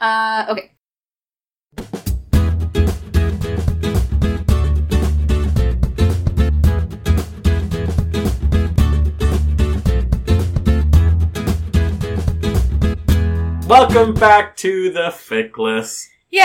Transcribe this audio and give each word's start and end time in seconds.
Uh, 0.00 0.46
okay. 0.48 0.72
Welcome 13.68 14.14
back 14.14 14.56
to 14.56 14.90
the 14.90 15.10
Fickless. 15.10 16.08
Yay! 16.30 16.40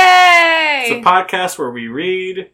It's 0.84 0.92
a 0.92 1.02
podcast 1.02 1.58
where 1.58 1.72
we 1.72 1.88
read, 1.88 2.52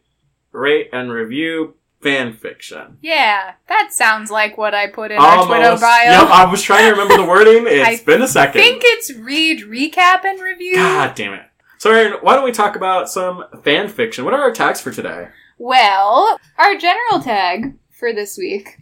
rate, 0.52 0.90
and 0.94 1.12
review 1.12 1.74
fan 2.04 2.34
fiction. 2.34 2.98
yeah, 3.02 3.54
that 3.68 3.90
sounds 3.94 4.30
like 4.30 4.58
what 4.58 4.76
I 4.76 4.88
put 4.88 5.12
in 5.12 5.18
our 5.18 5.46
Twitter 5.46 5.76
bio. 5.80 6.04
Yep, 6.04 6.30
I 6.30 6.46
was 6.50 6.62
trying 6.62 6.86
to 6.86 6.92
remember 6.92 7.18
the 7.18 7.26
wording. 7.28 7.66
It's 7.68 8.04
been 8.04 8.22
a 8.22 8.28
second. 8.28 8.62
I 8.62 8.64
think 8.64 8.82
it's 8.86 9.14
read, 9.14 9.62
recap, 9.62 10.24
and 10.26 10.40
review. 10.42 10.76
God 10.76 11.16
damn 11.16 11.34
it. 11.34 11.46
So, 11.78 11.92
Erin, 11.92 12.14
why 12.22 12.36
don't 12.36 12.44
we 12.46 12.52
talk 12.52 12.76
about 12.76 13.10
some 13.10 13.44
fan 13.64 13.88
fiction? 13.90 14.24
What 14.26 14.34
are 14.34 14.42
our 14.42 14.52
tags 14.52 14.80
for 14.80 14.92
today? 14.92 15.30
Well, 15.58 16.38
our 16.58 16.76
general 16.78 17.22
tag 17.22 17.78
for 17.92 18.14
this 18.14 18.38
week 18.38 18.80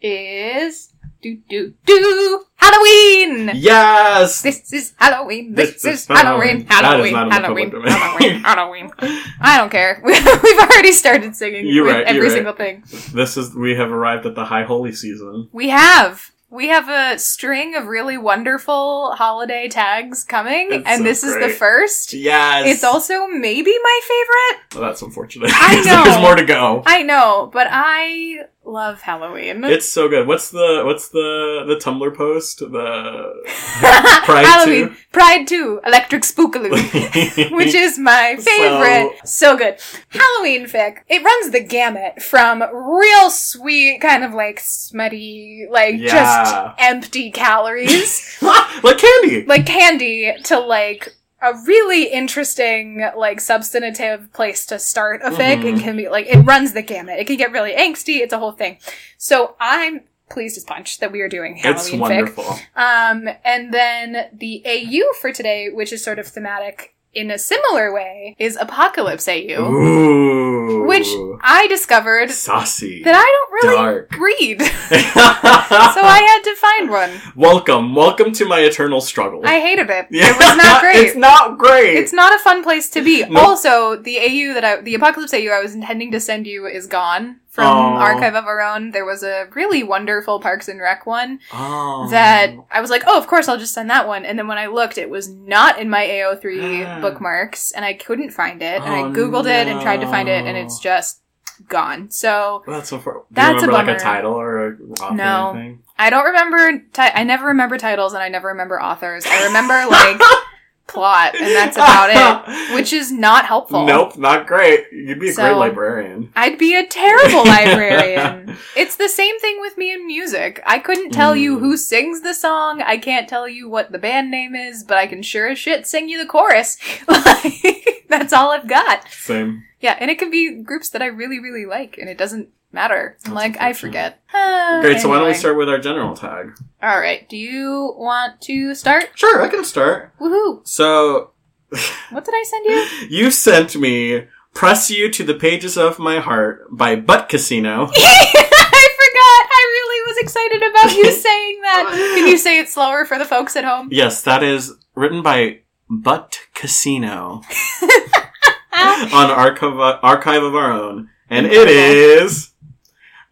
is 0.00 0.91
do 1.22 1.36
do 1.48 1.72
do 1.86 2.44
Halloween. 2.56 3.50
Yes! 3.54 4.42
This 4.42 4.72
is 4.72 4.94
Halloween. 4.98 5.54
This, 5.54 5.82
This 5.82 6.02
is 6.02 6.06
Halloween. 6.06 6.66
Halloween. 6.66 6.66
Halloween. 6.66 7.02
That 7.02 7.06
is 7.06 7.12
not 7.12 7.26
in 7.26 7.32
Halloween. 7.32 7.70
the 7.70 7.76
public 7.80 7.94
domain. 7.94 8.40
Halloween. 8.42 8.90
Halloween. 9.00 9.22
I 9.40 9.58
don't 9.58 9.70
care. 9.70 10.00
We've 10.04 10.58
already 10.58 10.92
started 10.92 11.34
singing 11.36 11.66
You're 11.66 11.84
with 11.84 11.94
right, 11.94 12.04
every 12.06 12.16
you're 12.20 12.26
right. 12.28 12.34
single 12.34 12.52
thing. 12.54 12.84
This 13.14 13.36
is, 13.36 13.54
we 13.54 13.74
have 13.76 13.90
arrived 13.90 14.26
at 14.26 14.34
the 14.34 14.44
High 14.46 14.64
Holy 14.64 14.92
season. 14.92 15.48
We 15.52 15.68
have. 15.70 16.30
We 16.50 16.68
have 16.68 16.88
a 16.90 17.18
string 17.18 17.74
of 17.76 17.86
really 17.86 18.18
wonderful 18.18 19.12
holiday 19.12 19.68
tags 19.70 20.22
coming, 20.22 20.68
It's 20.70 20.84
and 20.86 20.98
so 20.98 21.02
this 21.04 21.24
is 21.24 21.34
the 21.38 21.48
first. 21.48 22.12
Yes! 22.12 22.66
It's 22.66 22.84
also 22.84 23.26
maybe 23.26 23.72
my 23.82 24.00
favorite. 24.02 24.74
Well, 24.74 24.90
that's 24.90 25.00
unfortunate. 25.00 25.50
I 25.54 25.76
know. 25.86 26.04
There's 26.04 26.20
more 26.20 26.34
to 26.36 26.44
go. 26.44 26.82
I 26.84 27.04
know, 27.04 27.48
but 27.50 27.68
I 27.70 28.40
love 28.64 29.00
Halloween. 29.02 29.64
It's 29.64 29.88
so 29.88 30.08
good. 30.08 30.26
What's 30.26 30.50
the 30.50 30.82
what's 30.84 31.08
the 31.08 31.64
the 31.66 31.76
Tumblr 31.76 32.16
post? 32.16 32.60
The 32.60 33.42
Pride 34.24 34.46
Halloween, 34.46 34.88
2? 34.88 34.96
Pride 35.12 35.46
2, 35.46 35.80
Electric 35.84 36.22
Spookaloo. 36.22 36.70
which 37.56 37.74
is 37.74 37.98
my 37.98 38.36
favorite. 38.38 39.18
So, 39.26 39.56
good. 39.56 39.78
Halloween 40.08 40.66
fic. 40.66 40.98
It 41.08 41.22
runs 41.22 41.50
the 41.52 41.60
gamut 41.60 42.22
from 42.22 42.62
real 42.72 43.30
sweet, 43.30 44.00
kind 44.00 44.24
of 44.24 44.32
like 44.32 44.60
smutty, 44.60 45.66
like 45.70 45.98
just 46.00 46.54
empty 46.78 47.30
calories, 47.30 48.38
like 48.42 48.98
candy. 48.98 49.44
like 49.46 49.66
candy, 49.66 50.32
to 50.44 50.58
like 50.58 51.14
a 51.42 51.54
really 51.66 52.04
interesting, 52.04 53.04
like 53.16 53.40
substantive 53.40 54.32
place 54.32 54.64
to 54.66 54.78
start 54.78 55.20
a 55.22 55.30
fic. 55.30 55.62
Mhm. 55.62 55.78
It 55.78 55.82
can 55.82 55.96
be 55.96 56.08
like, 56.08 56.26
it 56.26 56.38
runs 56.38 56.72
the 56.72 56.82
gamut. 56.82 57.18
It 57.18 57.26
can 57.26 57.36
get 57.36 57.52
really 57.52 57.72
angsty. 57.72 58.20
It's 58.20 58.32
a 58.32 58.38
whole 58.38 58.52
thing. 58.52 58.78
So 59.18 59.56
I'm 59.60 60.02
pleased 60.30 60.56
as 60.56 60.64
punch 60.64 60.98
that 61.00 61.12
we 61.12 61.20
are 61.20 61.28
doing 61.28 61.56
Halloween 61.56 61.80
It's 61.80 61.90
fic. 61.90 61.98
wonderful. 61.98 62.44
Um, 62.76 63.28
and 63.44 63.74
then 63.74 64.28
the 64.32 64.62
AU 64.64 65.12
for 65.20 65.32
today, 65.32 65.68
which 65.68 65.92
is 65.92 66.02
sort 66.02 66.18
of 66.18 66.26
thematic 66.26 66.94
in 67.14 67.30
a 67.30 67.38
similar 67.38 67.92
way, 67.92 68.34
is 68.38 68.56
Apocalypse 68.56 69.28
AU, 69.28 69.60
Ooh. 69.60 70.86
which 70.86 71.06
I 71.42 71.66
discovered 71.68 72.30
saucy. 72.30 73.02
that 73.02 73.14
I 73.14 73.20
don't 73.20 73.52
really 73.52 73.76
Dark. 73.76 74.12
read. 74.18 74.62
so 74.62 76.00
I 76.00 76.20
had 76.26 76.42
to 76.44 76.56
find 76.56 76.90
one. 76.90 77.10
welcome, 77.36 77.94
welcome 77.94 78.32
to 78.32 78.46
my 78.46 78.60
eternal 78.60 79.00
struggle. 79.00 79.42
I 79.44 79.60
hated 79.60 79.90
it. 79.90 80.06
Yeah. 80.10 80.32
It 80.32 80.38
was 80.38 80.56
not 80.56 80.80
great. 80.80 80.96
it's 81.06 81.16
not 81.16 81.58
great. 81.58 81.96
It's 81.96 82.12
not 82.12 82.34
a 82.34 82.38
fun 82.38 82.62
place 82.62 82.88
to 82.90 83.02
be. 83.02 83.24
No. 83.32 83.40
Also, 83.40 83.96
the 83.96 84.18
AU 84.18 84.54
that 84.54 84.64
I, 84.64 84.80
the 84.80 84.94
Apocalypse 84.94 85.32
AU 85.32 85.50
I 85.52 85.60
was 85.62 85.74
intending 85.74 86.10
to 86.12 86.20
send 86.20 86.46
you 86.46 86.66
is 86.66 86.86
gone 86.86 87.40
from 87.52 87.66
Oh. 87.66 87.96
Archive 87.98 88.34
of 88.34 88.46
Our 88.46 88.60
Own. 88.62 88.90
There 88.92 89.04
was 89.04 89.22
a 89.22 89.46
really 89.54 89.82
wonderful 89.82 90.40
Parks 90.40 90.68
and 90.68 90.80
Rec 90.80 91.04
one 91.06 91.38
oh. 91.52 92.08
that 92.10 92.54
I 92.70 92.80
was 92.80 92.88
like, 92.90 93.02
oh, 93.06 93.18
of 93.18 93.26
course, 93.26 93.46
I'll 93.46 93.58
just 93.58 93.74
send 93.74 93.90
that 93.90 94.08
one. 94.08 94.24
And 94.24 94.38
then 94.38 94.48
when 94.48 94.56
I 94.58 94.66
looked, 94.66 94.96
it 94.98 95.10
was 95.10 95.28
not 95.28 95.78
in 95.78 95.90
my 95.90 96.02
AO3 96.06 97.00
bookmarks, 97.02 97.70
and 97.72 97.84
I 97.84 97.92
couldn't 97.92 98.30
find 98.30 98.62
it. 98.62 98.80
and 98.82 98.92
I 98.92 99.02
Oh, 99.02 99.10
googled 99.12 99.44
it 99.44 99.68
and 99.68 99.80
tried 99.82 99.98
to 100.00 100.06
find 100.06 100.28
it, 100.30 100.46
and 100.46 100.56
it's 100.56 100.78
just 100.80 101.20
gone. 101.68 102.10
So 102.10 102.64
That's 102.66 102.88
so 102.88 102.98
far. 102.98 103.22
That's 103.30 103.62
a 103.62 103.66
remember 103.66 103.72
like 103.74 103.86
bummer. 103.86 103.96
a 103.96 104.00
title 104.00 104.32
or 104.32 104.66
a 104.68 104.76
author 105.02 105.14
No. 105.14 105.50
or 105.50 105.56
anything? 105.58 105.82
I 105.98 106.10
don't 106.10 106.24
remember. 106.24 106.78
Ti- 106.92 107.02
I 107.14 107.22
never 107.22 107.48
remember 107.48 107.76
titles, 107.78 108.14
and 108.14 108.22
I 108.22 108.28
never 108.30 108.48
remember 108.48 108.82
authors. 108.82 109.24
I 109.26 109.44
remember 109.46 109.74
like 109.90 110.20
plot, 110.86 111.34
and 111.34 111.46
that's 111.54 111.76
about 111.78 112.10
it, 112.48 112.74
which 112.74 112.92
is 112.92 113.10
not 113.12 113.46
helpful. 113.46 113.86
Nope, 113.86 114.16
not 114.18 114.46
great. 114.46 114.86
You'd 114.92 115.20
be 115.20 115.30
a 115.30 115.32
So- 115.32 115.42
great 115.42 115.56
librarian. 115.56 116.32
I'd 116.36 116.58
be 116.58 116.74
a 116.74 116.86
terrible 116.86 117.44
librarian. 117.44 118.56
It's 118.76 118.96
the 118.96 119.08
same 119.08 119.38
thing 119.40 119.60
with 119.60 119.76
me 119.76 119.92
in 119.92 120.06
music. 120.06 120.62
I 120.66 120.78
couldn't 120.78 121.10
tell 121.10 121.34
you 121.36 121.56
Mm. 121.56 121.60
who 121.60 121.76
sings 121.76 122.22
the 122.22 122.32
song. 122.34 122.80
I 122.82 122.96
can't 122.96 123.28
tell 123.28 123.46
you 123.48 123.68
what 123.68 123.92
the 123.92 123.98
band 123.98 124.30
name 124.30 124.54
is, 124.54 124.82
but 124.84 124.96
I 124.98 125.06
can 125.06 125.22
sure 125.22 125.48
as 125.48 125.58
shit 125.58 125.86
sing 125.86 126.08
you 126.08 126.18
the 126.18 126.26
chorus. 126.26 126.78
Like, 127.08 128.04
that's 128.08 128.32
all 128.32 128.50
I've 128.50 128.68
got. 128.68 129.08
Same. 129.10 129.64
Yeah, 129.80 129.96
and 129.98 130.10
it 130.10 130.18
can 130.18 130.30
be 130.30 130.62
groups 130.62 130.88
that 130.90 131.02
I 131.02 131.06
really, 131.06 131.38
really 131.38 131.64
like, 131.66 131.96
and 131.98 132.08
it 132.08 132.18
doesn't 132.18 132.48
matter. 132.72 133.16
That's 133.22 133.34
like, 133.34 133.60
I 133.60 133.72
forget. 133.72 134.20
Uh, 134.32 134.80
Great, 134.80 135.00
so 135.00 135.08
why 135.08 135.14
don't 135.16 135.24
we 135.24 135.28
anyway. 135.30 135.38
start 135.38 135.56
with 135.56 135.68
our 135.68 135.78
general 135.78 136.14
tag? 136.16 136.52
All 136.82 136.98
right. 137.00 137.28
Do 137.28 137.36
you 137.36 137.94
want 137.96 138.40
to 138.42 138.74
start? 138.74 139.10
Sure, 139.14 139.42
I 139.42 139.48
can 139.48 139.64
start. 139.64 140.12
Woohoo! 140.18 140.66
So, 140.66 141.30
What 142.10 142.24
did 142.24 142.34
I 142.34 142.44
send 142.46 142.66
you? 142.66 143.08
you 143.24 143.30
sent 143.30 143.76
me 143.76 144.26
Press 144.54 144.90
You 144.90 145.10
to 145.10 145.24
the 145.24 145.34
Pages 145.34 145.78
of 145.78 145.98
My 145.98 146.18
Heart 146.18 146.66
by 146.70 146.96
Butt 146.96 147.28
Casino. 147.28 147.88
I 147.94 148.88
forgot. 148.98 149.48
I 149.50 149.68
really 149.72 150.08
was 150.08 150.16
excited 150.18 150.62
about 150.62 150.94
you 150.96 151.10
saying 151.12 151.60
that. 151.62 152.12
Can 152.16 152.26
you 152.28 152.36
say 152.38 152.58
it 152.58 152.68
slower 152.68 153.04
for 153.04 153.18
the 153.18 153.24
folks 153.24 153.56
at 153.56 153.64
home? 153.64 153.88
yes, 153.90 154.22
that 154.22 154.42
is 154.42 154.72
written 154.94 155.22
by 155.22 155.60
Butt 155.88 156.40
Casino 156.54 157.42
on 157.82 159.30
Archive, 159.30 159.78
Archive 160.02 160.42
of 160.42 160.54
Our 160.54 160.72
Own. 160.72 161.08
And 161.30 161.46
it 161.46 161.68
is 161.68 162.51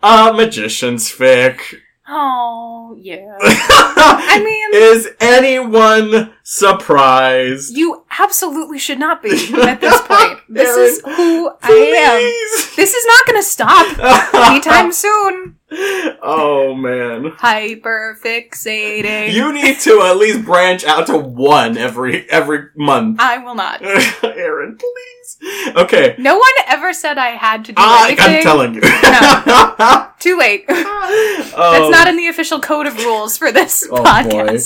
a 0.03 0.33
magician's 0.33 1.11
fic. 1.11 1.61
Oh, 2.09 2.97
yeah. 2.99 3.37
I 3.41 4.43
mean- 4.44 4.71
is 4.72 5.09
anyone 5.21 6.33
surprised? 6.43 7.77
You 7.77 8.05
absolutely 8.19 8.78
should 8.78 8.99
not 8.99 9.23
be 9.23 9.31
at 9.62 9.81
this 9.81 10.01
point. 10.03 10.41
This 10.49 10.77
is 10.77 11.01
who 11.05 11.51
I 11.62 11.71
am. 11.71 12.21
This 12.77 12.95
is 12.95 13.06
not 13.06 13.27
going 13.27 13.39
to 13.39 13.43
stop 13.43 13.99
anytime 14.50 14.93
soon. 14.93 15.56
oh 16.23 16.75
man. 16.75 17.31
Hyperfixating. 17.39 19.33
You 19.33 19.53
need 19.53 19.79
to 19.81 20.00
at 20.03 20.17
least 20.17 20.45
branch 20.45 20.84
out 20.84 21.06
to 21.06 21.17
one 21.19 21.79
every 21.79 22.29
every 22.29 22.69
month. 22.77 23.19
I 23.21 23.39
will 23.39 23.55
not. 23.55 23.81
Erin, 24.25 24.77
please. 24.77 25.39
Okay. 25.77 26.17
No 26.19 26.37
one 26.37 26.50
ever 26.67 26.93
said 26.93 27.19
I 27.19 27.31
had 27.31 27.65
to 27.67 27.73
do 27.73 27.77
ah, 27.79 28.05
I, 28.05 28.09
anything. 28.09 28.37
I'm 28.37 28.43
telling 28.43 28.75
you. 28.75 28.81
Too 30.19 30.37
late. 30.37 30.65
Oh. 30.69 31.71
That's 31.73 31.91
not 31.91 32.09
in 32.09 32.17
the 32.17 32.27
official 32.29 32.61
code 32.61 32.87
of 32.87 32.97
rules 32.99 33.39
for 33.39 33.53
this 33.53 33.87
Oh, 33.91 34.03
boy. 34.03 34.59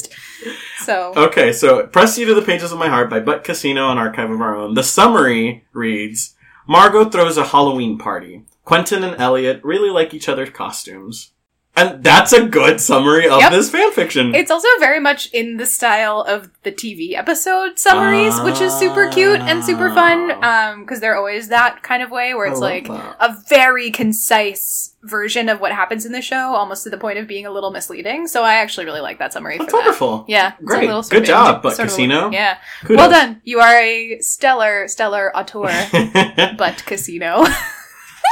So, 0.78 1.12
Okay, 1.16 1.52
so 1.52 1.86
Press 1.86 2.18
You 2.18 2.26
to 2.26 2.34
the 2.34 2.42
Pages 2.42 2.72
of 2.72 2.78
My 2.78 2.88
Heart 2.88 3.08
by 3.08 3.20
Butt 3.20 3.44
Casino 3.44 3.86
on 3.86 3.98
Archive 3.98 4.30
of 4.30 4.40
Our 4.40 4.54
Own. 4.54 4.74
The 4.74 4.82
summary 4.82 5.64
reads 5.72 6.34
Margot 6.66 7.06
throws 7.10 7.36
a 7.36 7.44
Halloween 7.44 7.98
party. 7.98 8.44
Quentin 8.64 9.04
and 9.04 9.20
Elliot 9.20 9.60
really 9.62 9.90
like 9.90 10.14
each 10.14 10.28
other's 10.28 10.50
costumes. 10.50 11.32
And 11.76 12.04
that's 12.04 12.32
a 12.32 12.46
good 12.46 12.80
summary 12.80 13.28
of 13.28 13.40
Yep. 13.40 13.50
this 13.50 13.68
fanfiction. 13.68 14.32
It's 14.32 14.50
also 14.52 14.68
very 14.78 15.00
much 15.00 15.26
in 15.32 15.56
the 15.56 15.66
style 15.66 16.20
of 16.20 16.48
the 16.62 16.70
TV 16.70 17.16
episode 17.16 17.80
summaries, 17.80 18.40
which 18.42 18.60
is 18.60 18.72
super 18.72 19.08
cute 19.08 19.40
and 19.40 19.64
super 19.64 19.90
fun. 19.90 20.30
Um, 20.44 20.82
because 20.82 21.00
they're 21.00 21.16
always 21.16 21.48
that 21.48 21.82
kind 21.82 22.00
of 22.02 22.12
way 22.12 22.32
where 22.34 22.46
it's 22.46 22.60
like 22.60 22.86
that. 22.86 23.16
a 23.18 23.36
very 23.48 23.90
concise 23.90 24.94
version 25.02 25.48
of 25.48 25.60
what 25.60 25.72
happens 25.72 26.06
in 26.06 26.12
the 26.12 26.22
show, 26.22 26.54
almost 26.54 26.84
to 26.84 26.90
the 26.90 26.96
point 26.96 27.18
of 27.18 27.26
being 27.26 27.44
a 27.44 27.50
little 27.50 27.72
misleading. 27.72 28.28
So 28.28 28.44
I 28.44 28.54
actually 28.54 28.86
really 28.86 29.00
like 29.00 29.18
that 29.18 29.32
summary 29.32 29.58
That's 29.58 29.70
for 29.70 29.78
that. 29.78 29.84
wonderful. 29.86 30.24
Yeah, 30.28 30.52
Great. 30.64 30.86
little 30.86 31.02
Good 31.02 31.24
job, 31.24 31.60
but 31.62 31.74
sort 31.74 31.88
of- 31.88 31.92
Casino. 31.94 32.30
yeah, 32.30 32.58
Kudos. 32.82 32.96
well 32.96 33.10
done. 33.10 33.40
You 33.44 33.58
are 33.58 33.76
a 33.80 34.20
stellar, 34.20 34.86
stellar 34.86 35.36
auteur, 35.36 35.68
Butt 36.56 36.84
Casino. 36.86 37.44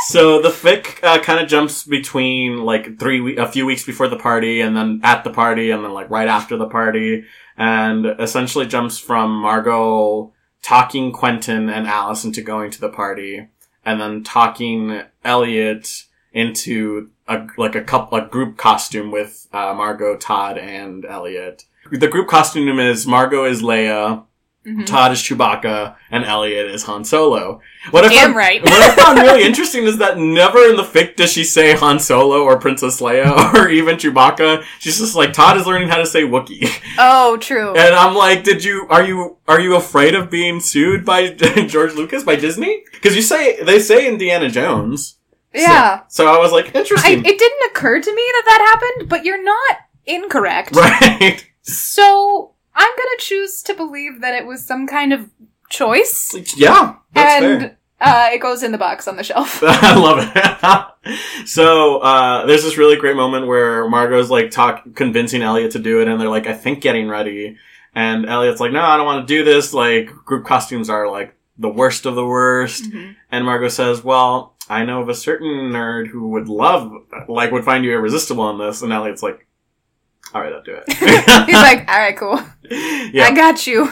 so 0.06 0.40
the 0.42 0.48
fic 0.48 1.02
uh, 1.02 1.18
kind 1.20 1.40
of 1.40 1.48
jumps 1.48 1.84
between 1.84 2.58
like 2.64 2.98
three 2.98 3.20
we- 3.20 3.36
a 3.36 3.46
few 3.46 3.64
weeks 3.66 3.84
before 3.84 4.08
the 4.08 4.16
party 4.16 4.60
and 4.60 4.76
then 4.76 5.00
at 5.02 5.24
the 5.24 5.30
party 5.30 5.70
and 5.70 5.84
then 5.84 5.92
like 5.92 6.10
right 6.10 6.28
after 6.28 6.56
the 6.56 6.68
party 6.68 7.24
and 7.56 8.06
essentially 8.18 8.66
jumps 8.66 8.98
from 8.98 9.30
Margot 9.30 10.32
talking 10.62 11.12
Quentin 11.12 11.68
and 11.68 11.86
Alice 11.86 12.24
into 12.24 12.42
going 12.42 12.70
to 12.70 12.80
the 12.80 12.88
party 12.88 13.48
and 13.84 14.00
then 14.00 14.22
talking 14.22 15.02
Elliot 15.24 16.04
into 16.32 17.10
a 17.28 17.46
like 17.56 17.74
a 17.74 17.82
couple 17.82 18.18
a 18.18 18.26
group 18.26 18.56
costume 18.56 19.10
with 19.10 19.48
uh, 19.52 19.74
Margot, 19.74 20.16
Todd, 20.16 20.58
and 20.58 21.04
Elliot. 21.04 21.64
The 21.90 22.08
group 22.08 22.28
costume 22.28 22.78
is 22.78 23.06
Margot 23.06 23.44
is 23.44 23.62
Leia, 23.62 24.24
Mhm. 24.66 24.86
Todd 24.86 25.10
is 25.10 25.18
Chewbacca, 25.18 25.96
and 26.10 26.24
Elliot 26.24 26.70
is 26.70 26.84
Han 26.84 27.04
Solo. 27.04 27.60
What 27.90 28.04
I 28.04 28.08
Damn 28.10 28.24
found, 28.26 28.36
right. 28.36 28.62
what 28.62 28.72
I 28.72 28.94
found 29.02 29.18
really 29.18 29.42
interesting 29.42 29.84
is 29.84 29.98
that 29.98 30.18
never 30.18 30.58
in 30.70 30.76
the 30.76 30.84
fic 30.84 31.16
does 31.16 31.32
she 31.32 31.42
say 31.42 31.74
Han 31.74 31.98
Solo 31.98 32.44
or 32.44 32.56
Princess 32.60 33.00
Leia 33.00 33.54
or 33.54 33.68
even 33.68 33.96
Chewbacca. 33.96 34.62
She's 34.78 34.98
just 34.98 35.16
like 35.16 35.32
Todd 35.32 35.56
is 35.56 35.66
learning 35.66 35.88
how 35.88 35.96
to 35.96 36.06
say 36.06 36.22
Wookiee, 36.22 36.70
Oh, 36.98 37.36
true. 37.38 37.74
and 37.74 37.92
I'm 37.94 38.14
like, 38.14 38.44
did 38.44 38.62
you 38.62 38.86
are 38.88 39.02
you 39.02 39.36
are 39.48 39.58
you 39.60 39.74
afraid 39.74 40.14
of 40.14 40.30
being 40.30 40.60
sued 40.60 41.04
by 41.04 41.30
George 41.32 41.94
Lucas 41.94 42.22
by 42.22 42.36
Disney? 42.36 42.84
Because 42.92 43.16
you 43.16 43.22
say 43.22 43.60
they 43.64 43.80
say 43.80 44.06
Indiana 44.06 44.48
Jones. 44.48 45.16
Yeah. 45.52 46.02
So, 46.08 46.28
I 46.32 46.38
was 46.38 46.50
like, 46.52 46.74
I, 46.74 46.78
interesting, 46.78 47.18
it 47.26 47.38
didn't 47.38 47.70
occur 47.70 48.00
to 48.00 48.14
me 48.14 48.22
that 48.22 48.42
that 48.46 48.78
happened, 48.80 49.10
but 49.10 49.24
you're 49.26 49.42
not 49.42 49.76
incorrect. 50.06 50.74
right? 50.74 51.44
So 51.62 52.52
I'm 52.74 52.90
gonna 52.96 53.10
choose 53.18 53.62
to 53.64 53.74
believe 53.74 54.20
that 54.20 54.34
it 54.34 54.46
was 54.46 54.64
some 54.64 54.86
kind 54.86 55.12
of 55.12 55.28
choice, 55.68 56.34
yeah, 56.56 56.96
that's 57.14 57.42
and 57.42 57.60
fair. 57.62 57.78
uh, 58.00 58.28
it 58.32 58.38
goes 58.40 58.62
in 58.62 58.72
the 58.72 58.78
box 58.78 59.06
on 59.08 59.16
the 59.16 59.24
shelf. 59.24 59.62
I 59.66 59.94
love 59.96 60.18
it. 61.04 61.18
so 61.48 61.98
uh, 61.98 62.46
there's 62.46 62.62
this 62.62 62.76
really 62.76 62.96
great 62.96 63.16
moment 63.16 63.46
where 63.46 63.88
Margot's 63.88 64.30
like 64.30 64.50
talk 64.50 64.82
convincing 64.94 65.42
Elliot 65.42 65.72
to 65.72 65.78
do 65.78 66.00
it, 66.00 66.08
and 66.08 66.20
they're 66.20 66.28
like, 66.28 66.46
"I 66.46 66.52
think 66.54 66.80
getting 66.80 67.08
ready," 67.08 67.56
and 67.94 68.26
Elliot's 68.26 68.60
like, 68.60 68.72
"No, 68.72 68.82
I 68.82 68.96
don't 68.96 69.06
want 69.06 69.26
to 69.26 69.34
do 69.34 69.44
this. 69.44 69.72
Like 69.74 70.06
group 70.24 70.44
costumes 70.44 70.88
are 70.90 71.10
like 71.10 71.34
the 71.58 71.68
worst 71.70 72.06
of 72.06 72.14
the 72.14 72.26
worst." 72.26 72.84
Mhm. 72.84 73.16
And 73.30 73.44
Margot 73.44 73.68
says, 73.68 74.04
"Well, 74.04 74.54
I 74.68 74.84
know 74.84 75.00
of 75.02 75.08
a 75.08 75.14
certain 75.14 75.70
nerd 75.72 76.06
who 76.08 76.28
would 76.28 76.48
love, 76.48 76.92
like, 77.28 77.50
would 77.52 77.64
find 77.64 77.84
you 77.84 77.92
irresistible 77.92 78.44
on 78.44 78.58
this." 78.58 78.82
And 78.82 78.92
Elliot's 78.92 79.22
like, 79.22 79.46
"All 80.34 80.40
right, 80.40 80.52
I'll 80.52 80.62
do 80.62 80.74
it." 80.74 80.84
He's 81.46 81.54
like, 81.54 81.88
"All 81.88 81.98
right, 81.98 82.16
cool. 82.16 82.40
"Yeah." 83.12 83.24
I 83.24 83.34
got 83.34 83.66
you. 83.66 83.88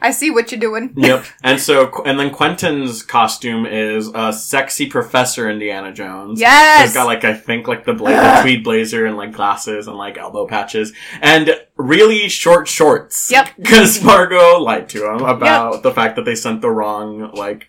I 0.00 0.10
see 0.10 0.30
what 0.30 0.50
you're 0.50 0.60
doing." 0.60 0.92
yep. 0.96 1.24
And 1.44 1.60
so, 1.60 2.02
and 2.04 2.18
then 2.18 2.30
Quentin's 2.30 3.02
costume 3.02 3.66
is 3.66 4.10
a 4.14 4.32
sexy 4.32 4.86
Professor 4.86 5.48
Indiana 5.48 5.92
Jones. 5.92 6.40
Yes. 6.40 6.82
He's 6.82 6.94
got 6.94 7.06
like 7.06 7.24
I 7.24 7.34
think 7.34 7.68
like 7.68 7.84
the, 7.84 7.94
bla- 7.94 8.10
the 8.10 8.38
tweed 8.42 8.64
blazer 8.64 9.04
and 9.06 9.16
like 9.16 9.32
glasses 9.32 9.86
and 9.86 9.96
like 9.96 10.16
elbow 10.18 10.46
patches 10.46 10.92
and 11.20 11.50
really 11.76 12.28
short 12.28 12.68
shorts. 12.68 13.30
Yep. 13.30 13.50
Because 13.56 14.02
Margot 14.02 14.58
lied 14.60 14.88
to 14.90 15.10
him 15.10 15.22
about 15.22 15.82
the 15.82 15.92
fact 15.92 16.16
that 16.16 16.24
they 16.24 16.34
sent 16.34 16.60
the 16.60 16.70
wrong 16.70 17.32
like 17.34 17.68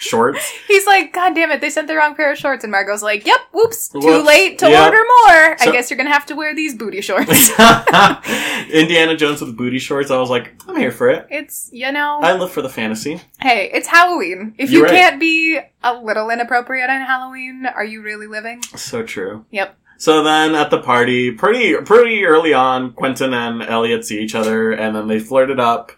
shorts. 0.00 0.50
He's 0.68 0.86
like, 0.86 1.12
God 1.12 1.34
damn 1.34 1.50
it, 1.50 1.60
they 1.60 1.70
sent 1.70 1.86
the 1.88 1.94
wrong 1.96 2.14
pair 2.14 2.32
of 2.32 2.38
shorts. 2.38 2.64
And 2.64 2.70
Margot's 2.72 3.02
like, 3.02 3.26
Yep, 3.26 3.40
whoops, 3.52 3.88
too 3.88 4.00
Whoops. 4.00 4.26
late 4.26 4.58
to 4.60 4.68
Yep. 4.68 4.84
order 4.84 4.96
more. 5.26 5.58
So- 5.58 5.68
I 5.68 5.72
guess 5.72 5.90
you're 5.90 5.96
gonna 5.98 6.10
have 6.12 6.26
to 6.26 6.34
wear 6.34 6.54
these 6.54 6.74
booty 6.74 7.00
shorts. 7.02 7.50
Indiana 8.70 9.16
Jones 9.16 9.40
with 9.40 9.56
booty 9.56 9.78
shorts. 9.78 10.10
I 10.10 10.18
was 10.18 10.30
like, 10.30 10.52
I'm 10.68 10.76
here 10.76 10.90
for 10.92 11.08
it. 11.10 11.26
it's, 11.30 11.70
you 11.72 11.90
know, 11.92 12.20
I 12.22 12.34
live 12.36 12.50
for 12.50 12.62
the 12.62 12.68
fantasy. 12.68 13.20
hey, 13.40 13.70
it's 13.72 13.86
Halloween. 13.88 14.54
If 14.58 14.70
You're 14.70 14.82
you 14.82 14.86
right. 14.86 14.94
can't 14.94 15.20
be 15.20 15.58
a 15.82 15.94
little 15.94 16.30
inappropriate 16.30 16.88
on 16.90 17.00
Halloween, 17.00 17.66
are 17.66 17.84
you 17.84 18.02
really 18.02 18.26
living? 18.26 18.62
So 18.76 19.02
true. 19.02 19.44
Yep. 19.50 19.76
So 19.98 20.22
then 20.22 20.54
at 20.54 20.70
the 20.70 20.80
party, 20.80 21.30
pretty 21.32 21.74
pretty 21.76 22.24
early 22.24 22.54
on, 22.54 22.92
Quentin 22.94 23.34
and 23.34 23.62
Elliot 23.62 24.04
see 24.06 24.18
each 24.20 24.34
other, 24.34 24.70
and 24.72 24.96
then 24.96 25.08
they 25.08 25.18
flirt 25.18 25.50
it 25.50 25.60
up, 25.60 25.92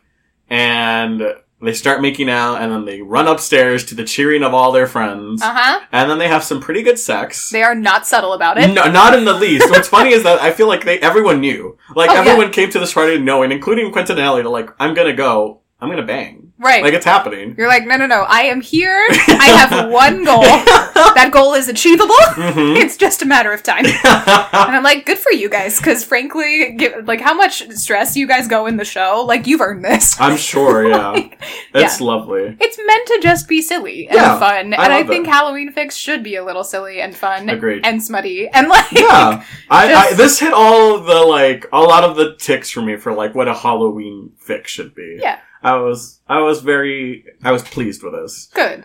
and 0.50 1.22
they 1.62 1.72
start 1.72 2.02
making 2.02 2.28
out, 2.28 2.60
and 2.60 2.70
then 2.72 2.84
they 2.84 3.00
run 3.00 3.26
upstairs 3.28 3.84
to 3.86 3.94
the 3.94 4.04
cheering 4.04 4.42
of 4.42 4.52
all 4.52 4.72
their 4.72 4.86
friends, 4.86 5.40
Uh 5.42 5.54
huh. 5.54 5.80
and 5.92 6.10
then 6.10 6.18
they 6.18 6.28
have 6.28 6.44
some 6.44 6.60
pretty 6.60 6.82
good 6.82 6.98
sex. 6.98 7.48
They 7.50 7.62
are 7.62 7.74
not 7.74 8.06
subtle 8.06 8.32
about 8.34 8.58
it. 8.58 8.68
No, 8.74 8.90
not 8.90 9.14
in 9.14 9.24
the 9.24 9.32
least. 9.32 9.70
What's 9.70 9.88
funny 9.88 10.10
is 10.12 10.22
that 10.24 10.40
I 10.42 10.52
feel 10.52 10.68
like 10.68 10.84
they 10.84 10.98
everyone 11.00 11.40
knew, 11.40 11.78
like 11.94 12.10
Oh, 12.10 12.14
yeah. 12.14 12.20
everyone 12.20 12.52
came 12.52 12.68
to 12.70 12.78
this 12.78 12.92
party 12.92 13.18
knowing, 13.18 13.50
including 13.52 13.90
Quentin 13.92 14.18
and 14.18 14.26
Elliot, 14.26 14.46
like 14.50 14.68
I'm 14.78 14.92
gonna 14.94 15.14
go, 15.14 15.61
I'm 15.82 15.88
gonna 15.90 16.04
bang, 16.06 16.52
Right. 16.58 16.80
like 16.82 16.94
it's 16.94 17.04
happening. 17.04 17.56
You're 17.58 17.66
like, 17.66 17.84
no, 17.86 17.96
no, 17.96 18.06
no. 18.06 18.22
I 18.22 18.42
am 18.42 18.60
here. 18.60 19.04
I 19.10 19.66
have 19.68 19.90
one 19.90 20.24
goal. 20.24 20.44
That 21.14 21.30
goal 21.32 21.54
is 21.54 21.68
achievable. 21.68 22.14
Mhm. 22.34 22.76
It's 22.82 22.96
just 22.96 23.20
a 23.22 23.26
matter 23.26 23.52
of 23.52 23.62
time. 23.62 23.84
And 23.84 23.96
I'm 24.76 24.82
like, 24.84 25.04
good 25.04 25.18
for 25.18 25.32
you 25.32 25.48
guys, 25.50 25.76
because 25.78 26.04
frankly, 26.04 26.72
give, 26.78 27.06
like 27.08 27.20
how 27.20 27.34
much 27.34 27.68
stress 27.72 28.16
you 28.16 28.26
guys 28.28 28.46
go 28.48 28.66
in 28.66 28.76
the 28.76 28.84
show, 28.84 29.24
like 29.26 29.46
you've 29.48 29.60
earned 29.60 29.84
this. 29.84 30.18
I'm 30.20 30.36
sure, 30.36 30.88
yeah, 30.88 31.08
Like, 31.10 31.38
it's 31.74 32.00
lovely. 32.00 32.56
It's 32.60 32.78
meant 32.86 33.06
to 33.08 33.18
just 33.20 33.48
be 33.48 33.60
silly 33.60 34.06
and 34.08 34.14
Yeah, 34.16 34.38
fun, 34.38 34.72
I 34.74 34.84
and 34.84 34.92
I 34.92 35.02
think 35.02 35.26
it. 35.26 35.30
Halloween 35.30 35.72
fics 35.72 35.92
should 35.92 36.22
be 36.22 36.36
a 36.36 36.44
little 36.44 36.64
silly 36.64 37.00
and 37.00 37.14
fun 37.14 37.48
Agreed. 37.48 37.84
and 37.84 38.00
smutty 38.02 38.48
and 38.48 38.68
like 38.68 38.90
yeah, 38.92 39.44
I, 39.68 39.92
I 39.94 40.12
this 40.14 40.38
hit 40.38 40.52
all 40.52 41.00
the 41.00 41.20
like 41.20 41.66
a 41.72 41.80
lot 41.80 42.04
of 42.04 42.16
the 42.16 42.36
ticks 42.36 42.70
for 42.70 42.82
me 42.82 42.96
for 42.96 43.12
like 43.12 43.34
what 43.34 43.48
a 43.48 43.54
Halloween 43.54 44.30
fics 44.46 44.68
should 44.68 44.94
be. 44.94 45.18
Yeah. 45.20 45.38
I 45.62 45.76
was 45.76 46.20
I 46.28 46.40
was 46.40 46.60
very 46.60 47.24
I 47.42 47.52
was 47.52 47.62
pleased 47.62 48.02
with 48.02 48.12
this, 48.12 48.48
good. 48.54 48.84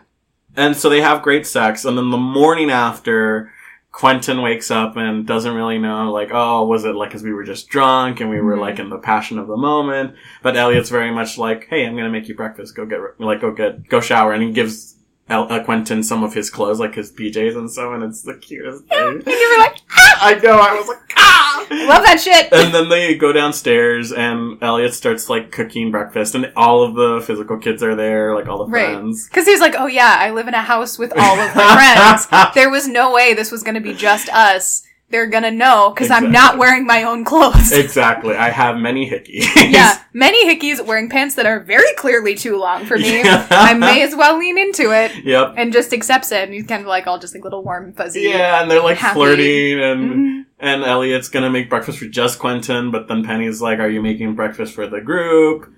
and 0.56 0.75
so 0.75 0.89
they 0.89 1.01
have 1.01 1.21
great 1.21 1.47
sex, 1.47 1.85
and 1.85 1.97
then 1.97 2.12
the 2.12 2.18
morning 2.18 2.69
after. 2.69 3.51
Quentin 3.89 4.44
wakes 4.44 4.69
up 4.69 4.95
and 4.95 5.25
doesn't 5.25 5.56
really 5.56 5.79
know, 5.79 6.12
like, 6.12 6.29
oh, 6.31 6.68
was 6.68 6.85
it 6.85 6.94
like 6.94 7.09
because 7.09 7.24
we 7.24 7.33
were 7.33 7.44
just 7.44 7.68
drunk 7.68 8.19
and 8.19 8.29
we 8.29 8.39
were 8.39 8.56
like 8.56 8.75
mm-hmm. 8.75 8.83
in 8.83 8.89
the 8.91 9.00
passion 9.00 9.39
of 9.39 9.47
the 9.47 9.57
moment? 9.57 10.13
But 10.44 10.56
Elliot's 10.56 10.91
very 10.91 11.09
much 11.09 11.39
like, 11.39 11.65
hey, 11.68 11.83
I'm 11.83 11.95
gonna 11.95 12.12
make 12.12 12.27
you 12.27 12.35
breakfast. 12.35 12.75
Go 12.75 12.85
get, 12.85 13.00
like, 13.19 13.41
go 13.41 13.51
get, 13.51 13.89
go 13.89 14.00
shower. 14.00 14.33
And 14.33 14.44
he 14.44 14.51
gives 14.51 14.97
El- 15.29 15.51
uh, 15.51 15.63
Quentin 15.63 16.03
some 16.03 16.24
of 16.24 16.33
his 16.33 16.50
clothes, 16.50 16.79
like 16.79 16.95
his 16.95 17.12
PJs 17.12 17.57
and 17.57 17.69
so, 17.71 17.94
and 17.94 18.03
it's 18.03 18.21
the 18.21 18.33
cutest 18.35 18.85
thing. 18.85 18.97
And 18.97 19.25
you 19.25 19.56
were 19.57 19.63
like, 19.63 19.77
I 19.89 20.39
know, 20.41 20.57
I 20.57 20.74
was 20.74 20.88
like, 20.88 21.00
ah! 21.18 21.68
love 21.69 22.03
that 22.03 22.19
shit. 22.21 22.51
and 22.53 22.74
then 22.74 22.88
they 22.89 23.15
go 23.15 23.33
downstairs 23.33 24.12
and 24.13 24.57
Elliot 24.63 24.94
starts 24.94 25.29
like 25.29 25.51
cooking 25.51 25.91
breakfast 25.91 26.33
and 26.35 26.51
all 26.56 26.83
of 26.83 26.95
the 26.95 27.21
physical 27.25 27.57
kids 27.57 27.83
are 27.83 27.95
there, 27.95 28.33
like 28.35 28.47
all 28.47 28.65
the 28.65 28.71
Right. 28.71 28.94
friends. 28.95 29.27
Because 29.27 29.45
he's 29.45 29.59
like, 29.59 29.75
oh 29.77 29.88
yeah, 29.88 30.15
I 30.19 30.31
live 30.31 30.47
in 30.47 30.53
a 30.53 30.62
house 30.62 30.97
with 30.97 31.12
all 31.18 31.38
of 31.39 31.56
my 31.56 31.75
friends. 31.75 32.27
There 32.56 32.69
was 32.69 32.88
no 32.88 33.12
way 33.13 33.33
this 33.33 33.51
was 33.51 33.63
going 33.63 33.75
to 33.75 33.81
be 33.81 33.94
just 33.94 34.29
us. 34.29 34.83
They're 35.09 35.27
gonna 35.27 35.51
know 35.51 35.92
because 35.95 36.12
I'm 36.12 36.31
not 36.33 36.57
wearing 36.57 36.86
my 36.86 37.04
own 37.04 37.24
clothes. 37.24 37.71
exactly. 37.71 38.36
I 38.36 38.50
have 38.50 38.75
many 38.75 39.09
hickeys. 39.09 39.45
yeah, 39.71 40.01
many 40.13 40.45
hickeys 40.45 40.86
wearing 40.86 41.09
pants 41.09 41.36
that 41.36 41.45
are 41.45 41.62
very 41.62 41.94
clearly 41.95 42.36
too 42.36 42.57
long 42.57 42.83
for 42.86 42.98
me. 42.98 43.21
I 43.24 43.74
may 43.74 44.01
as 44.01 44.13
well 44.15 44.38
lean 44.38 44.57
into 44.57 44.92
it 44.92 45.24
Yep. 45.24 45.54
and 45.56 45.71
just 45.71 45.94
accepts 45.94 46.33
it. 46.33 46.44
And 46.44 46.54
he's 46.54 46.68
kind 46.68 46.81
of 46.81 46.88
like 46.88 47.07
all 47.07 47.19
just 47.19 47.33
like 47.33 47.44
little 47.45 47.63
warm 47.63 47.94
fuzzy. 47.94 48.24
Yeah, 48.24 48.62
and 48.62 48.69
they're 48.69 48.83
like 48.83 48.98
Happy. 48.98 49.13
flirting 49.15 49.80
and 49.81 50.12
Mhm. 50.12 50.45
and 50.59 50.83
Elliot's 50.83 51.30
gonna 51.30 51.50
make 51.50 51.70
breakfast 51.70 52.00
for 52.00 52.05
just 52.08 52.38
Quentin, 52.39 52.91
but 52.91 53.08
then 53.08 53.24
Penny's 53.24 53.62
like, 53.62 53.79
Are 53.79 53.89
you 53.89 54.01
making 54.01 54.36
breakfast 54.36 54.74
for 54.74 54.88
the 54.88 55.00
group? 55.00 55.72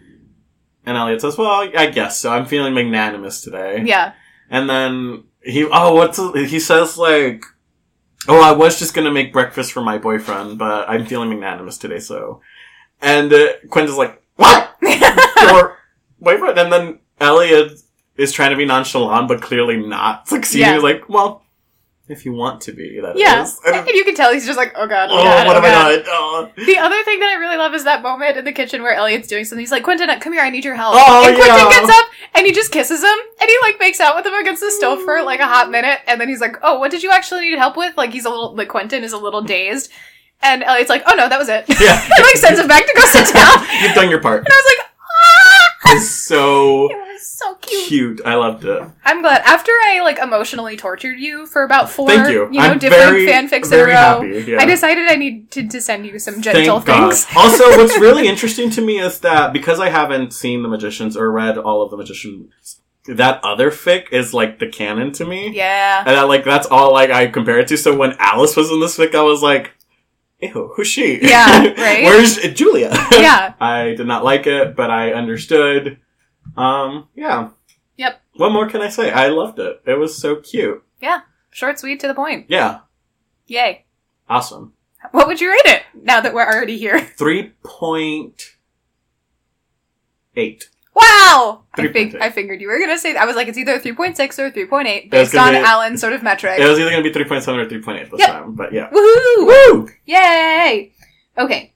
And 0.88 0.98
Elliot 0.98 1.22
says, 1.22 1.38
Well, 1.38 1.70
I 1.78 1.86
guess 1.92 2.18
so. 2.18 2.32
I'm 2.32 2.48
feeling 2.48 2.74
magnanimous 2.74 3.42
today. 3.42 3.84
Yeah. 3.86 4.14
And 4.50 4.68
then 4.68 5.26
he, 5.44 5.66
oh, 5.72 5.94
what's, 5.94 6.18
he 6.50 6.60
says 6.60 6.98
like, 6.98 7.44
oh, 8.28 8.42
I 8.42 8.52
was 8.52 8.80
just 8.80 8.94
gonna 8.94 9.12
make 9.12 9.34
breakfast 9.34 9.72
for 9.72 9.82
my 9.82 9.98
boyfriend, 9.98 10.58
but 10.58 10.90
I'm 10.90 11.06
feeling 11.06 11.30
magnanimous 11.30 11.78
today, 11.78 12.00
so. 12.00 12.42
And 13.02 13.32
uh, 13.32 13.54
Quentin's 13.70 13.98
like, 13.98 14.22
what? 14.36 14.76
Your 14.82 15.78
boyfriend? 16.20 16.60
And 16.60 16.72
then 16.72 17.00
Elliot 17.20 17.80
is 18.18 18.32
trying 18.34 18.52
to 18.52 18.58
be 18.58 18.66
nonchalant, 18.66 19.28
but 19.28 19.42
clearly 19.42 19.78
not 19.78 20.28
succeeding. 20.28 20.68
Yeah. 20.68 20.74
He's 20.76 20.84
like, 20.84 21.08
well, 21.08 21.44
if 22.10 22.26
you 22.26 22.34
want 22.34 22.62
to 22.62 22.72
be, 22.72 23.00
that 23.00 23.16
is. 23.16 23.22
Yeah. 23.22 23.46
And 23.68 23.88
And 23.88 23.96
you 23.96 24.04
can 24.04 24.16
tell 24.16 24.34
he's 24.34 24.46
just 24.46 24.58
like, 24.58 24.74
oh 24.76 24.88
god, 24.88 25.10
oh, 25.12 25.20
oh 25.20 25.24
god, 25.24 25.48
what 25.48 25.56
oh 25.58 25.62
have 25.62 25.64
I 25.64 25.70
god. 25.70 25.90
done? 25.90 26.06
Oh. 26.08 26.52
The 26.56 26.78
other 26.78 27.04
thing 27.04 27.20
that 27.20 27.30
I 27.30 27.40
really 27.40 27.56
love 27.56 27.74
is 27.76 27.84
that 27.84 28.02
moment 28.02 28.36
in 28.36 28.46
the 28.46 28.52
kitchen 28.52 28.82
where 28.82 28.94
Elliot's 28.94 29.28
doing 29.28 29.46
something. 29.46 29.62
He's 29.62 29.72
like, 29.72 29.84
Quentin, 29.84 30.10
come 30.20 30.34
here, 30.34 30.42
I 30.42 30.50
need 30.50 30.66
your 30.66 30.76
help. 30.76 30.96
Oh, 30.98 31.28
and 31.28 31.36
Quentin 31.38 31.56
yeah. 31.56 31.70
gets 31.70 31.90
up 31.90 32.06
and 32.34 32.46
he 32.48 32.52
just 32.52 32.72
kisses 32.72 33.02
him 33.04 33.18
and 33.40 33.50
he 33.50 33.58
like 33.62 33.80
makes 33.80 34.00
out 34.00 34.16
with 34.16 34.26
him 34.26 34.34
against 34.34 34.62
the 34.62 34.72
stove 34.72 35.04
for 35.04 35.22
like 35.22 35.40
a 35.40 35.48
hot 35.48 35.70
minute. 35.70 36.00
And 36.08 36.20
then 36.20 36.28
he's 36.28 36.42
like, 36.42 36.58
oh, 36.64 36.80
what 36.80 36.92
did 36.92 37.04
you 37.04 37.12
actually 37.12 37.42
need 37.42 37.60
help 37.60 37.78
with? 37.78 37.96
Like 37.96 38.12
he's 38.12 38.26
a 38.26 38.30
little, 38.30 38.56
like 38.56 38.70
Quentin 38.70 39.04
is 39.04 39.14
a 39.14 39.18
little 39.18 39.42
dazed. 39.42 39.92
And 40.42 40.64
Elliot's 40.64 40.90
like, 40.90 41.04
oh 41.06 41.16
no, 41.16 41.30
that 41.30 41.38
was 41.38 41.50
it. 41.50 41.66
Yeah. 41.80 42.02
and 42.04 42.24
like 42.24 42.38
sends 42.38 42.60
him 42.60 42.68
back 42.68 42.88
to 42.88 42.94
go 42.96 43.06
sit 43.06 43.34
down. 43.34 43.58
You've 43.84 43.96
done 43.96 44.10
your 44.10 44.22
part. 44.22 44.40
And 44.40 44.48
I 44.50 44.56
was 44.56 44.78
like, 44.78 44.89
It's 45.86 46.10
so 46.10 46.90
It 46.92 46.98
was 46.98 47.28
so 47.28 47.56
cute. 47.56 47.88
cute. 47.88 48.22
I 48.26 48.36
loved 48.36 48.66
it. 48.66 48.82
I'm 49.06 49.22
glad. 49.22 49.42
After 49.46 49.72
I 49.72 50.02
like 50.04 50.20
emotionally 50.20 50.78
tortured 50.78 51.20
you 51.20 51.46
for 51.46 51.64
about 51.64 51.90
four, 51.90 52.08
Thank 52.10 52.30
you. 52.30 52.50
know, 52.50 52.60
I'm 52.60 52.80
different 52.80 53.04
very, 53.04 53.28
fanfics 53.28 53.70
very 53.70 53.92
in 53.92 53.98
a 53.98 54.02
row, 54.02 54.22
happy. 54.22 54.52
Yeah. 54.52 54.62
I 54.62 54.66
decided 54.66 55.10
I 55.10 55.16
needed 55.16 55.72
to 55.72 55.82
send 55.82 56.06
you 56.06 56.20
some 56.20 56.42
gentle 56.42 56.80
Thank 56.80 57.14
things. 57.14 57.28
also, 57.36 57.64
what's 57.78 57.98
really 58.00 58.28
interesting 58.28 58.70
to 58.72 58.82
me 58.82 59.00
is 59.00 59.20
that 59.22 59.54
because 59.54 59.80
I 59.80 59.90
haven't 59.90 60.34
seen 60.34 60.64
The 60.64 60.70
Magicians 60.70 61.16
or 61.18 61.32
read 61.32 61.58
all 61.58 61.82
of 61.82 61.92
The 61.92 61.98
Magicians, 61.98 62.82
that 63.08 63.44
other 63.44 63.72
fic 63.72 64.12
is 64.12 64.34
like 64.34 64.60
the 64.60 64.68
canon 64.68 65.12
to 65.14 65.26
me. 65.26 65.50
Yeah. 65.50 66.04
And 66.06 66.16
I, 66.16 66.24
like 66.24 66.44
that's 66.44 66.68
all 66.68 66.94
like 66.94 67.10
I 67.10 67.28
compare 67.28 67.60
it 67.60 67.68
to. 67.70 67.78
So 67.78 67.96
when 67.96 68.16
Alice 68.20 68.56
was 68.56 68.70
in 68.70 68.80
this 68.80 68.98
fic, 68.98 69.16
I 69.16 69.24
was 69.24 69.42
like, 69.42 69.72
"Ew, 70.42 70.72
who's 70.76 70.88
she? 70.88 71.20
Yeah, 71.22 71.68
right? 71.78 72.04
Where's 72.04 72.38
Julia?" 72.54 72.92
Yeah. 73.12 73.54
I 73.60 73.96
did 73.96 74.08
not 74.08 74.24
like 74.24 74.48
it, 74.48 74.76
but 74.76 74.90
I 74.90 75.14
understood. 75.14 76.00
Um, 76.56 77.08
yeah. 77.16 77.50
Yep. 77.98 78.22
What 78.36 78.52
more 78.52 78.70
can 78.70 78.82
I 78.82 78.90
say? 78.90 79.12
I 79.12 79.28
loved 79.28 79.60
it. 79.60 79.82
It 79.86 79.96
was 79.96 80.18
so 80.18 80.38
cute. 80.38 80.84
Yeah. 81.02 81.22
Short, 81.52 81.80
sweet, 81.80 82.00
to 82.00 82.08
the 82.08 82.14
point. 82.14 82.46
Yeah. 82.50 82.80
Yay. 83.48 83.86
Awesome. 84.30 84.74
What 85.12 85.28
would 85.28 85.42
you 85.42 85.50
rate 85.50 85.62
it 85.66 85.84
now 85.94 86.22
that 86.22 86.34
we're 86.34 86.46
already 86.46 86.78
here? 86.78 87.00
3.8. 87.00 88.46
Wow! 91.02 91.64
I, 91.76 91.88
fig- 91.88 92.18
I 92.20 92.30
figured 92.30 92.60
you 92.62 92.68
were 92.68 92.78
going 92.78 92.90
to 92.90 92.98
say 92.98 93.14
that. 93.14 93.22
I 93.22 93.26
was 93.26 93.36
like, 93.36 93.48
it's 93.48 93.58
either 93.58 93.80
3.6 93.80 94.40
or 94.40 94.52
3.8 94.52 95.10
based 95.10 95.36
on 95.36 95.54
be- 95.54 95.58
Alan's 95.60 96.02
sort 96.02 96.14
of 96.14 96.24
metric. 96.24 96.60
It 96.60 96.68
was 96.68 96.80
either 96.80 96.90
going 96.90 97.04
to 97.04 97.10
be 97.10 97.18
3.7 97.18 97.48
or 97.58 97.66
3.8 97.66 98.10
this 98.12 98.20
Yep. 98.20 98.30
time, 98.30 98.56
but 98.56 98.74
yeah. 98.74 98.90
Woohoo! 98.90 99.46
Woo! 99.46 99.90
Yay! 100.06 100.92
Okay. 101.38 101.74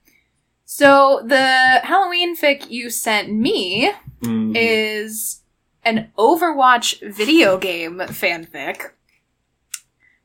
So 0.65 1.21
the 1.25 1.37
Halloween 1.83 2.35
fic 2.35 2.69
you 2.69 2.89
sent 2.89 3.31
me 3.31 3.91
Mm. 4.21 4.55
is 4.55 5.41
an 5.83 6.09
Overwatch 6.17 7.01
video 7.13 7.57
game 7.57 7.99
fanfic. 7.99 8.91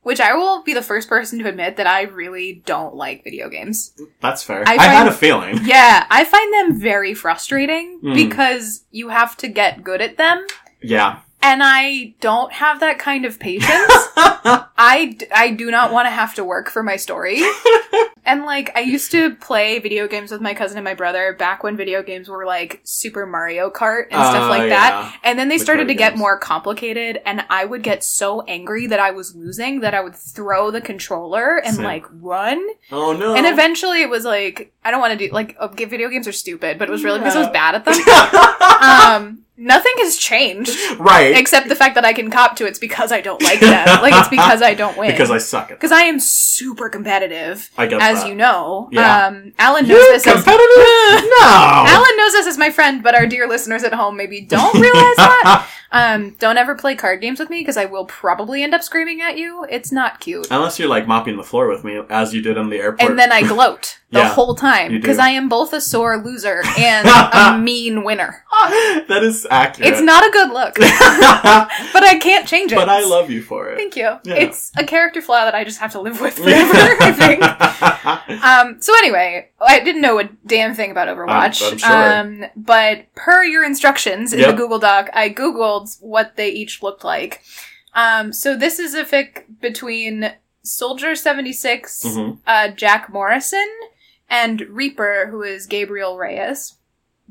Which 0.08 0.20
I 0.20 0.32
will 0.34 0.62
be 0.62 0.72
the 0.72 0.80
first 0.80 1.06
person 1.06 1.38
to 1.40 1.46
admit 1.48 1.76
that 1.76 1.86
I 1.86 2.02
really 2.04 2.62
don't 2.64 2.94
like 2.94 3.24
video 3.24 3.50
games. 3.50 3.92
That's 4.22 4.42
fair. 4.42 4.64
I 4.66 4.76
I, 4.76 4.84
had 4.84 5.06
a 5.06 5.12
feeling. 5.12 5.58
Yeah, 5.64 6.06
I 6.08 6.24
find 6.24 6.48
them 6.54 6.80
very 6.80 7.12
frustrating 7.12 8.00
Mm. 8.02 8.14
because 8.14 8.84
you 8.90 9.10
have 9.10 9.36
to 9.38 9.48
get 9.48 9.84
good 9.84 10.00
at 10.00 10.16
them, 10.16 10.46
Yeah. 10.80 11.18
And 11.42 11.62
I 11.62 12.14
don't 12.20 12.52
have 12.52 12.80
that 12.80 12.98
kind 12.98 13.24
of 13.24 13.38
patience. 13.38 13.68
I, 14.80 15.16
d- 15.18 15.26
I 15.34 15.50
do 15.50 15.70
not 15.70 15.92
want 15.92 16.06
to 16.06 16.10
have 16.10 16.34
to 16.36 16.44
work 16.44 16.70
for 16.70 16.82
my 16.82 16.96
story. 16.96 17.42
and 18.24 18.44
like, 18.44 18.76
I 18.76 18.80
used 18.80 19.10
to 19.12 19.34
play 19.36 19.78
video 19.78 20.06
games 20.08 20.30
with 20.30 20.40
my 20.40 20.54
cousin 20.54 20.78
and 20.78 20.84
my 20.84 20.94
brother 20.94 21.32
back 21.32 21.62
when 21.62 21.76
video 21.76 22.02
games 22.02 22.28
were 22.28 22.44
like 22.46 22.80
Super 22.84 23.26
Mario 23.26 23.70
Kart 23.70 24.04
and 24.10 24.12
stuff 24.24 24.44
Uh, 24.44 24.48
like 24.48 24.68
that. 24.70 25.18
And 25.24 25.38
then 25.38 25.48
they 25.48 25.58
The 25.58 25.64
started 25.64 25.88
to 25.88 25.94
get 25.94 26.10
games. 26.12 26.20
more 26.20 26.38
complicated, 26.38 27.20
and 27.26 27.44
I 27.50 27.64
would 27.64 27.82
get 27.82 28.02
so 28.04 28.42
angry 28.42 28.86
that 28.88 29.00
I 29.00 29.10
was 29.10 29.34
losing 29.34 29.80
that 29.80 29.94
I 29.94 30.00
would 30.00 30.14
throw 30.16 30.70
the 30.70 30.80
controller 30.80 31.56
and 31.58 31.76
Same. 31.76 31.84
like 31.84 32.04
run. 32.20 32.64
Oh 32.92 33.12
no. 33.12 33.34
And 33.34 33.46
eventually 33.46 34.02
it 34.02 34.08
was 34.10 34.24
like, 34.24 34.72
I 34.84 34.90
don't 34.90 35.00
want 35.00 35.18
to 35.18 35.26
do, 35.28 35.32
like, 35.32 35.56
uh, 35.58 35.68
video 35.68 36.08
games 36.08 36.26
are 36.28 36.32
stupid, 36.32 36.78
but 36.78 36.88
it 36.88 36.92
was 36.92 37.04
really 37.04 37.18
because 37.18 37.36
I 37.36 37.40
was 37.40 37.48
bad 37.48 37.74
at 37.74 37.84
them. 37.84 39.28
um, 39.28 39.44
nothing 39.58 39.92
has 39.98 40.16
changed. 40.16 40.70
right. 40.98 41.36
Except 41.36 41.68
the 41.68 41.74
fact 41.74 41.94
that 41.96 42.04
I 42.04 42.12
can 42.12 42.30
cop 42.30 42.56
to 42.56 42.66
it's 42.66 42.78
because 42.78 43.12
I 43.12 43.20
don't 43.20 43.42
like 43.42 43.60
them. 43.60 44.02
like 44.02 44.14
it's 44.14 44.28
because 44.28 44.62
I 44.62 44.74
don't 44.74 44.96
win. 44.98 45.10
because 45.10 45.30
I 45.30 45.38
suck 45.38 45.70
at 45.70 45.78
because 45.78 45.92
I 45.92 46.02
am 46.02 46.20
super 46.20 46.88
competitive, 46.88 47.70
I 47.76 47.86
guess 47.86 48.00
as 48.02 48.22
that. 48.22 48.28
you 48.28 48.34
know. 48.34 48.88
Yeah. 48.92 49.26
Um, 49.26 49.52
Alan 49.58 49.86
knows 49.88 49.98
You 49.98 50.12
this 50.12 50.26
as 50.26 50.46
no. 50.46 50.54
Alan 51.40 52.16
knows 52.16 52.32
this 52.32 52.46
as 52.46 52.56
my 52.58 52.70
friend, 52.70 53.02
but 53.02 53.14
our 53.14 53.26
dear 53.26 53.48
listeners 53.48 53.84
at 53.84 53.92
home 53.92 54.16
maybe 54.16 54.40
don't 54.40 54.74
realize 54.80 55.16
that. 55.16 55.68
Um, 55.90 56.36
don't 56.38 56.58
ever 56.58 56.74
play 56.74 56.96
card 56.96 57.22
games 57.22 57.38
with 57.40 57.48
me 57.48 57.60
because 57.62 57.78
I 57.78 57.86
will 57.86 58.04
probably 58.04 58.62
end 58.62 58.74
up 58.74 58.82
screaming 58.82 59.22
at 59.22 59.38
you. 59.38 59.64
It's 59.70 59.90
not 59.90 60.20
cute. 60.20 60.46
Unless 60.50 60.78
you're 60.78 60.86
like 60.86 61.08
mopping 61.08 61.38
the 61.38 61.42
floor 61.42 61.66
with 61.66 61.82
me, 61.82 61.98
as 62.10 62.34
you 62.34 62.42
did 62.42 62.58
on 62.58 62.68
the 62.68 62.76
airport. 62.76 63.08
And 63.08 63.18
then 63.18 63.32
I 63.32 63.40
gloat 63.40 63.98
the 64.10 64.18
Yeah, 64.18 64.28
whole 64.28 64.54
time 64.54 64.92
because 64.92 65.16
I 65.18 65.30
am 65.30 65.48
both 65.48 65.72
a 65.72 65.80
sore 65.80 66.18
loser 66.22 66.60
and 66.78 67.08
a 67.08 67.58
mean 67.58 68.04
winner. 68.04 68.44
that 69.08 69.20
is 69.22 69.46
accurate. 69.50 69.88
It's 69.92 70.00
not 70.00 70.26
a 70.26 70.30
good 70.30 70.50
look, 70.50 70.74
but 70.78 72.02
I 72.02 72.18
can't 72.20 72.46
change 72.46 72.72
it. 72.72 72.76
But 72.76 72.88
I 72.88 73.04
love 73.04 73.30
you 73.30 73.42
for 73.42 73.68
it. 73.70 73.76
Thank 73.76 73.96
you. 73.96 74.18
Yeah. 74.24 74.34
It's 74.34 74.72
a 74.76 74.84
character 74.84 75.20
flaw 75.22 75.44
that 75.44 75.54
I 75.54 75.64
just 75.64 75.78
have 75.80 75.92
to 75.92 76.00
live 76.00 76.20
with 76.20 76.34
forever, 76.38 76.72
I 77.00 77.12
think. 77.12 77.42
Um, 78.44 78.80
so 78.80 78.92
anyway, 78.98 79.50
I 79.60 79.80
didn't 79.80 80.00
know 80.02 80.18
a 80.18 80.24
damn 80.46 80.74
thing 80.74 80.90
about 80.90 81.08
Overwatch. 81.08 81.62
I'm- 81.62 81.72
I'm 81.72 81.78
sure. 81.78 82.44
Um, 82.44 82.50
but 82.56 83.12
per 83.14 83.42
your 83.44 83.64
instructions 83.64 84.32
in 84.32 84.40
Yep. 84.40 84.50
the 84.50 84.56
Google 84.56 84.78
Doc, 84.78 85.10
I 85.12 85.30
googled 85.30 85.96
what 86.00 86.36
they 86.36 86.48
each 86.50 86.82
looked 86.82 87.04
like. 87.04 87.42
Um, 87.94 88.32
so 88.32 88.56
this 88.56 88.78
is 88.78 88.94
a 88.94 89.04
fic 89.04 89.44
between 89.60 90.32
Soldier 90.62 91.14
seventy 91.14 91.52
six, 91.52 92.02
Mhm. 92.04 92.38
uh, 92.46 92.68
Jack 92.68 93.10
Morrison, 93.10 93.68
and 94.28 94.60
Reaper, 94.68 95.28
who 95.30 95.42
is 95.42 95.66
Gabriel 95.66 96.16
Reyes. 96.16 96.74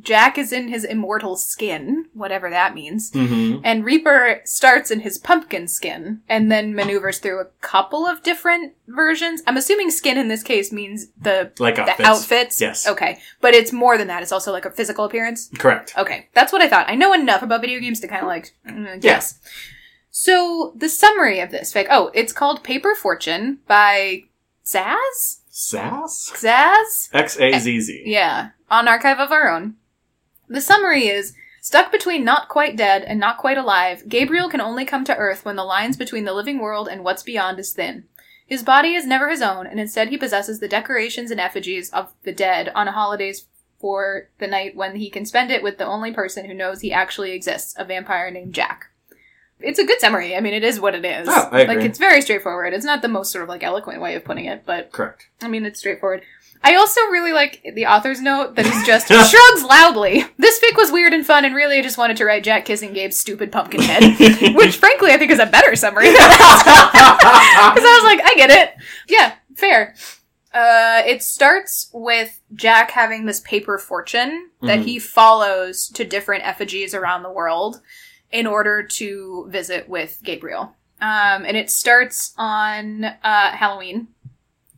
Jack 0.02 0.38
is 0.38 0.54
in 0.54 0.68
his 0.68 0.84
immortal 0.84 1.36
skin, 1.36 2.06
whatever 2.14 2.50
that 2.50 2.76
means. 2.76 3.12
Mhm. 3.12 3.62
And 3.64 3.84
Reaper 3.84 4.42
starts 4.46 4.92
in 4.92 5.00
his 5.00 5.18
pumpkin 5.18 5.68
skin 5.68 6.22
and 6.30 6.52
then 6.52 6.76
maneuvers 6.76 7.18
through 7.18 7.40
a 7.42 7.46
couple 7.62 8.06
of 8.06 8.22
different 8.24 8.74
versions. 8.88 9.42
I'm 9.48 9.58
assuming 9.58 9.90
skin 9.90 10.18
in 10.18 10.28
this 10.28 10.44
case 10.44 10.72
means 10.72 11.08
the, 11.20 11.52
Like 11.60 11.76
the 11.76 11.82
outfits. 11.82 12.08
outfits. 12.08 12.62
Yes. 12.62 12.88
Okay. 12.88 13.20
But 13.42 13.56
it's 13.56 13.74
more 13.74 13.98
than 13.98 14.08
that. 14.08 14.22
It's 14.22 14.32
also 14.32 14.52
like 14.52 14.66
a 14.66 14.72
physical 14.72 15.04
appearance. 15.04 15.50
Correct. 15.58 15.94
Okay. 15.98 16.28
That's 16.34 16.54
what 16.54 16.62
I 16.62 16.70
thought. 16.70 16.86
I 16.90 16.96
know 16.96 17.12
enough 17.14 17.42
about 17.42 17.62
video 17.62 17.80
games 17.80 18.00
to 18.02 18.08
kind 18.08 18.22
of 18.22 18.28
like, 18.28 18.54
mm, 18.70 19.04
yes. 19.04 19.40
So 20.12 20.74
the 20.76 20.90
summary 20.90 21.40
of 21.40 21.52
this 21.52 21.74
fic. 21.74 21.88
Oh, 21.90 22.12
it's 22.14 22.34
called 22.34 22.64
Paper 22.64 22.96
Fortune 22.96 23.60
by 23.68 24.24
Zaz? 24.66 25.40
Sass? 25.50 26.32
Zaz? 26.36 27.10
X 27.14 27.40
A 27.40 27.58
Z 27.60 27.80
Z. 27.82 28.04
Yeah, 28.06 28.50
on 28.70 28.88
Archive 28.88 29.20
of 29.20 29.32
Our 29.32 29.50
Own. 29.50 29.76
The 30.48 30.62
summary 30.62 31.08
is 31.08 31.34
Stuck 31.68 31.92
between 31.92 32.24
not 32.24 32.48
quite 32.48 32.78
dead 32.78 33.04
and 33.04 33.20
not 33.20 33.38
quite 33.38 33.58
alive, 33.58 34.08
Gabriel 34.08 34.48
can 34.48 34.62
only 34.62 34.86
come 34.86 35.04
to 35.04 35.18
Earth 35.18 35.44
when 35.44 35.58
the 35.58 35.66
lines 35.66 35.98
between 35.98 36.24
the 36.24 36.34
living 36.34 36.60
world 36.60 36.88
and 36.88 37.04
what's 37.04 37.24
beyond 37.24 37.60
is 37.60 37.74
thin. 37.74 38.06
His 38.46 38.64
body 38.64 38.94
is 38.94 39.06
never 39.06 39.28
his 39.28 39.42
own, 39.42 39.68
and 39.68 39.78
instead 39.78 40.08
he 40.08 40.18
possesses 40.18 40.62
the 40.62 40.70
decorations 40.70 41.30
and 41.30 41.42
effigies 41.42 41.90
of 41.90 42.14
the 42.24 42.32
dead 42.32 42.72
on 42.74 42.88
holidays 42.88 43.48
for 43.82 44.30
the 44.40 44.48
night 44.48 44.78
when 44.78 44.96
he 44.96 45.10
can 45.10 45.26
spend 45.26 45.52
it 45.52 45.62
with 45.62 45.78
the 45.78 45.86
only 45.86 46.14
person 46.14 46.46
who 46.46 46.54
knows 46.54 46.80
he 46.80 46.94
actually 46.94 47.34
exists, 47.34 47.76
a 47.78 47.84
vampire 47.84 48.32
named 48.32 48.54
Jack. 48.54 48.86
It's 49.60 49.80
a 49.80 49.86
good 49.86 50.00
summary. 50.00 50.38
I 50.38 50.40
mean, 50.40 50.54
it 50.54 50.64
is 50.64 50.80
what 50.80 50.96
it 50.96 51.04
is. 51.04 51.28
Oh, 51.30 51.50
I 51.52 51.62
agree. 51.62 51.76
Like, 51.76 51.86
it's 51.86 52.00
very 52.00 52.22
straightforward. 52.22 52.74
It's 52.74 52.86
not 52.86 53.02
the 53.02 53.10
most 53.10 53.32
sort 53.32 53.44
of 53.44 53.50
like 53.50 53.64
eloquent 53.64 54.00
way 54.00 54.16
of 54.16 54.24
putting 54.24 54.46
it, 54.46 54.64
but 54.66 54.94
Correct. 54.94 55.28
I 55.42 55.50
mean, 55.50 55.66
it's 55.66 55.80
straightforward. 55.80 56.22
I 56.64 56.76
also 56.76 57.00
really 57.12 57.32
like 57.34 57.62
the 57.76 57.86
author's 57.86 58.20
note 58.22 58.56
that 58.56 58.66
is 58.66 58.86
just 58.86 59.08
shrugs 59.08 59.64
loudly. 59.64 60.26
This 60.38 60.60
fic 60.60 60.76
was 60.78 60.92
weird 60.92 61.14
and 61.14 61.26
fun, 61.26 61.46
and 61.46 61.56
really 61.56 61.78
I 61.78 61.82
just 61.82 61.98
wanted 61.98 62.18
to 62.18 62.26
write 62.26 62.44
Jack 62.44 62.66
kissing 62.66 62.94
Gabe's 62.94 63.18
stupid 63.18 63.52
pumpkin 63.52 63.82
head, 63.82 64.04
which 64.56 64.76
frankly 64.78 65.12
I 65.12 65.18
think 65.18 65.32
is 65.32 65.40
a 65.40 65.46
better 65.46 65.76
summary. 65.76 66.12
Because 66.12 66.24
I 66.26 68.00
was 68.02 68.04
like, 68.04 68.26
I 68.26 68.34
get 68.36 68.50
it. 68.50 68.74
Yeah, 69.08 69.34
fair. 69.56 69.96
Uh, 70.54 71.04
it 71.06 71.22
starts 71.22 71.90
with 71.94 72.40
Jack 72.56 72.92
having 72.92 73.26
this 73.26 73.40
paper 73.42 73.78
fortune 73.78 74.50
that 74.64 74.80
Mhm. 74.80 74.86
he 74.86 75.00
follows 75.00 75.88
to 75.90 76.04
different 76.04 76.46
effigies 76.48 76.96
around 76.96 77.22
the 77.24 77.32
world 77.32 77.82
in 78.32 78.48
order 78.48 78.82
to 78.84 79.46
visit 79.50 79.88
with 79.88 80.20
Gabriel. 80.24 80.74
Um, 81.00 81.46
and 81.46 81.56
it 81.56 81.70
starts 81.70 82.34
on 82.38 83.04
uh, 83.06 83.52
Halloween. 83.52 84.08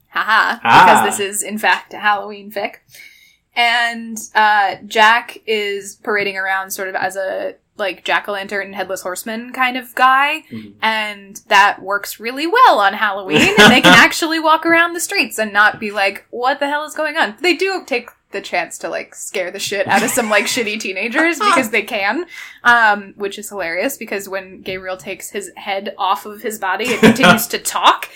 Haha. 0.10 0.60
Ah. 0.64 0.86
Because 1.04 1.18
this 1.18 1.20
is, 1.36 1.44
in 1.44 1.58
fact, 1.58 1.94
a 1.94 2.00
Halloween 2.00 2.52
fic. 2.52 2.76
And 3.56 4.18
uh, 4.36 4.76
Jack 4.86 5.40
is 5.46 5.96
parading 5.98 6.38
around 6.38 6.72
sort 6.72 6.88
of 6.88 6.96
as 6.96 7.16
a 7.16 7.56
like 7.78 8.04
jack 8.04 8.28
o' 8.28 8.34
lantern, 8.34 8.74
headless 8.74 9.02
horseman 9.02 9.54
kind 9.54 9.78
of 9.78 9.96
guy, 9.96 10.44
Mhm. 10.52 10.74
and 10.82 11.38
that 11.48 11.82
works 11.82 12.20
really 12.20 12.46
well 12.46 12.78
on 12.80 12.94
Halloween. 12.94 13.42
and 13.58 13.72
they 13.72 13.80
can 13.82 13.94
actually 13.98 14.38
walk 14.40 14.66
around 14.66 14.94
the 14.94 15.00
streets 15.00 15.40
and 15.40 15.54
not 15.54 15.80
be 15.80 15.90
like, 15.90 16.26
"What 16.30 16.60
the 16.60 16.68
hell 16.68 16.84
is 16.84 16.94
going 16.94 17.16
on?" 17.16 17.38
They 17.42 17.56
do 17.56 17.84
take 17.86 18.10
the 18.32 18.42
chance 18.42 18.78
to 18.78 18.90
like 18.90 19.16
scare 19.16 19.50
the 19.50 19.60
shit 19.60 19.88
out 19.88 20.04
of 20.04 20.10
some 20.12 20.30
like 20.30 20.46
shitty 20.46 20.80
teenagers 20.80 21.40
because 21.40 21.72
they 21.72 21.82
can, 21.82 22.26
um, 22.64 23.14
which 23.18 23.40
is 23.40 23.50
hilarious 23.50 23.98
because 23.98 24.30
when 24.30 24.62
Gabriel 24.62 24.98
takes 24.98 25.30
his 25.32 25.52
head 25.56 25.96
off 25.98 26.26
of 26.26 26.42
his 26.42 26.60
body, 26.60 26.86
it 26.86 27.00
continues 27.00 27.48
to 27.48 27.58
talk, 27.58 28.08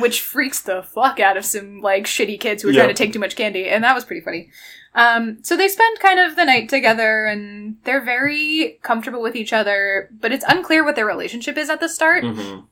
which 0.00 0.20
freaks 0.20 0.60
the 0.60 0.82
fuck 0.82 1.20
out 1.20 1.36
of 1.36 1.44
some 1.44 1.80
like 1.80 2.04
shitty 2.04 2.38
kids 2.38 2.62
who 2.62 2.68
are 2.68 2.72
Yeah. 2.72 2.82
trying 2.82 2.94
to 2.94 3.02
take 3.02 3.12
too 3.12 3.18
much 3.18 3.34
candy, 3.36 3.68
and 3.68 3.82
that 3.84 3.94
was 3.94 4.04
pretty 4.04 4.20
funny. 4.22 4.50
Um, 4.94 5.38
so 5.42 5.56
they 5.56 5.68
spend 5.68 6.00
kind 6.00 6.20
of 6.20 6.36
the 6.36 6.44
night 6.44 6.68
together 6.68 7.24
and 7.24 7.78
they're 7.84 8.04
very 8.04 8.78
comfortable 8.82 9.22
with 9.22 9.34
each 9.34 9.54
other, 9.54 10.10
but 10.12 10.32
it's 10.32 10.44
unclear 10.46 10.84
what 10.84 10.96
their 10.96 11.06
relationship 11.06 11.56
is 11.56 11.70
at 11.70 11.80
the 11.80 11.88
start. 11.88 12.24
Mhm. 12.24 12.66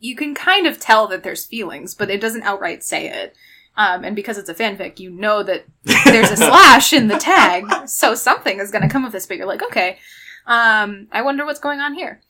You 0.00 0.16
can 0.16 0.34
kind 0.34 0.66
of 0.66 0.80
tell 0.80 1.08
that 1.08 1.24
there's 1.24 1.44
feelings, 1.44 1.94
but 1.94 2.08
it 2.08 2.22
doesn't 2.22 2.44
outright 2.44 2.82
say 2.84 3.08
it. 3.10 3.36
Um, 3.78 4.02
and 4.02 4.16
because 4.16 4.36
it's 4.38 4.48
a 4.48 4.54
fanfic, 4.54 4.98
you 4.98 5.08
know 5.08 5.44
that 5.44 5.64
there's 6.04 6.32
a 6.32 6.36
slash 6.36 6.92
in 6.92 7.06
the 7.06 7.16
tag, 7.16 7.64
so 7.88 8.14
something 8.16 8.58
is 8.58 8.72
gonna 8.72 8.88
come 8.90 9.04
of 9.04 9.12
this, 9.12 9.24
but 9.26 9.36
you're 9.36 9.46
like, 9.46 9.62
okay, 9.62 9.98
um, 10.46 11.06
I 11.12 11.22
wonder 11.22 11.46
what's 11.46 11.60
going 11.60 11.78
on 11.78 11.94
here. 11.94 12.20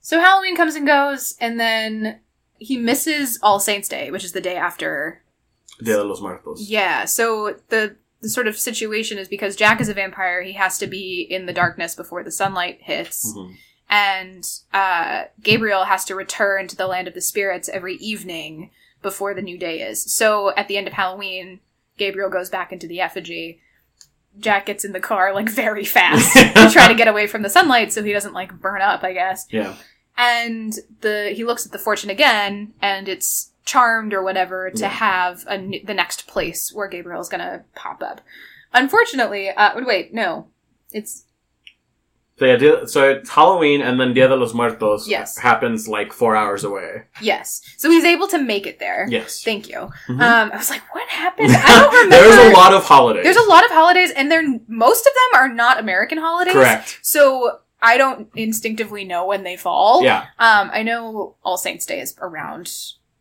So 0.00 0.18
Halloween 0.18 0.56
comes 0.56 0.74
and 0.74 0.86
goes, 0.86 1.36
and 1.40 1.60
then 1.60 2.20
he 2.58 2.78
misses 2.78 3.38
All 3.42 3.60
Saints 3.60 3.86
Day, 3.86 4.10
which 4.10 4.24
is 4.24 4.32
the 4.32 4.40
day 4.40 4.56
after 4.56 5.22
Dia 5.82 5.96
de 5.96 6.04
los 6.04 6.22
Muertos. 6.22 6.66
yeah, 6.68 7.04
so 7.04 7.56
the 7.68 7.96
the 8.22 8.30
sort 8.30 8.48
of 8.48 8.56
situation 8.58 9.18
is 9.18 9.28
because 9.28 9.56
Jack 9.56 9.78
is 9.80 9.90
a 9.90 9.94
vampire, 9.94 10.42
he 10.42 10.52
has 10.52 10.78
to 10.78 10.86
be 10.86 11.20
in 11.28 11.44
the 11.44 11.52
darkness 11.52 11.94
before 11.94 12.22
the 12.24 12.30
sunlight 12.30 12.78
hits. 12.80 13.34
Mhm. 13.36 13.56
And 13.90 14.48
uh, 14.72 15.24
Gabriel 15.42 15.84
has 15.84 16.04
to 16.06 16.14
return 16.14 16.66
to 16.68 16.76
the 16.76 16.86
land 16.86 17.08
of 17.08 17.14
the 17.14 17.20
spirits 17.20 17.68
every 17.68 17.96
evening 17.96 18.70
before 19.02 19.34
the 19.34 19.42
new 19.42 19.58
day 19.58 19.80
is. 19.82 20.02
So 20.14 20.54
at 20.56 20.68
the 20.68 20.76
end 20.76 20.86
of 20.86 20.92
Halloween, 20.94 21.60
Gabriel 21.98 22.30
goes 22.30 22.48
back 22.48 22.72
into 22.72 22.86
the 22.86 23.00
effigy. 23.00 23.60
Jack 24.38 24.66
gets 24.66 24.84
in 24.84 24.92
the 24.92 25.00
car 25.00 25.34
like 25.34 25.48
very 25.64 25.84
fast 25.84 26.32
to 26.34 26.70
try 26.72 26.88
to 26.88 26.94
get 26.94 27.08
away 27.08 27.26
from 27.26 27.42
the 27.42 27.50
sunlight 27.50 27.92
so 27.92 28.02
he 28.02 28.12
doesn't 28.12 28.32
like 28.32 28.58
burn 28.60 28.80
up, 28.80 29.02
I 29.04 29.12
guess 29.12 29.46
Yeah. 29.50 29.74
and 30.16 30.72
the 31.00 31.32
he 31.34 31.44
looks 31.44 31.66
at 31.66 31.72
the 31.72 31.78
fortune 31.78 32.08
again 32.10 32.72
and 32.80 33.08
it's 33.08 33.50
charmed 33.64 34.12
or 34.14 34.22
whatever 34.22 34.70
to 34.70 34.80
Yeah. 34.80 34.88
have 34.88 35.44
a, 35.48 35.80
the 35.84 35.94
next 35.94 36.26
place 36.26 36.72
where 36.72 36.88
Gabriel's 36.88 37.28
gonna 37.28 37.64
pop 37.74 38.02
up. 38.02 38.20
Unfortunately, 38.72 39.50
uh, 39.50 39.78
wait, 39.84 40.14
no, 40.14 40.48
it's 40.92 41.24
So 42.38 42.46
yeah, 42.46 42.84
so 42.86 43.08
it's 43.10 43.30
Halloween 43.30 43.82
and 43.82 44.00
then 44.00 44.14
Dia 44.14 44.26
de 44.26 44.34
los 44.34 44.52
Muertos 44.54 45.06
Yes. 45.06 45.38
happens 45.38 45.86
like 45.86 46.12
four 46.12 46.34
hours 46.34 46.64
away. 46.64 47.02
yes. 47.20 47.60
So 47.76 47.88
he's 47.90 48.04
able 48.04 48.26
to 48.28 48.38
make 48.38 48.66
it 48.66 48.78
there. 48.80 49.06
Yes. 49.08 49.42
Thank 49.44 49.68
you. 49.68 49.90
Mhm. 50.08 50.20
Um, 50.20 50.50
I 50.52 50.56
was 50.56 50.70
like, 50.70 50.82
what 50.94 51.08
happened? 51.08 51.50
I 51.52 51.80
don't 51.80 51.94
remember. 52.04 52.16
There's 52.16 52.52
a 52.52 52.56
lot 52.56 52.72
of 52.74 52.84
holidays. 52.84 53.22
There's 53.24 53.36
a 53.36 53.48
lot 53.48 53.64
of 53.64 53.70
holidays, 53.70 54.10
and 54.16 54.30
they're 54.30 54.42
most 54.66 55.06
of 55.06 55.12
them 55.32 55.40
are 55.40 55.48
not 55.48 55.78
American 55.78 56.18
holidays. 56.18 56.54
Correct. 56.54 56.98
So 57.02 57.58
I 57.80 57.96
don't 57.98 58.28
instinctively 58.34 59.04
know 59.04 59.26
when 59.26 59.42
they 59.44 59.56
fall. 59.56 60.02
Yeah. 60.02 60.22
Um, 60.38 60.70
I 60.72 60.82
know 60.82 61.36
All 61.44 61.56
Saints 61.58 61.84
Day 61.86 62.00
is 62.00 62.16
around 62.20 62.72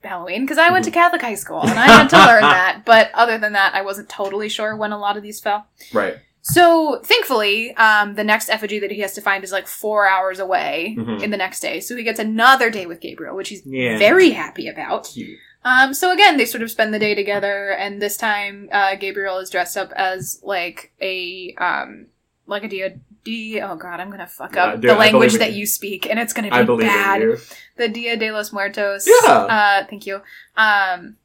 Halloween 0.04 0.42
because 0.46 0.58
I 0.58 0.70
went 0.72 0.86
Mm-hmm. 0.86 0.92
to 0.94 1.00
Catholic 1.00 1.22
high 1.22 1.36
school 1.36 1.62
and 1.62 1.78
I 1.78 1.86
had 1.86 2.08
to 2.10 2.18
learn 2.18 2.42
that. 2.42 2.84
But 2.86 3.12
other 3.14 3.38
than 3.38 3.54
that, 3.54 3.76
I 3.76 3.82
wasn't 3.84 4.10
totally 4.10 4.50
sure 4.50 4.76
when 4.76 4.92
a 4.92 4.98
lot 4.98 5.18
of 5.18 5.22
these 5.24 5.40
fell. 5.40 5.68
Right. 5.94 6.18
So 6.44 7.00
thankfully, 7.04 7.76
um, 7.76 8.16
the 8.16 8.24
next 8.24 8.50
effigy 8.50 8.80
that 8.80 8.92
he 8.92 9.02
has 9.02 9.14
to 9.14 9.22
find 9.22 9.44
is 9.44 9.52
like 9.52 9.68
four 9.68 10.08
hours 10.08 10.40
away 10.40 10.96
Mhm. 10.98 11.22
in 11.22 11.30
the 11.32 11.38
next 11.38 11.60
day. 11.60 11.80
So 11.80 11.96
he 11.96 12.04
gets 12.04 12.20
another 12.20 12.70
day 12.72 12.86
with 12.88 13.00
Gabriel, 13.00 13.36
which 13.36 13.50
he's 13.50 13.62
Yeah. 13.66 13.98
very 14.00 14.32
happy 14.32 14.68
about. 14.68 15.08
Cute. 15.14 15.38
Um, 15.64 15.94
so 15.94 16.12
again, 16.12 16.38
they 16.38 16.46
sort 16.46 16.64
of 16.64 16.72
spend 16.72 16.92
the 16.94 16.98
day 17.00 17.14
together, 17.14 17.70
and 17.70 18.02
this 18.02 18.18
time, 18.18 18.68
uh, 18.72 18.96
Gabriel 18.96 19.38
is 19.38 19.52
dressed 19.52 19.78
up 19.78 19.92
as 19.96 20.40
like 20.42 20.92
a, 21.00 21.54
um, 21.60 22.08
like 22.48 22.64
a 22.64 22.68
dia, 22.68 22.96
dia 23.24 23.70
oh 23.72 23.76
god, 23.76 24.00
I'm 24.00 24.10
gonna 24.10 24.26
fuck 24.26 24.58
up 24.58 24.82
dude, 24.82 24.90
the 24.90 24.96
language 24.96 25.36
that 25.36 25.54
you. 25.54 25.68
speak, 25.68 26.10
and 26.10 26.20
it's 26.20 26.34
gonna 26.34 26.48
be 26.50 26.54
I 26.58 26.64
believe 26.64 26.88
bad. 26.88 27.22
you. 27.22 27.38
The 27.78 27.88
Dia 27.88 28.18
de 28.18 28.32
los 28.32 28.52
Muertos. 28.52 29.08
Yeah. 29.08 29.32
Uh, 29.32 29.86
thank 29.88 30.08
you. 30.08 30.22
Um, 30.58 31.18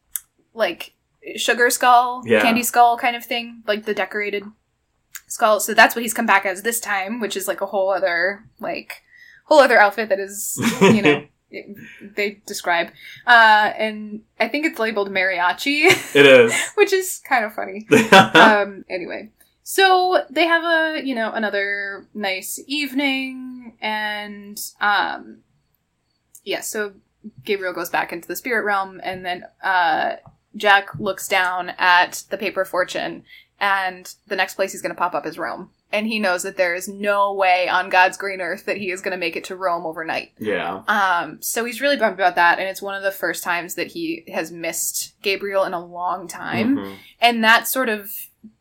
like 0.52 0.92
sugar 1.36 1.70
skull, 1.70 2.22
Yeah. 2.26 2.42
candy 2.42 2.62
skull 2.62 2.98
kind 2.98 3.16
of 3.16 3.24
thing, 3.24 3.62
like 3.66 3.86
the 3.86 3.94
decorated 3.94 4.44
skull. 5.26 5.60
So 5.60 5.74
that's 5.74 5.94
what 5.94 6.02
he's 6.02 6.14
come 6.14 6.26
back 6.26 6.46
as 6.46 6.62
this 6.62 6.80
time, 6.80 7.20
which 7.20 7.36
is 7.36 7.48
like 7.48 7.60
a 7.60 7.66
whole 7.66 7.90
other, 7.90 8.44
like, 8.60 9.02
whole 9.46 9.60
other 9.60 9.78
outfit 9.78 10.08
that 10.08 10.18
is, 10.20 10.58
you 10.80 11.02
know, 11.02 11.24
it- 11.50 11.76
they 12.16 12.42
describe. 12.46 12.88
Uh, 13.26 13.72
and 13.78 14.22
I 14.40 14.48
think 14.48 14.66
it's 14.66 14.78
labeled 14.78 15.10
mariachi, 15.10 15.84
It 16.14 16.26
is. 16.26 16.54
which 16.74 16.92
is 16.92 17.20
kind 17.28 17.44
of 17.44 17.54
funny. 17.54 17.86
um, 18.34 18.84
anyway. 18.90 19.30
So 19.62 20.24
they 20.30 20.46
have 20.46 20.64
a, 20.64 21.04
you 21.04 21.14
know, 21.14 21.32
another 21.32 22.06
nice 22.14 22.60
evening 22.66 23.76
and, 23.80 24.60
um, 24.80 25.38
yeah, 26.44 26.60
so 26.60 26.92
Gabriel 27.44 27.72
goes 27.72 27.90
back 27.90 28.12
into 28.12 28.28
the 28.28 28.36
spirit 28.36 28.64
realm 28.64 29.00
and 29.02 29.24
then, 29.26 29.44
uh, 29.62 30.16
Jack 30.56 30.98
looks 30.98 31.28
down 31.28 31.70
at 31.78 32.22
the 32.30 32.38
paper 32.38 32.64
fortune 32.64 33.24
and 33.60 34.14
the 34.26 34.36
next 34.36 34.54
place 34.54 34.72
he's 34.72 34.82
going 34.82 34.94
to 34.94 34.98
pop 34.98 35.14
up 35.14 35.26
is 35.26 35.38
Rome. 35.38 35.70
And 35.92 36.06
he 36.08 36.18
knows 36.18 36.42
that 36.42 36.56
there 36.56 36.74
is 36.74 36.88
no 36.88 37.32
way 37.32 37.68
on 37.68 37.88
God's 37.90 38.16
green 38.16 38.40
earth 38.40 38.66
that 38.66 38.76
he 38.76 38.90
is 38.90 39.00
going 39.00 39.12
to 39.12 39.16
make 39.16 39.36
it 39.36 39.44
to 39.44 39.56
Rome 39.56 39.86
overnight. 39.86 40.32
yeah. 40.38 40.82
Um, 40.88 41.40
so 41.40 41.64
he's 41.64 41.80
really 41.80 41.96
bummed 41.96 42.14
about 42.14 42.34
that, 42.34 42.58
and 42.58 42.68
it's 42.68 42.82
one 42.82 42.96
of 42.96 43.02
the 43.04 43.12
first 43.12 43.44
times 43.44 43.76
that 43.76 43.86
he 43.88 44.24
has 44.34 44.50
missed 44.50 45.14
Gabriel 45.22 45.64
in 45.64 45.72
a 45.74 45.84
long 45.84 46.26
time. 46.26 46.76
Mhm. 46.76 46.96
And 47.20 47.44
that 47.44 47.68
sort 47.68 47.88
of 47.88 48.10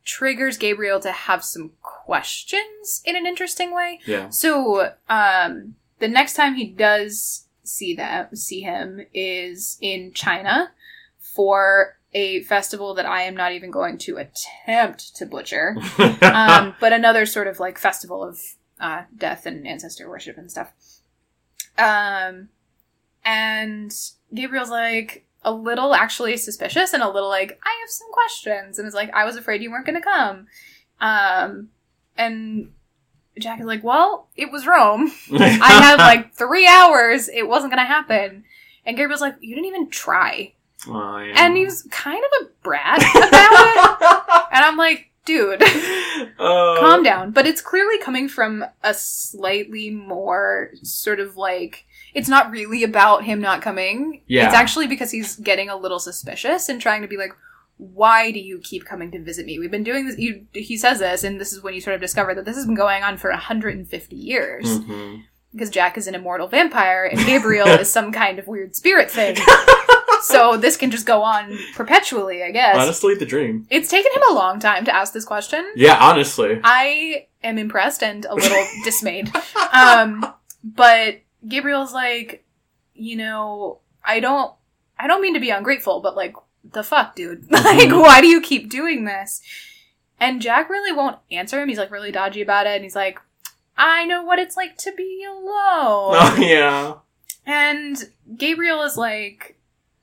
triggers 0.05 0.57
Gabriel 0.57 0.99
to 0.99 1.11
have 1.11 1.43
some 1.43 1.71
questions 1.81 3.01
in 3.05 3.15
an 3.15 3.25
interesting 3.25 3.73
way. 3.73 3.99
Yeah. 4.05 4.29
So, 4.29 4.93
um, 5.09 5.75
the 5.99 6.07
next 6.07 6.33
time 6.35 6.55
he 6.55 6.65
does 6.67 7.47
see 7.63 7.95
them, 7.95 8.35
see 8.35 8.61
him 8.61 9.01
is 9.13 9.77
in 9.81 10.13
China 10.13 10.71
for 11.19 11.94
a 12.15 12.41
festival 12.43 12.93
that 12.93 13.05
I 13.05 13.23
am 13.23 13.35
not 13.35 13.51
even 13.51 13.69
going 13.69 13.97
to 13.99 14.17
attempt 14.17 15.17
to 15.17 15.25
butcher. 15.25 15.75
um, 16.21 16.73
but 16.79 16.93
another 16.93 17.25
sort 17.25 17.47
of 17.47 17.59
like 17.59 17.77
festival 17.77 18.23
of 18.23 18.39
uh, 18.79 19.03
death 19.15 19.45
and 19.45 19.67
ancestor 19.67 20.09
worship 20.09 20.37
and 20.37 20.49
stuff. 20.49 20.71
Um, 21.77 22.47
and 23.25 23.93
Gabriel's 24.33 24.69
like 24.69 25.25
a 25.43 25.51
little 25.51 25.93
actually 25.93 26.37
suspicious 26.37 26.93
and 26.93 27.03
a 27.03 27.09
little 27.09 27.29
like, 27.29 27.59
I 27.63 27.77
have 27.81 27.89
some 27.89 28.11
questions, 28.11 28.79
and 28.79 28.87
is 28.87 28.93
like, 28.93 29.13
I 29.13 29.25
was 29.25 29.35
afraid 29.35 29.61
you 29.61 29.69
weren't 29.69 29.85
going 29.85 30.01
to 30.01 30.01
come. 30.01 30.47
Um, 31.01 31.69
and 32.17 32.71
Jack 33.37 33.59
is 33.59 33.65
like, 33.65 33.83
Well, 33.83 34.29
it 34.37 34.53
was 34.53 34.65
Rome. 34.65 35.11
I 35.33 35.47
had 35.83 35.97
like 35.97 36.33
three 36.33 36.65
hours. 36.65 37.27
It 37.27 37.47
wasn't 37.47 37.73
going 37.73 37.83
to 37.83 37.93
happen. 37.93 38.45
And 38.85 38.95
Gabriel's 38.95 39.21
like, 39.21 39.35
You 39.41 39.53
didn't 39.53 39.67
even 39.67 39.89
try. 39.89 40.53
Yeah. 40.87 41.33
And 41.35 41.57
he 41.57 41.65
was 41.65 41.83
kind 41.91 42.23
of 42.23 42.45
a 42.47 42.49
brat 42.63 42.99
about 42.99 43.25
it. 43.31 44.21
And 44.55 44.63
I'm 44.63 44.77
like, 44.77 45.11
dude, 45.25 45.61
Uh, 45.63 46.79
calm 46.79 47.03
down. 47.03 47.31
But 47.31 47.45
it's 47.47 47.61
clearly 47.61 47.97
coming 47.99 48.27
from 48.29 48.63
a 48.83 48.93
slightly 48.93 49.89
more 49.89 50.71
sort 50.83 51.19
of 51.19 51.35
like, 51.37 51.85
it's 52.13 52.29
not 52.29 52.51
really 52.51 52.83
about 52.83 53.23
him 53.25 53.41
not 53.41 53.61
coming. 53.61 54.21
Yeah. 54.27 54.45
It's 54.45 54.55
actually 54.55 54.87
because 54.87 55.11
he's 55.11 55.35
getting 55.35 55.69
a 55.69 55.75
little 55.75 55.99
suspicious 55.99 56.69
and 56.69 56.79
trying 56.79 57.01
to 57.01 57.07
be 57.07 57.17
like, 57.17 57.33
why 57.77 58.31
do 58.31 58.39
you 58.39 58.59
keep 58.59 58.85
coming 58.85 59.11
to 59.11 59.21
visit 59.21 59.45
me? 59.45 59.59
We've 59.59 59.71
been 59.71 59.83
doing 59.83 60.05
this. 60.07 60.17
You, 60.17 60.45
he 60.53 60.77
says 60.77 60.99
this, 60.99 61.25
and 61.25 61.41
this 61.41 61.51
is 61.51 61.61
when 61.61 61.73
you 61.73 61.81
sort 61.81 61.95
of 61.95 62.01
discover 62.01 62.33
that 62.33 62.45
this 62.45 62.55
has 62.55 62.65
been 62.65 62.75
going 62.75 63.03
on 63.03 63.17
for 63.17 63.29
150 63.31 64.15
years. 64.15 64.65
mhm. 64.79 65.23
Because 65.51 65.69
Jack 65.69 65.97
is 65.97 66.07
an 66.07 66.15
immortal 66.15 66.47
vampire 66.47 67.03
and 67.05 67.19
Gabriel 67.25 67.67
is 67.79 67.91
some 67.91 68.11
kind 68.13 68.39
of 68.39 68.47
weird 68.47 68.75
spirit 68.75 69.09
thing. 69.11 69.35
so 70.25 70.57
this 70.57 70.77
can 70.77 70.91
just 70.91 71.05
go 71.05 71.21
on 71.23 71.57
perpetually, 71.75 72.43
I 72.43 72.51
guess. 72.51 72.75
Honestly, 72.77 73.15
the 73.15 73.25
dream. 73.25 73.65
It's 73.69 73.89
taken 73.89 74.11
him 74.13 74.21
a 74.29 74.33
long 74.33 74.59
time 74.59 74.85
to 74.85 74.95
ask 74.95 75.13
this 75.13 75.25
question. 75.25 75.71
Yeah, 75.75 75.97
honestly. 75.99 76.59
I 76.63 77.27
am 77.43 77.57
impressed 77.57 78.03
and 78.03 78.25
a 78.25 78.33
little 78.35 78.65
dismayed. 78.83 79.31
Um, 79.71 80.25
but 80.63 81.19
Gabriel's 81.47 81.93
like, 81.93 82.43
you 82.93 83.15
know, 83.17 83.79
I 84.03 84.19
don't, 84.19 84.53
I 84.97 85.07
don't 85.07 85.21
mean 85.21 85.33
to 85.33 85.39
be 85.39 85.49
ungrateful, 85.49 85.99
but 86.01 86.15
like, 86.15 86.35
the 86.71 86.83
fuck, 86.83 87.15
dude? 87.15 87.45
like, 87.51 87.89
Mhm. 87.89 88.01
why 88.01 88.21
do 88.21 88.27
you 88.27 88.41
keep 88.41 88.69
doing 88.69 89.05
this? 89.05 89.41
And 90.19 90.41
Jack 90.41 90.69
really 90.69 90.91
won't 90.91 91.17
answer 91.29 91.61
him. 91.61 91.67
He's 91.69 91.77
like 91.77 91.91
really 91.91 92.11
dodgy 92.11 92.41
about 92.41 92.67
it, 92.67 92.75
and 92.75 92.83
he's 92.83 92.95
like, 92.95 93.19
I 93.77 94.05
know 94.05 94.23
what 94.23 94.39
it's 94.39 94.55
like 94.55 94.77
to 94.77 94.91
be 94.93 95.25
alone. 95.27 95.43
Oh, 96.17 96.37
yeah. 96.39 96.93
And 97.45 97.97
Gabriel 98.37 98.81
is 98.83 98.95
like, 98.97 99.54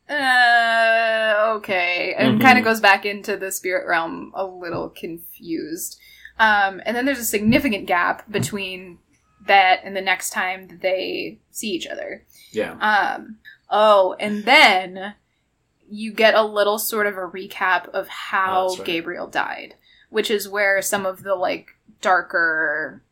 uh, 0.09 1.55
okay. 1.57 2.15
And 2.19 2.38
Mhm. 2.38 2.43
kind 2.43 2.59
of 2.59 2.65
goes 2.65 2.81
back 2.81 3.05
into 3.07 3.37
the 3.37 3.51
spirit 3.53 3.87
realm 3.87 4.33
a 4.35 4.45
little 4.45 4.88
confused. 4.91 5.99
Um, 6.38 6.81
and 6.85 6.97
then 6.97 7.05
there's 7.05 7.19
a 7.19 7.25
significant 7.25 7.87
gap 7.87 8.31
between 8.31 8.99
that 9.47 9.81
and 9.85 9.97
the 9.97 10.01
next 10.01 10.31
time 10.31 10.69
that 10.69 10.81
they 10.81 11.38
see 11.51 11.69
each 11.71 11.87
other. 11.87 12.25
Yeah. 12.53 12.73
Um, 12.81 13.38
oh, 13.71 14.15
and 14.21 14.45
then 14.45 15.15
you 15.88 16.12
get 16.12 16.35
a 16.35 16.43
little 16.43 16.79
sort 16.79 17.07
of 17.07 17.17
a 17.17 17.29
recap 17.29 17.88
of 17.91 18.07
Oh, 18.07 18.11
how 18.11 18.69
that's 18.69 18.79
right. 18.81 18.87
Gabriel 18.87 19.27
died, 19.27 19.75
which 20.11 20.31
is 20.31 20.49
where 20.49 20.81
some 20.81 21.05
of 21.07 21.23
the 21.23 21.35
like 21.35 21.77
darker 22.01 23.03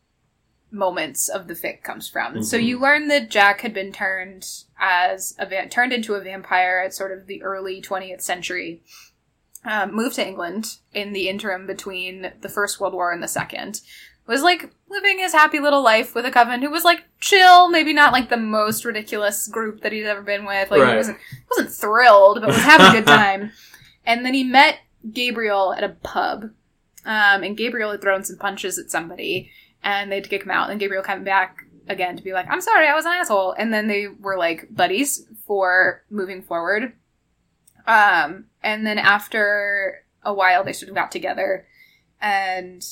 moments 0.70 1.29
of 1.29 1.46
the 1.48 1.55
fic 1.55 1.83
comes 1.83 2.09
from. 2.09 2.42
So 2.42 2.57
Mhm. 2.57 2.64
you 2.64 2.79
learn 2.79 3.09
that 3.09 3.29
Jack 3.29 3.61
had 3.62 3.74
been 3.74 3.92
turned 3.92 4.46
as 4.81 5.35
a 5.38 5.47
va- 5.47 5.69
turned 5.69 5.93
into 5.93 6.14
a 6.14 6.21
vampire 6.21 6.83
at 6.85 6.95
sort 6.95 7.16
of 7.16 7.27
the 7.27 7.43
early 7.43 7.81
20th 7.81 8.23
century. 8.23 8.83
Um, 9.62 9.95
moved 9.95 10.16
to 10.16 10.27
England 10.27 10.79
in 10.95 11.12
the 11.12 11.29
interim 11.29 11.66
between 11.66 12.33
the 12.40 12.49
First 12.49 12.81
World 12.81 12.95
War 12.95 13.12
and 13.12 13.23
the 13.23 13.29
Second. 13.29 13.83
Was 14.27 14.43
like 14.43 14.71
living 14.88 15.19
his 15.19 15.33
happy 15.33 15.59
little 15.61 15.83
life 15.83 16.14
with 16.14 16.25
a 16.25 16.31
coven 16.31 16.62
who 16.62 16.71
was 16.71 16.85
like 16.85 17.05
chill, 17.21 17.69
maybe 17.69 17.93
not 17.93 18.12
like 18.12 18.31
the 18.31 18.37
most 18.38 18.85
ridiculous 18.87 19.49
group 19.49 19.83
that 19.83 19.93
he's 19.93 20.07
ever 20.07 20.23
been 20.23 20.47
with. 20.47 20.71
Like 20.71 20.81
Right. 20.81 20.90
he 20.93 20.97
wasn't 20.97 21.19
wasn't 21.51 21.75
thrilled, 21.75 22.38
but 22.40 22.47
was 22.49 22.57
having 22.57 22.87
a 22.87 22.93
good 22.93 23.07
time. 23.07 23.51
And 24.07 24.25
then 24.25 24.33
he 24.33 24.45
met 24.45 24.79
Gabriel 25.12 25.75
at 25.75 25.85
a 25.85 25.90
pub. 25.90 26.45
Um, 27.05 27.43
and 27.43 27.57
Gabriel 27.57 27.90
had 27.90 28.01
thrown 28.03 28.25
some 28.25 28.37
punches 28.38 28.79
at 28.79 28.90
somebody, 28.90 29.51
and 29.83 30.11
they 30.11 30.16
had 30.16 30.25
to 30.25 30.31
kick 30.31 30.45
him 30.45 30.51
out. 30.51 30.71
And 30.71 30.79
Gabriel 30.81 31.03
came 31.03 31.25
back 31.25 31.64
again 31.90 32.16
to 32.16 32.22
be 32.22 32.33
like, 32.33 32.46
"I'm 32.48 32.62
sorry, 32.62 32.87
I 32.87 32.94
was 32.94 33.05
an 33.05 33.12
asshole." 33.12 33.53
And 33.53 33.74
then 33.74 33.87
they 33.88 34.07
were 34.09 34.38
like 34.38 34.74
buddies 34.74 35.26
for 35.46 36.03
moving 36.09 36.40
forward. 36.40 36.94
Um, 37.87 38.46
and 38.62 38.87
then 38.87 38.98
after 38.98 40.05
a 40.22 40.33
while, 40.33 40.64
they 40.64 40.72
sort 40.72 40.88
of 40.88 40.94
got 40.94 41.11
together, 41.11 41.66
and 42.20 42.83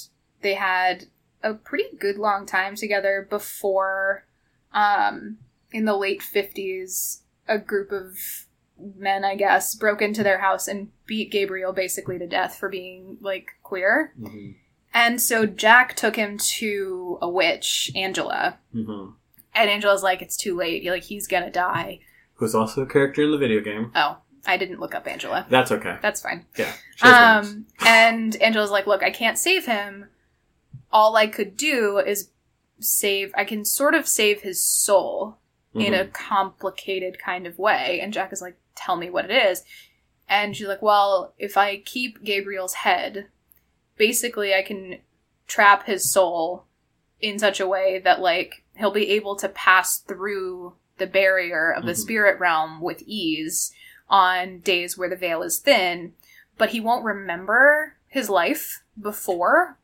they 0.43 0.55
had 0.55 1.07
a 1.43 1.55
pretty 1.55 1.97
good 1.99 2.17
long 2.17 2.47
time 2.47 2.75
together 2.75 3.27
before, 3.31 4.25
um, 4.73 5.39
in 5.73 5.85
the 5.85 5.97
late 5.97 6.23
fifties, 6.23 7.23
a 7.47 7.59
group 7.59 7.93
of 7.93 8.19
men, 8.97 9.25
I 9.25 9.35
guess, 9.37 9.75
broke 9.75 10.03
into 10.03 10.23
their 10.23 10.39
house 10.39 10.69
and 10.69 10.91
beat 11.07 11.31
Gabriel 11.31 11.73
basically 11.73 12.19
to 12.19 12.27
death 12.27 12.57
for 12.59 12.69
being 12.69 13.19
like 13.21 13.49
queer. 13.63 14.15
Mhm. 14.19 14.57
And 14.95 15.21
so 15.21 15.47
Jack 15.47 15.95
took 15.97 16.17
him 16.17 16.39
to 16.39 17.19
a 17.21 17.29
witch, 17.29 17.91
Angela. 17.95 18.59
Mhm. 18.75 19.15
And 19.55 19.71
Angela's 19.71 20.03
like, 20.03 20.23
it's 20.23 20.37
too 20.37 20.57
late. 20.57 20.85
Like, 20.85 21.05
he's 21.05 21.27
gonna 21.27 21.51
die. 21.51 22.01
Who's 22.35 22.55
also 22.55 22.83
a 22.83 22.87
character 22.87 23.23
in 23.23 23.31
the 23.31 23.39
video 23.39 23.61
game. 23.61 23.91
Oh, 23.95 24.19
I 24.47 24.57
didn't 24.57 24.81
look 24.81 24.95
up 24.95 25.07
Angela. 25.07 25.47
That's 25.51 25.71
okay. 25.73 25.99
That's 26.01 26.21
fine. 26.23 26.47
Yeah. 26.57 26.73
Um, 27.03 27.67
and 27.81 28.37
Angela's 28.37 28.71
like, 28.71 28.87
look, 28.87 29.03
I 29.03 29.11
can't 29.11 29.39
save 29.39 29.67
him. 29.67 30.07
All 30.91 31.17
I 31.17 31.27
could 31.27 31.57
do 31.57 31.99
is 31.99 32.31
save, 32.81 33.33
I 33.37 33.45
can 33.45 33.65
sort 33.65 33.95
of 33.95 34.07
save 34.07 34.43
his 34.43 34.65
soul 34.65 35.39
in 35.75 35.93
a 35.95 36.05
Mhm. 36.07 36.13
complicated 36.13 37.19
kind 37.19 37.47
of 37.47 37.59
way. 37.59 38.01
And 38.01 38.13
Jack 38.13 38.33
is 38.33 38.41
like, 38.41 38.57
tell 38.75 38.97
me 38.97 39.11
what 39.11 39.29
it 39.31 39.31
is. 39.33 39.65
And 40.29 40.57
she's 40.57 40.67
like, 40.69 40.83
well, 40.83 41.35
if 41.39 41.57
I 41.57 41.79
keep 41.79 42.23
Gabriel's 42.23 42.75
head, 42.75 43.29
basically 43.99 44.55
I 44.55 44.63
can 44.63 44.99
trap 45.47 45.87
his 45.87 46.11
soul 46.11 46.65
in 47.21 47.39
such 47.39 47.61
a 47.61 47.67
way 47.67 47.99
that, 48.05 48.21
like, 48.21 48.63
he'll 48.77 48.93
be 48.93 49.11
able 49.11 49.37
to 49.37 49.49
pass 49.49 49.99
through 49.99 50.75
the 50.99 51.07
barrier 51.07 51.73
of 51.73 51.85
the 51.85 51.93
Mhm. 51.93 51.97
spirit 51.97 52.41
realm 52.41 52.81
with 52.81 53.03
ease 53.07 53.73
on 54.09 54.61
days 54.61 54.97
where 54.97 55.09
the 55.09 55.17
veil 55.17 55.43
is 55.43 55.59
thin, 55.59 56.15
but 56.57 56.71
he 56.71 56.81
won't 56.81 57.05
remember 57.05 57.95
his 58.07 58.31
life 58.31 58.83
before. 59.01 59.79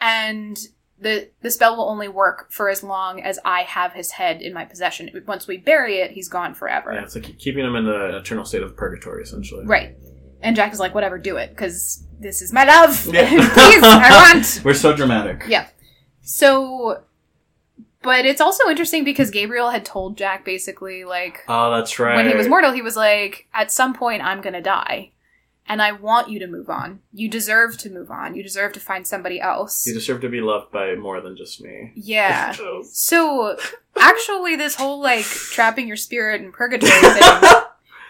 And 0.00 0.58
the 1.00 1.30
the 1.42 1.50
spell 1.50 1.76
will 1.76 1.88
only 1.88 2.08
work 2.08 2.50
for 2.50 2.68
as 2.68 2.82
long 2.82 3.20
as 3.22 3.38
I 3.44 3.62
have 3.62 3.92
his 3.92 4.12
head 4.12 4.42
in 4.42 4.52
my 4.52 4.64
possession. 4.64 5.10
Once 5.26 5.46
we 5.46 5.56
bury 5.56 5.98
it, 5.98 6.12
he's 6.12 6.28
gone 6.28 6.54
forever. 6.54 6.92
Yeah, 6.92 7.02
it's 7.04 7.14
like 7.14 7.38
keeping 7.38 7.64
him 7.64 7.76
in 7.76 7.84
the 7.84 8.16
eternal 8.16 8.44
state 8.44 8.62
of 8.62 8.76
purgatory, 8.76 9.22
essentially. 9.22 9.64
Right. 9.64 9.96
And 10.42 10.56
Jack 10.56 10.72
is 10.72 10.80
like, 10.80 10.94
whatever, 10.94 11.18
do 11.18 11.36
it, 11.36 11.50
because 11.50 12.04
this 12.20 12.42
is 12.42 12.52
my 12.52 12.64
love. 12.64 13.06
Yeah. 13.12 13.28
Please, 13.28 13.82
I 13.82 14.32
want. 14.34 14.60
We're 14.64 14.74
so 14.74 14.94
dramatic. 14.94 15.44
Yeah. 15.48 15.68
So, 16.22 17.02
but 18.02 18.24
it's 18.26 18.40
also 18.40 18.68
interesting 18.68 19.04
because 19.04 19.30
Gabriel 19.30 19.70
had 19.70 19.84
told 19.84 20.16
Jack 20.18 20.44
basically, 20.44 21.04
like, 21.04 21.40
Oh, 21.48 21.70
that's 21.70 21.98
right. 21.98 22.16
when 22.16 22.28
he 22.28 22.34
was 22.34 22.48
mortal, 22.48 22.72
he 22.72 22.82
was 22.82 22.96
like, 22.96 23.46
at 23.54 23.72
some 23.72 23.94
point, 23.94 24.22
I'm 24.22 24.40
going 24.40 24.52
to 24.54 24.60
die. 24.60 25.12
And 25.70 25.82
I 25.82 25.92
want 25.92 26.30
you 26.30 26.38
to 26.38 26.46
move 26.46 26.70
on. 26.70 27.00
You 27.12 27.28
deserve 27.28 27.76
to 27.78 27.90
move 27.90 28.10
on. 28.10 28.34
You 28.34 28.42
deserve 28.42 28.72
to 28.72 28.80
find 28.80 29.06
somebody 29.06 29.38
else. 29.38 29.86
You 29.86 29.92
deserve 29.92 30.22
to 30.22 30.28
be 30.30 30.40
loved 30.40 30.72
by 30.72 30.94
more 30.94 31.20
than 31.20 31.36
just 31.36 31.60
me. 31.60 31.92
yeah. 31.94 32.54
So, 32.84 33.58
actually, 33.98 34.56
this 34.56 34.76
whole, 34.76 35.00
like, 35.00 35.24
trapping 35.26 35.86
your 35.86 35.96
spirit 35.98 36.40
in 36.40 36.52
purgatory 36.52 36.90
thing 36.90 37.62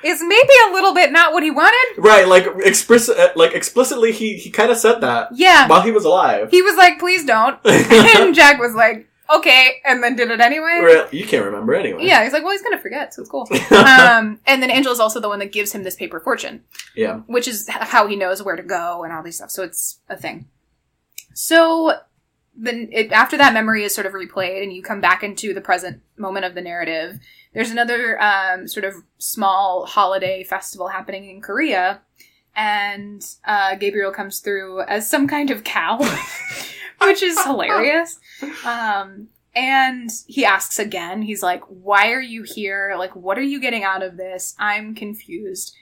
is 0.04 0.20
maybe 0.22 0.52
a 0.68 0.72
little 0.72 0.94
bit 0.94 1.12
not 1.12 1.32
what 1.32 1.42
he 1.42 1.50
wanted. 1.50 2.00
Right, 2.00 2.26
like 2.26 2.46
express, 2.64 3.08
uh, 3.08 3.32
like 3.37 3.52
explicitly, 3.54 4.12
he 4.12 4.37
he 4.37 4.50
kind 4.50 4.70
of 4.70 4.76
said 4.76 5.00
that 5.00 5.28
Yeah. 5.32 5.68
while 5.68 5.82
he 5.82 5.90
was 5.90 6.04
alive. 6.04 6.50
He 6.50 6.62
was 6.62 6.76
like, 6.76 6.98
please 6.98 7.24
don't. 7.24 7.58
and 7.64 8.34
Jack 8.34 8.58
was 8.58 8.74
like, 8.74 9.08
okay, 9.30 9.80
and 9.84 10.02
then 10.02 10.16
did 10.16 10.30
it 10.30 10.40
anyway. 10.40 11.06
You 11.11 11.26
can't 11.26 11.44
remember 11.44 11.74
anyway. 11.74 12.06
Yeah, 12.06 12.24
he's 12.24 12.32
like, 12.32 12.42
well, 12.42 12.52
he's 12.52 12.62
gonna 12.62 12.78
forget, 12.78 13.14
so 13.14 13.22
it's 13.22 13.30
cool. 13.30 13.48
um, 13.70 14.40
and 14.46 14.62
then 14.62 14.70
Angel 14.70 14.92
is 14.92 15.00
also 15.00 15.20
the 15.20 15.28
one 15.28 15.38
that 15.40 15.52
gives 15.52 15.72
him 15.72 15.82
this 15.82 15.96
paper 15.96 16.20
fortune, 16.20 16.64
yeah. 16.94 17.18
which 17.26 17.48
is 17.48 17.68
how 17.68 18.06
he 18.06 18.16
knows 18.16 18.42
where 18.42 18.56
to 18.56 18.62
go 18.62 19.04
and 19.04 19.12
all 19.12 19.22
these 19.22 19.37
stuff. 19.37 19.50
So 19.50 19.62
it's 19.62 20.00
a 20.08 20.16
thing. 20.16 20.48
So 21.34 21.98
then, 22.56 22.88
it, 22.90 23.12
after 23.12 23.37
that 23.37 23.54
memory 23.54 23.84
is 23.84 23.94
sort 23.94 24.06
of 24.06 24.12
replayed, 24.12 24.62
and 24.62 24.72
you 24.72 24.82
come 24.82 25.00
back 25.00 25.22
into 25.22 25.54
the 25.54 25.61
present 25.61 26.02
moment 26.16 26.44
of 26.44 26.54
the 26.54 26.61
narrative. 26.61 27.20
There's 27.54 27.70
another 27.70 28.20
um, 28.22 28.68
sort 28.68 28.84
of 28.84 28.94
small 29.18 29.87
holiday 29.87 30.44
festival 30.44 30.88
happening 30.88 31.28
in 31.30 31.40
Korea, 31.40 32.00
and 32.54 33.24
uh, 33.44 33.74
Gabriel 33.76 34.12
comes 34.12 34.40
through 34.40 34.82
as 34.82 35.08
some 35.08 35.26
kind 35.26 35.50
of 35.50 35.64
cow, 35.64 35.98
which 37.02 37.22
is 37.22 37.42
hilarious. 37.42 38.18
Um, 38.64 39.28
and 39.54 40.11
he 40.26 40.44
asks 40.44 40.78
again, 40.78 41.22
he's 41.22 41.42
like, 41.42 41.62
Why 41.64 42.12
are 42.12 42.20
you 42.20 42.42
here? 42.42 42.94
Like, 42.98 43.16
what 43.16 43.38
are 43.38 43.42
you 43.42 43.61
getting 43.61 43.82
out 43.84 44.02
of 44.02 44.16
this? 44.16 44.54
I'm 44.58 44.94
confused. 44.94 45.74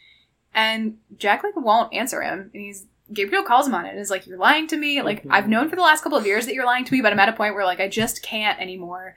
And 0.54 0.96
Jack, 1.18 1.42
like, 1.42 1.56
won't 1.56 1.92
answer 1.92 2.22
him. 2.22 2.50
And 2.54 2.62
he's, 2.62 2.86
Gabriel 3.12 3.42
calls 3.44 3.66
him 3.66 3.74
on 3.74 3.84
it 3.84 3.90
and 3.90 3.98
is 3.98 4.08
like, 4.10 4.26
You're 4.26 4.38
lying 4.38 4.66
to 4.68 4.76
me. 4.76 5.02
Like, 5.02 5.24
Mhm. 5.24 5.30
I've 5.30 5.48
known 5.48 5.68
for 5.68 5.76
the 5.76 5.82
last 5.82 6.02
couple 6.02 6.16
of 6.16 6.24
years 6.26 6.46
that 6.46 6.54
you're 6.54 6.64
lying 6.64 6.84
to 6.86 6.92
me, 6.94 7.02
but 7.02 7.12
I'm 7.12 7.20
at 7.20 7.28
a 7.28 7.32
point 7.34 7.54
where, 7.54 7.66
like, 7.66 7.80
I 7.80 7.88
just 7.88 8.22
can't 8.22 8.58
anymore. 8.60 9.16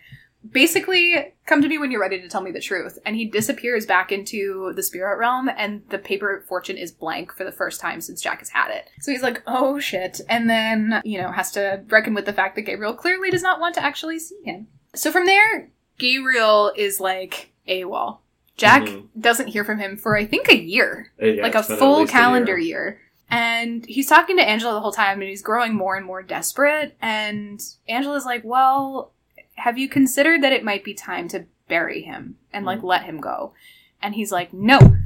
Basically, 0.52 1.34
come 1.46 1.62
to 1.62 1.68
me 1.68 1.78
when 1.78 1.92
you're 1.92 2.02
ready 2.02 2.20
to 2.22 2.28
tell 2.28 2.42
me 2.42 2.52
the 2.52 2.60
truth. 2.62 2.98
And 3.06 3.16
he 3.16 3.26
disappears 3.26 3.86
back 3.86 4.12
into 4.12 4.74
the 4.76 4.84
spirit 4.84 5.18
realm, 5.18 5.50
and 5.56 5.84
the 5.90 5.98
paper 6.00 6.44
fortune 6.48 6.78
is 6.78 6.92
blank 6.92 7.34
for 7.34 7.44
the 7.44 7.52
first 7.52 7.80
time 7.80 8.02
since 8.02 8.22
Jack 8.22 8.40
has 8.40 8.50
had 8.50 8.72
it. 8.72 8.90
So 9.02 9.12
he's 9.12 9.24
like, 9.24 9.42
oh 9.48 9.80
shit. 9.80 10.22
And 10.30 10.50
then, 10.50 11.02
you 11.06 11.22
know, 11.22 11.32
has 11.32 11.52
to 11.52 11.84
reckon 11.90 12.14
with 12.14 12.26
the 12.26 12.34
fact 12.34 12.56
that 12.56 12.64
Gabriel 12.64 12.94
clearly 12.94 13.30
does 13.30 13.44
not 13.44 13.60
want 13.60 13.76
to 13.76 13.84
actually 13.84 14.20
see 14.20 14.40
him. 14.44 14.68
So 14.96 15.12
from 15.12 15.26
there, 15.26 15.70
Gabriel 15.98 16.72
is 16.76 17.00
like 17.00 17.52
AWOL. 17.68 18.20
Jack 18.58 18.84
Mhm. 18.84 19.08
doesn't 19.20 19.48
hear 19.48 19.64
from 19.64 19.80
him 19.80 19.96
for 19.98 20.18
I 20.18 20.26
think 20.26 20.50
a 20.50 20.58
year, 20.58 21.12
Uh, 21.22 21.28
yeah, 21.28 21.44
like 21.44 21.56
a 21.56 21.60
it's 21.60 21.68
been 21.68 21.76
at 21.76 21.80
full 21.80 22.00
least 22.00 22.10
a 22.12 22.14
calendar 22.14 22.58
year. 22.58 22.80
year. 22.84 23.02
And 23.32 23.86
he's 23.86 24.08
talking 24.08 24.38
to 24.38 24.44
Angela 24.44 24.74
the 24.74 24.80
whole 24.80 24.92
time, 24.92 25.22
and 25.22 25.30
he's 25.30 25.44
growing 25.44 25.76
more 25.76 25.96
and 25.96 26.06
more 26.06 26.24
desperate. 26.24 26.98
And 27.00 27.62
Angela's 27.88 28.26
like, 28.26 28.42
"Well, 28.44 29.14
have 29.60 29.78
you 29.78 29.88
considered 29.88 30.42
that 30.44 30.54
it 30.54 30.64
might 30.64 30.84
be 30.84 30.94
time 30.94 31.28
to 31.30 31.46
bury 31.68 32.02
him 32.02 32.38
and 32.52 32.66
like 32.66 32.80
Mhm. 32.80 32.84
let 32.84 33.04
him 33.04 33.20
go?" 33.22 33.54
And 34.02 34.16
he's 34.16 34.32
like, 34.32 34.52
"No." 34.54 34.98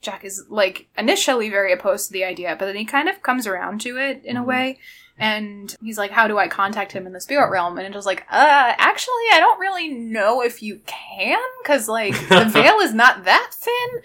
Jack 0.00 0.24
is 0.24 0.44
like 0.48 0.88
initially 0.98 1.48
very 1.48 1.72
opposed 1.72 2.08
to 2.08 2.12
the 2.12 2.24
idea, 2.24 2.56
but 2.58 2.66
then 2.66 2.74
he 2.76 2.84
kind 2.84 3.08
of 3.08 3.22
comes 3.22 3.46
around 3.46 3.80
to 3.82 3.96
it 3.98 4.22
in 4.24 4.36
a 4.36 4.42
Mhm. 4.42 4.46
way. 4.46 4.78
And 5.18 5.76
he's 5.82 5.98
like, 5.98 6.10
How 6.10 6.26
do 6.26 6.38
I 6.38 6.48
contact 6.48 6.90
him 6.90 7.06
in 7.06 7.12
the 7.12 7.20
spirit 7.20 7.50
realm? 7.50 7.76
And 7.78 7.86
Angel's 7.86 8.06
like, 8.06 8.22
Uh, 8.30 8.72
actually, 8.78 9.24
I 9.32 9.38
don't 9.38 9.60
really 9.60 9.88
know 9.90 10.42
if 10.42 10.62
you 10.62 10.80
can, 10.86 11.38
because, 11.62 11.86
like, 11.86 12.14
the 12.28 12.46
veil 12.46 12.80
is 12.80 12.92
not 12.94 13.24
that 13.26 13.50
thin. 13.52 14.02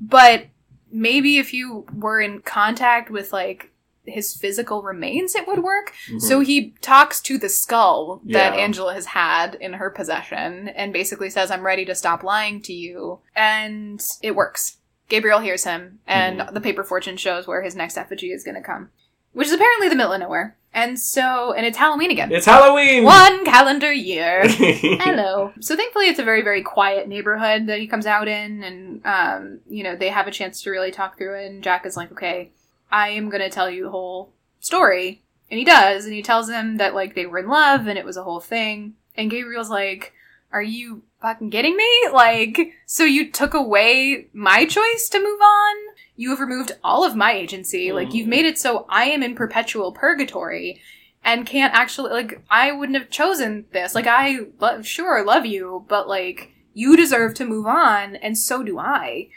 But 0.00 0.46
maybe 0.92 1.38
if 1.38 1.52
you 1.52 1.86
were 1.96 2.20
in 2.20 2.40
contact 2.42 3.10
with, 3.10 3.32
like, 3.32 3.72
his 4.06 4.34
physical 4.34 4.82
remains, 4.82 5.34
it 5.34 5.46
would 5.46 5.62
work. 5.62 5.92
Mhm. 6.10 6.20
So 6.20 6.40
he 6.40 6.74
talks 6.80 7.20
to 7.22 7.38
the 7.38 7.48
skull 7.48 8.20
that 8.26 8.54
Yeah. 8.54 8.60
Angela 8.60 8.94
has 8.94 9.06
had 9.06 9.54
in 9.56 9.74
her 9.74 9.90
possession 9.90 10.68
and 10.68 10.92
basically 10.92 11.30
says, 11.30 11.50
I'm 11.50 11.62
ready 11.66 11.84
to 11.84 11.94
stop 11.94 12.22
lying 12.22 12.60
to 12.62 12.72
you. 12.72 13.20
And 13.36 14.02
it 14.22 14.34
works. 14.34 14.78
Gabriel 15.08 15.40
hears 15.40 15.64
him, 15.64 15.98
and 16.06 16.40
Mhm. 16.40 16.54
the 16.54 16.60
paper 16.60 16.84
fortune 16.84 17.16
shows 17.16 17.46
where 17.46 17.62
his 17.62 17.74
next 17.74 17.96
effigy 17.98 18.30
is 18.32 18.44
going 18.44 18.54
to 18.54 18.60
come, 18.60 18.90
which 19.32 19.48
is 19.48 19.52
apparently 19.52 19.88
the 19.88 19.96
middle 19.96 20.12
of 20.12 20.20
nowhere. 20.20 20.56
And 20.72 21.00
so, 21.00 21.52
and 21.52 21.66
it's 21.66 21.76
Halloween 21.78 22.12
again. 22.12 22.30
it's 22.30 22.46
Halloween. 22.46 23.02
One 23.02 23.44
calendar 23.44 23.92
year. 23.92 24.42
Hello. 24.48 25.52
So 25.60 25.74
thankfully, 25.74 26.06
it's 26.06 26.20
a 26.20 26.24
very, 26.24 26.42
very 26.42 26.62
quiet 26.62 27.08
neighborhood 27.08 27.66
that 27.66 27.80
he 27.80 27.88
comes 27.88 28.06
out 28.06 28.28
in, 28.28 28.62
and 28.62 29.00
um, 29.04 29.60
you 29.68 29.82
know 29.82 29.96
they 29.96 30.10
have 30.10 30.28
a 30.28 30.30
chance 30.30 30.62
to 30.62 30.70
really 30.70 30.92
talk 30.92 31.18
through 31.18 31.34
it. 31.40 31.46
And 31.50 31.62
Jack 31.64 31.84
is 31.86 31.96
like, 31.96 32.12
"Okay, 32.12 32.52
I 32.90 33.10
am 33.10 33.28
going 33.30 33.42
to 33.42 33.50
tell 33.50 33.70
you 33.70 33.84
the 33.84 33.90
whole 33.90 34.32
story," 34.60 35.22
and 35.50 35.58
he 35.58 35.64
does, 35.64 36.04
and 36.04 36.14
he 36.14 36.22
tells 36.22 36.48
him 36.50 36.76
that 36.78 36.94
like 36.94 37.14
they 37.14 37.26
were 37.26 37.38
in 37.38 37.48
love 37.48 37.86
and 37.86 37.98
it 37.98 38.04
was 38.04 38.16
a 38.16 38.24
whole 38.24 38.40
thing. 38.40 38.94
And 39.16 39.30
Gabriel's 39.30 39.70
like, 39.70 40.12
"Are 40.52 40.62
you 40.62 41.02
fucking 41.20 41.50
kidding 41.50 41.76
me? 41.76 41.90
Like, 42.12 42.72
so 42.86 43.04
you 43.04 43.30
took 43.30 43.54
away 43.54 44.26
my 44.32 44.64
choice 44.64 45.08
to 45.10 45.18
move 45.18 45.40
on?" 45.40 45.76
You 46.16 46.30
have 46.30 46.40
removed 46.40 46.72
all 46.84 47.04
of 47.04 47.16
my 47.16 47.32
agency. 47.32 47.92
Like, 47.92 48.12
you've 48.12 48.26
Mm. 48.26 48.30
made 48.30 48.44
it 48.46 48.58
so 48.58 48.84
I 48.90 49.04
am 49.06 49.22
in 49.22 49.34
perpetual 49.34 49.90
purgatory 49.92 50.80
and 51.24 51.46
can't 51.46 51.74
actually 51.74 52.10
like 52.12 52.42
I 52.50 52.72
wouldn't 52.72 52.98
have 52.98 53.10
chosen 53.10 53.66
this. 53.72 53.94
Like 53.94 54.06
I 54.06 54.40
lo- 54.58 54.82
sure 54.82 55.24
love 55.24 55.46
you, 55.46 55.84
but 55.88 56.08
like 56.08 56.50
you 56.74 56.96
deserve 56.96 57.34
to 57.34 57.44
move 57.44 57.66
on 57.66 58.16
and 58.16 58.36
so 58.38 58.62
do 58.62 58.78
I. 58.78 59.28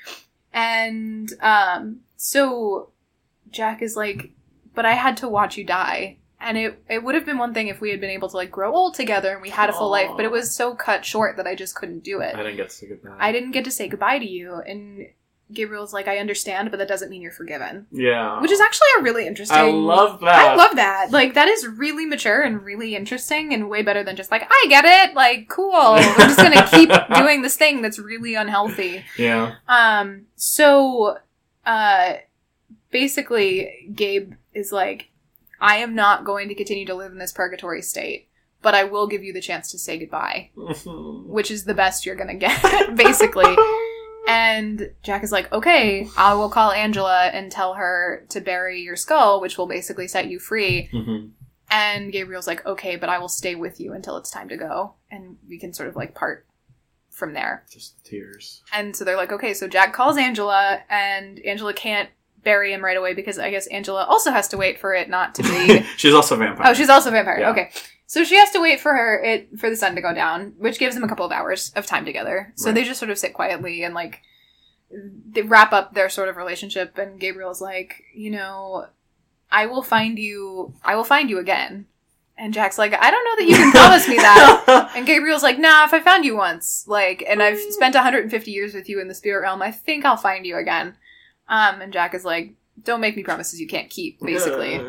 And 0.54 1.32
um 1.42 2.02
so 2.16 2.90
Jack 3.54 3.82
is 3.82 3.96
like 3.96 4.32
but 4.76 4.86
I 4.86 4.94
had 4.94 5.18
to 5.18 5.30
watch 5.30 5.58
you 5.58 5.64
die. 5.64 6.18
And 6.40 6.58
it 6.58 6.84
it 6.90 7.04
would 7.04 7.16
have 7.16 7.26
been 7.26 7.38
one 7.38 7.54
thing 7.54 7.70
if 7.70 7.80
we 7.80 7.90
had 7.90 8.02
been 8.02 8.10
able 8.10 8.28
to 8.28 8.36
like 8.36 8.52
grow 8.52 8.76
old 8.76 8.96
together 8.96 9.32
and 9.32 9.42
we 9.42 9.50
had 9.50 9.70
a 9.70 9.74
full 9.74 9.90
life, 9.90 10.10
but 10.18 10.26
it 10.26 10.32
was 10.32 10.54
so 10.54 10.76
cut 10.76 11.06
short 11.06 11.38
that 11.38 11.48
I 11.48 11.56
just 11.56 11.74
couldn't 11.74 12.04
do 12.04 12.20
it. 12.20 12.36
I 12.36 12.44
didn't 12.44 12.58
get 12.58 12.70
to 12.70 12.76
say 12.76 12.88
goodbye. 12.88 13.16
I 13.18 13.32
didn't 13.32 13.52
get 13.52 13.64
to 13.64 13.72
say 13.72 13.88
goodbye 13.88 14.20
to 14.20 14.30
you 14.30 14.56
and 14.56 15.08
Gabriel's 15.54 15.94
like 15.94 16.10
I 16.10 16.18
understand, 16.18 16.70
but 16.70 16.80
that 16.80 16.90
doesn't 16.90 17.10
mean 17.10 17.22
you're 17.22 17.32
forgiven. 17.32 17.88
Yeah. 17.92 18.42
Which 18.42 18.52
is 18.52 18.60
actually 18.60 18.88
a 19.00 19.04
really 19.04 19.26
interesting 19.26 19.58
I 19.58 19.72
love 19.72 20.20
that. 20.20 20.36
I 20.36 20.56
love 20.56 20.76
that. 20.76 21.12
Like 21.12 21.34
that 21.36 21.48
is 21.48 21.66
really 21.66 22.06
mature 22.06 22.42
and 22.42 22.62
really 22.62 22.94
interesting 22.94 23.54
and 23.54 23.70
way 23.70 23.82
better 23.82 24.04
than 24.04 24.18
just 24.18 24.30
like 24.30 24.46
I 24.46 24.66
get 24.68 24.84
it. 24.84 25.16
Like 25.16 25.48
cool. 25.48 25.94
We're 25.94 26.28
just 26.28 26.40
gonna 26.40 26.68
keep 26.70 26.90
doing 27.16 27.42
this 27.42 27.56
thing 27.56 27.82
that's 27.82 28.00
really 28.00 28.36
unhealthy. 28.36 29.06
Yeah. 29.18 29.56
Um. 29.70 30.26
So, 30.36 31.20
uh, 31.66 32.16
basically, 32.94 33.92
Gabe 33.94 34.34
is 34.54 34.72
like, 34.72 35.10
I 35.60 35.78
am 35.78 35.96
not 35.96 36.24
going 36.24 36.48
to 36.48 36.56
continue 36.56 36.86
to 36.86 36.96
live 36.96 37.12
in 37.12 37.18
this 37.18 37.34
purgatory 37.34 37.82
state, 37.82 38.30
but 38.62 38.74
I 38.74 38.86
will 38.86 39.08
give 39.08 39.24
you 39.24 39.34
the 39.34 39.42
chance 39.42 39.70
to 39.72 39.78
say 39.78 39.98
goodbye, 40.00 40.52
which 40.56 41.52
is 41.52 41.66
the 41.66 41.74
best 41.74 42.06
you're 42.06 42.16
gonna 42.16 42.36
get, 42.36 42.96
basically. 42.96 43.54
And 44.26 44.92
Jack 45.04 45.24
is 45.24 45.34
like, 45.34 45.52
okay, 45.52 46.08
I 46.16 46.34
will 46.36 46.50
call 46.50 46.72
Angela 46.72 47.26
and 47.26 47.52
tell 47.52 47.74
her 47.74 48.26
to 48.30 48.40
bury 48.40 48.82
your 48.82 48.96
skull, 48.96 49.42
which 49.42 49.58
will 49.58 49.68
basically 49.68 50.08
set 50.08 50.28
you 50.28 50.40
free. 50.40 50.88
Mhm. 50.94 51.32
And 51.70 52.12
Gabriel's 52.12 52.48
like, 52.48 52.66
okay, 52.66 52.96
but 52.96 53.10
I 53.10 53.18
will 53.18 53.28
stay 53.28 53.56
with 53.56 53.80
you 53.82 53.94
until 53.94 54.16
it's 54.18 54.30
time 54.32 54.48
to 54.50 54.56
go. 54.58 54.94
And 55.12 55.38
we 55.50 55.60
can 55.60 55.74
sort 55.74 55.90
of 55.90 55.96
like 55.96 56.14
part 56.14 56.46
from 57.10 57.34
there. 57.34 57.66
Just 57.70 58.04
tears. 58.06 58.62
And 58.72 58.96
so 58.96 59.04
they're 59.04 59.18
like, 59.18 59.32
okay, 59.32 59.54
so 59.54 59.68
Jack 59.68 59.94
calls 59.94 60.18
Angela, 60.18 60.82
and 60.90 61.40
Angela 61.40 61.74
can't 61.74 62.10
bury 62.44 62.74
him 62.74 62.84
right 62.84 62.98
away 62.98 63.14
because 63.14 63.40
I 63.40 63.50
guess 63.52 63.68
Angela 63.68 64.04
also 64.04 64.32
has 64.32 64.48
to 64.50 64.58
wait 64.58 64.80
for 64.80 64.94
it 64.94 65.10
not 65.10 65.36
to 65.36 65.44
be. 65.44 65.84
she's 65.98 66.14
also 66.14 66.36
a 66.36 66.38
vampire. 66.40 66.68
oh, 66.70 66.74
she's 66.74 66.90
also 66.90 67.10
a 67.10 67.12
vampire. 67.12 67.40
Yeah. 67.40 67.50
Okay. 67.52 67.72
So 68.06 68.24
she 68.24 68.36
has 68.36 68.52
to 68.52 68.62
wait 68.62 68.80
for 68.80 68.94
her 68.94 69.22
it 69.24 69.50
for 69.60 69.70
the 69.70 69.76
sun 69.76 69.96
to 69.96 70.02
go 70.02 70.14
down, 70.14 70.54
which 70.58 70.78
gives 70.78 70.94
them 70.96 71.04
a 71.04 71.08
couple 71.08 71.26
of 71.26 71.32
hours 71.32 71.72
of 71.76 71.86
time 71.86 72.06
together. 72.06 72.54
So 72.56 72.68
Right. 72.68 72.76
they 72.76 72.84
just 72.84 73.00
sort 73.00 73.10
of 73.12 73.18
sit 73.18 73.34
quietly 73.34 73.84
and 73.84 73.96
like 73.96 74.22
they 75.30 75.42
wrap 75.42 75.74
up 75.74 75.94
their 75.94 76.10
sort 76.10 76.30
of 76.30 76.38
relationship 76.38 76.98
and 76.98 77.20
Gabriel's 77.20 77.62
like, 77.62 78.04
you 78.14 78.30
know, 78.30 78.86
I 79.52 79.66
will 79.66 79.82
find 79.82 80.20
you 80.20 80.74
I 80.84 80.96
will 80.96 81.04
find 81.04 81.30
you 81.30 81.40
again. 81.40 81.88
And 82.38 82.52
Jack's 82.54 82.80
like, 82.80 82.94
I 82.94 83.12
don't 83.12 83.24
know 83.26 83.36
that 83.38 83.50
you 83.50 83.56
can 83.56 83.72
promise 83.80 84.08
me 84.08 84.18
that. 84.18 84.92
And 84.96 85.06
Gabriel's 85.06 85.44
like, 85.44 85.60
nah, 85.60 85.86
if 85.86 85.94
I 85.94 86.00
found 86.00 86.26
you 86.26 86.36
once, 86.36 86.84
like, 86.88 87.24
and 87.28 87.42
I've 87.44 87.60
spent 87.60 87.94
150 87.96 88.50
years 88.52 88.74
with 88.74 88.90
you 88.90 89.00
in 89.00 89.08
the 89.08 89.14
spirit 89.14 89.42
realm, 89.44 89.62
I 89.62 89.72
think 89.72 90.04
I'll 90.04 90.18
find 90.18 90.46
you 90.46 90.58
again. 90.58 90.96
Um, 91.50 91.82
and 91.82 91.94
Jack 91.94 92.14
is 92.14 92.24
like, 92.26 92.54
don't 92.84 93.02
make 93.02 93.16
me 93.16 93.24
promises 93.24 93.60
you 93.60 93.68
can't 93.68 93.90
keep, 93.90 94.20
basically. 94.22 94.82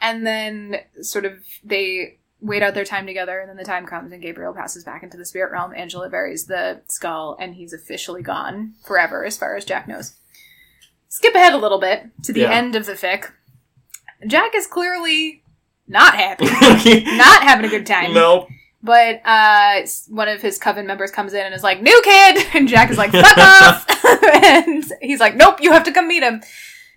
And 0.00 0.26
then 0.26 0.76
sort 1.00 1.24
of 1.24 1.38
they 1.64 2.18
wait 2.40 2.62
out 2.62 2.74
their 2.74 2.84
time 2.84 3.06
together, 3.06 3.38
and 3.38 3.48
then 3.48 3.56
the 3.56 3.64
time 3.64 3.86
comes, 3.86 4.10
and 4.12 4.20
Gabriel 4.20 4.52
passes 4.52 4.82
back 4.84 5.02
into 5.04 5.16
the 5.16 5.24
spirit 5.24 5.52
realm. 5.52 5.72
Angela 5.76 6.08
buries 6.08 6.46
the 6.46 6.80
skull, 6.88 7.36
and 7.40 7.54
he's 7.54 7.72
officially 7.72 8.22
gone 8.22 8.74
forever, 8.84 9.24
as 9.24 9.36
far 9.36 9.54
as 9.56 9.64
Jack 9.64 9.86
knows. 9.86 10.14
Skip 11.08 11.34
ahead 11.34 11.52
a 11.52 11.58
little 11.58 11.78
bit 11.78 12.06
to 12.24 12.32
the 12.32 12.40
Yeah. 12.40 12.50
end 12.50 12.74
of 12.74 12.86
the 12.86 12.94
fic. 12.94 13.30
Jack 14.26 14.54
is 14.54 14.66
clearly 14.66 15.42
not 15.86 16.14
happy, 16.16 16.44
not 17.16 17.42
having 17.42 17.64
a 17.64 17.68
good 17.68 17.86
time. 17.86 18.12
no. 18.14 18.48
But 18.82 19.20
uh, 19.24 19.82
one 20.08 20.28
of 20.28 20.42
his 20.42 20.58
coven 20.58 20.86
members 20.86 21.10
comes 21.12 21.32
in 21.34 21.40
and 21.46 21.54
is 21.54 21.62
like, 21.62 21.80
"New 21.82 22.00
kid," 22.04 22.46
and 22.54 22.66
Jack 22.68 22.90
is 22.90 22.98
like, 22.98 23.12
"Fuck 23.12 23.38
off!" 23.38 23.86
and 24.42 24.84
he's 25.00 25.20
like, 25.20 25.36
"Nope, 25.36 25.60
you 25.60 25.72
have 25.72 25.84
to 25.84 25.92
come 25.92 26.08
meet 26.08 26.22
him." 26.22 26.42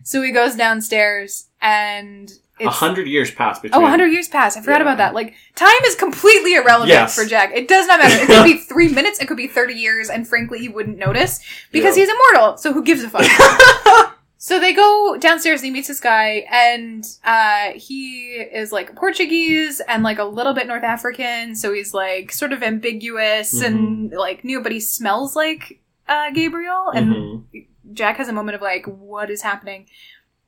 So 0.04 0.22
he 0.22 0.32
goes 0.32 0.56
downstairs, 0.56 1.48
and 1.62 2.32
A 2.60 2.70
hundred 2.70 3.08
years 3.08 3.32
passed 3.32 3.62
between. 3.62 3.80
oh, 3.80 3.82
100 3.82 4.08
years 4.08 4.28
pass. 4.28 4.56
I 4.56 4.62
forgot 4.62 4.78
Yeah. 4.78 4.82
about 4.84 4.98
that. 4.98 5.14
Like 5.14 5.34
time 5.56 5.82
is 5.86 5.96
completely 5.96 6.54
irrelevant 6.56 6.90
Yes. 6.90 7.16
for 7.16 7.26
Jack. 7.26 7.52
It 7.54 7.68
does 7.68 7.86
not 7.88 8.00
matter. 8.00 8.24
It 8.24 8.28
could 8.28 8.44
be 8.46 8.58
three 8.58 8.90
minutes. 8.90 9.20
It 9.20 9.28
could 9.28 9.38
be 9.38 9.48
30 9.48 9.74
years, 9.74 10.10
and 10.10 10.28
frankly, 10.28 10.60
he 10.60 10.70
wouldn't 10.70 10.98
notice 10.98 11.40
because 11.72 11.98
Yeah. 11.98 12.04
he's 12.06 12.14
immortal. 12.14 12.58
So 12.58 12.72
who 12.74 12.84
gives 12.84 13.04
a 13.04 13.10
fuck? 13.10 14.15
So 14.38 14.60
they 14.60 14.74
go 14.74 15.18
downstairs 15.20 15.62
and 15.62 15.66
he 15.68 15.72
meets 15.72 15.88
this 15.88 16.00
guy 16.00 16.46
and 16.52 17.04
uh, 17.24 17.72
he 17.76 18.34
is 18.34 18.72
like 18.72 18.96
Portuguese 18.96 19.80
and 19.88 20.04
like 20.04 20.20
a 20.20 20.26
little 20.26 20.54
bit 20.54 20.68
North 20.68 20.84
African. 20.84 21.56
So 21.56 21.74
he's 21.74 21.94
like 21.94 22.32
sort 22.32 22.52
of 22.54 22.62
ambiguous 22.62 23.60
and 23.62 24.12
like 24.12 24.44
new, 24.44 24.62
but 24.62 24.72
he 24.72 24.80
smells 24.80 25.36
like 25.36 25.80
uh, 26.08 26.32
Gabriel. 26.32 26.90
And 26.94 27.08
Mhm. 27.54 27.66
Jack 27.94 28.18
has 28.18 28.28
a 28.28 28.34
moment 28.34 28.56
of 28.56 28.62
like, 28.62 28.86
what 28.86 29.30
is 29.30 29.42
happening? 29.42 29.88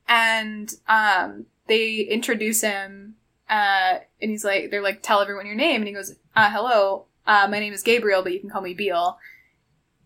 And 0.07 0.71
um, 0.87 1.45
they 1.67 1.99
introduce 1.99 2.61
him 2.61 3.15
uh, 3.49 3.99
and 4.21 4.31
he's 4.31 4.43
like, 4.43 4.69
they're 4.69 4.81
like, 4.83 5.01
tell 5.01 5.21
everyone 5.21 5.45
your 5.45 5.55
name. 5.55 5.81
And 5.81 5.87
he 5.87 5.93
goes, 5.93 6.13
uh, 6.35 6.49
hello, 6.51 7.05
uh, 7.25 7.47
my 7.49 7.59
name 7.59 7.73
is 7.73 7.83
Gabriel, 7.83 8.21
but 8.21 8.33
you 8.33 8.39
can 8.39 8.49
call 8.49 8.61
me 8.61 8.73
Beal. 8.73 9.17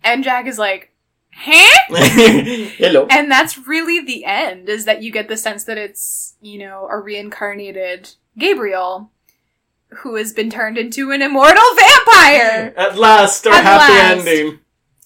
And 0.03 0.23
Jack 0.23 0.45
is 0.47 0.59
like, 0.59 0.90
huh? 1.33 1.79
Hello. 1.89 3.07
And 3.09 3.31
that's 3.31 3.57
really 3.67 3.99
the 4.03 4.25
end, 4.25 4.69
is 4.69 4.85
that 4.85 5.01
you 5.03 5.11
get 5.11 5.27
the 5.27 5.37
sense 5.37 5.63
that 5.65 5.77
it's, 5.77 6.35
you 6.41 6.59
know, 6.59 6.87
a 6.89 6.97
reincarnated 6.99 8.11
Gabriel 8.37 9.11
who 9.99 10.15
has 10.15 10.31
been 10.33 10.49
turned 10.49 10.77
into 10.77 11.11
an 11.11 11.21
immortal 11.21 11.63
vampire. 11.77 12.73
At 12.77 12.97
last, 12.97 13.45
our 13.45 13.53
At 13.53 13.63
happy 13.63 13.93
last. 13.93 14.27
ending. 14.27 14.59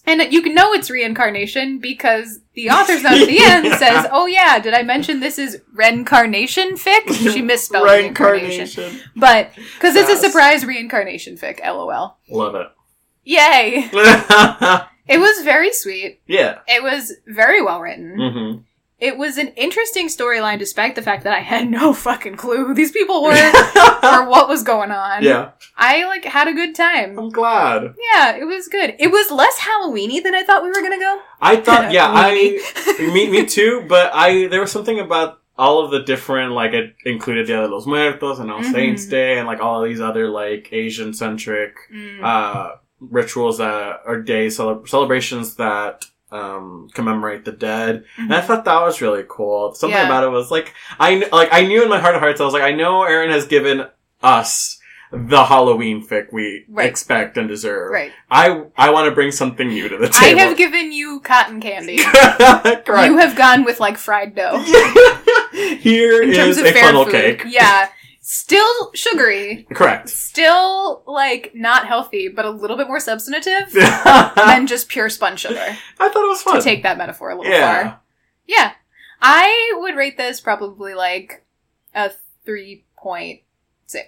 And 0.08 0.32
you 0.32 0.44
can 0.44 0.54
know 0.54 0.72
it's 0.74 0.92
reincarnation 0.92 1.80
because 1.80 2.40
the 2.54 2.70
author's 2.70 3.02
note 3.02 3.14
at 3.22 3.28
the 3.28 3.40
end 3.42 3.66
Yeah. 3.66 3.78
says, 3.78 4.06
oh 4.12 4.28
yeah, 4.28 4.60
did 4.60 4.76
I 4.76 4.84
mention 4.84 5.20
this 5.20 5.40
is 5.40 5.60
reincarnation 5.74 6.74
fic? 6.76 7.12
She 7.34 7.42
misspelled 7.42 7.90
reincarnation. 7.90 8.66
Reincarnation. 8.84 9.10
But, 9.16 9.50
because 9.56 9.96
it's 9.96 10.12
a 10.12 10.18
surprise 10.18 10.64
reincarnation 10.64 11.38
fic, 11.38 11.60
lol. 11.66 12.18
Love 12.30 12.54
it. 12.54 12.68
Yay! 13.24 13.90
It 15.08 15.20
was 15.20 15.44
very 15.44 15.72
sweet. 15.74 16.20
yeah. 16.28 16.60
It 16.68 16.82
was 16.84 17.14
very 17.28 17.62
well 17.62 17.80
written. 17.82 18.16
hmm 18.18 18.58
It 19.00 19.18
was 19.18 19.38
an 19.38 19.50
interesting 19.50 20.08
storyline 20.08 20.58
despite 20.58 20.96
the 20.96 21.02
fact 21.02 21.24
that 21.26 21.34
I 21.36 21.42
had 21.42 21.70
no 21.70 21.94
fucking 21.94 22.38
clue 22.38 22.66
who 22.66 22.74
these 22.74 22.92
people 22.92 23.22
were 23.24 23.32
or 24.04 24.30
what 24.30 24.48
was 24.48 24.64
going 24.64 24.92
on. 24.92 25.22
yeah. 25.24 25.52
I 25.78 26.06
like 26.06 26.24
had 26.26 26.48
a 26.48 26.54
good 26.54 26.74
time. 26.76 27.20
I'm 27.20 27.30
glad. 27.30 27.94
Yeah, 28.14 28.36
it 28.38 28.46
was 28.46 28.68
good. 28.70 28.96
It 28.98 29.12
was 29.12 29.30
less 29.32 29.60
Halloweeny 29.60 30.24
than 30.24 30.34
I 30.34 30.44
thought 30.44 30.64
we 30.64 30.70
were 30.70 30.82
gonna 30.82 30.98
go. 31.00 31.20
I 31.42 31.58
thought, 31.58 31.92
yeah, 31.98 32.08
I 32.10 32.32
me, 33.14 33.30
me 33.30 33.46
too. 33.46 33.86
But 33.88 34.12
I 34.14 34.48
there 34.48 34.62
was 34.62 34.72
something 34.72 35.00
about 35.00 35.40
all 35.58 35.84
of 35.84 35.92
the 35.92 36.02
different 36.04 36.54
like 36.54 36.74
it 36.74 36.96
included 37.06 37.48
Dia 37.48 37.62
de 37.62 37.68
los 37.68 37.86
Muertos 37.86 38.40
and 38.40 38.50
All 38.52 38.62
Mhm. 38.62 38.72
Saints 38.74 39.06
Day 39.06 39.38
and 39.38 39.46
like 39.48 39.62
all 39.62 39.84
of 39.84 39.88
these 39.90 40.02
other 40.02 40.30
like 40.30 40.70
Asian 40.72 41.14
centric 41.14 41.76
Mm. 41.94 42.24
uh, 42.24 42.76
rituals 43.00 43.58
that 43.60 44.02
are 44.06 44.22
days 44.22 44.56
cele- 44.58 44.86
celebrations 44.86 45.56
that 45.56 46.06
um, 46.32 46.90
commemorate 46.94 47.46
the 47.46 47.52
dead. 47.52 48.04
And 48.18 48.34
I 48.34 48.42
Mhm. 48.42 48.46
thought 48.46 48.66
that 48.66 48.82
was 48.82 49.00
really 49.00 49.24
cool. 49.28 49.74
Something 49.76 49.96
Yeah. 49.98 50.06
about 50.08 50.24
it 50.24 50.30
was 50.32 50.50
like 50.52 50.74
I 51.00 51.24
like 51.32 51.50
I 51.52 51.62
knew 51.66 51.84
in 51.84 51.88
my 51.90 52.00
heart 52.00 52.16
of 52.16 52.22
hearts 52.22 52.42
I 52.42 52.46
was 52.46 52.54
like 52.54 52.64
I 52.64 52.72
know 52.74 53.04
Erin 53.04 53.30
has 53.30 53.46
given 53.46 53.86
us 54.24 54.80
the 55.14 55.46
Halloween 55.46 56.06
fic 56.06 56.34
we 56.34 56.66
Right. 56.68 56.90
expect 56.90 57.38
and 57.38 57.48
deserve. 57.48 57.92
Right. 57.92 58.12
I 58.30 58.64
I 58.76 58.90
want 58.90 59.06
to 59.08 59.12
bring 59.16 59.32
something 59.32 59.68
new 59.68 59.88
to 59.88 59.98
the 59.98 60.10
table. 60.10 60.40
I 60.40 60.44
have 60.44 60.58
given 60.58 60.92
you 60.92 61.20
cotton 61.22 61.62
candy. 61.62 61.98
Correct. 62.04 62.88
You 63.06 63.18
have 63.18 63.36
gone 63.38 63.64
with 63.64 63.80
like 63.80 63.98
fried 63.98 64.36
dough. 64.36 64.60
Here 65.80 66.22
In 66.24 66.32
is 66.32 66.38
terms 66.38 66.58
of 66.58 66.66
a 66.66 66.74
funnel 66.74 67.06
food. 67.06 67.12
cake. 67.14 67.44
Yeah. 67.48 67.88
Still 68.28 68.92
sugary. 68.96 69.68
Correct. 69.72 70.10
Still 70.10 71.04
like 71.06 71.52
not 71.54 71.86
healthy, 71.86 72.28
but 72.28 72.44
a 72.44 72.50
little 72.50 72.76
bit 72.76 72.88
more 72.88 73.00
substantive 73.00 73.72
than 74.36 74.66
just 74.66 74.90
pure 74.90 75.10
spun 75.10 75.38
sugar. 75.38 75.60
I 76.00 76.10
thought 76.10 76.26
it 76.26 76.30
was 76.30 76.42
fun. 76.42 76.56
To 76.56 76.62
take 76.64 76.82
that 76.82 76.98
metaphor 76.98 77.30
a 77.30 77.36
little 77.38 77.52
yeah. 77.54 77.84
far. 77.84 78.02
Yeah. 78.48 78.72
I 79.22 79.74
would 79.80 79.96
rate 79.96 80.18
this 80.18 80.42
probably 80.42 80.96
like 80.96 81.46
a 81.94 82.10
3.6. 82.48 83.42
It 83.94 84.04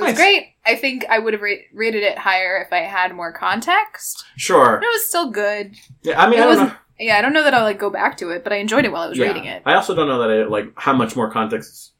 was 0.00 0.10
Nice. 0.10 0.16
great. 0.16 0.54
I 0.64 0.76
think 0.76 1.04
I 1.10 1.18
would 1.18 1.32
have 1.32 1.42
ra- 1.42 1.50
rated 1.74 2.04
it 2.04 2.18
higher 2.18 2.62
if 2.64 2.72
I 2.72 2.82
had 2.82 3.12
more 3.14 3.32
context. 3.32 4.24
Sure. 4.36 4.76
But 4.78 4.86
it 4.86 4.92
was 4.92 5.06
still 5.08 5.32
good. 5.32 5.74
Yeah, 6.02 6.22
I 6.22 6.30
mean, 6.30 6.38
It 6.38 6.42
I 6.42 6.54
don't 6.54 6.68
know. 6.68 6.74
Yeah, 7.00 7.18
I 7.18 7.22
don't 7.22 7.32
know 7.32 7.42
that 7.42 7.54
I'll 7.54 7.64
like 7.64 7.80
go 7.80 7.90
back 7.90 8.16
to 8.18 8.30
it, 8.30 8.44
but 8.44 8.52
I 8.52 8.56
enjoyed 8.56 8.84
it 8.84 8.92
while 8.92 9.02
I 9.02 9.08
was 9.08 9.18
Yeah. 9.18 9.26
reading 9.26 9.46
it. 9.46 9.62
I 9.66 9.74
also 9.74 9.96
don't 9.96 10.06
know 10.06 10.20
that 10.20 10.30
I 10.30 10.44
like 10.44 10.66
how 10.76 10.92
much 10.92 11.16
more 11.16 11.28
context 11.28 11.91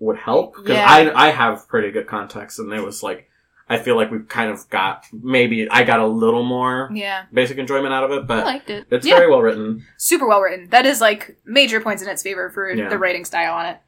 would 0.00 0.16
help 0.16 0.56
because 0.56 0.70
Yeah. 0.76 0.86
I 0.88 1.28
I 1.28 1.30
have 1.30 1.68
pretty 1.68 1.90
good 1.92 2.06
context 2.08 2.58
and 2.58 2.72
it 2.72 2.82
was 2.82 3.02
like 3.02 3.28
I 3.68 3.78
feel 3.78 3.94
like 3.94 4.10
we've 4.10 4.26
kind 4.26 4.50
of 4.50 4.68
got 4.68 5.06
maybe 5.12 5.70
I 5.70 5.84
got 5.84 6.00
a 6.00 6.06
little 6.06 6.42
more 6.42 6.90
Yeah. 6.92 7.26
basic 7.32 7.58
enjoyment 7.58 7.94
out 7.94 8.02
of 8.02 8.10
it, 8.10 8.26
but 8.26 8.40
I 8.40 8.44
liked 8.44 8.70
it. 8.70 8.86
it's 8.90 9.06
yeah. 9.06 9.14
very 9.16 9.30
well 9.30 9.40
written 9.42 9.86
super 9.96 10.26
well 10.26 10.40
written. 10.40 10.68
That 10.70 10.86
is 10.86 11.00
like 11.00 11.36
major 11.44 11.80
points 11.80 12.02
in 12.02 12.08
its 12.08 12.22
favor 12.22 12.50
for 12.50 12.68
Yeah. 12.72 12.88
the 12.88 12.98
writing 12.98 13.24
style 13.24 13.54
on 13.54 13.66
it. 13.66 13.78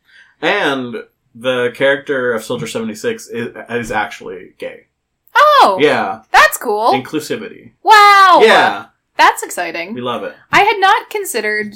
and 0.40 1.04
the 1.34 1.72
character 1.74 2.32
of 2.34 2.44
Soldier 2.44 2.66
seventy 2.66 2.94
six 2.94 3.26
is, 3.28 3.56
is 3.70 3.90
actually 3.90 4.52
gay. 4.58 4.86
Oh, 5.34 5.78
Yeah, 5.80 6.22
that's 6.30 6.58
cool. 6.58 6.92
inclusivity. 6.92 7.72
wow. 7.82 8.40
Yeah, 8.42 8.86
That's 9.16 9.42
exciting. 9.42 9.94
we 9.94 10.02
love 10.02 10.24
it. 10.24 10.34
I 10.52 10.60
had 10.60 10.76
not 10.78 11.08
considered 11.08 11.74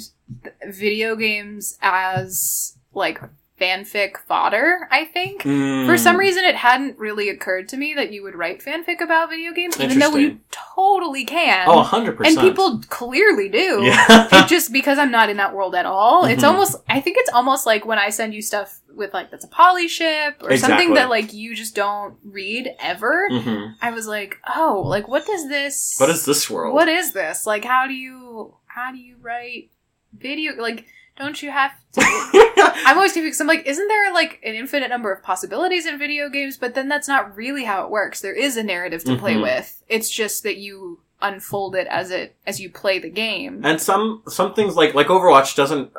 video 0.67 1.15
games 1.15 1.77
as 1.81 2.77
like 2.93 3.19
fanfic 3.59 4.17
fodder, 4.27 4.87
I 4.91 5.05
think. 5.05 5.41
For 5.41 5.47
Mm. 5.49 5.99
some 5.99 6.17
reason, 6.17 6.43
it 6.43 6.55
hadn't 6.55 6.97
really 6.99 7.29
occurred 7.29 7.67
to 7.69 7.77
me 7.77 7.93
that 7.95 8.11
you 8.13 8.21
would 8.23 8.35
write 8.35 8.63
fanfic 8.63 9.01
about 9.01 9.29
video 9.29 9.51
games, 9.51 9.79
even 9.79 9.99
though 9.99 10.15
you 10.15 10.39
totally 10.51 11.25
can. 11.25 11.67
oh, 11.67 11.81
hundred 11.81 12.09
and 12.09 12.17
percent. 12.19 12.37
And 12.37 12.47
people 12.47 12.81
clearly 12.89 13.49
do. 13.49 13.81
yeah, 13.85 14.45
just 14.47 14.71
because 14.71 14.99
I'm 14.99 15.11
not 15.11 15.29
in 15.29 15.37
that 15.37 15.55
world 15.55 15.73
at 15.75 15.85
all, 15.85 16.25
it's 16.25 16.43
Mhm. 16.43 16.47
almost. 16.49 16.75
I 16.87 16.99
think 17.01 17.17
it's 17.19 17.31
almost 17.31 17.65
like 17.65 17.85
when 17.85 17.97
I 17.99 18.09
send 18.09 18.33
you 18.35 18.41
stuff 18.41 18.79
with 18.95 19.13
like 19.13 19.29
that's 19.31 19.45
a 19.45 19.49
poly 19.49 19.87
ship 19.87 20.41
or 20.43 20.55
something 20.57 20.93
that 20.95 21.09
like 21.09 21.33
you 21.33 21.55
just 21.55 21.75
don't 21.75 22.15
read 22.23 22.69
ever. 22.79 23.29
hmm 23.29 23.65
I 23.81 23.91
was 23.91 24.07
like, 24.07 24.37
oh, 24.55 24.83
like 24.85 25.07
what 25.07 25.25
does 25.25 25.47
this? 25.49 25.95
What 25.97 26.09
is 26.09 26.25
this 26.25 26.49
world? 26.49 26.73
What 26.75 26.87
is 26.87 27.11
this? 27.13 27.45
Like, 27.47 27.63
how 27.65 27.87
do 27.87 27.93
you 27.93 28.53
how 28.67 28.91
do 28.91 28.97
you 28.99 29.15
write 29.21 29.71
video? 30.13 30.53
Like, 30.61 30.85
don't 31.17 31.41
you 31.41 31.51
have 31.51 31.71
to? 31.93 32.01
I'm 32.85 32.97
always 32.97 33.13
confused. 33.13 33.41
I'm 33.41 33.47
like, 33.47 33.65
isn't 33.65 33.87
there 33.87 34.13
like 34.13 34.39
an 34.43 34.55
infinite 34.55 34.89
number 34.89 35.11
of 35.11 35.23
possibilities 35.23 35.85
in 35.85 35.97
video 35.97 36.29
games? 36.29 36.57
But 36.57 36.75
then 36.75 36.87
that's 36.87 37.07
not 37.07 37.35
really 37.35 37.63
how 37.65 37.83
it 37.83 37.89
works. 37.91 38.21
There 38.21 38.33
is 38.33 38.55
a 38.57 38.63
narrative 38.63 39.03
to 39.05 39.15
play 39.17 39.35
Mhm. 39.35 39.41
with. 39.43 39.83
It's 39.89 40.09
just 40.09 40.43
that 40.43 40.57
you 40.57 41.01
unfold 41.21 41.75
it 41.75 41.87
as 41.87 42.11
it 42.11 42.35
as 42.45 42.59
you 42.61 42.69
play 42.69 42.99
the 42.99 43.09
game. 43.09 43.61
And 43.65 43.81
some 43.81 44.21
some 44.27 44.53
things 44.53 44.75
like 44.75 44.93
like 44.93 45.07
Overwatch 45.07 45.55
doesn't 45.55 45.91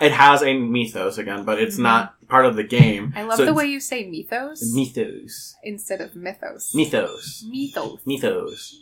it 0.00 0.12
has 0.12 0.42
a 0.42 0.58
mythos 0.58 1.18
again, 1.18 1.44
but 1.44 1.60
it's 1.60 1.76
Mhm. 1.76 1.82
not 1.82 2.14
part 2.28 2.46
of 2.46 2.56
the 2.56 2.64
game. 2.64 3.12
I 3.14 3.22
love 3.24 3.36
So 3.36 3.44
the 3.44 3.52
way 3.52 3.66
you 3.66 3.78
say 3.80 4.08
mythos 4.08 4.62
mythos, 4.74 5.54
instead 5.62 6.00
of 6.00 6.16
mythos. 6.16 6.74
mythos, 6.74 7.44
Mythos. 7.46 8.00
mythos. 8.06 8.06
mythos. 8.06 8.80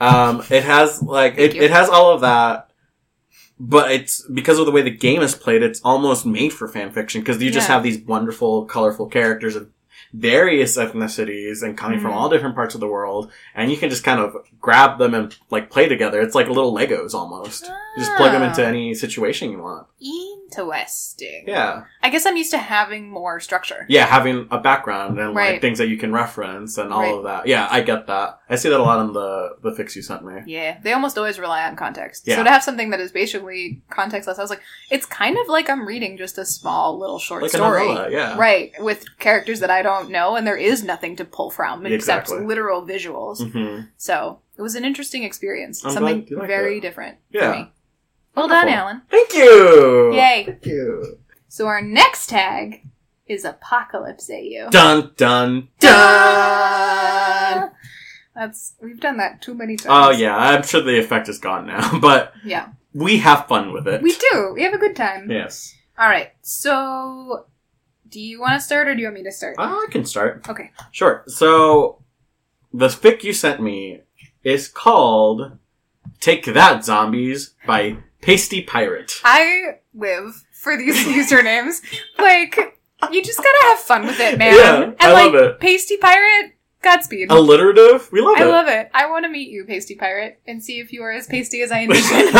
Um, 0.00 0.42
it 0.50 0.64
has 0.64 1.02
like 1.02 1.34
it, 1.38 1.54
it 1.54 1.70
has 1.70 1.88
all 1.90 2.12
of 2.12 2.22
that, 2.22 2.70
but 3.64 3.92
it's 3.92 4.22
because 4.26 4.58
of 4.58 4.66
the 4.66 4.72
way 4.72 4.82
the 4.82 4.90
game 4.90 5.22
is 5.22 5.36
played. 5.36 5.62
It's 5.62 5.80
almost 5.84 6.26
made 6.26 6.52
for 6.52 6.66
fan 6.66 6.90
fiction 6.90 7.20
because 7.20 7.40
you 7.40 7.50
just 7.52 7.68
Yeah. 7.68 7.74
have 7.74 7.84
these 7.84 8.00
wonderful, 8.00 8.64
colorful 8.64 9.06
characters 9.06 9.54
of 9.54 9.68
various 10.12 10.76
ethnicities 10.76 11.62
and 11.62 11.78
coming 11.78 12.00
from 12.00 12.10
Mhm. 12.10 12.14
all 12.16 12.28
different 12.28 12.54
parts 12.56 12.74
of 12.74 12.80
the 12.80 12.88
world, 12.88 13.30
and 13.54 13.70
you 13.70 13.76
can 13.76 13.88
just 13.88 14.02
kind 14.04 14.20
of 14.20 14.36
grab 14.60 14.98
them 14.98 15.14
and 15.14 15.36
like 15.50 15.70
play 15.70 15.88
together. 15.88 16.20
It's 16.20 16.34
like 16.34 16.48
little 16.48 16.74
Legos 16.74 17.14
almost. 17.14 17.64
You 17.96 18.02
just 18.04 18.16
plug 18.16 18.32
them 18.32 18.42
into 18.42 18.62
Ah. 18.64 18.68
any 18.68 18.94
situation 18.94 19.50
you 19.52 19.58
want. 19.62 19.86
Interesting. 20.60 21.44
Yeah, 21.46 21.84
I 22.02 22.10
guess 22.10 22.26
I'm 22.26 22.36
used 22.36 22.50
to 22.52 22.58
having 22.58 23.08
more 23.08 23.40
structure. 23.40 23.86
yeah, 23.88 24.06
having 24.06 24.46
a 24.50 24.58
background 24.58 25.18
and 25.18 25.34
like 25.34 25.60
things 25.60 25.78
that 25.78 25.88
you 25.88 25.96
can 25.98 26.12
reference 26.12 26.78
and 26.78 26.92
all 26.92 27.00
Right. 27.02 27.14
of 27.14 27.24
that. 27.24 27.46
Yeah, 27.46 27.68
I 27.70 27.80
get 27.80 28.06
that. 28.06 28.38
I 28.48 28.56
see 28.56 28.68
that 28.68 28.78
a 28.78 28.82
lot 28.82 29.00
in 29.04 29.12
the 29.12 29.56
the 29.62 29.70
fics 29.70 29.94
you 29.96 30.02
sent 30.02 30.24
me. 30.24 30.42
Yeah, 30.46 30.78
they 30.82 30.92
almost 30.92 31.16
always 31.18 31.38
rely 31.38 31.66
on 31.66 31.76
context. 31.76 32.26
Yeah. 32.26 32.36
So 32.36 32.44
to 32.44 32.50
have 32.50 32.62
something 32.62 32.90
that 32.90 33.00
is 33.00 33.12
basically 33.12 33.82
contextless, 33.90 34.38
I 34.38 34.42
was 34.42 34.50
like, 34.50 34.62
it's 34.90 35.06
kind 35.06 35.36
of 35.38 35.48
like 35.48 35.68
I'm 35.70 35.86
reading 35.86 36.16
just 36.16 36.38
a 36.38 36.44
small 36.44 36.98
little 36.98 37.18
short 37.18 37.42
Like 37.42 37.50
story. 37.52 37.86
novella, 37.86 38.10
yeah. 38.10 38.36
Right, 38.38 38.72
with 38.78 39.04
characters 39.18 39.60
that 39.60 39.70
I 39.70 39.82
don't 39.82 40.10
know, 40.10 40.36
and 40.36 40.46
there 40.46 40.56
is 40.56 40.82
nothing 40.84 41.16
to 41.16 41.24
pull 41.24 41.50
from 41.50 41.86
except 41.86 42.30
literal 42.30 42.86
visuals. 42.86 43.38
hmm 43.52 43.80
So 43.96 44.40
it 44.58 44.62
was 44.62 44.74
an 44.74 44.84
interesting 44.84 45.24
experience. 45.24 45.84
I'm 45.84 45.92
something 45.92 46.20
glad 46.20 46.30
you 46.30 46.36
liked 46.36 46.48
very 46.48 46.78
it. 46.78 46.80
different 46.80 47.18
Yeah. 47.30 47.66
For 48.34 48.40
me. 48.40 48.40
Well 48.40 48.48
done, 48.48 48.68
Alan. 48.68 49.02
Thank 49.10 49.34
you. 49.34 50.12
Yay. 50.14 50.44
Thank 50.46 50.66
you. 50.66 51.18
So 51.48 51.66
our 51.66 51.82
next 51.82 52.28
tag 52.28 52.86
is 53.26 53.44
Apocalypse 53.44 54.30
AU. 54.30 54.68
Dun 54.70 55.12
dun 55.16 55.68
dun. 55.78 57.70
That's 58.34 58.74
we've 58.80 59.00
done 59.00 59.18
that 59.18 59.42
too 59.42 59.54
many 59.54 59.76
times. 59.76 59.90
Oh 59.90 60.10
yeah, 60.10 60.34
I'm 60.36 60.62
sure 60.62 60.80
the 60.80 60.98
effect 60.98 61.28
is 61.28 61.38
gone 61.38 61.66
now, 61.66 61.98
but 62.00 62.32
Yeah. 62.44 62.68
we 62.94 63.18
have 63.18 63.46
fun 63.46 63.72
with 63.72 63.86
it. 63.86 64.00
We 64.02 64.14
do. 64.14 64.52
We 64.54 64.62
have 64.62 64.72
a 64.72 64.78
good 64.78 64.96
time. 64.96 65.30
Yes. 65.30 65.74
All 65.98 66.08
right. 66.08 66.30
So, 66.40 67.46
do 68.08 68.18
you 68.18 68.40
want 68.40 68.54
to 68.54 68.60
start 68.60 68.88
or 68.88 68.94
do 68.94 69.00
you 69.02 69.06
want 69.06 69.16
me 69.16 69.22
to 69.24 69.32
start? 69.32 69.56
I 69.58 69.86
can 69.90 70.06
start. 70.06 70.48
Okay. 70.48 70.70
Sure. 70.90 71.22
So 71.26 72.02
the 72.72 72.88
fic 72.88 73.22
you 73.22 73.34
sent 73.34 73.60
me 73.62 74.00
is 74.42 74.66
called 74.68 75.58
"Take 76.20 76.46
That 76.46 76.84
Zombies" 76.86 77.54
by 77.66 77.98
Pasty 78.22 78.62
Pirate. 78.62 79.20
I 79.24 79.78
live 79.94 80.44
for 80.52 80.76
these 80.76 80.96
usernames. 81.06 81.82
Like, 82.18 82.56
you 83.10 83.22
just 83.22 83.38
gotta 83.38 83.58
have 83.62 83.78
fun 83.80 84.06
with 84.06 84.18
it, 84.20 84.38
man. 84.38 84.54
Yeah, 84.56 84.82
and 84.82 84.96
I 85.00 85.12
like, 85.12 85.32
love 85.32 85.34
it. 85.34 85.60
Pasty 85.60 85.96
Pirate, 85.98 86.52
Godspeed. 86.82 87.30
Alliterative. 87.30 88.10
We 88.12 88.20
love 88.20 88.36
it. 88.38 88.42
I 88.42 88.44
it. 88.44 88.48
love 88.50 88.68
it. 88.68 88.90
I 88.94 89.10
want 89.10 89.24
to 89.24 89.28
meet 89.28 89.50
you, 89.50 89.64
Pasty 89.64 89.94
Pirate, 89.94 90.40
and 90.46 90.62
see 90.62 90.80
if 90.80 90.92
you 90.92 91.02
are 91.02 91.12
as 91.12 91.26
pasty 91.26 91.62
as 91.62 91.70
I 91.70 91.80
envision. 91.84 92.26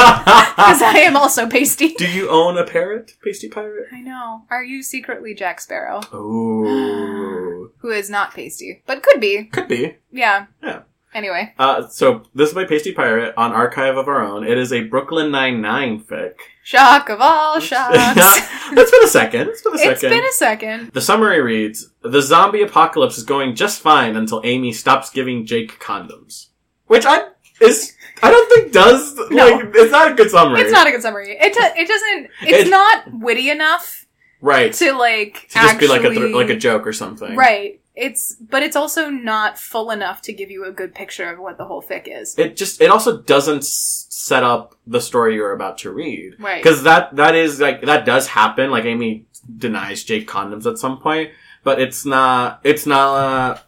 Because 0.53 0.83
I 0.83 0.99
am 0.99 1.17
also 1.17 1.49
pasty. 1.49 1.95
Do 1.95 2.09
you 2.09 2.29
own 2.31 2.57
a 2.59 2.65
parrot, 2.65 3.13
Pasty 3.25 3.49
Pirate? 3.49 3.89
I 3.93 4.01
know. 4.01 4.43
Are 4.51 4.63
you 4.63 4.83
secretly 4.83 5.35
Jack 5.35 5.61
Sparrow? 5.61 6.01
Ooh, 6.15 7.73
Who 7.79 7.91
is 7.91 8.09
not 8.11 8.33
pasty, 8.35 8.83
but 8.87 9.03
could 9.03 9.21
be. 9.21 9.45
could 9.45 9.67
be. 9.69 9.97
Yeah. 10.13 10.47
Yeah. 10.63 10.83
Anyway. 11.15 11.53
Uh, 11.59 11.87
so 11.89 12.23
this 12.35 12.49
is 12.49 12.55
by 12.55 12.65
Pasty 12.65 12.93
Pirate 12.93 13.35
on 13.37 13.53
Archive 13.53 13.97
of 13.97 14.09
Our 14.09 14.23
Own. 14.23 14.45
It 14.47 14.57
is 14.57 14.73
a 14.73 14.85
Brooklyn 14.85 15.31
Nine 15.31 15.61
Nine 15.61 16.01
fic. 16.01 16.35
Shock 16.65 17.09
of 17.11 17.21
all 17.21 17.59
shocks. 17.61 17.95
it's 17.97 18.91
been 18.91 19.05
a 19.05 19.09
second. 19.09 19.49
It's 19.49 19.63
been 19.63 19.75
a 19.75 19.79
second. 19.79 19.93
it's 19.93 20.01
been 20.03 20.25
a 20.25 20.33
second. 20.33 20.93
The 20.93 21.01
summary 21.01 21.41
reads: 21.41 21.91
The 22.03 22.23
zombie 22.23 22.63
apocalypse 22.63 23.19
is 23.19 23.25
going 23.25 23.55
just 23.57 23.81
fine 23.83 24.17
until 24.17 24.41
Amy 24.45 24.73
stops 24.73 25.11
giving 25.11 25.45
Jake 25.45 25.79
condoms, 25.81 26.47
which 26.87 27.05
I 27.07 27.25
is 27.61 27.95
I 28.23 28.31
don't 28.31 28.49
think 28.53 28.73
does 28.73 29.15
No. 29.31 29.45
like 29.47 29.67
it's 29.75 29.93
not 29.93 30.13
a 30.13 30.15
good 30.15 30.31
summary. 30.31 30.61
It's 30.63 30.73
not 30.73 30.87
a 30.87 30.91
good 30.93 31.03
summary. 31.03 31.37
It, 31.39 31.53
do- 31.53 31.81
it 31.81 31.87
doesn't, 31.89 32.31
it's 32.43 32.69
It- 32.69 32.71
not 32.71 33.05
witty 33.13 33.51
enough 33.51 34.07
right 34.41 34.73
to 34.73 34.93
like 34.93 35.49
to 35.51 35.55
just 35.55 35.75
actually, 35.75 35.87
be 35.87 35.89
like 35.89 36.05
a 36.05 36.11
th- 36.11 36.35
like 36.35 36.51
a 36.51 36.57
joke 36.57 36.87
or 36.87 36.93
something. 36.93 37.37
right. 37.37 37.81
It's, 37.95 38.35
but 38.37 38.63
it's 38.63 38.77
also 38.77 39.11
not 39.11 39.59
full 39.59 39.91
enough 39.91 40.23
to 40.23 40.33
give 40.33 40.51
you 40.51 40.65
a 40.65 40.73
good 40.73 40.95
picture 40.95 41.31
of 41.31 41.39
what 41.39 41.59
the 41.59 41.67
whole 41.67 41.83
fic 41.83 42.05
is. 42.07 42.39
It 42.39 42.57
just 42.57 42.81
it 42.81 42.91
also 42.91 43.21
doesn't 43.21 43.65
set 43.65 44.43
up 44.43 44.75
the 44.87 45.01
story 45.01 45.35
you're 45.35 45.53
about 45.53 45.79
to 45.79 45.91
read. 45.91 46.37
Right. 46.39 46.63
Because 46.63 46.85
that 46.85 47.17
that 47.17 47.35
is 47.35 47.61
like 47.61 47.83
that 47.83 48.07
does 48.07 48.29
happen. 48.29 48.71
Like 48.71 48.87
Amy 48.87 49.27
denies 49.59 50.05
Jake 50.05 50.27
condoms 50.27 50.65
at 50.65 50.79
some 50.79 50.99
point, 51.01 51.33
but 51.65 51.81
it's 51.81 52.07
not. 52.07 52.61
It's 52.65 52.87
not 52.87 53.15
uh, 53.15 53.59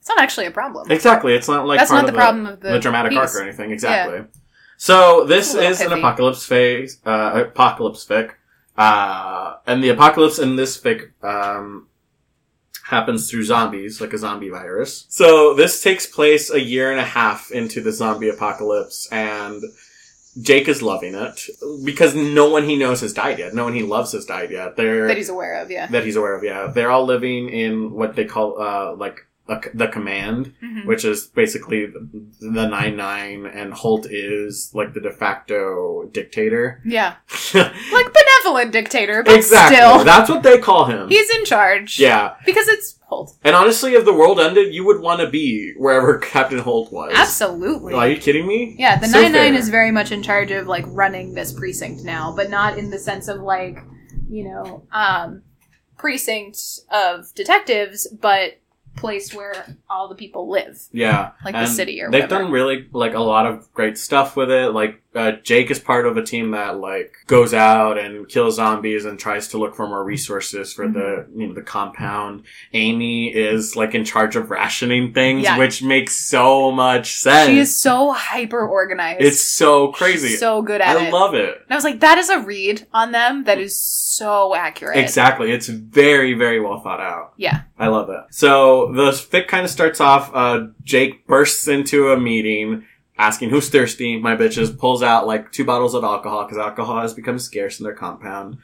It's 0.00 0.08
not 0.08 0.18
actually 0.18 0.46
a 0.46 0.50
problem. 0.50 0.90
exactly. 0.90 1.34
It's 1.34 1.48
not 1.48 1.66
like 1.66 1.78
That's 1.78 1.90
part 1.90 2.02
not 2.02 2.08
of 2.08 2.14
the 2.14 2.18
problem 2.18 2.46
of 2.46 2.60
the, 2.60 2.70
the, 2.70 2.78
dramatic 2.78 3.10
piece. 3.10 3.18
arc 3.18 3.34
or 3.34 3.42
anything. 3.42 3.70
Exactly. 3.70 4.24
So 4.78 5.26
this 5.26 5.48
It's 5.48 5.54
a 5.54 5.58
little 5.58 5.72
is 5.72 5.80
an 5.80 5.92
apocalypse 5.92 6.46
phase, 6.46 7.00
uh, 7.04 7.44
apocalypse 7.48 8.06
fic, 8.06 8.30
uh, 8.78 9.56
and 9.66 9.82
the 9.82 9.90
apocalypse 9.90 10.38
in 10.38 10.56
this 10.56 10.80
fic 10.80 11.10
um, 11.22 11.88
happens 12.88 13.30
through 13.30 13.44
zombies, 13.44 14.00
like 14.00 14.14
a 14.14 14.18
zombie 14.18 14.48
virus. 14.48 15.04
So 15.10 15.52
this 15.52 15.82
takes 15.82 16.06
place 16.06 16.50
a 16.50 16.58
year 16.58 16.90
and 16.90 16.98
a 16.98 17.04
half 17.04 17.50
into 17.50 17.82
the 17.82 17.92
zombie 17.92 18.30
apocalypse, 18.30 19.06
and 19.12 19.62
Jake 20.40 20.68
is 20.68 20.80
loving 20.80 21.14
it 21.14 21.42
because 21.84 22.14
no 22.14 22.48
one 22.48 22.64
he 22.64 22.76
knows 22.76 23.02
has 23.02 23.12
died 23.12 23.38
yet. 23.38 23.54
No 23.54 23.64
one 23.64 23.74
he 23.74 23.82
loves 23.82 24.12
has 24.12 24.24
died 24.24 24.50
yet. 24.50 24.76
They're 24.76 25.06
That 25.06 25.18
he's 25.18 25.28
aware 25.28 25.60
of, 25.60 25.70
yeah. 25.70 25.86
that 25.88 26.04
he's 26.04 26.16
aware 26.16 26.34
of. 26.34 26.42
Yeah, 26.42 26.68
they're 26.68 26.90
all 26.90 27.04
living 27.04 27.50
in 27.50 27.92
what 27.92 28.16
they 28.16 28.24
call 28.24 28.58
uh, 28.60 28.94
like 28.94 29.26
a, 29.48 29.60
the 29.74 29.88
command 29.88 30.52
Mhm. 30.62 30.84
which 30.86 31.04
is 31.04 31.26
basically 31.26 31.86
the 31.86 32.66
nine 32.68 32.96
nine, 32.96 33.46
and 33.46 33.72
Holt 33.72 34.06
is 34.10 34.70
like 34.74 34.92
the 34.94 35.00
de 35.00 35.10
facto 35.12 36.04
dictator. 36.12 36.80
Yeah. 36.84 37.14
Like 37.54 38.12
benevolent 38.12 38.72
dictator, 38.72 39.22
but 39.22 39.34
exactly, 39.34 39.76
still. 39.76 40.04
that's 40.04 40.28
what 40.30 40.42
they 40.42 40.58
call 40.58 40.84
him. 40.84 41.08
He's 41.08 41.30
in 41.36 41.44
charge. 41.44 41.98
yeah, 41.98 42.34
Because 42.44 42.68
it's 42.68 42.98
Holt. 43.06 43.36
and 43.42 43.56
honestly, 43.56 43.94
if 43.94 44.04
the 44.04 44.12
world 44.12 44.38
ended, 44.38 44.74
you 44.74 44.84
would 44.84 45.00
want 45.00 45.20
to 45.20 45.28
be 45.30 45.72
wherever 45.78 46.18
Captain 46.34 46.58
Holt 46.58 46.92
was. 46.92 47.12
Absolutely. 47.14 47.94
Are 47.94 48.06
you 48.08 48.18
kidding 48.18 48.46
me? 48.46 48.76
Yeah, 48.78 48.98
the 48.98 49.06
So 49.08 49.20
nine 49.22 49.32
nine 49.32 49.54
is 49.54 49.70
very 49.70 49.90
much 49.90 50.12
in 50.12 50.22
charge 50.22 50.50
of 50.50 50.66
like 50.66 50.84
running 50.88 51.32
this 51.34 51.52
precinct 51.52 52.04
now, 52.04 52.34
but 52.36 52.50
not 52.50 52.76
in 52.78 52.90
the 52.90 52.98
sense 52.98 53.28
of 53.28 53.40
like, 53.40 53.78
you 54.28 54.44
know, 54.44 54.82
um 54.92 55.42
precinct 55.96 56.58
of 56.92 57.32
detectives, 57.34 58.06
but 58.20 58.57
place 58.98 59.32
where 59.34 59.76
all 59.88 60.08
the 60.08 60.14
people 60.14 60.48
live, 60.50 60.78
Yeah, 60.92 61.32
like 61.44 61.54
the 61.54 61.66
city 61.66 62.00
or 62.02 62.10
they've 62.10 62.22
whatever. 62.24 62.42
done 62.44 62.52
really 62.52 62.86
like 62.92 63.14
a 63.14 63.20
lot 63.20 63.46
of 63.46 63.72
great 63.72 63.96
stuff 63.98 64.36
with 64.36 64.50
it. 64.50 64.72
Like 64.72 65.02
uh, 65.14 65.32
Jake 65.42 65.70
is 65.70 65.78
part 65.78 66.06
of 66.06 66.16
a 66.18 66.22
team 66.22 66.50
that 66.50 66.78
like 66.78 67.14
goes 67.26 67.54
out 67.54 67.96
and 67.98 68.28
kills 68.28 68.56
zombies 68.56 69.04
and 69.06 69.18
tries 69.18 69.48
to 69.48 69.58
look 69.58 69.74
for 69.74 69.88
more 69.88 70.04
resources 70.04 70.72
for 70.72 70.86
the 70.86 70.98
Mm-hmm. 71.28 71.40
you 71.40 71.46
know 71.48 71.54
the 71.54 71.62
compound. 71.62 72.42
Amy 72.74 73.34
is 73.34 73.74
like 73.74 73.94
in 73.94 74.04
charge 74.04 74.36
of 74.36 74.50
rationing 74.50 75.12
things, 75.14 75.42
Yeah. 75.44 75.56
which 75.58 75.82
makes 75.82 76.14
so 76.14 76.70
much 76.70 77.12
sense. 77.14 77.48
she 77.48 77.58
is 77.58 77.74
so 77.76 78.12
hyper 78.12 78.66
organized. 78.68 79.22
it's 79.22 79.40
so 79.40 79.92
crazy. 79.92 80.28
She's 80.28 80.40
so 80.40 80.60
good 80.62 80.80
at 80.80 80.96
I 80.96 81.06
it. 81.06 81.12
love 81.12 81.34
it. 81.34 81.54
and 81.62 81.70
I 81.70 81.74
was 81.74 81.84
like, 81.84 82.00
that 82.00 82.18
is 82.18 82.28
a 82.28 82.40
read 82.40 82.86
on 82.92 83.12
them 83.12 83.44
that 83.44 83.58
is 83.58 83.78
so 83.80 84.54
accurate. 84.54 84.98
Exactly. 84.98 85.50
It's 85.52 85.68
very, 85.68 86.34
very 86.34 86.60
well 86.60 86.80
thought 86.80 87.00
out. 87.00 87.32
Yeah. 87.36 87.62
I 87.78 87.88
love 87.88 88.10
it. 88.10 88.20
So 88.30 88.92
the 88.92 89.10
fic 89.12 89.48
kind 89.48 89.64
of 89.64 89.70
starts 89.70 90.00
off, 90.00 90.30
uh, 90.34 90.66
Jake 90.84 91.26
bursts 91.26 91.66
into 91.68 92.10
a 92.10 92.18
meeting 92.20 92.84
asking 93.18 93.50
who's 93.50 93.68
thirsty. 93.68 94.16
My 94.18 94.36
bitches 94.36 94.76
pulls 94.78 95.02
out 95.02 95.26
like 95.26 95.50
two 95.52 95.64
bottles 95.64 95.94
of 95.94 96.04
alcohol 96.04 96.44
because 96.44 96.58
alcohol 96.58 97.00
has 97.00 97.14
become 97.14 97.38
scarce 97.38 97.80
in 97.80 97.84
their 97.84 97.94
compound. 97.94 98.58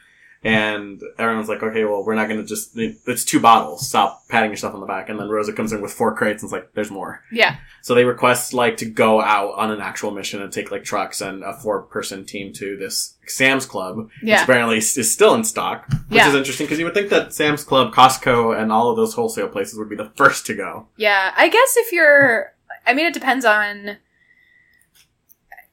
And 0.47 1.01
everyone's 1.19 1.49
like, 1.49 1.63
okay, 1.63 1.85
well, 1.85 2.05
we're 2.05 2.15
not 2.15 2.29
going 2.29 2.39
to 2.39 2.47
just, 2.47 2.73
it's 2.77 3.25
two 3.25 3.41
bottles. 3.41 3.89
Stop 3.89 4.29
patting 4.29 4.51
yourself 4.51 4.75
on 4.75 4.81
the 4.81 4.87
back. 4.87 5.09
And 5.09 5.19
then 5.19 5.31
Rosa 5.31 5.55
comes 5.55 5.73
in 5.73 5.81
with 5.81 5.91
four 5.91 6.15
crates 6.15 6.43
and 6.43 6.49
it's 6.49 6.53
like, 6.53 6.75
there's 6.75 6.91
more. 6.91 7.23
Yeah. 7.33 7.57
So 7.81 7.95
they 7.95 8.05
request 8.05 8.53
like 8.53 8.77
to 8.79 8.85
go 8.85 9.23
out 9.23 9.55
on 9.55 9.71
an 9.71 9.81
actual 9.81 10.11
mission 10.11 10.43
and 10.43 10.53
take 10.53 10.71
like 10.71 10.85
trucks 10.85 11.23
and 11.23 11.43
a 11.43 11.55
four 11.55 11.81
person 11.85 12.27
team 12.27 12.53
to 12.55 12.77
this 12.77 13.15
Sam's 13.27 13.65
Club, 13.65 14.11
which 14.23 14.39
apparently 14.39 14.77
is 14.79 14.99
is 14.99 15.11
still 15.11 15.35
in 15.35 15.45
stock, 15.45 15.87
which 15.89 15.99
Yeah. 16.19 16.29
is 16.29 16.35
interesting 16.35 16.67
because 16.67 16.79
you 16.79 16.85
would 16.85 16.95
think 16.95 17.09
that 17.09 17.33
Sam's 17.33 17.65
Club, 17.65 17.95
Costco, 17.95 18.61
and 18.61 18.71
all 18.71 18.91
of 18.91 18.97
those 18.97 19.15
wholesale 19.15 19.49
places 19.49 19.79
would 19.79 19.89
be 19.89 19.97
the 19.97 20.13
first 20.15 20.45
to 20.47 20.55
go. 20.55 20.89
Yeah, 20.99 21.33
I 21.39 21.49
guess 21.49 21.75
if 21.79 21.91
you're, 21.91 22.53
I 22.87 22.93
mean, 22.93 23.07
it 23.07 23.15
depends 23.15 23.47
on 23.47 23.97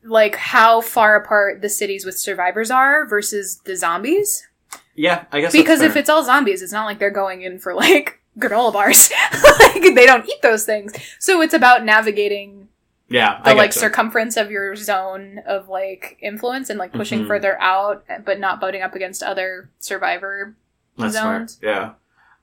like 0.04 0.36
how 0.36 0.82
far 0.82 1.16
apart 1.16 1.62
the 1.62 1.70
cities 1.70 2.06
with 2.06 2.18
survivors 2.18 2.72
are 2.72 3.06
versus 3.06 3.58
the 3.66 3.76
zombies. 3.76 4.48
Yeah, 4.96 5.26
I 5.32 5.42
guess 5.42 5.52
Because 5.52 5.82
if 5.82 5.96
it's 5.96 6.10
all 6.10 6.24
zombies, 6.24 6.62
it's 6.62 6.74
not 6.74 6.86
like 6.86 7.00
they're 7.00 7.10
going 7.12 7.42
in 7.44 7.60
for 7.60 7.74
like 7.74 8.20
granola 8.40 8.74
bars. 8.74 9.10
like 9.60 9.82
they 9.96 10.06
don't 10.06 10.28
eat 10.28 10.42
those 10.42 10.66
things. 10.66 10.94
So 11.20 11.42
it's 11.42 11.54
about 11.54 11.86
navigating 11.86 12.68
yeah, 13.10 13.42
the 13.44 13.54
like 13.56 13.76
you. 13.76 13.82
circumference 13.82 14.38
of 14.38 14.50
your 14.52 14.76
zone 14.76 15.40
of 15.46 15.68
like 15.70 16.18
influence 16.22 16.70
and 16.70 16.80
like 16.80 16.94
pushing 16.94 17.24
Mhm. 17.24 17.28
further 17.28 17.60
out, 17.62 18.06
but 18.26 18.40
not 18.40 18.60
butting 18.62 18.82
up 18.82 18.96
against 18.96 19.22
other 19.22 19.70
survivor. 19.80 20.56
That's 20.98 21.14
zones. 21.14 21.58
smart. 21.60 21.96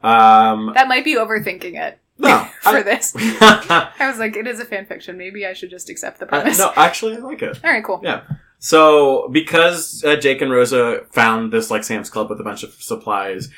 Yeah. 0.02 0.50
Um, 0.50 0.72
That 0.74 0.88
might 0.88 1.04
be 1.04 1.16
overthinking 1.16 1.74
it. 1.80 1.98
No, 2.18 2.48
for 2.62 2.68
I- 2.78 2.82
this. 2.82 3.12
I 3.16 3.92
was 4.08 4.18
like, 4.18 4.36
it 4.36 4.46
is 4.46 4.60
a 4.60 4.64
fan 4.64 4.86
fiction. 4.86 5.16
Maybe 5.16 5.46
I 5.46 5.52
should 5.52 5.70
just 5.70 5.88
accept 5.88 6.18
the 6.18 6.26
premise. 6.26 6.58
no, 6.58 6.72
actually, 6.76 7.16
I 7.16 7.20
like 7.20 7.42
it. 7.42 7.58
All 7.64 7.70
right, 7.70 7.84
cool. 7.84 8.00
Yeah. 8.02 8.22
So, 8.60 9.28
because 9.28 10.02
uh, 10.04 10.16
Jake 10.16 10.42
and 10.42 10.50
Rosa 10.50 11.02
found 11.12 11.52
this 11.52 11.70
like 11.70 11.84
Sam's 11.84 12.10
Club 12.10 12.28
with 12.28 12.40
a 12.40 12.44
bunch 12.44 12.64
of 12.64 12.72
supplies, 12.74 13.50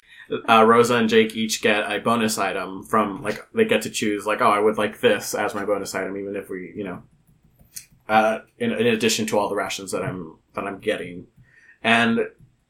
uh, 0.49 0.63
Rosa 0.65 0.97
and 0.97 1.09
Jake 1.09 1.35
each 1.35 1.63
get 1.63 1.91
a 1.91 1.99
bonus 2.01 2.37
item 2.39 2.85
from 2.85 3.23
like 3.23 3.41
they 3.55 3.65
get 3.65 3.81
to 3.83 3.91
choose 3.91 4.27
like, 4.27 4.43
oh, 4.43 4.51
I 4.51 4.59
would 4.61 4.77
like 4.79 5.01
this 5.01 5.35
as 5.35 5.55
my 5.55 5.65
bonus 5.65 5.95
item, 5.95 6.17
even 6.19 6.37
if 6.37 6.51
we, 6.51 6.73
you 6.77 6.85
know, 6.85 7.03
uh, 8.11 8.41
in, 8.59 8.73
in 8.73 8.87
addition 8.89 9.27
to 9.29 9.39
all 9.39 9.49
the 9.49 9.57
rations 9.57 9.91
that 9.93 10.03
I'm 10.03 10.37
that 10.55 10.65
I'm 10.65 10.81
getting, 10.81 11.27
and 11.83 12.21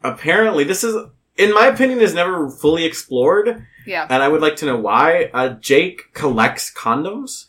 apparently 0.02 0.62
this 0.64 0.84
is, 0.84 0.94
in 1.36 1.52
my 1.52 1.66
opinion, 1.66 2.00
is 2.00 2.14
never 2.14 2.48
fully 2.50 2.84
explored, 2.84 3.66
Yeah. 3.90 4.06
and 4.08 4.22
I 4.22 4.28
would 4.28 4.40
like 4.40 4.56
to 4.56 4.66
know 4.66 4.76
why. 4.76 5.30
Uh, 5.34 5.48
Jake 5.50 6.12
collects 6.14 6.72
condoms. 6.72 7.46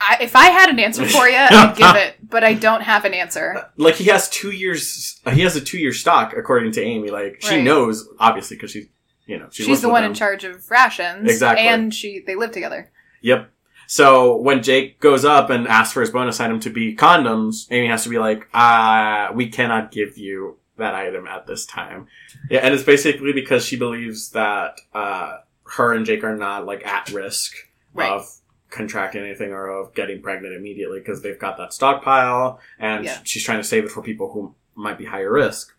I, 0.00 0.18
if 0.20 0.36
I 0.36 0.46
had 0.50 0.68
an 0.70 0.78
answer 0.78 1.04
for 1.08 1.28
you, 1.28 1.36
I'd 1.36 1.74
give 1.76 1.96
it, 1.96 2.14
but 2.30 2.44
I 2.44 2.54
don't 2.54 2.82
have 2.82 3.04
an 3.04 3.14
answer. 3.14 3.68
like 3.76 3.96
he 3.96 4.04
has 4.14 4.28
two 4.28 4.52
years 4.52 5.20
he 5.32 5.40
has 5.42 5.56
a 5.56 5.60
two 5.60 5.78
year 5.78 5.92
stock 5.92 6.34
according 6.36 6.70
to 6.72 6.82
amy 6.82 7.10
like 7.10 7.38
she 7.40 7.56
Right. 7.56 7.64
knows 7.64 8.06
obviously 8.20 8.56
because 8.56 8.70
she's 8.70 8.86
you 9.26 9.38
know 9.38 9.48
she 9.50 9.64
She's 9.64 9.80
the 9.82 9.88
one 9.88 10.02
them. 10.02 10.12
in 10.12 10.14
charge 10.14 10.44
of 10.44 10.70
rations. 10.70 11.28
Exactly. 11.30 11.66
And 11.66 11.92
she 11.92 12.22
they 12.26 12.36
live 12.36 12.52
together. 12.52 12.90
yep 13.22 13.50
so 13.90 14.36
when 14.36 14.62
jake 14.62 15.00
goes 15.00 15.24
up 15.24 15.48
and 15.50 15.66
asks 15.66 15.92
for 15.94 16.00
his 16.02 16.10
bonus 16.10 16.38
item 16.40 16.60
to 16.60 16.70
be 16.70 16.94
condoms 16.94 17.66
amy 17.72 17.88
has 17.88 18.04
to 18.04 18.10
be 18.10 18.18
like 18.18 18.46
ah 18.54 19.30
we 19.34 19.48
cannot 19.48 19.90
give 19.90 20.16
you 20.18 20.58
that 20.76 20.94
item 20.94 21.26
at 21.26 21.46
this 21.48 21.66
time 21.66 22.06
yeah 22.50 22.60
and 22.60 22.72
it's 22.74 22.84
basically 22.84 23.32
because 23.32 23.64
she 23.64 23.76
believes 23.76 24.30
that 24.30 24.72
uh 24.94 25.38
her 25.76 25.92
and 25.92 26.06
jake 26.06 26.24
are 26.24 26.36
not 26.36 26.64
like 26.66 26.84
at 26.86 27.10
risk 27.10 27.54
Right. 27.94 28.10
of 28.10 28.26
contracting 28.70 29.22
anything 29.24 29.50
or 29.52 29.68
of 29.68 29.94
getting 29.94 30.20
pregnant 30.22 30.54
immediately 30.54 30.98
because 31.00 31.22
they've 31.22 31.38
got 31.38 31.56
that 31.56 31.72
stockpile 31.72 32.60
and 32.78 33.04
Yeah. 33.04 33.18
she's 33.24 33.42
trying 33.44 33.58
to 33.58 33.64
save 33.64 33.84
it 33.84 33.90
for 33.90 34.02
people 34.02 34.32
who 34.32 34.54
might 34.74 34.98
be 34.98 35.06
higher 35.06 35.32
risk. 35.32 35.74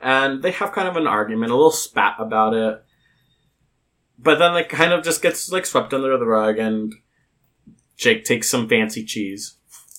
And 0.00 0.42
they 0.42 0.50
have 0.50 0.72
kind 0.72 0.88
of 0.88 0.96
an 0.96 1.06
argument, 1.06 1.52
a 1.52 1.54
little 1.54 1.70
spat 1.70 2.16
about 2.18 2.52
it. 2.54 2.82
But 4.18 4.38
then 4.38 4.54
it 4.56 4.68
kind 4.68 4.92
of 4.92 5.02
just 5.04 5.22
gets 5.22 5.50
like 5.52 5.64
swept 5.66 5.94
under 5.94 6.16
the 6.18 6.26
rug 6.26 6.58
and 6.58 6.94
Jake 7.96 8.24
takes 8.24 8.50
some 8.50 8.68
fancy 8.68 9.04
cheese 9.04 9.54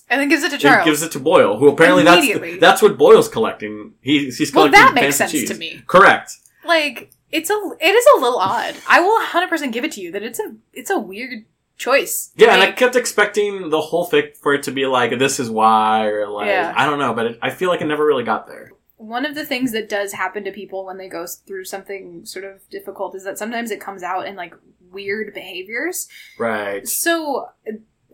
And 0.08 0.20
then 0.20 0.28
gives 0.28 0.42
it 0.44 0.48
to 0.50 0.54
and 0.56 0.60
Charles. 0.62 0.84
gives 0.84 1.02
it 1.02 1.12
to 1.12 1.18
Boyle, 1.20 1.56
who 1.58 1.68
apparently 1.68 2.04
that's 2.04 2.18
Immediately. 2.18 2.58
that's 2.58 2.82
what 2.82 2.98
Boyle's 2.98 3.28
collecting. 3.28 3.94
He, 4.00 4.26
he's 4.30 4.52
well, 4.54 4.68
collecting 4.68 4.80
that 4.80 4.94
makes 4.94 5.18
fancy 5.18 5.38
sense 5.38 5.48
cheese. 5.48 5.50
to 5.50 5.58
me. 5.58 5.82
Correct. 5.86 6.36
Like 6.64 7.10
it's 7.32 7.50
a 7.50 7.54
it 7.80 7.86
is 7.94 8.06
a 8.16 8.20
little 8.20 8.38
odd. 8.38 8.76
I 8.88 9.00
will 9.00 9.20
100% 9.20 9.72
give 9.72 9.84
it 9.84 9.92
to 9.92 10.00
you 10.00 10.12
that 10.12 10.22
it's 10.22 10.38
a 10.38 10.54
it's 10.72 10.90
a 10.90 10.98
weird 10.98 11.44
choice. 11.76 12.30
Yeah, 12.36 12.52
and 12.52 12.62
I 12.62 12.70
kept 12.72 12.94
expecting 12.94 13.70
the 13.70 13.80
whole 13.80 14.04
thing 14.04 14.30
for 14.40 14.54
it 14.54 14.62
to 14.64 14.70
be 14.70 14.86
like, 14.86 15.18
this 15.18 15.40
is 15.40 15.50
why, 15.50 16.06
or 16.06 16.28
like, 16.28 16.46
Yeah. 16.46 16.72
I 16.76 16.86
don't 16.86 16.98
know, 17.00 17.12
but 17.14 17.26
it, 17.26 17.38
I 17.42 17.50
feel 17.50 17.70
like 17.70 17.80
it 17.80 17.86
never 17.86 18.06
really 18.06 18.22
got 18.24 18.46
there. 18.46 18.70
one 18.98 19.26
of 19.26 19.34
the 19.34 19.44
things 19.44 19.72
that 19.72 19.88
does 19.88 20.12
happen 20.12 20.44
to 20.44 20.52
people 20.52 20.84
when 20.84 20.96
they 20.98 21.08
go 21.08 21.26
through 21.26 21.64
something 21.64 22.24
sort 22.24 22.44
of 22.44 22.68
difficult 22.70 23.16
is 23.16 23.24
that 23.24 23.36
sometimes 23.38 23.72
it 23.72 23.80
comes 23.80 24.02
out 24.04 24.26
in 24.28 24.36
like 24.36 24.54
weird 24.92 25.34
behaviors. 25.34 26.06
Right. 26.38 26.86
So 26.86 27.48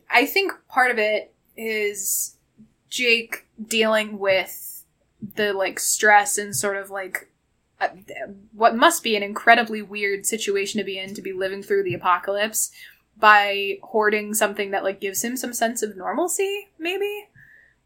I 0.09 0.25
think 0.25 0.53
part 0.71 0.91
of 0.91 0.97
it 0.99 1.35
is 1.57 2.37
Jake 2.89 3.47
dealing 3.63 4.19
with 4.19 4.85
the 5.35 5.53
like 5.53 5.79
stress 5.79 6.39
and 6.39 6.57
sort 6.57 6.77
of 6.77 6.89
like 6.91 7.29
what 8.53 8.77
must 8.77 9.03
be 9.03 9.17
an 9.17 9.23
incredibly 9.23 9.83
weird 9.83 10.27
situation 10.27 10.79
to 10.79 10.85
be 10.85 10.99
in 10.99 11.15
to 11.15 11.23
be 11.23 11.33
living 11.33 11.63
through 11.63 11.85
the 11.85 11.95
apocalypse 11.95 12.71
by 13.17 13.79
hoarding 13.83 14.35
something 14.35 14.71
that 14.71 14.85
like 14.85 15.01
gives 15.01 15.23
him 15.25 15.37
some 15.37 15.53
sense 15.53 15.83
of 15.83 15.97
normalcy 15.97 16.69
maybe 16.79 17.29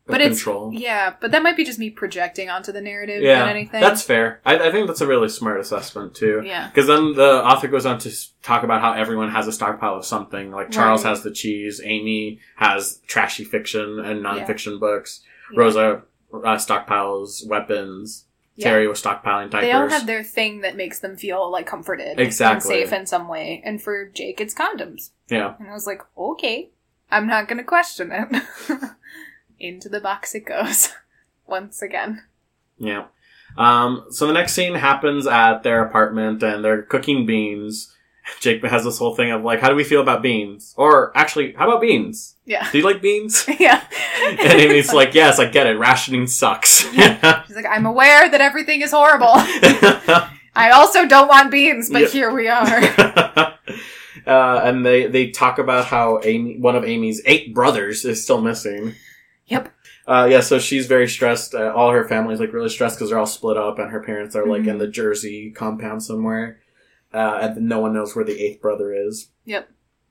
but 0.04 0.20
it's 0.20 0.44
yeah 0.72 1.14
but 1.20 1.30
that 1.30 1.42
might 1.44 1.56
be 1.56 1.64
just 1.64 1.78
me 1.78 1.88
projecting 1.88 2.50
onto 2.50 2.72
the 2.72 2.80
narrative 2.80 3.22
Yeah, 3.22 3.38
than 3.40 3.48
anything 3.50 3.80
that's 3.80 4.02
fair. 4.02 4.40
I, 4.44 4.58
I 4.68 4.72
think 4.72 4.88
that's 4.88 5.00
a 5.00 5.06
really 5.06 5.28
smart 5.28 5.60
assessment 5.60 6.14
too. 6.16 6.42
yeah 6.44 6.66
Because 6.68 6.88
then 6.88 7.14
the 7.14 7.44
author 7.44 7.68
goes 7.68 7.86
on 7.86 7.98
to 8.00 8.10
talk 8.42 8.64
about 8.64 8.80
how 8.80 8.92
everyone 8.94 9.30
has 9.30 9.46
a 9.46 9.52
stockpile 9.52 9.94
of 9.94 10.04
something. 10.04 10.50
Like 10.50 10.72
Charles 10.72 11.04
Right. 11.04 11.10
has 11.10 11.22
the 11.22 11.30
cheese, 11.30 11.80
Amy 11.84 12.40
has 12.56 13.00
trashy 13.06 13.44
fiction 13.44 14.00
and 14.00 14.24
nonfiction 14.24 14.80
books, 14.80 15.20
Yeah. 15.52 15.60
Rosa 15.60 16.02
uh, 16.34 16.56
stockpiles 16.56 17.46
weapons, 17.48 18.24
Yeah. 18.56 18.68
Terry 18.70 18.86
was 18.88 19.02
stockpiling 19.02 19.50
diapers. 19.50 19.62
They 19.66 19.72
all 19.72 19.88
have 19.88 20.06
their 20.06 20.22
thing 20.22 20.60
that 20.60 20.76
makes 20.76 21.00
them 21.00 21.16
feel 21.16 21.50
like 21.50 21.66
comforted 21.66 22.20
Exactly. 22.20 22.80
and 22.82 22.88
safe 22.90 22.98
in 22.98 23.06
some 23.06 23.26
way. 23.28 23.62
And 23.64 23.80
for 23.80 24.08
Jake, 24.10 24.40
it's 24.40 24.54
condoms. 24.54 25.10
yeah. 25.30 25.54
And 25.58 25.68
I 25.70 25.72
was 25.72 25.86
like, 25.86 26.02
okay, 26.18 26.70
I'm 27.10 27.26
not 27.26 27.48
going 27.48 27.58
to 27.58 27.64
question 27.64 28.10
it. 28.12 28.42
Into 29.58 29.88
the 29.88 30.00
box 30.00 30.34
it 30.34 30.44
goes. 30.44 30.90
Once 31.46 31.80
again. 31.82 32.24
Yeah. 32.78 33.06
Um, 33.56 34.06
so 34.10 34.26
the 34.26 34.32
next 34.32 34.52
scene 34.54 34.74
happens 34.74 35.26
at 35.26 35.62
their 35.62 35.84
apartment 35.84 36.42
and 36.42 36.64
they're 36.64 36.82
cooking 36.82 37.26
beans. 37.26 37.94
Jake 38.40 38.64
has 38.64 38.84
this 38.84 38.98
whole 38.98 39.14
thing 39.14 39.30
of 39.30 39.42
like, 39.42 39.60
how 39.60 39.68
do 39.68 39.74
we 39.74 39.84
feel 39.84 40.00
about 40.00 40.22
beans? 40.22 40.74
Or 40.76 41.16
actually, 41.16 41.52
how 41.54 41.68
about 41.68 41.80
beans? 41.80 42.36
Yeah. 42.46 42.68
Do 42.70 42.78
you 42.78 42.84
like 42.84 43.02
beans? 43.02 43.44
yeah. 43.60 43.82
and 44.26 44.38
Amy's 44.40 44.92
like, 44.92 45.14
yes, 45.14 45.38
I 45.38 45.46
get 45.46 45.66
it. 45.66 45.78
Rationing 45.78 46.26
sucks. 46.26 46.80
She's 46.90 46.96
like, 47.56 47.66
I'm 47.68 47.86
aware 47.86 48.28
that 48.28 48.40
everything 48.40 48.80
is 48.82 48.90
horrible. 48.92 49.26
I 50.54 50.70
also 50.72 51.06
don't 51.06 51.28
want 51.28 51.50
beans, 51.50 51.88
but 51.90 52.10
here 52.10 52.32
we 52.32 52.46
are. 52.48 52.66
uh, 54.26 54.60
and 54.64 54.84
they, 54.84 55.06
they 55.06 55.30
talk 55.30 55.58
about 55.58 55.86
how 55.86 56.20
Amy, 56.24 56.58
one 56.58 56.76
of 56.76 56.84
Amy's 56.84 57.22
eight 57.26 57.54
brothers 57.54 58.04
is 58.04 58.22
still 58.22 58.40
missing. 58.40 58.94
Yep. 59.46 59.72
Uh, 60.06 60.26
yeah, 60.30 60.40
so 60.40 60.58
she's 60.58 60.86
very 60.86 61.08
stressed. 61.08 61.54
Uh, 61.54 61.72
all 61.74 61.90
her 61.92 62.06
family's 62.08 62.40
like 62.40 62.52
really 62.52 62.68
stressed 62.68 62.96
because 62.96 63.10
they're 63.10 63.18
all 63.18 63.26
split 63.26 63.56
up, 63.56 63.78
and 63.78 63.90
her 63.90 64.02
parents 64.02 64.34
are 64.34 64.46
like 64.46 64.62
Mhm. 64.62 64.68
in 64.68 64.78
the 64.78 64.88
Jersey 64.88 65.50
compound 65.52 66.02
somewhere, 66.02 66.58
uh, 67.14 67.38
and 67.42 67.68
no 67.68 67.80
one 67.80 67.92
knows 67.92 68.14
where 68.16 68.24
the 68.24 68.40
eighth 68.40 68.60
brother 68.60 68.92
is. 68.92 69.30
Yep. 69.44 69.70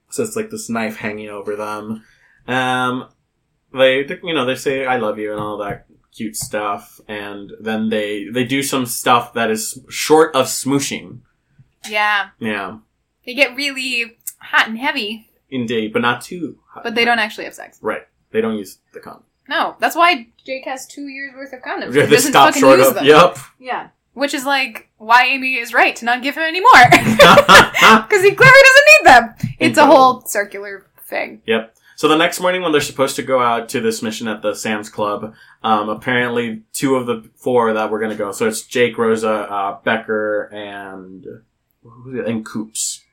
So 0.09 0.23
it's 0.23 0.35
like 0.35 0.49
this 0.49 0.69
knife 0.69 0.97
hanging 0.97 1.29
over 1.29 1.55
them. 1.55 2.03
Um, 2.47 3.09
they, 3.73 4.05
you 4.23 4.33
know, 4.33 4.45
they 4.45 4.55
say 4.55 4.85
"I 4.85 4.97
love 4.97 5.17
you" 5.19 5.31
and 5.31 5.39
all 5.39 5.57
that 5.59 5.85
cute 6.15 6.35
stuff, 6.35 6.99
and 7.07 7.51
then 7.61 7.89
they 7.89 8.25
they 8.31 8.43
do 8.43 8.61
some 8.63 8.85
stuff 8.85 9.33
that 9.33 9.49
is 9.49 9.79
short 9.89 10.35
of 10.35 10.47
smooshing. 10.47 11.21
yeah. 11.89 12.29
Yeah, 12.39 12.79
They 13.25 13.33
get 13.33 13.55
really 13.55 14.17
hot 14.39 14.67
and 14.67 14.77
heavy, 14.77 15.29
indeed, 15.49 15.93
but 15.93 16.01
not 16.01 16.21
too. 16.21 16.59
hot. 16.73 16.83
but 16.83 16.95
they 16.95 17.05
don't 17.05 17.19
actually 17.19 17.45
have 17.45 17.53
sex. 17.53 17.79
Right. 17.81 18.01
They 18.31 18.41
don't 18.41 18.57
use 18.57 18.79
the 18.93 18.99
condom. 18.99 19.23
No, 19.47 19.75
that's 19.79 19.95
why 19.95 20.27
Jake 20.45 20.65
has 20.65 20.85
two 20.87 21.07
years 21.07 21.33
worth 21.35 21.53
of 21.53 21.61
condoms. 21.61 21.93
They 21.93 22.05
He 22.07 22.17
stop 22.17 22.49
fucking 22.49 22.61
short 22.61 22.79
of. 22.81 22.95
them. 22.95 23.05
Yep. 23.05 23.37
Yeah. 23.59 23.89
Which 24.13 24.33
is 24.33 24.45
like 24.45 24.89
why 24.97 25.25
Amy 25.25 25.55
is 25.55 25.73
right 25.73 25.95
to 25.95 26.05
not 26.05 26.21
give 26.21 26.35
him 26.35 26.43
any 26.43 26.59
more. 26.59 26.71
Because 27.81 28.23
he 28.23 28.31
clearly 28.31 28.61
doesn't 28.63 28.87
need 28.87 29.05
them. 29.05 29.53
It's 29.59 29.77
a 29.77 29.85
whole 29.85 30.21
circular 30.21 30.85
thing. 31.07 31.41
Yep. 31.45 31.75
So 31.95 32.07
the 32.07 32.15
next 32.15 32.39
morning, 32.39 32.61
when 32.61 32.71
they're 32.71 32.81
supposed 32.81 33.15
to 33.17 33.21
go 33.21 33.39
out 33.39 33.69
to 33.69 33.79
this 33.79 34.01
mission 34.01 34.27
at 34.27 34.41
the 34.41 34.55
Sam's 34.55 34.89
Club, 34.89 35.35
um, 35.61 35.89
apparently 35.89 36.63
two 36.73 36.95
of 36.95 37.05
the 37.05 37.29
four 37.35 37.73
that 37.73 37.91
were 37.91 37.99
going 37.99 38.11
to 38.11 38.17
go. 38.17 38.31
So 38.31 38.47
it's 38.47 38.63
Jake, 38.63 38.97
Rosa, 38.97 39.31
uh, 39.31 39.77
Becker, 39.83 40.45
and 40.51 41.25
and 42.25 42.45
Coops. 42.45 43.03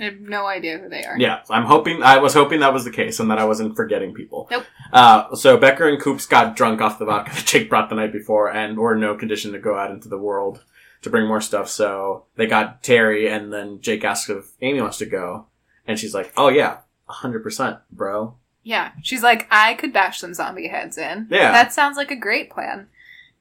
I 0.00 0.04
have 0.04 0.20
no 0.20 0.46
idea 0.46 0.78
who 0.78 0.88
they 0.88 1.04
are. 1.04 1.18
Yeah, 1.18 1.42
I'm 1.50 1.64
hoping. 1.64 2.02
I 2.02 2.18
was 2.18 2.34
hoping 2.34 2.60
that 2.60 2.72
was 2.72 2.84
the 2.84 2.90
case 2.90 3.20
and 3.20 3.30
that 3.30 3.38
I 3.38 3.44
wasn't 3.44 3.76
forgetting 3.76 4.14
people. 4.14 4.48
Nope. 4.50 4.64
Uh, 4.92 5.34
so 5.34 5.56
Becker 5.56 5.88
and 5.88 6.00
Coops 6.00 6.26
got 6.26 6.56
drunk 6.56 6.80
off 6.80 6.98
the 6.98 7.04
vodka 7.04 7.32
that 7.34 7.46
Jake 7.46 7.68
brought 7.68 7.88
the 7.88 7.96
night 7.96 8.12
before, 8.12 8.50
and 8.50 8.76
were 8.78 8.94
in 8.94 9.00
no 9.00 9.14
condition 9.14 9.52
to 9.52 9.58
go 9.58 9.76
out 9.76 9.90
into 9.90 10.08
the 10.08 10.18
world 10.18 10.64
to 11.02 11.10
bring 11.10 11.26
more 11.26 11.40
stuff. 11.40 11.68
So 11.68 12.24
they 12.36 12.46
got 12.46 12.82
Terry, 12.82 13.28
and 13.28 13.52
then 13.52 13.80
Jake 13.80 14.04
asked 14.04 14.30
if 14.30 14.52
Amy 14.60 14.80
wants 14.80 14.98
to 14.98 15.06
go, 15.06 15.46
and 15.86 15.98
she's 15.98 16.14
like, 16.14 16.32
"Oh 16.36 16.48
yeah, 16.48 16.78
hundred 17.06 17.42
percent, 17.42 17.78
bro." 17.90 18.36
Yeah. 18.68 18.92
She's 19.02 19.22
like, 19.22 19.46
I 19.50 19.72
could 19.74 19.94
bash 19.94 20.20
some 20.20 20.34
zombie 20.34 20.68
heads 20.68 20.98
in. 20.98 21.26
Yeah. 21.30 21.52
That 21.52 21.72
sounds 21.72 21.96
like 21.96 22.10
a 22.10 22.16
great 22.16 22.50
plan. 22.50 22.88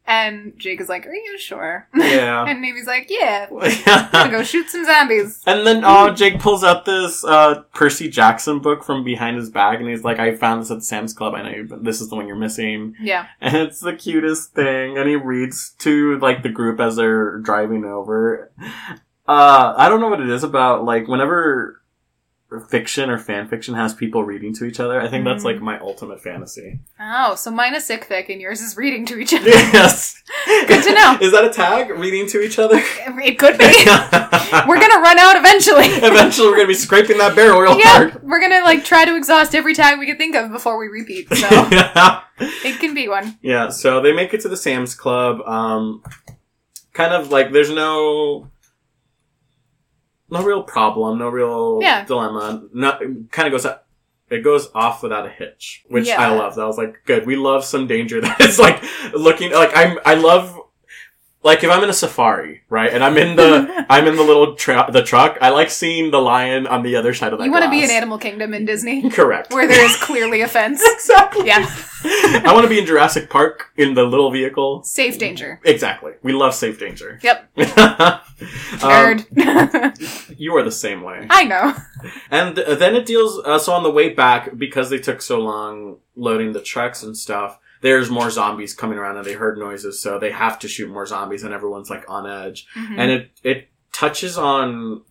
And 0.07 0.57
Jake 0.57 0.79
is 0.79 0.87
like, 0.87 1.05
Are 1.05 1.13
you 1.13 1.37
sure? 1.37 1.87
Yeah. 1.93 2.45
and 2.47 2.63
Amy's 2.63 2.87
like, 2.87 3.07
Yeah. 3.09 3.47
I'm 3.51 4.11
gonna 4.11 4.31
go 4.31 4.43
shoot 4.43 4.69
some 4.69 4.85
zombies. 4.85 5.43
And 5.45 5.67
then, 5.67 5.83
oh, 5.85 6.13
Jake 6.13 6.39
pulls 6.39 6.63
out 6.63 6.85
this 6.85 7.25
uh, 7.25 7.63
Percy 7.73 8.09
Jackson 8.09 8.59
book 8.59 8.85
from 8.85 9.03
behind 9.03 9.35
his 9.35 9.49
bag, 9.49 9.81
and 9.81 9.89
he's 9.89 10.05
like, 10.05 10.17
"I 10.17 10.35
found 10.35 10.61
this 10.61 10.71
at 10.71 10.83
Sam's 10.83 11.13
Club. 11.13 11.33
I 11.35 11.41
know 11.43 11.49
you, 11.49 11.65
but 11.65 11.83
this 11.83 11.99
is 11.99 12.09
the 12.09 12.15
one 12.15 12.27
you're 12.27 12.37
missing." 12.37 12.95
Yeah. 12.99 13.27
And 13.41 13.55
it's 13.55 13.79
the 13.79 13.93
cutest 13.93 14.53
thing. 14.53 14.97
And 14.97 15.07
he 15.07 15.15
reads 15.15 15.71
to 15.79 16.17
like 16.19 16.41
the 16.43 16.49
group 16.49 16.79
as 16.79 16.95
they're 16.95 17.37
driving 17.39 17.85
over. 17.85 18.51
Uh, 19.27 19.73
I 19.77 19.89
don't 19.89 19.99
know 19.99 20.09
what 20.09 20.21
it 20.21 20.29
is 20.29 20.43
about. 20.43 20.85
Like 20.85 21.07
whenever 21.07 21.81
fiction 22.69 23.09
or 23.09 23.17
fan 23.17 23.47
fiction 23.47 23.73
has 23.75 23.93
people 23.93 24.23
reading 24.23 24.53
to 24.55 24.63
each 24.65 24.79
other. 24.79 25.01
I 25.01 25.09
think 25.09 25.25
that's 25.25 25.43
like 25.43 25.61
my 25.61 25.77
ultimate 25.79 26.21
fantasy. 26.21 26.79
Oh, 26.99 27.35
so 27.35 27.51
mine 27.51 27.75
is 27.75 27.83
sick 27.83 28.07
fic 28.07 28.29
and 28.29 28.39
yours 28.39 28.61
is 28.61 28.77
reading 28.77 29.05
to 29.07 29.17
each 29.19 29.33
other. 29.33 29.49
yes. 29.49 30.23
Good 30.45 30.83
to 30.83 30.93
know. 30.93 31.17
Is 31.21 31.33
that 31.33 31.43
a 31.43 31.49
tag? 31.49 31.89
Reading 31.89 32.25
to 32.29 32.41
each 32.41 32.57
other? 32.59 32.81
It 33.19 33.37
could 33.39 33.57
be. 33.57 33.65
We're 34.67 34.79
gonna 34.79 35.01
run 35.01 35.19
out 35.19 35.35
eventually. 35.35 35.85
Eventually, 35.85 36.47
we're 36.47 36.55
gonna 36.55 36.67
be 36.67 36.73
scraping 36.73 37.17
that 37.17 37.35
barrel 37.35 37.59
real 37.59 37.77
yeah, 37.77 37.85
hard. 37.85 38.23
we're 38.23 38.39
gonna 38.39 38.61
like 38.63 38.85
try 38.85 39.03
to 39.05 39.15
exhaust 39.17 39.53
every 39.55 39.73
tag 39.73 39.99
we 39.99 40.05
can 40.05 40.17
think 40.17 40.35
of 40.35 40.51
before 40.51 40.77
we 40.77 40.87
repeat. 40.87 41.27
So 41.35 41.47
it 42.39 42.79
can 42.79 42.93
be 42.93 43.07
one. 43.09 43.37
yeah. 43.41 43.69
So 43.69 44.01
they 44.01 44.13
make 44.13 44.33
it 44.33 44.41
to 44.41 44.49
the 44.49 44.55
Sam's 44.55 44.95
Club. 44.95 45.41
Um, 45.41 46.03
kind 46.93 47.13
of 47.13 47.29
like 47.31 47.51
there's 47.51 47.71
no. 47.71 48.49
No 50.29 50.43
real 50.43 50.63
problem, 50.63 51.17
no 51.19 51.29
real 51.29 51.79
Yeah. 51.81 52.05
dilemma. 52.05 52.63
Not 52.73 53.01
kind 53.31 53.47
of 53.47 53.51
goes. 53.61 53.65
It 54.29 54.43
goes 54.43 54.69
off 54.75 55.03
without 55.03 55.25
a 55.25 55.29
hitch, 55.29 55.85
which 55.87 56.07
Yeah. 56.07 56.21
I 56.21 56.35
love. 56.35 56.55
That 56.55 56.65
was 56.67 56.77
like 56.77 56.99
good. 57.05 57.25
We 57.25 57.37
love 57.37 57.63
some 57.63 57.87
danger 57.87 58.19
that 58.25 58.41
is 58.41 58.59
like 58.59 58.81
looking 59.13 59.51
like 59.53 59.71
I'm. 59.75 59.99
I 60.05 60.15
love 60.15 60.59
like 61.43 61.63
if 61.63 61.69
I'm 61.69 61.83
in 61.83 61.89
a 61.89 61.93
safari, 61.93 62.61
right, 62.69 62.91
and 62.91 63.03
I'm 63.03 63.15
in 63.17 63.35
the 63.35 63.85
I'm 63.89 64.07
in 64.07 64.15
the 64.15 64.23
little 64.23 64.55
tra- 64.55 64.89
the 64.91 65.01
truck. 65.03 65.37
I 65.41 65.49
like 65.49 65.69
seeing 65.69 66.11
the 66.11 66.19
lion 66.19 66.67
on 66.67 66.83
the 66.83 66.95
other 66.95 67.13
side 67.13 67.31
of 67.33 67.39
that. 67.39 67.45
You 67.45 67.51
want 67.51 67.63
to 67.63 67.69
be 67.71 67.83
in. 67.83 67.89
Animal 67.91 68.17
Kingdom 68.17 68.53
in 68.53 68.65
Disney, 68.65 69.09
Correct. 69.09 69.51
where 69.53 69.67
there 69.67 69.83
is 69.85 69.95
clearly 69.97 70.41
a 70.41 70.47
fence. 70.47 70.81
exactly. 70.93 71.47
Yeah, 71.47 71.65
I 72.45 72.51
want 72.53 72.63
to 72.63 72.69
be 72.69 72.79
in 72.79 72.85
Jurassic 72.85 73.29
Park 73.29 73.71
in 73.77 73.93
the 73.93 74.03
little 74.03 74.29
vehicle. 74.31 74.83
safe 74.83 75.17
danger. 75.17 75.59
Exactly. 75.63 76.13
We 76.21 76.33
love 76.33 76.53
safe 76.53 76.79
danger. 76.79 77.19
Yep, 77.23 77.49
Um, 78.83 79.19
nerd. 79.33 80.37
you 80.37 80.55
are 80.55 80.63
the 80.63 80.71
same 80.71 81.01
way. 81.01 81.25
I 81.29 81.43
know. 81.45 81.73
And 82.29 82.55
then 82.57 82.95
it 82.95 83.05
deals. 83.05 83.39
Uh, 83.43 83.57
so 83.59 83.73
on 83.73 83.83
the 83.83 83.91
way 83.91 84.09
back, 84.09 84.57
because 84.57 84.89
they 84.89 84.99
took 84.99 85.21
so 85.21 85.39
long 85.39 85.97
loading 86.15 86.53
the 86.53 86.61
trucks 86.61 87.03
and 87.03 87.17
stuff, 87.17 87.57
there's 87.87 88.09
more 88.09 88.29
zombies 88.29 88.73
coming 88.73 88.97
around, 88.97 89.15
and 89.17 89.25
they 89.25 89.33
heard 89.33 89.57
noises, 89.57 90.01
so 90.01 90.19
they 90.19 90.31
have 90.31 90.59
to 90.59 90.67
shoot 90.67 90.89
more 90.89 91.05
zombies, 91.05 91.43
and 91.43 91.53
everyone's 91.53 91.89
like 91.89 92.03
on 92.09 92.27
edge. 92.27 92.67
Mhm. 92.75 92.97
And 92.99 93.11
it 93.11 93.31
it 93.43 93.69
touches 93.93 94.37
on 94.37 95.01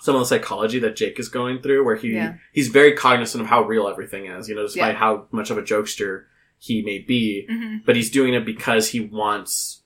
some 0.00 0.14
of 0.16 0.20
the 0.20 0.26
psychology 0.26 0.78
that 0.80 0.96
Jake 0.96 1.18
is 1.20 1.28
going 1.28 1.60
through, 1.62 1.84
where 1.84 1.96
he 1.96 2.10
Yeah. 2.12 2.34
he's 2.52 2.68
very 2.68 2.92
cognizant 2.94 3.42
of 3.42 3.48
how 3.48 3.62
real 3.62 3.86
everything 3.88 4.26
is. 4.26 4.48
You 4.48 4.54
know, 4.56 4.62
despite 4.62 4.94
Yeah. 4.94 4.98
how 4.98 5.26
much 5.30 5.50
of 5.50 5.58
a 5.58 5.62
jokester 5.62 6.24
he 6.58 6.82
may 6.82 6.98
be, 6.98 7.46
Mhm. 7.50 7.84
but 7.86 7.94
he's 7.96 8.10
doing 8.10 8.34
it 8.34 8.44
because 8.44 8.88
he 8.90 9.00
wants 9.00 9.78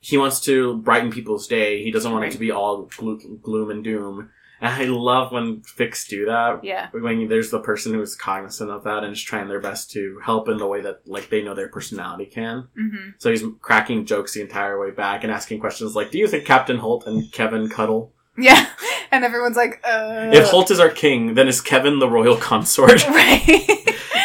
he 0.00 0.16
wants 0.16 0.38
to 0.40 0.76
brighten 0.88 1.10
people's 1.10 1.48
day. 1.48 1.82
He 1.82 1.90
doesn't 1.90 2.12
want 2.12 2.24
it 2.26 2.30
to 2.30 2.38
be 2.38 2.52
all 2.52 2.88
glo- 2.96 3.18
gloom 3.42 3.70
and 3.72 3.82
doom. 3.82 4.28
And 4.60 4.72
I 4.74 4.84
love 4.86 5.32
when 5.32 5.60
fics 5.62 6.08
do 6.08 6.24
that. 6.26 6.64
Yeah. 6.64 6.88
When 6.92 7.28
there's 7.28 7.50
the 7.50 7.60
person 7.60 7.92
who 7.92 8.00
is 8.00 8.14
cognizant 8.16 8.70
of 8.70 8.84
that 8.84 9.04
and 9.04 9.12
is 9.12 9.20
trying 9.22 9.48
their 9.48 9.60
best 9.60 9.90
to 9.92 10.18
help 10.24 10.48
in 10.48 10.56
the 10.56 10.66
way 10.66 10.80
that 10.80 11.02
like 11.06 11.28
they 11.28 11.42
know 11.42 11.54
their 11.54 11.68
personality 11.68 12.24
can. 12.26 12.68
hmm 12.76 13.10
So 13.18 13.30
he's 13.30 13.44
cracking 13.60 14.06
jokes 14.06 14.32
the 14.34 14.40
entire 14.40 14.80
way 14.80 14.92
back 14.92 15.24
and 15.24 15.32
asking 15.32 15.60
questions 15.60 15.94
like, 15.94 16.10
"Do 16.10 16.18
you 16.18 16.26
think 16.26 16.46
Captain 16.46 16.78
Holt 16.78 17.06
and 17.06 17.30
Kevin 17.32 17.68
cuddle? 17.68 18.12
Yeah, 18.38 18.66
and 19.10 19.24
everyone's 19.24 19.56
like, 19.56 19.80
uh. 19.84 20.30
If 20.32 20.48
Holt 20.48 20.70
is 20.70 20.80
our 20.80 20.90
king, 20.90 21.34
then 21.34 21.48
is 21.48 21.60
Kevin 21.60 21.98
the 21.98 22.08
royal 22.08 22.36
consort? 22.36 23.06
right. 23.08 23.44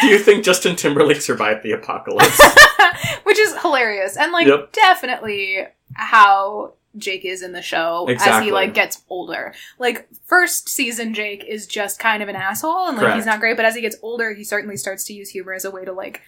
Do 0.00 0.06
you 0.08 0.18
think 0.18 0.44
Justin 0.44 0.76
Timberlake 0.76 1.20
survived 1.20 1.62
the 1.62 1.72
apocalypse?" 1.72 2.40
Which 3.24 3.38
is 3.38 3.56
hilarious. 3.60 4.16
And 4.16 4.32
like 4.32 4.46
Yep. 4.46 4.72
definitely 4.72 5.66
how 5.94 6.72
Jake 6.96 7.24
is 7.24 7.42
in 7.42 7.52
the 7.52 7.62
show 7.62 8.06
as 8.08 8.44
he 8.44 8.52
like 8.52 8.74
gets 8.74 9.02
older. 9.08 9.54
Like 9.78 10.08
first 10.24 10.68
season 10.68 11.14
Jake 11.14 11.44
is 11.44 11.66
just 11.66 11.98
kind 11.98 12.22
of 12.22 12.28
an 12.28 12.36
asshole 12.36 12.88
and 12.88 12.96
like 12.96 13.04
Correct. 13.06 13.16
he's 13.16 13.26
not 13.26 13.40
great, 13.40 13.56
but 13.56 13.64
as 13.64 13.74
he 13.74 13.80
gets 13.80 13.96
older 14.02 14.34
he 14.34 14.44
certainly 14.44 14.76
starts 14.76 15.04
to 15.04 15.14
use 15.14 15.30
humor 15.30 15.52
as 15.54 15.64
a 15.64 15.70
way 15.70 15.84
to 15.84 15.92
like 15.92 16.20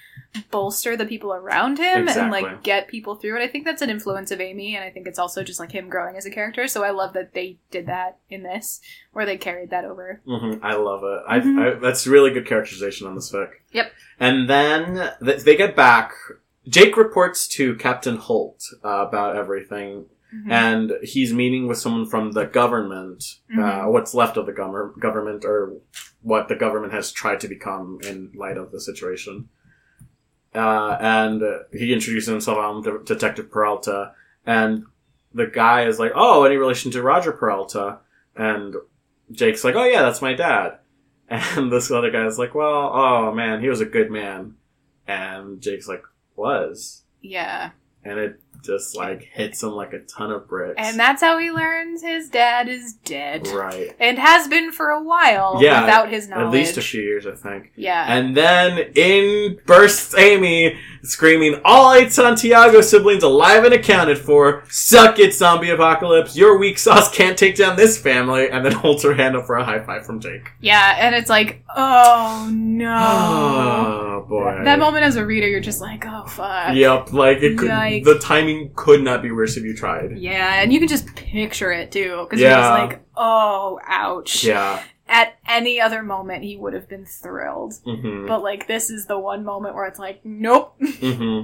bolster 0.51 0.97
the 0.97 1.07
people 1.07 1.33
around 1.33 1.79
him 1.79 2.09
and 2.09 2.31
like 2.31 2.63
get 2.63 2.89
people 2.89 3.15
through 3.15 3.37
it. 3.41 3.43
I 3.43 3.49
think 3.49 3.65
that's 3.65 3.83
an 3.83 3.91
influence 3.91 4.31
of 4.31 4.41
Amy 4.41 4.75
and 4.75 4.85
I 4.85 4.91
think 4.91 5.07
it's 5.07 5.19
also 5.19 5.43
just 5.45 5.61
like 5.61 5.71
him 5.73 5.89
growing 5.89 6.17
as 6.17 6.27
a 6.27 6.31
character. 6.31 6.67
So 6.67 6.83
I 6.83 6.91
love 6.91 7.13
that 7.13 7.35
they 7.35 7.59
did 7.71 7.87
that 7.87 8.19
in 8.31 8.43
this 8.43 8.81
where 9.13 9.27
they 9.27 9.37
carried 9.37 9.71
that 9.71 9.85
over. 9.85 10.21
hmm 10.25 10.55
I 10.63 10.75
love 10.75 11.03
it. 11.05 11.23
I, 11.29 11.41
Mhm. 11.41 11.77
I, 11.77 11.79
that's 11.79 12.07
really 12.07 12.31
good 12.33 12.47
characterization 12.47 13.07
on 13.07 13.15
this 13.15 13.31
fic. 13.31 13.51
Yep. 13.73 13.93
And 14.19 14.49
then 14.49 15.11
th- 15.25 15.43
they 15.45 15.57
get 15.57 15.77
back. 15.77 16.13
Jake 16.67 16.97
reports 16.97 17.47
to 17.49 17.75
Captain 17.77 18.17
Holt 18.17 18.65
uh, 18.85 19.07
about 19.07 19.37
everything, 19.37 20.07
Mhm. 20.35 20.51
and 20.51 20.93
he's 21.03 21.33
meeting 21.33 21.69
with 21.69 21.79
someone 21.79 22.07
from 22.07 22.33
the 22.33 22.45
government. 22.47 23.25
Uh, 23.53 23.57
Mhm. 23.61 23.93
what's 23.93 24.15
left 24.15 24.37
of 24.37 24.47
the 24.47 24.53
gov- 24.53 24.99
government, 24.99 25.45
or 25.45 25.75
what 26.23 26.49
the 26.49 26.57
government 26.57 26.93
has 26.93 27.13
tried 27.13 27.41
to 27.41 27.49
become 27.49 27.99
in 28.09 28.31
light 28.35 28.57
of 28.57 28.73
the 28.73 28.81
situation. 28.81 29.49
Uh, 30.55 30.97
and 31.01 31.43
uh, 31.43 31.59
he 31.73 31.93
introduces 31.93 32.29
himself. 32.29 32.59
I'm 32.59 32.83
De- 32.83 33.05
Detective 33.05 33.51
Peralta, 33.51 34.13
and 34.47 34.85
the 35.33 35.47
guy 35.47 35.87
is 35.87 35.99
like, 35.99 36.13
"Oh, 36.15 36.45
any 36.45 36.57
relation 36.57 36.91
to 36.93 37.03
Roger 37.03 37.33
Peralta?" 37.33 37.99
And 38.37 38.77
Jake's 39.33 39.65
like, 39.65 39.75
"Oh 39.75 39.85
yeah, 39.85 40.03
that's 40.03 40.23
my 40.23 40.35
dad." 40.35 40.79
And 41.29 41.73
this 41.73 41.91
other 41.91 42.11
guy's 42.11 42.39
like, 42.39 42.55
"Well, 42.55 42.91
oh 42.95 43.33
man, 43.33 43.61
he 43.61 43.69
was 43.69 43.81
a 43.81 43.85
good 43.87 44.11
man." 44.11 44.55
And 45.09 45.61
Jake's 45.61 45.89
like, 45.89 46.03
"Was?" 46.37 47.03
yeah. 47.21 47.71
And 48.05 48.19
it 48.21 48.41
just 48.65 48.97
like 48.97 49.23
hits 49.33 49.63
him 49.63 49.71
like 49.71 49.93
a 49.93 50.01
ton 50.01 50.31
of 50.33 50.49
bricks. 50.49 50.75
And 50.79 50.99
that's 50.99 51.21
how 51.23 51.39
he 51.39 51.51
learns 51.51 52.03
his 52.03 52.29
dad 52.29 52.69
is 52.69 52.95
dead. 53.05 53.47
right. 53.49 53.95
And 54.01 54.19
has 54.19 54.49
been 54.49 54.73
for 54.73 54.89
a 54.91 55.03
while 55.03 55.59
Yeah, 55.63 55.83
without 55.83 56.09
his 56.11 56.29
knowledge. 56.29 56.47
At 56.47 56.53
least 56.53 56.77
a 56.79 56.83
few 56.83 57.03
years, 57.03 57.27
I 57.27 57.33
think. 57.35 57.73
Yeah. 57.77 58.05
And 58.09 58.37
then 58.37 58.93
in 58.95 59.61
bursts 59.67 60.15
Amy, 60.17 60.77
screaming, 61.03 61.61
All 61.65 61.93
eight 61.93 62.13
Santiago 62.13 62.81
siblings 62.81 63.23
alive 63.23 63.65
and 63.65 63.75
accounted 63.75 64.19
for. 64.19 64.65
Suck 64.71 65.19
it, 65.19 65.35
zombie 65.35 65.71
apocalypse. 65.71 66.37
Your 66.37 66.59
weak 66.59 66.79
sauce 66.79 67.11
can't 67.15 67.37
take 67.39 67.57
down 67.57 67.77
this 67.77 67.99
family. 68.01 68.49
And 68.51 68.65
then 68.65 68.73
holds 68.85 69.03
her 69.03 69.15
hand 69.15 69.37
up 69.37 69.47
for 69.47 69.57
a 69.57 69.65
high 69.65 69.85
five 69.85 70.07
from 70.07 70.21
Jake. 70.21 70.51
yeah, 70.61 70.97
and 70.99 71.15
it's 71.15 71.29
like, 71.31 71.63
oh 71.77 72.51
no. 72.53 73.95
Oh, 74.15 74.27
boy. 74.29 74.63
that 74.65 74.79
moment 74.79 75.05
as 75.05 75.17
a 75.17 75.27
reader, 75.27 75.47
you're 75.49 75.61
just 75.61 75.81
like, 75.81 76.05
oh 76.07 76.25
fuck. 76.27 76.75
Yep, 76.75 77.13
like 77.13 77.39
it 77.43 77.59
could, 77.59 77.69
the 77.69 78.19
timing 78.23 78.54
could 78.75 79.03
not 79.03 79.23
be 79.23 79.31
worse 79.31 79.57
if 79.57 79.65
you 79.65 79.75
tried. 79.77 80.17
Yeah, 80.19 80.63
and 80.63 80.73
you 80.73 80.79
can 80.79 80.89
just 80.89 81.15
picture 81.15 81.73
it 81.73 81.93
too, 81.93 82.25
because 82.25 82.41
Yeah. 82.41 82.49
you're 82.49 82.59
just 82.59 82.71
like, 82.93 83.05
oh, 83.17 83.79
ouch. 83.87 84.45
Yeah. 84.45 84.83
At 85.07 85.35
any 85.47 85.81
other 85.81 86.03
moment, 86.03 86.45
he 86.45 86.57
would 86.57 86.73
have 86.73 86.89
been 86.89 87.05
thrilled. 87.05 87.75
hmm 87.85 88.27
But 88.27 88.43
like, 88.43 88.67
this 88.67 88.89
is 88.91 89.07
the 89.07 89.19
one 89.19 89.45
moment 89.45 89.75
where 89.75 89.87
it's 89.87 89.99
like, 89.99 90.25
nope. 90.25 90.75
hmm 91.01 91.43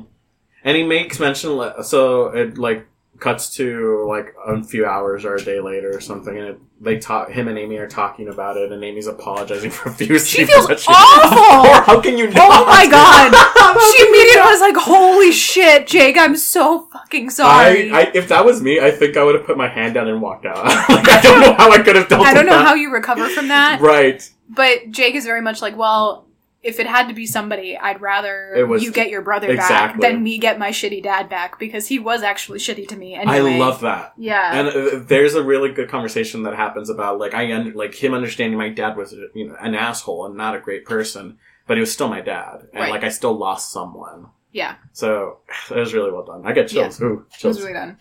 And 0.64 0.76
he 0.76 0.82
makes 0.82 1.20
mention, 1.20 1.60
so 1.82 2.26
it 2.28 2.56
like 2.58 2.86
cuts 3.18 3.54
to 3.56 4.06
like 4.08 4.34
a 4.46 4.62
few 4.64 4.86
hours 4.86 5.24
or 5.26 5.34
a 5.34 5.42
day 5.44 5.60
later 5.60 5.94
or 5.94 6.00
something, 6.00 6.36
and 6.36 6.46
it, 6.48 6.60
they 6.80 6.98
talk. 6.98 7.30
Him 7.30 7.46
and 7.48 7.58
Amy 7.58 7.76
are 7.76 7.86
talking 7.86 8.28
about 8.28 8.56
it, 8.56 8.72
and 8.72 8.82
Amy's 8.82 9.06
apologizing 9.06 9.70
profusely. 9.82 10.18
She 10.18 10.44
feels 10.46 10.66
for 10.66 10.74
awful! 10.88 11.70
Or 11.70 11.82
how 11.82 12.00
can 12.00 12.16
you 12.16 12.26
oh 12.28 12.30
not? 12.30 12.50
Oh 12.50 12.66
my 12.66 12.88
god! 12.88 13.32
she 13.96 14.06
immediately 14.08 14.50
was 14.50 14.60
like, 14.60 14.76
holy 14.76 15.30
shit, 15.32 15.86
Jake, 15.86 16.16
I'm 16.18 16.36
so 16.36 16.88
fucking 16.92 17.30
sorry. 17.30 17.90
I, 17.92 18.00
I, 18.00 18.10
if 18.14 18.28
that 18.28 18.44
was 18.44 18.62
me, 18.62 18.80
I 18.80 18.90
think 18.90 19.16
I 19.16 19.22
would 19.24 19.34
have 19.34 19.44
put 19.44 19.56
my 19.58 19.68
hand 19.68 19.94
down 19.94 20.08
and 20.08 20.22
walked 20.22 20.46
out. 20.46 20.64
like, 20.64 21.08
I 21.08 21.20
don't 21.22 21.40
know 21.40 21.52
how 21.54 21.70
I 21.70 21.78
could 21.82 21.96
have 21.96 22.08
dealt 22.08 22.24
I 22.26 22.32
don't 22.32 22.46
know 22.46 22.52
that. 22.52 22.66
how 22.66 22.74
you 22.74 22.90
recover 22.92 23.28
from 23.28 23.48
that, 23.48 23.80
Right. 23.80 24.28
but 24.48 24.90
Jake 24.90 25.14
is 25.14 25.24
very 25.24 25.42
much 25.42 25.60
like, 25.60 25.76
well, 25.76 26.26
if 26.62 26.78
it 26.78 26.86
had 26.86 27.08
to 27.08 27.14
be 27.14 27.26
somebody, 27.26 27.76
I'd 27.76 28.00
rather 28.02 28.66
was- 28.66 28.82
you 28.82 28.92
get 28.92 29.08
your 29.08 29.22
brother 29.22 29.56
back 29.56 29.98
than 30.00 30.22
me 30.22 30.36
get 30.38 30.58
my 30.58 30.70
shitty 30.70 31.02
dad 31.02 31.28
back 31.28 31.58
because 31.58 31.88
he 31.88 31.98
was 31.98 32.22
actually 32.22 32.58
shitty 32.58 32.86
to 32.88 32.96
me 32.96 33.14
anyway. 33.14 33.54
I 33.54 33.58
love 33.58 33.80
that. 33.80 34.12
Yeah. 34.18 34.52
And 34.54 34.68
uh, 34.68 34.98
there's 35.06 35.34
a 35.34 35.42
really 35.42 35.72
good 35.72 35.88
conversation 35.88 36.42
that 36.42 36.54
happens 36.54 36.90
about 36.90 37.18
like 37.18 37.32
I 37.34 37.50
un- 37.52 37.72
like 37.74 37.94
him 37.94 38.12
understanding 38.14 38.58
my 38.58 38.68
dad 38.68 38.96
was 38.96 39.12
you 39.34 39.48
know 39.48 39.56
an 39.60 39.74
asshole 39.74 40.26
and 40.26 40.36
not 40.36 40.54
a 40.54 40.60
great 40.60 40.84
person, 40.84 41.38
but 41.66 41.76
he 41.76 41.80
was 41.80 41.92
still 41.92 42.08
my 42.08 42.20
dad, 42.20 42.66
and 42.72 42.80
Right. 42.82 42.90
like 42.90 43.04
I 43.04 43.08
still 43.08 43.36
lost 43.36 43.72
someone. 43.72 44.26
yeah. 44.52 44.74
So 44.92 45.38
it 45.70 45.76
was 45.78 45.94
really 45.94 46.10
well 46.10 46.24
done. 46.24 46.42
I 46.44 46.52
get 46.52 46.68
chills. 46.68 47.00
Ooh, 47.00 47.06
It 47.06 47.26
was 47.28 47.38
chills. 47.38 47.60
really 47.60 47.72
done. 47.74 47.96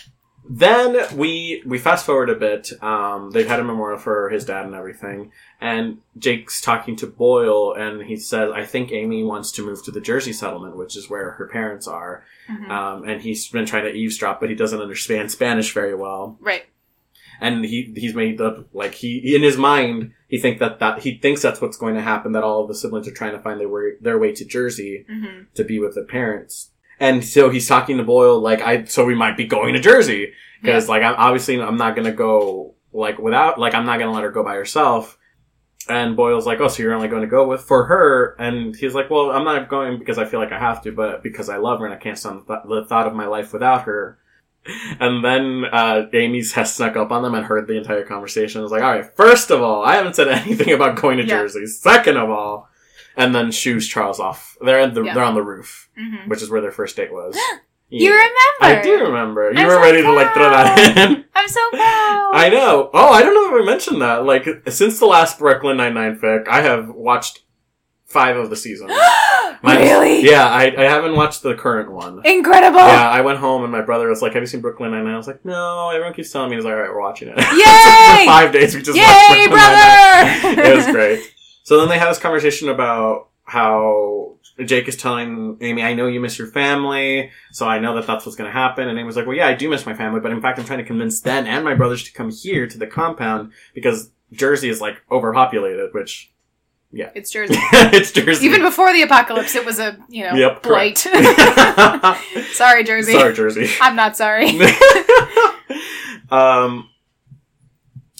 Then 0.52 1.16
we 1.16 1.62
we 1.64 1.78
fast 1.78 2.08
forward 2.08 2.30
a 2.32 2.36
bit. 2.36 2.72
Um, 2.82 3.30
they've 3.32 3.48
had 3.48 3.60
a 3.60 3.64
memorial 3.64 4.00
for 4.00 4.30
his 4.30 4.46
dad 4.46 4.66
and 4.66 4.74
everything, 4.74 5.32
and 5.62 6.00
Jake's 6.18 6.60
talking 6.60 6.96
to 6.98 7.08
Boyle, 7.08 7.74
and 7.76 8.02
he 8.02 8.16
says, 8.18 8.52
"I 8.52 8.66
think 8.66 8.92
Amy 8.92 9.24
wants 9.24 9.52
to 9.54 9.66
move 9.66 9.84
to 9.86 9.92
the 9.92 10.02
Jersey 10.02 10.34
settlement, 10.34 10.76
which 10.76 10.98
is 10.98 11.08
where 11.08 11.32
her 11.32 11.48
parents 11.48 11.88
are." 11.88 12.24
Mhm. 12.50 12.70
Um, 12.70 13.08
and 13.08 13.22
he's 13.22 13.48
been 13.48 13.68
trying 13.68 13.84
to 13.86 13.94
eavesdrop, 13.94 14.40
but 14.40 14.50
he 14.50 14.56
doesn't 14.56 14.82
understand 14.82 15.30
Spanish 15.32 15.72
very 15.72 15.94
well 15.94 16.36
right. 16.42 16.66
and 17.40 17.64
he 17.64 17.94
he's 17.96 18.16
made 18.16 18.42
up 18.42 18.68
like 18.74 18.96
he 18.96 19.36
in 19.36 19.44
his 19.44 19.56
mind 19.56 20.14
he 20.28 20.40
think 20.40 20.58
that 20.58 20.80
that 20.80 21.02
he 21.04 21.20
thinks 21.20 21.44
that's 21.44 21.62
what's 21.62 21.78
going 21.78 21.94
to 21.94 22.02
happen 22.02 22.32
that 22.32 22.44
all 22.44 22.64
of 22.64 22.68
the 22.68 22.74
siblings 22.74 23.08
are 23.08 23.12
trying 23.12 23.34
to 23.34 23.40
find 23.40 23.60
their 23.60 23.70
way 23.70 23.92
their 24.02 24.18
way 24.18 24.32
to 24.34 24.44
Jersey 24.44 25.06
hmm 25.08 25.44
to 25.54 25.64
be 25.64 25.78
with 25.78 25.94
their 25.94 26.06
parents 26.06 26.72
and 27.00 27.24
so 27.24 27.50
he's 27.50 27.68
talking 27.68 27.98
to 27.98 28.04
Boyle 28.04 28.40
like 28.40 28.62
I 28.62 28.84
so 28.86 29.06
we 29.06 29.16
might 29.16 29.38
be 29.38 29.46
going 29.46 29.74
to 29.74 29.80
Jersey 29.80 30.34
because 30.62 30.90
like 30.90 31.04
I'm 31.04 31.16
obviously 31.18 31.62
I'm 31.62 31.78
not 31.78 31.96
gonna 31.96 32.12
go 32.12 32.76
like 32.94 33.18
without 33.20 33.60
like 33.60 33.74
I'm 33.74 33.86
not 33.86 34.00
gonna 34.00 34.12
let 34.14 34.24
her 34.24 34.32
go 34.32 34.44
by 34.44 34.56
herself 34.56 35.18
And 35.88 36.16
Boyle's 36.16 36.46
like, 36.46 36.60
"Oh, 36.60 36.68
so 36.68 36.84
you're 36.84 36.94
only 36.94 37.08
going 37.08 37.24
to 37.24 37.28
go 37.28 37.48
with 37.48 37.62
for 37.62 37.86
her?" 37.86 38.36
And 38.38 38.76
he's 38.76 38.94
like, 38.94 39.10
"Well, 39.10 39.32
I'm 39.32 39.44
not 39.46 39.70
going 39.70 39.98
because 39.98 40.20
I 40.20 40.26
feel 40.26 40.40
like 40.40 40.52
I 40.52 40.60
have 40.60 40.84
to, 40.84 40.92
but 40.92 41.24
because 41.24 41.50
I 41.50 41.58
love 41.58 41.80
her 41.80 41.86
and 41.86 41.94
I 41.96 41.98
can't 41.98 42.18
stand 42.18 42.42
the, 42.46 42.54
th- 42.56 42.68
the 42.70 42.86
thought 42.86 43.08
of 43.08 43.14
my 43.16 43.26
life 43.26 43.54
without 43.54 43.84
her." 43.84 44.20
And 45.00 45.24
then 45.24 45.64
uh, 45.72 46.06
Amy's 46.14 46.52
has 46.54 46.76
snuck 46.76 46.96
up 46.98 47.12
on 47.12 47.24
them 47.24 47.34
and 47.34 47.46
heard 47.46 47.66
the 47.68 47.78
entire 47.78 48.04
conversation. 48.04 48.60
I 48.60 48.64
was 48.64 48.72
like, 48.72 48.84
"All 48.84 48.92
right, 48.92 49.16
first 49.16 49.50
of 49.52 49.62
all, 49.64 49.84
I 49.84 49.96
haven't 49.96 50.16
said 50.16 50.28
anything 50.44 50.74
about 50.74 51.02
going 51.02 51.18
to 51.18 51.24
Yeah. 51.26 51.40
Jersey. 51.42 51.66
Second 51.66 52.18
of 52.18 52.30
all." 52.30 52.70
And 53.20 53.36
then 53.36 53.52
shoos 53.52 53.88
Charles 53.88 54.20
off. 54.20 54.58
They're 54.62 54.80
in 54.80 54.94
the, 54.94 55.04
Yeah. 55.04 55.14
they're 55.14 55.24
on 55.24 55.36
the 55.36 55.44
roof, 55.44 55.90
Mhm. 56.00 56.28
which 56.28 56.42
is 56.42 56.50
where 56.50 56.62
their 56.62 56.72
first 56.72 56.96
date 56.96 57.12
was. 57.14 57.38
You 57.92 58.12
Yeah. 58.12 58.18
remember? 58.18 58.38
I 58.62 58.82
do 58.84 59.04
remember. 59.04 59.52
You 59.52 59.62
I'm 59.62 59.66
were 59.66 59.74
so 59.74 59.82
ready 59.82 60.02
to 60.04 60.12
like 60.12 60.32
throw 60.36 60.48
that 60.52 60.78
in. 60.96 61.26
I'm 61.36 61.48
so 61.48 61.60
proud. 61.72 62.32
I 62.36 62.48
know. 62.54 62.92
Oh, 62.94 63.10
I 63.10 63.24
don't 63.24 63.34
know 63.34 63.58
if 63.58 63.64
I 63.64 63.66
mentioned 63.66 64.00
that. 64.04 64.26
Like, 64.26 64.48
since 64.70 65.00
the 65.00 65.08
last 65.08 65.40
Brooklyn 65.40 65.78
Nine 65.78 65.96
Nine 65.96 66.20
fic, 66.20 66.48
I 66.48 66.62
have 66.62 66.90
watched 66.90 67.40
five 68.06 68.38
of 68.38 68.52
the 68.52 68.56
seasons. 68.56 68.92
Minus- 69.64 69.90
really? 69.90 70.22
Yeah, 70.22 70.48
I, 70.48 70.66
I 70.78 70.84
haven't 70.84 71.16
watched 71.16 71.42
the 71.42 71.56
current 71.56 71.92
one. 71.92 72.22
Incredible. 72.26 72.78
Yeah, 72.78 73.10
I 73.10 73.22
went 73.22 73.40
home 73.40 73.64
and 73.64 73.72
my 73.72 73.82
brother 73.82 74.08
was 74.08 74.22
like, 74.22 74.34
"Have 74.34 74.44
you 74.44 74.48
seen 74.48 74.62
Brooklyn 74.62 74.92
Nine 74.92 75.06
Nine?" 75.06 75.16
I 75.16 75.18
was 75.18 75.26
like, 75.28 75.44
"No." 75.44 75.90
Everyone 75.90 76.14
keeps 76.14 76.32
telling 76.32 76.52
me, 76.52 76.58
"He's 76.58 76.66
like, 76.66 76.76
all 76.76 76.80
right, 76.82 76.92
we're 76.92 77.02
watching 77.02 77.30
it." 77.30 77.38
Yay! 77.40 77.44
For 77.44 78.26
five 78.32 78.52
days, 78.54 78.76
we 78.76 78.84
just 78.84 78.98
watched 79.00 79.30
Yay, 79.32 79.48
Brooklyn 79.48 79.62
Nine-Nine. 79.62 80.60
it 80.72 80.76
was 80.76 80.86
great. 80.88 81.34
So 81.70 81.78
then 81.78 81.88
they 81.88 82.00
have 82.00 82.10
this 82.10 82.18
conversation 82.18 82.68
about 82.68 83.28
how 83.44 84.38
Jake 84.66 84.88
is 84.88 84.98
telling 84.98 85.56
Amy, 85.62 85.84
I 85.84 85.94
know 85.94 86.08
you 86.08 86.20
miss 86.20 86.40
your 86.40 86.48
family, 86.48 87.30
so 87.52 87.68
I 87.68 87.78
know 87.78 87.94
that 87.94 88.08
that's 88.08 88.26
what's 88.26 88.36
going 88.36 88.48
to 88.48 88.52
happen. 88.52 88.88
And 88.88 88.98
Amy 88.98 89.06
was 89.06 89.16
like, 89.16 89.28
well, 89.28 89.38
yeah, 89.38 89.46
I 89.46 89.54
do 89.54 89.70
miss 89.70 89.86
my 89.86 89.94
family, 89.94 90.20
but 90.20 90.32
in 90.32 90.42
fact, 90.42 90.58
I'm 90.58 90.66
trying 90.66 90.80
to 90.80 90.84
convince 90.84 91.20
Ben 91.20 91.46
and 91.46 91.64
my 91.64 91.76
brothers 91.76 92.04
to 92.06 92.12
come 92.12 92.32
here 92.32 92.66
to 92.66 92.76
the 92.76 92.88
compound 92.88 93.52
because 93.76 94.10
Jersey 94.32 94.68
is 94.68 94.82
like 94.82 94.96
overpopulated, 95.12 95.94
which 95.94 96.34
yeah. 96.92 97.12
It's 97.14 97.30
Jersey. 97.30 97.54
it's 97.72 98.12
Jersey. 98.14 98.48
Even 98.48 98.64
before 98.64 98.92
the 98.92 99.04
apocalypse, 99.04 99.54
it 99.54 99.64
was 99.64 99.78
a, 99.78 99.96
you 100.10 100.24
know, 100.24 100.34
Yep, 100.34 100.64
blight. 100.64 100.98
sorry, 102.54 102.84
Jersey. 102.84 103.12
Sorry, 103.12 103.36
Jersey. 103.36 103.70
I'm 103.80 103.96
not 103.96 104.18
sorry. 104.18 104.60
um, 106.32 106.90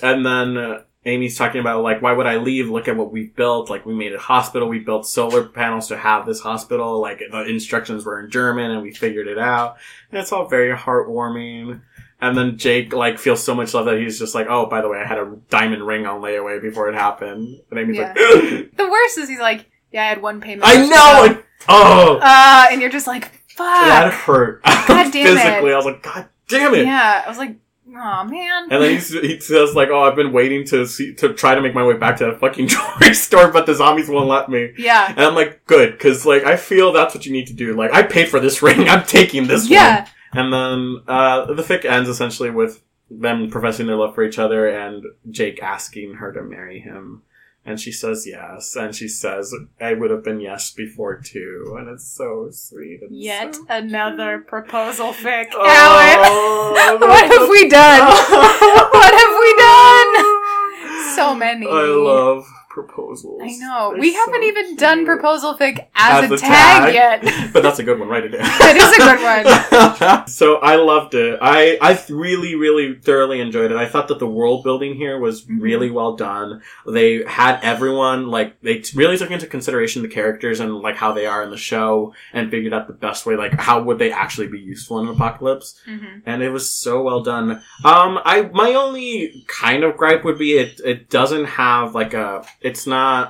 and 0.04 0.24
then 0.24 0.56
uh, 0.56 0.82
Amy's 1.06 1.38
talking 1.38 1.62
about 1.62 1.82
like, 1.82 2.02
why 2.02 2.12
would 2.12 2.26
I 2.28 2.38
leave? 2.38 2.70
Look 2.70 2.88
at 2.90 2.98
what 2.98 3.12
we've 3.12 3.34
built. 3.36 3.70
Like, 3.70 3.86
we 3.86 3.94
made 3.94 4.14
a 4.14 4.20
hospital. 4.20 4.68
We 4.68 4.80
built 4.80 5.08
solar 5.08 5.46
panels 5.46 5.88
to 5.88 5.98
have 5.98 6.26
this 6.26 6.42
hospital. 6.42 7.00
Like, 7.00 7.22
the 7.32 7.44
instructions 7.46 8.06
were 8.06 8.20
in 8.20 8.30
German, 8.30 8.72
and 8.72 8.82
we 8.82 8.92
figured 8.94 9.28
it 9.28 9.40
out. 9.40 9.78
And 10.12 10.20
it's 10.20 10.32
all 10.34 10.48
very 10.50 10.76
heartwarming. 10.76 11.82
And 12.22 12.38
then 12.38 12.58
Jake 12.58 12.92
like 12.92 13.18
feels 13.18 13.42
so 13.42 13.56
much 13.56 13.74
love 13.74 13.86
that 13.86 13.98
he's 13.98 14.20
just 14.20 14.36
like, 14.36 14.48
oh, 14.50 14.66
by 14.66 14.82
the 14.82 14.90
way, 14.90 14.98
I 15.00 15.06
had 15.08 15.20
a 15.20 15.38
diamond 15.50 15.88
ring 15.88 16.06
on 16.06 16.22
layaway 16.22 16.62
before 16.62 16.90
it 16.90 16.96
happened. 16.96 17.62
And 17.72 17.80
Amy's 17.80 17.98
like, 17.98 18.14
The 18.16 18.90
worst 18.92 19.18
is 19.20 19.30
he's 19.30 19.40
like, 19.40 19.70
yeah, 19.94 20.04
I 20.04 20.08
had 20.10 20.22
one 20.22 20.42
payment. 20.42 20.64
I 20.66 20.86
know. 20.86 21.28
Like, 21.34 21.46
oh, 21.70 22.20
Uh, 22.22 22.66
and 22.72 22.82
you're 22.82 22.90
just 22.90 23.08
like, 23.08 23.32
fuck. 23.48 23.66
that 23.66 24.12
hurt. 24.12 24.62
God 24.64 24.86
damn 25.14 25.16
it. 25.16 25.38
Physically, 25.38 25.72
I 25.72 25.76
was 25.78 25.86
like, 25.86 26.04
God 26.04 26.28
damn 26.50 26.76
it. 26.76 26.86
Yeah, 26.86 27.24
I 27.26 27.30
was 27.30 27.38
like, 27.38 27.56
oh 27.96 28.24
man. 28.24 28.68
And 28.72 28.84
then 28.84 28.92
he 28.92 29.40
says 29.40 29.76
like, 29.76 29.90
"Oh, 29.90 30.02
I've 30.02 30.16
been 30.16 30.32
waiting 30.32 30.66
to 30.66 30.86
see 30.86 31.14
to 31.16 31.34
try 31.34 31.56
to 31.56 31.62
make 31.62 31.74
my 31.74 31.86
way 31.86 31.98
back 31.98 32.18
to 32.18 32.26
that 32.26 32.40
fucking 32.40 32.68
jewelry 32.70 33.14
store, 33.14 33.52
but 33.52 33.66
the 33.66 33.76
zombies 33.76 34.10
won't 34.10 34.28
let 34.28 34.50
me." 34.50 34.74
yeah. 34.78 35.10
And 35.10 35.20
I'm 35.20 35.36
like, 35.36 35.66
"Good," 35.66 35.94
because 35.94 36.26
like 36.26 36.44
I 36.44 36.56
feel 36.56 36.92
that's 36.92 37.16
what 37.16 37.26
you 37.26 37.32
need 37.32 37.48
to 37.48 37.54
do. 37.54 37.76
Like 37.76 37.94
I 37.94 38.04
paid 38.04 38.30
for 38.30 38.40
this 38.40 38.62
ring, 38.64 38.90
I'm 38.90 39.06
taking 39.06 39.48
this 39.48 39.64
one. 39.64 39.72
Yeah. 39.72 40.08
And 40.32 40.54
then 40.54 41.04
uh, 41.08 41.46
the 41.54 41.64
fic 41.64 41.86
ends 41.86 42.10
essentially 42.10 42.52
with 42.52 42.84
them 43.10 43.50
professing 43.50 43.88
their 43.88 43.96
love 43.96 44.14
for 44.14 44.24
each 44.24 44.38
other 44.38 44.68
and 44.68 45.04
Jake 45.32 45.62
asking 45.64 46.16
her 46.16 46.32
to 46.32 46.44
marry 46.44 46.80
him. 46.80 47.24
And 47.70 47.80
she 47.80 47.92
says 47.92 48.26
yes, 48.26 48.76
and 48.76 48.96
she 48.96 49.08
says, 49.08 49.54
"I 49.80 49.94
would 49.94 50.10
have 50.10 50.24
been 50.24 50.40
yes 50.42 50.72
before 50.72 51.18
too," 51.22 51.76
and 51.78 51.88
it's 51.88 52.04
so 52.08 52.50
sweet. 52.52 53.04
and 53.04 53.16
Yet 53.16 53.54
so- 53.54 53.66
another 53.70 54.40
proposal 54.40 55.14
fic. 55.14 55.50
Oh, 55.54 56.98
what 57.00 57.32
have 57.32 57.48
we 57.48 57.70
done? 57.70 58.00
what 58.98 59.14
have 59.22 59.34
we 59.44 59.50
done? 59.56 60.36
So 61.16 61.36
many. 61.36 61.68
I 61.68 61.84
love 61.84 62.46
proposals. 62.84 63.42
I 63.44 63.52
know. 63.58 63.92
They're 63.92 64.00
we 64.02 64.14
haven't 64.14 64.42
so 64.42 64.48
even 64.48 64.76
done 64.76 64.98
cute. 65.00 65.08
proposal 65.08 65.56
fic 65.56 65.88
as, 65.96 66.26
As 66.26 66.32
a 66.32 66.38
tag, 66.38 66.94
tag. 66.94 67.24
yet. 67.24 67.52
but 67.54 67.64
that's 67.64 67.80
a 67.80 67.84
good 67.84 68.00
one. 68.00 68.08
Write 68.10 68.26
it 68.26 68.30
down. 68.30 68.42
That 68.44 68.76
is 68.78 68.94
a 68.94 69.78
good 69.78 70.18
one. 70.18 70.28
so 70.28 70.56
I 70.58 70.76
loved 70.76 71.14
it. 71.16 71.40
I 71.42 71.78
I 71.82 72.00
really 72.10 72.56
really 72.56 72.96
thoroughly 72.96 73.40
enjoyed 73.42 73.72
it. 73.72 73.78
I 73.78 73.88
thought 73.88 74.08
that 74.10 74.20
the 74.20 74.28
world 74.28 74.64
building 74.64 74.96
here 74.96 75.20
was 75.20 75.44
Mhm. 75.46 75.62
really 75.62 75.92
well 75.92 76.16
done. 76.16 76.62
They 76.88 77.24
had 77.26 77.60
everyone 77.64 78.28
like 78.28 78.60
they 78.62 78.80
t- 78.80 78.98
really 78.98 79.18
took 79.18 79.32
into 79.32 79.48
consideration 79.48 80.02
the 80.02 80.08
characters 80.08 80.60
and 80.60 80.76
like 80.80 80.96
how 80.96 81.12
they 81.14 81.26
are 81.26 81.44
in 81.44 81.50
the 81.52 81.58
show 81.58 82.14
and 82.34 82.50
figured 82.52 82.74
out 82.74 82.88
the 82.88 82.94
best 82.94 83.26
way 83.26 83.36
like 83.36 83.54
how 83.60 83.82
would 83.84 84.00
they 84.00 84.12
actually 84.12 84.48
be 84.48 84.60
useful 84.60 85.00
in 85.00 85.08
an 85.08 85.14
apocalypse 85.16 85.80
hmm 85.86 85.98
and 86.26 86.42
it 86.44 86.50
was 86.50 86.70
so 86.70 87.02
well 87.02 87.22
done. 87.22 87.52
Um, 87.84 88.20
I 88.26 88.50
my 88.54 88.74
only 88.74 89.44
kind 89.48 89.84
of 89.84 89.98
gripe 89.98 90.24
would 90.26 90.38
be 90.38 90.58
it 90.58 90.80
it 90.84 91.10
doesn't 91.10 91.46
have 91.46 91.96
like 91.96 92.14
a 92.14 92.44
it's 92.70 92.86
not 92.88 93.22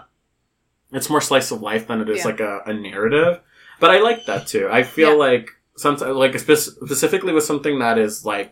it's 0.91 1.09
more 1.09 1.21
slice 1.21 1.51
of 1.51 1.61
life 1.61 1.87
than 1.87 2.01
it 2.01 2.09
is 2.09 2.19
Yeah. 2.19 2.25
like 2.31 2.39
a, 2.39 2.53
a 2.65 2.73
narrative, 2.73 3.41
but 3.79 3.89
I 3.91 3.99
like 4.09 4.25
that 4.25 4.47
too. 4.47 4.65
I 4.79 4.81
feel 4.83 5.11
Yeah. 5.11 5.25
like 5.29 5.45
sometimes 5.77 6.15
like 6.23 6.37
spe- 6.39 6.73
specifically 6.87 7.33
with 7.33 7.43
something 7.51 7.79
that 7.79 7.97
is 7.97 8.25
like 8.25 8.51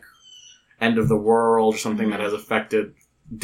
end 0.80 0.96
of 0.98 1.08
the 1.08 1.16
world 1.30 1.74
or 1.74 1.78
something 1.78 2.10
that 2.10 2.20
Mhm. 2.20 2.26
has 2.26 2.32
affected 2.40 2.94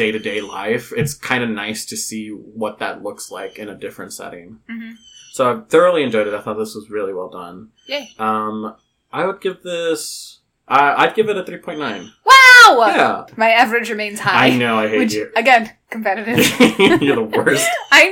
day 0.03 0.11
to 0.13 0.19
day 0.31 0.41
life. 0.41 0.93
It's 0.97 1.13
kind 1.15 1.43
of 1.45 1.51
nice 1.51 1.85
to 1.91 1.97
see 1.97 2.29
what 2.31 2.79
that 2.79 3.03
looks 3.03 3.31
like 3.31 3.59
in 3.59 3.69
a 3.69 3.75
different 3.85 4.13
setting. 4.21 4.61
hmm 4.71 4.93
So 5.33 5.41
I 5.51 5.53
thoroughly 5.69 6.03
enjoyed 6.05 6.29
it. 6.29 6.35
I 6.35 6.41
thought 6.41 6.59
this 6.59 6.77
was 6.79 6.89
really 6.97 7.13
well 7.13 7.29
done. 7.43 7.57
Yay. 7.89 8.05
Um, 8.21 8.77
I 9.13 9.27
would 9.27 9.41
give 9.41 9.59
this. 9.63 10.39
I 10.69 10.81
I'd 11.03 11.15
give 11.17 11.29
it 11.29 11.37
a 11.37 11.45
three 11.45 11.59
point 11.67 11.81
nine. 11.81 12.03
Wow! 12.25 12.44
Yeah, 12.73 13.27
My 13.37 13.51
average 13.51 13.91
remains 13.91 14.21
high. 14.21 14.47
I 14.49 14.57
know. 14.57 14.79
I 14.79 14.89
hate 14.89 14.99
Which, 14.99 15.15
you. 15.15 15.31
again, 15.37 15.71
competitive. 15.91 16.39
You're 17.03 17.17
the 17.17 17.23
worst. 17.23 17.69
I 17.93 18.09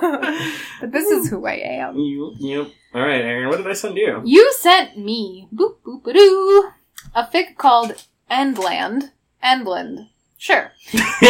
know! 0.00 0.52
but 0.80 0.92
this 0.92 1.08
is 1.10 1.28
who 1.30 1.46
I 1.46 1.54
am. 1.54 1.96
You. 1.96 2.34
You. 2.38 2.66
All 2.94 3.02
right, 3.02 3.20
Erin. 3.20 3.48
What 3.48 3.56
did 3.58 3.66
I 3.66 3.72
send 3.72 3.96
you? 3.96 4.22
You 4.24 4.52
sent 4.58 4.98
me, 4.98 5.48
boop 5.54 5.76
boop 5.86 6.06
a 6.06 6.12
doo, 6.12 6.70
a 7.14 7.24
fic 7.24 7.56
called 7.56 8.04
Endland. 8.30 9.10
Endland. 9.42 10.08
Sure. 10.38 10.72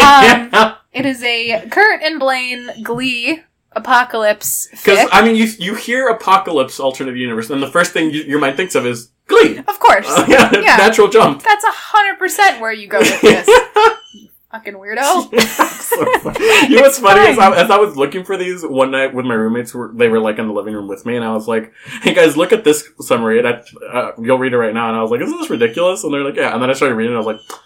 Um, 0.02 0.74
It 0.92 1.06
is 1.06 1.22
a 1.22 1.66
Kurt 1.70 2.02
and 2.02 2.18
Blaine 2.18 2.70
Glee 2.82 3.42
apocalypse 3.72 4.68
Because. 4.70 5.08
I 5.12 5.22
mean, 5.24 5.36
you 5.36 5.46
you 5.58 5.74
hear 5.74 6.08
apocalypse 6.08 6.78
alternate 6.80 7.16
universe, 7.16 7.50
and 7.50 7.62
the 7.62 7.70
first 7.70 7.92
thing 7.92 8.10
you, 8.10 8.22
your 8.22 8.38
mind 8.40 8.56
thinks 8.56 8.74
of 8.74 8.86
is 8.86 9.10
Glee. 9.26 9.58
of 9.58 9.78
course. 9.78 10.06
Uh, 10.08 10.26
yeah, 10.28 10.50
Yeah. 10.54 10.76
natural 10.76 11.08
jump. 11.08 11.42
That's 11.42 11.64
a 11.64 11.70
hundred 11.72 12.18
percent 12.18 12.60
where 12.60 12.72
you 12.72 12.86
go 12.88 12.98
with 12.98 13.20
this. 13.22 13.48
Fucking 14.50 14.74
weirdo. 14.74 15.40
So 15.40 16.04
funny. 16.20 16.68
you 16.68 16.76
know 16.76 16.82
what's 16.82 16.98
funny 16.98 17.20
is 17.30 17.38
I, 17.38 17.54
as 17.56 17.70
I 17.70 17.78
was 17.78 17.96
looking 17.96 18.22
for 18.24 18.36
these 18.36 18.62
one 18.62 18.90
night 18.90 19.14
with 19.14 19.24
my 19.24 19.32
roommates, 19.34 19.72
were, 19.72 19.90
they 19.94 20.08
were 20.08 20.20
like 20.20 20.38
in 20.38 20.46
the 20.46 20.52
living 20.52 20.74
room 20.74 20.88
with 20.88 21.06
me, 21.06 21.16
and 21.16 21.24
I 21.24 21.32
was 21.32 21.48
like, 21.48 21.72
"Hey 22.02 22.12
guys, 22.12 22.36
look 22.36 22.52
at 22.52 22.62
this 22.62 22.86
summary." 23.00 23.38
And 23.38 23.48
I, 23.48 23.62
uh, 23.90 24.12
you'll 24.20 24.36
read 24.38 24.52
it 24.52 24.58
right 24.58 24.74
now. 24.74 24.88
And 24.88 24.96
I 24.96 25.00
was 25.00 25.10
like, 25.10 25.22
"Isn't 25.22 25.38
this 25.38 25.48
ridiculous?" 25.48 26.04
And 26.04 26.12
they're 26.12 26.22
like, 26.22 26.36
"Yeah." 26.36 26.52
And 26.52 26.62
then 26.62 26.68
I 26.68 26.74
started 26.74 26.96
reading, 26.96 27.16
and 27.16 27.22
I 27.22 27.26
was 27.26 27.34
like, 27.34 27.60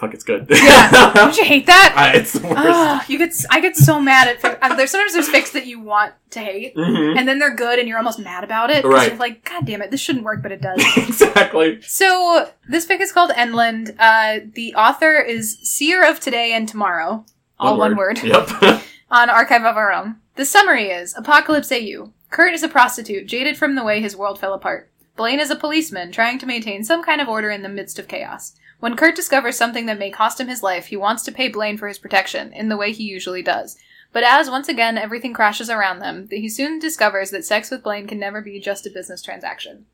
"Fuck, 0.00 0.14
it's 0.14 0.24
good." 0.24 0.46
Yeah. 0.50 1.12
Don't 1.14 1.36
you 1.36 1.44
hate 1.44 1.66
that? 1.66 1.94
I- 1.96 2.16
it's 2.18 2.32
the 2.32 2.46
worst. 2.48 2.56
Ah, 2.58 3.04
you 3.08 3.18
get. 3.18 3.32
I 3.50 3.60
get 3.60 3.76
so 3.76 4.00
mad 4.00 4.26
at. 4.28 4.40
Fic- 4.40 4.58
uh, 4.62 4.74
there's 4.74 4.90
sometimes 4.90 5.12
there's 5.12 5.28
fics 5.28 5.52
that 5.52 5.66
you 5.66 5.78
want 5.80 6.14
to 6.30 6.40
hate, 6.40 6.74
Mhm. 6.76 7.18
and 7.18 7.28
then 7.28 7.38
they're 7.38 7.54
good, 7.54 7.78
and 7.78 7.86
you're 7.88 7.98
almost 7.98 8.18
mad 8.18 8.42
about 8.42 8.70
it. 8.70 8.84
Right. 8.84 9.16
Like, 9.18 9.44
God 9.44 9.66
damn 9.66 9.82
it, 9.82 9.90
this 9.90 10.00
shouldn't 10.00 10.24
work, 10.24 10.42
but 10.42 10.50
it 10.52 10.60
does. 10.62 10.82
exactly. 10.96 11.80
So 11.82 12.48
this 12.68 12.86
fic 12.86 13.00
is 13.00 13.12
called 13.12 13.30
Endland. 13.30 13.94
Uh, 13.98 14.40
the 14.54 14.74
author 14.74 15.20
is 15.20 15.58
Seer 15.62 16.04
of 16.08 16.18
Today 16.20 16.52
and 16.52 16.68
Tomorrow, 16.68 17.24
all 17.58 17.76
one 17.78 17.96
word, 17.96 18.22
Yep. 18.22 18.48
on 19.10 19.30
Archive 19.30 19.64
of 19.64 19.76
Our 19.76 19.92
Own. 19.92 20.16
The 20.36 20.44
summary 20.44 20.86
is 20.90 21.14
Apocalypse 21.16 21.70
AU. 21.72 22.12
Kurt 22.30 22.54
is 22.54 22.62
a 22.62 22.68
prostitute, 22.68 23.26
jaded 23.26 23.56
from 23.58 23.74
the 23.74 23.82
way 23.82 24.00
his 24.00 24.16
world 24.16 24.38
fell 24.38 24.54
apart. 24.54 24.90
Blaine 25.16 25.40
is 25.40 25.50
a 25.50 25.56
policeman, 25.56 26.12
trying 26.12 26.38
to 26.38 26.46
maintain 26.46 26.84
some 26.84 27.02
kind 27.02 27.20
of 27.20 27.28
order 27.28 27.50
in 27.50 27.62
the 27.62 27.68
midst 27.68 27.98
of 27.98 28.06
chaos. 28.08 28.54
When 28.80 28.96
Kurt 28.96 29.14
discovers 29.14 29.56
something 29.56 29.86
that 29.86 29.98
may 29.98 30.10
cost 30.10 30.40
him 30.40 30.48
his 30.48 30.62
life, 30.62 30.86
he 30.86 30.96
wants 30.96 31.22
to 31.24 31.32
pay 31.32 31.48
Blaine 31.48 31.76
for 31.76 31.86
his 31.86 31.98
protection, 31.98 32.52
in 32.52 32.68
the 32.68 32.76
way 32.76 32.92
he 32.92 33.04
usually 33.04 33.42
does. 33.42 33.76
But 34.12 34.24
as, 34.24 34.50
once 34.50 34.68
again, 34.68 34.98
everything 34.98 35.32
crashes 35.32 35.70
around 35.70 36.00
them, 36.00 36.28
he 36.30 36.48
soon 36.48 36.78
discovers 36.78 37.30
that 37.30 37.44
sex 37.44 37.70
with 37.70 37.82
Blaine 37.82 38.08
can 38.08 38.18
never 38.18 38.40
be 38.40 38.58
just 38.58 38.86
a 38.86 38.90
business 38.90 39.22
transaction. 39.22 39.86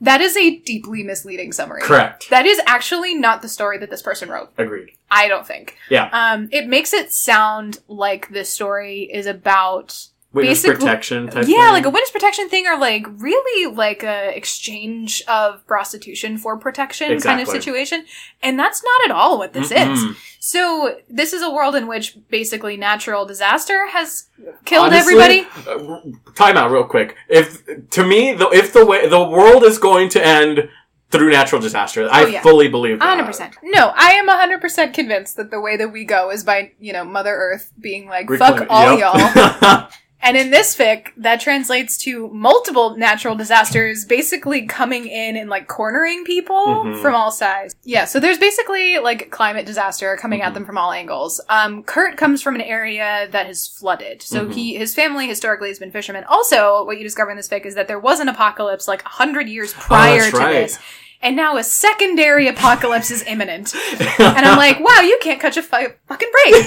That 0.00 0.20
is 0.20 0.36
a 0.36 0.56
deeply 0.58 1.04
misleading 1.04 1.52
summary. 1.52 1.82
Correct. 1.82 2.28
That 2.30 2.44
is 2.44 2.60
actually 2.66 3.14
not 3.14 3.40
the 3.40 3.48
story 3.48 3.78
that 3.78 3.88
this 3.88 4.02
person 4.02 4.28
wrote. 4.28 4.50
Agreed. 4.58 4.90
I 5.12 5.28
don't 5.28 5.46
think. 5.46 5.76
Yeah. 5.90 6.08
Um, 6.12 6.48
it 6.50 6.66
makes 6.66 6.92
it 6.92 7.12
sound 7.12 7.78
like 7.86 8.30
this 8.30 8.50
story 8.50 9.02
is 9.02 9.26
about 9.26 10.08
Witness 10.32 10.62
protection 10.62 11.26
type 11.26 11.46
yeah, 11.46 11.64
thing. 11.64 11.72
like 11.72 11.84
a 11.84 11.90
witness 11.90 12.10
protection 12.10 12.48
thing, 12.48 12.66
or 12.66 12.78
like 12.78 13.06
really 13.18 13.74
like 13.74 14.02
a 14.02 14.34
exchange 14.36 15.22
of 15.28 15.66
prostitution 15.66 16.38
for 16.38 16.56
protection 16.56 17.20
kind 17.20 17.40
of 17.40 17.48
situation. 17.48 18.06
And 18.42 18.58
that's 18.58 18.82
not 18.82 19.04
at 19.04 19.10
all 19.10 19.38
what 19.38 19.52
this 19.52 19.70
is. 19.70 19.76
Mm-mm. 19.76 20.16
So 20.40 20.98
this 21.08 21.32
is 21.32 21.42
a 21.42 21.50
world 21.50 21.74
in 21.76 21.86
which 21.86 22.16
basically 22.30 22.76
natural 22.78 23.26
disaster 23.26 23.86
has 23.88 24.28
killed 24.64 24.86
Honestly, 24.86 25.14
everybody. 25.46 25.46
uh, 25.68 26.00
time 26.34 26.56
out 26.56 26.70
real 26.70 26.84
quick. 26.84 27.14
If 27.28 27.62
to 27.90 28.04
me, 28.04 28.32
the, 28.32 28.48
if 28.50 28.72
the 28.72 28.86
way 28.86 29.06
the 29.08 29.22
world 29.22 29.64
is 29.64 29.78
going 29.78 30.08
to 30.10 30.26
end 30.26 30.68
through 31.10 31.30
natural 31.30 31.60
disaster, 31.60 32.08
I 32.10 32.22
Oh, 32.22 32.26
yeah. 32.26 32.40
fully 32.42 32.68
believe 32.68 32.98
that. 32.98 33.04
hundred 33.04 33.26
percent. 33.26 33.54
No, 33.62 33.92
I 33.94 34.12
am 34.12 34.26
hundred 34.28 34.62
percent 34.62 34.94
convinced 34.94 35.36
that 35.36 35.50
the 35.50 35.60
way 35.60 35.76
that 35.76 35.88
we 35.92 36.04
go 36.06 36.30
is 36.30 36.42
by 36.42 36.72
you 36.80 36.94
know 36.94 37.04
Mother 37.04 37.34
Earth 37.34 37.70
being 37.78 38.06
like 38.08 38.30
Reclaim- 38.30 38.56
fuck 38.60 38.66
all 38.70 38.98
Yep. 38.98 39.60
y'all. 39.60 39.88
And 40.24 40.36
in 40.36 40.50
this 40.50 40.76
fic, 40.76 41.08
that 41.16 41.40
translates 41.40 41.96
to 41.98 42.28
multiple 42.32 42.96
natural 42.96 43.34
disasters 43.34 44.04
basically 44.04 44.66
coming 44.66 45.06
in 45.06 45.36
and 45.36 45.50
like 45.50 45.66
cornering 45.66 46.24
people 46.24 46.84
Mhm. 46.84 47.02
from 47.02 47.14
all 47.16 47.32
sides. 47.32 47.74
Yeah, 47.82 48.04
so 48.04 48.20
there's 48.20 48.38
basically 48.38 48.98
like 48.98 49.30
climate 49.30 49.66
disaster 49.66 50.16
coming 50.16 50.40
at 50.40 50.52
Mhm. 50.52 50.54
them 50.54 50.64
from 50.66 50.78
all 50.78 50.92
angles. 50.92 51.40
Um, 51.48 51.82
Kurt 51.82 52.16
comes 52.16 52.40
from 52.40 52.54
an 52.54 52.60
area 52.60 53.26
that 53.32 53.50
is 53.50 53.66
flooded. 53.66 54.22
So 54.22 54.46
Mhm. 54.46 54.54
he, 54.54 54.74
his 54.76 54.94
family 54.94 55.26
historically 55.26 55.68
has 55.70 55.80
been 55.80 55.90
fishermen. 55.90 56.22
Also, 56.28 56.84
what 56.84 56.98
you 56.98 57.02
discover 57.02 57.32
in 57.32 57.36
this 57.36 57.48
fic 57.48 57.66
is 57.66 57.74
that 57.74 57.88
there 57.88 57.98
was 57.98 58.20
an 58.20 58.28
apocalypse 58.28 58.86
like 58.86 59.04
a 59.04 59.08
hundred 59.08 59.48
years 59.48 59.72
prior 59.74 60.22
Oh, 60.26 60.30
to 60.30 60.36
right. 60.36 60.52
this. 60.52 60.78
And 61.20 61.36
now 61.36 61.56
a 61.56 61.62
secondary 61.64 62.46
apocalypse 62.48 63.10
is 63.10 63.24
imminent. 63.26 63.74
And 64.18 64.46
I'm 64.46 64.56
like, 64.56 64.78
wow, 64.80 65.00
you 65.00 65.18
can't 65.20 65.40
catch 65.40 65.56
a 65.56 65.62
fi- 65.62 65.94
fucking 66.08 66.28
break. 66.32 66.54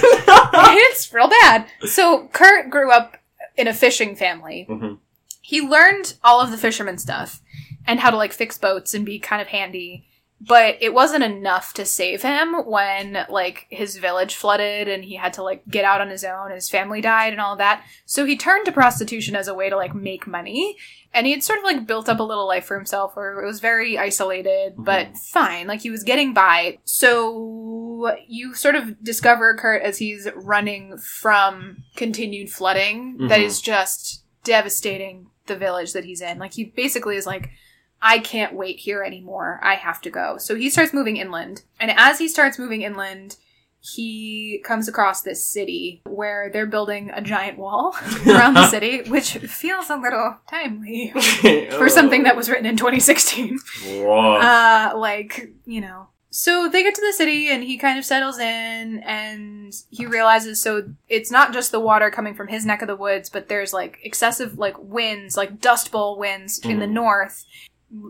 it's 0.88 1.12
real 1.12 1.28
bad. 1.28 1.66
So 1.86 2.28
Kurt 2.32 2.70
grew 2.70 2.90
up 2.90 3.16
in 3.56 3.68
a 3.68 3.74
fishing 3.74 4.14
family. 4.16 4.66
Mhm. 4.68 4.98
He 5.40 5.60
learned 5.60 6.14
all 6.24 6.40
of 6.40 6.50
the 6.50 6.58
fisherman 6.58 6.98
stuff 6.98 7.40
and 7.86 8.00
how 8.00 8.10
to 8.10 8.16
like 8.16 8.32
fix 8.32 8.58
boats 8.58 8.94
and 8.94 9.06
be 9.06 9.18
kind 9.18 9.40
of 9.40 9.48
handy. 9.48 10.06
But 10.38 10.76
it 10.82 10.92
wasn't 10.92 11.24
enough 11.24 11.72
to 11.74 11.86
save 11.86 12.20
him 12.22 12.54
when 12.66 13.24
like 13.30 13.66
his 13.70 13.96
village 13.96 14.34
flooded 14.34 14.86
and 14.86 15.02
he 15.02 15.14
had 15.16 15.32
to 15.34 15.42
like 15.42 15.62
get 15.66 15.86
out 15.86 16.02
on 16.02 16.10
his 16.10 16.24
own 16.24 16.50
his 16.50 16.68
family 16.68 17.00
died 17.00 17.32
and 17.32 17.40
all 17.40 17.56
that. 17.56 17.82
So 18.04 18.26
he 18.26 18.36
turned 18.36 18.66
to 18.66 18.72
prostitution 18.72 19.34
as 19.34 19.48
a 19.48 19.54
way 19.54 19.70
to 19.70 19.76
like 19.76 19.94
make 19.94 20.26
money. 20.26 20.76
And 21.14 21.26
he 21.26 21.32
had 21.32 21.42
sort 21.42 21.60
of 21.60 21.64
like 21.64 21.86
built 21.86 22.10
up 22.10 22.20
a 22.20 22.22
little 22.22 22.46
life 22.46 22.66
for 22.66 22.76
himself 22.76 23.16
where 23.16 23.40
it 23.40 23.46
was 23.46 23.60
very 23.60 23.96
isolated, 23.96 24.74
but 24.76 25.16
fine. 25.16 25.66
Like 25.68 25.80
he 25.80 25.90
was 25.90 26.02
getting 26.02 26.34
by. 26.34 26.80
So 26.84 27.32
you 28.28 28.54
sort 28.54 28.74
of 28.74 29.02
discover 29.02 29.54
Kurt 29.56 29.82
as 29.82 29.98
he's 29.98 30.28
running 30.34 30.96
from 30.98 31.84
continued 31.96 32.50
flooding 32.50 33.16
that 33.28 33.40
Mhm. 33.40 33.44
is 33.44 33.60
just 33.60 34.22
devastating 34.44 35.26
the 35.46 35.56
village 35.56 35.92
that 35.92 36.04
he's 36.04 36.20
in. 36.20 36.38
Like 36.38 36.54
he 36.54 36.64
basically 36.64 37.16
is 37.16 37.26
like, 37.26 37.50
I 38.02 38.18
can't 38.18 38.54
wait 38.54 38.78
here 38.78 39.02
anymore. 39.02 39.58
I 39.62 39.74
have 39.74 40.00
to 40.02 40.10
go. 40.10 40.38
So 40.38 40.54
he 40.54 40.68
starts 40.70 40.92
moving 40.92 41.16
inland. 41.16 41.62
And 41.80 41.90
as 41.96 42.18
he 42.18 42.28
starts 42.28 42.58
moving 42.58 42.82
inland, 42.82 43.36
he 43.80 44.60
comes 44.64 44.88
across 44.88 45.22
this 45.22 45.44
city 45.46 46.02
where 46.06 46.50
they're 46.52 46.66
building 46.66 47.10
a 47.14 47.22
giant 47.22 47.56
wall 47.58 47.94
around 48.26 48.54
the 48.54 48.68
city, 48.68 49.02
which 49.08 49.32
feels 49.38 49.88
a 49.90 49.96
little 49.96 50.36
timely 50.50 51.12
for 51.78 51.88
something 51.88 52.24
that 52.24 52.36
was 52.36 52.48
written 52.50 52.66
in 52.66 52.76
2016. 52.76 53.58
Whoa. 53.84 54.36
Uh, 54.38 54.92
like, 54.96 55.50
you 55.64 55.80
know. 55.80 56.08
So 56.30 56.68
they 56.68 56.82
get 56.82 56.94
to 56.94 57.00
the 57.00 57.12
city 57.12 57.48
and 57.48 57.62
he 57.62 57.78
kind 57.78 57.98
of 57.98 58.04
settles 58.04 58.38
in 58.38 58.98
and 59.04 59.72
he 59.90 60.04
realizes 60.06 60.60
so 60.60 60.90
it's 61.08 61.30
not 61.30 61.52
just 61.52 61.72
the 61.72 61.80
water 61.80 62.10
coming 62.10 62.34
from 62.34 62.48
his 62.48 62.66
neck 62.66 62.82
of 62.82 62.88
the 62.88 62.96
woods, 62.96 63.30
but 63.30 63.48
there's 63.48 63.72
like 63.72 63.98
excessive 64.02 64.58
like 64.58 64.74
winds, 64.78 65.36
like 65.36 65.60
dust 65.60 65.90
bowl 65.92 66.18
winds 66.18 66.58
in 66.58 66.78
the 66.80 66.86
Mhm. 66.86 66.90
north. 66.92 67.44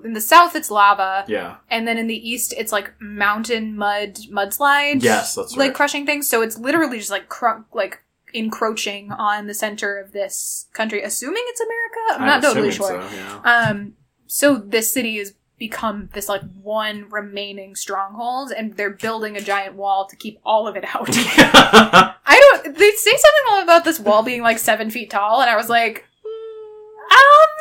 In 0.04 0.14
the 0.14 0.20
south 0.22 0.56
it's 0.56 0.70
lava, 0.70 1.24
yeah. 1.28 1.56
and 1.70 1.86
then 1.86 1.98
in 1.98 2.06
the 2.06 2.28
east 2.28 2.54
it's 2.56 2.72
like 2.72 2.94
mountain 3.00 3.76
mud 3.76 4.14
mudslides. 4.32 5.02
Yes, 5.02 5.34
that's 5.34 5.56
right. 5.56 5.66
like 5.66 5.74
crushing 5.74 6.06
things. 6.06 6.26
So 6.28 6.40
it's 6.42 6.56
literally 6.58 6.98
just 6.98 7.10
like 7.10 7.28
cr- 7.28 7.60
like 7.74 8.02
encroaching 8.32 9.12
on 9.12 9.46
the 9.46 9.54
center 9.54 9.98
of 9.98 10.12
this 10.12 10.66
country, 10.72 11.02
assuming 11.02 11.44
it's 11.48 11.60
America. 11.60 12.22
I'm, 12.22 12.26
not 12.26 12.42
totally 12.42 12.70
sure. 12.72 13.02
So, 13.02 13.08
yeah. 13.14 13.40
Um, 13.44 13.92
so 14.26 14.56
this 14.56 14.92
city 14.92 15.18
has 15.18 15.34
become 15.59 16.11
this 16.12 16.28
like 16.28 16.42
one 16.62 17.09
remaining 17.11 17.74
stronghold, 17.74 18.52
and 18.52 18.76
they're 18.76 18.90
building 18.90 19.36
a 19.36 19.40
giant 19.40 19.74
wall 19.74 20.07
to 20.07 20.16
keep 20.16 20.38
all 20.44 20.68
of 20.68 20.76
it 20.76 20.84
out. 20.94 21.09
I 21.09 22.14
don't. 22.26 22.76
They 22.76 22.90
say 22.92 23.12
something 23.16 23.62
about 23.64 23.84
this 23.84 24.00
wall 24.00 24.22
being 24.22 24.42
like 24.42 24.59
seven 24.59 24.90
feet 24.90 25.11
tall, 25.11 25.40
and 25.40 25.50
I 25.50 25.57
was 25.57 25.68
like, 25.68 26.04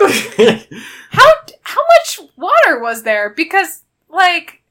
um, 0.03 0.09
how 1.09 1.31
how 1.61 1.81
much 1.81 2.29
water 2.35 2.79
was 2.79 3.03
there? 3.03 3.29
Because 3.29 3.83
like, 4.09 4.61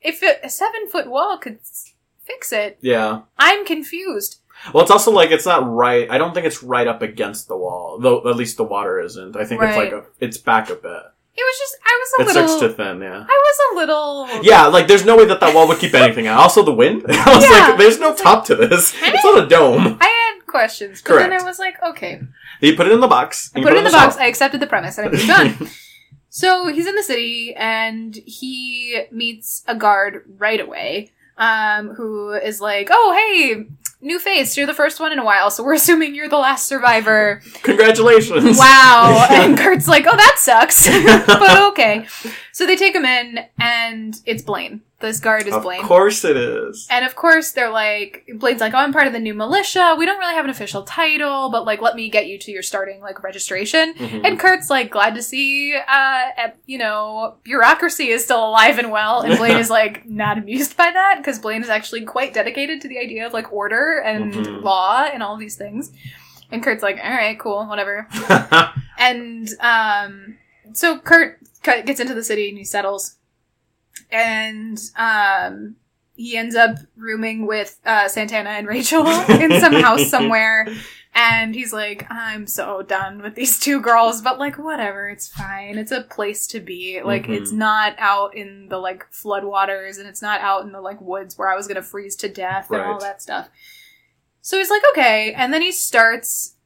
if 0.00 0.22
it, 0.22 0.40
a 0.42 0.48
seven 0.48 0.88
foot 0.88 1.08
wall 1.08 1.38
could 1.38 1.58
fix 2.22 2.52
it, 2.52 2.78
yeah. 2.80 3.22
I'm 3.38 3.64
confused. 3.64 4.38
Well, 4.72 4.82
it's 4.82 4.92
also 4.92 5.10
like 5.10 5.30
it's 5.30 5.46
not 5.46 5.68
right. 5.68 6.08
I 6.08 6.18
don't 6.18 6.34
think 6.34 6.46
it's 6.46 6.62
right 6.62 6.86
up 6.86 7.02
against 7.02 7.48
the 7.48 7.56
wall, 7.56 7.98
though. 7.98 8.28
At 8.28 8.36
least 8.36 8.56
the 8.56 8.64
water 8.64 9.00
isn't. 9.00 9.36
I 9.36 9.44
think 9.44 9.60
it's 9.62 9.76
like 9.76 9.92
a, 9.92 10.04
it's 10.20 10.38
back 10.38 10.70
a 10.70 10.76
bit. 10.76 11.02
It 11.34 11.40
was 11.40 11.58
just 11.58 11.76
I 11.84 11.98
was 12.00 12.08
a 12.12 12.22
little. 12.34 12.42
It's 12.44 12.52
little. 12.52 12.66
extra 12.68 12.84
thin. 12.84 13.00
Yeah. 13.02 13.24
I 13.28 13.42
was 13.46 13.58
a 13.72 13.76
little. 13.76 14.42
Yeah, 14.44 14.66
like 14.66 14.86
there's 14.86 15.04
no 15.04 15.16
way 15.16 15.24
that 15.24 15.40
that 15.40 15.54
wall 15.54 15.66
would 15.68 15.78
keep 15.78 15.94
anything 16.02 16.26
out. 16.26 16.38
Also, 16.40 16.62
the 16.62 16.72
wind. 16.74 17.04
I 17.08 17.34
was 17.34 17.42
Yeah. 17.44 17.68
like, 17.68 17.78
there's 17.78 17.98
no 17.98 18.14
top 18.14 18.44
to 18.46 18.54
this. 18.56 18.94
It's 19.00 19.24
not 19.24 19.44
a 19.44 19.46
dome. 19.48 19.96
I 20.00 20.04
had 20.36 20.46
questions, 20.46 21.00
but 21.02 21.18
then 21.18 21.32
I 21.32 21.42
was 21.42 21.58
like, 21.58 21.82
okay, 21.82 22.20
You 22.60 22.76
put 22.76 22.86
it 22.86 22.92
in 22.92 23.00
the 23.00 23.08
box. 23.08 23.50
I 23.54 23.60
you 23.60 23.64
put 23.64 23.72
it 23.72 23.78
in 23.78 23.84
the 23.84 23.90
shelf. 23.90 24.12
box. 24.12 24.16
I 24.18 24.26
accepted 24.26 24.60
the 24.60 24.66
premise, 24.66 24.98
and 24.98 25.08
I 25.08 25.10
moved 25.10 25.30
on. 25.30 25.68
so 26.28 26.68
he's 26.68 26.86
in 26.86 26.94
the 26.96 27.02
city, 27.02 27.54
and 27.56 28.14
he 28.26 29.04
meets 29.10 29.62
a 29.66 29.74
guard 29.74 30.24
right 30.38 30.60
away, 30.60 31.12
um, 31.38 31.94
who 31.94 32.32
is 32.32 32.60
like, 32.60 32.88
"Oh, 32.90 33.14
hey, 33.16 33.66
new 34.02 34.18
face. 34.18 34.56
You're 34.56 34.66
the 34.66 34.74
first 34.74 35.00
one 35.00 35.12
in 35.12 35.18
a 35.18 35.24
while, 35.24 35.50
so 35.50 35.62
we're 35.64 35.74
assuming 35.82 36.14
you're 36.14 36.28
the 36.28 36.38
last 36.38 36.66
survivor." 36.66 37.40
Congratulations. 37.62 38.58
wow. 38.58 39.26
And 39.30 39.56
Kurt's 39.56 39.88
like, 39.88 40.04
"Oh, 40.06 40.16
that 40.16 40.36
sucks," 40.38 40.86
but 41.26 41.62
okay. 41.70 42.06
So 42.52 42.66
they 42.66 42.76
take 42.76 42.94
him 42.94 43.04
in, 43.04 43.40
and 43.58 44.20
it's 44.26 44.42
Blaine. 44.42 44.82
This 45.02 45.20
guard 45.20 45.46
is 45.46 45.52
of 45.54 45.62
Blaine. 45.64 45.80
Of 45.82 45.86
course 45.86 46.24
it 46.24 46.36
is. 46.36 46.86
And 46.90 47.04
of 47.04 47.14
course, 47.14 47.52
they're 47.52 47.68
like, 47.70 48.26
Blaine's 48.36 48.60
like, 48.62 48.72
oh, 48.72 48.78
I'm 48.78 48.92
part 48.92 49.06
of 49.06 49.12
the 49.12 49.18
new 49.20 49.34
militia. 49.34 49.94
We 49.98 50.06
don't 50.06 50.18
really 50.18 50.34
have 50.34 50.44
an 50.46 50.50
official 50.50 50.84
title, 50.84 51.50
but 51.50 51.66
like, 51.66 51.82
let 51.82 51.94
me 51.96 52.08
get 52.08 52.26
you 52.26 52.38
to 52.38 52.50
your 52.50 52.62
starting 52.62 53.00
like 53.02 53.22
registration. 53.22 53.92
Mhm. 53.94 54.26
And 54.26 54.38
Kurt's 54.40 54.70
like, 54.70 54.90
glad 54.90 55.14
to 55.16 55.22
see, 55.22 55.76
uh, 55.76 56.22
you 56.66 56.78
know, 56.78 57.34
bureaucracy 57.42 58.08
is 58.08 58.24
still 58.24 58.48
alive 58.48 58.78
and 58.78 58.90
well. 58.90 59.20
And 59.20 59.36
Blaine 59.36 59.58
is 59.58 59.68
like, 59.80 60.06
not 60.08 60.38
amused 60.38 60.76
by 60.76 60.90
that 60.90 61.16
because 61.18 61.38
Blaine 61.38 61.62
is 61.62 61.68
actually 61.68 62.02
quite 62.06 62.32
dedicated 62.32 62.80
to 62.80 62.88
the 62.88 62.98
idea 62.98 63.26
of 63.26 63.32
like 63.34 63.52
order 63.52 63.98
and 63.98 64.32
Mhm. 64.32 64.62
law 64.62 65.02
and 65.04 65.22
all 65.22 65.36
these 65.36 65.56
things. 65.56 65.92
And 66.50 66.62
Kurt's 66.62 66.82
like, 66.82 66.98
all 67.02 67.10
right, 67.10 67.38
cool, 67.38 67.66
whatever. 67.66 68.06
And 68.98 69.48
um, 69.60 70.36
so 70.74 70.98
Kurt 70.98 71.40
gets 71.64 71.98
into 71.98 72.14
the 72.14 72.22
city 72.22 72.48
and 72.50 72.58
he 72.58 72.64
settles, 72.64 73.16
and 74.10 74.78
um, 74.96 75.76
he 76.16 76.36
ends 76.36 76.54
up 76.54 76.76
rooming 76.96 77.46
with 77.46 77.78
uh, 77.84 78.08
Santana 78.08 78.50
and 78.50 78.66
Rachel 78.66 79.06
in 79.28 79.60
some 79.60 79.72
house 79.74 80.08
somewhere. 80.10 80.66
And 81.14 81.54
he's 81.54 81.74
like, 81.74 82.06
I'm 82.10 82.46
so 82.46 82.80
done 82.80 83.20
with 83.20 83.34
these 83.34 83.60
two 83.60 83.82
girls, 83.82 84.22
but 84.22 84.38
like, 84.38 84.56
whatever, 84.56 85.10
it's 85.10 85.28
fine. 85.28 85.76
It's 85.76 85.92
a 85.92 86.00
place 86.00 86.46
to 86.48 86.60
be. 86.60 87.02
Like, 87.02 87.26
Mhm. 87.26 87.36
it's 87.36 87.52
not 87.52 87.94
out 87.98 88.34
in 88.34 88.68
the 88.68 88.78
like 88.78 89.04
floodwaters 89.12 89.98
and 89.98 90.08
it's 90.08 90.22
not 90.22 90.40
out 90.40 90.64
in 90.64 90.72
the 90.72 90.80
like 90.80 90.98
woods 91.02 91.36
where 91.36 91.50
I 91.50 91.54
was 91.54 91.66
gonna 91.68 91.82
freeze 91.82 92.16
to 92.16 92.30
death 92.30 92.70
and 92.70 92.80
all 92.80 92.98
that 93.00 93.20
stuff. 93.20 93.50
So 94.40 94.56
he's 94.56 94.70
like, 94.70 94.82
okay. 94.92 95.34
And 95.34 95.52
then 95.52 95.60
he 95.60 95.70
starts, 95.70 96.56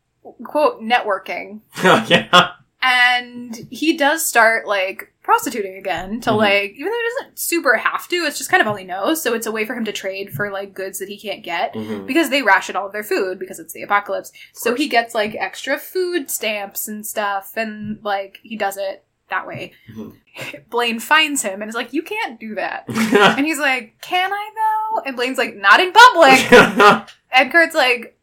quote, 0.45 0.81
networking 0.81 1.63
yeah. 1.83 2.53
and 2.81 3.67
he 3.71 3.97
does 3.97 4.25
start 4.25 4.67
like 4.67 5.13
prostituting 5.27 5.77
again 5.77 6.21
to 6.23 6.31
Mhm. 6.31 6.37
like 6.39 6.71
even 6.73 6.87
though 6.91 6.97
he 6.97 7.25
doesn't 7.25 7.39
super 7.39 7.77
have 7.77 8.09
to 8.09 8.17
it's 8.25 8.39
just 8.39 8.49
kind 8.51 8.61
of 8.63 8.67
all 8.67 8.77
he 8.77 8.85
knows. 8.85 9.21
So 9.23 9.35
it's 9.35 9.47
a 9.47 9.53
way 9.53 9.67
for 9.67 9.75
him 9.75 9.85
to 9.85 9.93
trade 9.93 10.33
for 10.33 10.51
like 10.51 10.73
goods 10.73 10.99
that 11.01 11.09
he 11.09 11.19
can't 11.21 11.43
get 11.43 11.75
Mhm. 11.75 12.07
because 12.07 12.31
they 12.31 12.43
ration 12.43 12.77
all 12.77 12.87
of 12.87 12.93
their 12.93 13.03
food 13.05 13.39
because 13.39 13.59
it's 13.59 13.75
the 13.75 13.83
apocalypse. 13.83 14.33
So 14.55 14.75
he 14.75 14.89
gets 14.89 15.15
like 15.15 15.35
extra 15.35 15.77
food 15.79 16.31
stamps 16.31 16.89
and 16.89 17.07
stuff 17.07 17.53
and 17.57 17.99
like 18.03 18.39
he 18.43 18.57
does 18.57 18.77
it 18.79 19.05
that 19.29 19.47
way. 19.47 19.73
Mhm. 19.95 20.15
blaine 20.71 21.01
finds 21.01 21.43
him 21.43 21.61
and 21.61 21.69
is 21.69 21.75
like 21.75 21.93
you 21.93 22.03
can't 22.03 22.39
do 22.41 22.55
that. 22.55 22.85
And 23.37 23.45
he's 23.45 23.59
like 23.59 24.01
can 24.01 24.33
i 24.33 24.51
though? 24.55 25.01
And 25.05 25.17
blaine's 25.17 25.39
like 25.39 25.57
not 25.57 25.81
in 25.81 25.93
public. 25.93 27.09
And 27.39 27.53
Kurt's 27.53 27.75
like, 27.75 28.16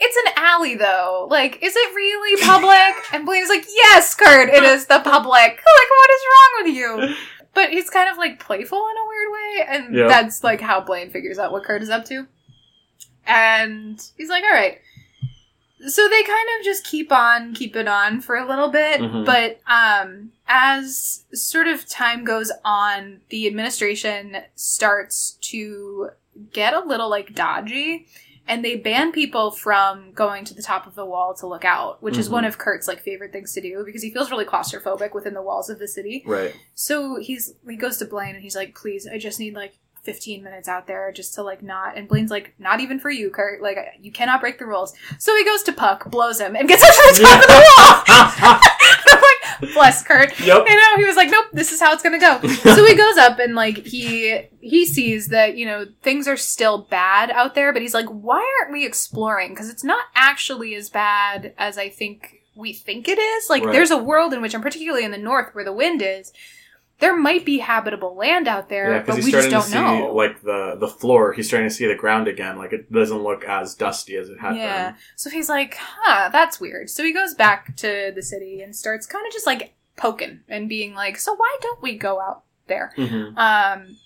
it's 0.00 0.16
an 0.26 0.32
alley 0.36 0.74
though. 0.76 1.26
Like, 1.30 1.62
is 1.62 1.74
it 1.76 1.94
really 1.94 2.42
public? 2.42 3.04
and 3.12 3.24
Blaine's 3.26 3.48
like, 3.48 3.64
yes, 3.68 4.14
Kurt, 4.14 4.48
it 4.48 4.62
is 4.62 4.86
the 4.86 5.00
public. 5.00 5.32
Like, 5.80 5.90
what 5.90 6.10
is 6.10 6.22
wrong 6.30 6.64
with 6.64 6.74
you? 6.76 7.14
But 7.52 7.70
he's 7.70 7.90
kind 7.90 8.08
of 8.08 8.16
like 8.16 8.38
playful 8.38 8.78
in 8.78 8.96
a 8.96 9.08
weird 9.08 9.32
way, 9.32 9.66
and 9.86 9.94
Yeah. 9.96 10.06
that's 10.06 10.44
like 10.44 10.60
how 10.60 10.80
Blaine 10.80 11.10
figures 11.10 11.36
out 11.36 11.50
what 11.50 11.64
Kurt 11.64 11.82
is 11.82 11.90
up 11.90 12.04
to. 12.04 12.28
And 13.26 14.00
he's 14.16 14.28
like, 14.28 14.44
all 14.44 14.50
right. 14.52 14.78
So 15.88 16.08
they 16.08 16.22
kind 16.22 16.48
of 16.58 16.64
just 16.64 16.84
keep 16.84 17.10
on 17.10 17.54
keeping 17.54 17.88
on 17.88 18.20
for 18.20 18.36
a 18.36 18.46
little 18.46 18.68
bit, 18.68 19.00
Mhm. 19.00 19.24
but 19.24 19.60
um, 19.66 20.30
as 20.46 21.24
sort 21.32 21.66
of 21.68 21.88
time 21.88 22.22
goes 22.24 22.52
on, 22.64 23.22
the 23.30 23.46
administration 23.46 24.42
starts 24.54 25.38
to 25.42 26.10
get 26.52 26.74
a 26.74 26.80
little 26.80 27.08
like 27.08 27.34
dodgy 27.34 28.06
and 28.48 28.64
they 28.64 28.76
ban 28.76 29.12
people 29.12 29.50
from 29.50 30.12
going 30.12 30.44
to 30.44 30.54
the 30.54 30.62
top 30.62 30.86
of 30.86 30.94
the 30.94 31.04
wall 31.04 31.34
to 31.34 31.46
look 31.46 31.64
out, 31.64 32.02
which 32.02 32.16
is 32.18 32.28
Mhm. 32.28 32.32
one 32.32 32.44
of 32.44 32.58
Kurt's 32.58 32.88
like 32.88 33.00
favorite 33.00 33.32
things 33.32 33.52
to 33.54 33.60
do 33.60 33.82
because 33.84 34.02
he 34.02 34.10
feels 34.10 34.30
really 34.30 34.44
claustrophobic 34.44 35.14
within 35.14 35.34
the 35.34 35.42
walls 35.42 35.70
of 35.70 35.78
the 35.78 35.86
city. 35.88 36.22
Right. 36.26 36.54
So 36.74 37.16
he's 37.16 37.54
he 37.68 37.76
goes 37.76 37.98
to 37.98 38.04
Blaine 38.06 38.34
and 38.34 38.42
he's 38.42 38.56
like, 38.56 38.74
"Please, 38.74 39.06
I 39.06 39.18
just 39.18 39.38
need 39.38 39.54
like 39.54 39.74
15 40.02 40.42
minutes 40.42 40.68
out 40.68 40.86
there 40.86 41.10
just 41.12 41.34
to 41.34 41.42
like 41.42 41.62
not." 41.62 41.96
And 41.96 42.08
Blaine's 42.08 42.30
like, 42.30 42.54
"Not 42.58 42.80
even 42.80 42.98
for 42.98 43.10
you, 43.10 43.30
Kurt. 43.30 43.62
Like 43.62 43.78
you 44.00 44.12
cannot 44.12 44.40
break 44.40 44.58
the 44.58 44.66
rules." 44.66 44.94
So 45.18 45.36
he 45.36 45.44
goes 45.44 45.62
to 45.64 45.72
Puck, 45.72 46.10
blows 46.10 46.40
him, 46.40 46.56
and 46.56 46.68
gets 46.68 46.82
up 46.84 46.90
to 46.90 47.20
the 47.22 47.28
top 47.28 47.40
of 47.42 47.46
the 47.48 47.54
wall. 47.78 48.60
I'm 49.12 49.22
like, 49.62 49.74
"Bless 49.74 50.02
Kurt." 50.02 50.38
yep. 50.40 50.64
You 50.66 50.76
know, 50.76 50.96
he 50.96 51.04
was 51.04 51.16
like, 51.16 51.30
"Nope, 51.30 51.46
this 51.52 51.72
is 51.72 51.80
how 51.80 51.92
it's 51.92 52.02
gonna 52.02 52.18
go." 52.18 52.40
so 52.48 52.84
he 52.84 52.94
goes 52.94 53.16
up 53.18 53.38
and 53.38 53.54
like 53.54 53.78
he 53.86 54.42
he 54.60 54.86
sees 54.86 55.28
that 55.28 55.56
you 55.56 55.66
know 55.66 55.86
things 56.02 56.26
are 56.28 56.36
still 56.36 56.78
bad 56.90 57.30
out 57.30 57.54
there, 57.54 57.72
but 57.72 57.82
he's 57.82 57.94
like, 57.94 58.06
"Why 58.06 58.44
aren't 58.60 58.72
we 58.72 58.84
exploring? 58.86 59.50
Because 59.50 59.70
it's 59.70 59.84
not 59.84 60.04
actually 60.14 60.74
as 60.74 60.88
bad 60.90 61.54
as 61.58 61.78
I 61.78 61.88
think." 61.88 62.36
We 62.56 62.72
think 62.74 63.08
it 63.08 63.18
is 63.18 63.48
like 63.48 63.64
Right. 63.64 63.72
there's 63.72 63.92
a 63.92 63.96
world 63.96 64.34
in 64.34 64.42
which, 64.42 64.52
and 64.52 64.62
particularly 64.62 65.04
in 65.04 65.12
the 65.12 65.16
north 65.18 65.54
where 65.54 65.64
the 65.64 65.72
wind 65.72 66.02
is, 66.02 66.30
there 67.00 67.16
might 67.16 67.44
be 67.44 67.58
habitable 67.58 68.14
land 68.14 68.46
out 68.46 68.68
there, 68.68 68.92
Yeah, 68.96 69.02
but 69.04 69.16
we 69.16 69.30
just 69.32 69.50
don't 69.50 69.62
to 69.64 69.68
see 69.70 69.74
know. 69.74 70.12
like 70.14 70.42
the 70.42 70.76
the 70.78 70.88
floor. 70.88 71.32
He's 71.32 71.48
starting 71.48 71.68
to 71.68 71.74
see 71.74 71.86
the 71.86 71.94
ground 71.94 72.28
again. 72.28 72.58
Like 72.58 72.72
it 72.72 72.92
doesn't 72.92 73.22
look 73.22 73.44
as 73.44 73.74
dusty 73.74 74.16
as 74.16 74.28
it 74.28 74.38
had 74.38 74.56
yeah. 74.56 74.94
So 75.16 75.30
he's 75.30 75.48
like, 75.48 75.76
huh, 75.78 76.28
that's 76.30 76.60
weird. 76.60 76.90
So 76.90 77.02
he 77.02 77.12
goes 77.12 77.34
back 77.34 77.74
to 77.76 78.12
the 78.14 78.22
city 78.22 78.62
and 78.62 78.74
starts 78.76 79.06
kind 79.06 79.26
of 79.26 79.32
just 79.32 79.46
like 79.46 79.74
poking 79.96 80.40
and 80.48 80.68
being 80.68 80.94
like, 80.94 81.18
so 81.18 81.34
why 81.34 81.56
don't 81.60 81.82
we 81.82 81.96
go 81.96 82.20
out 82.20 82.44
there? 82.66 82.92
been. 82.96 83.08
hmm 83.08 83.38
Um, 83.38 83.96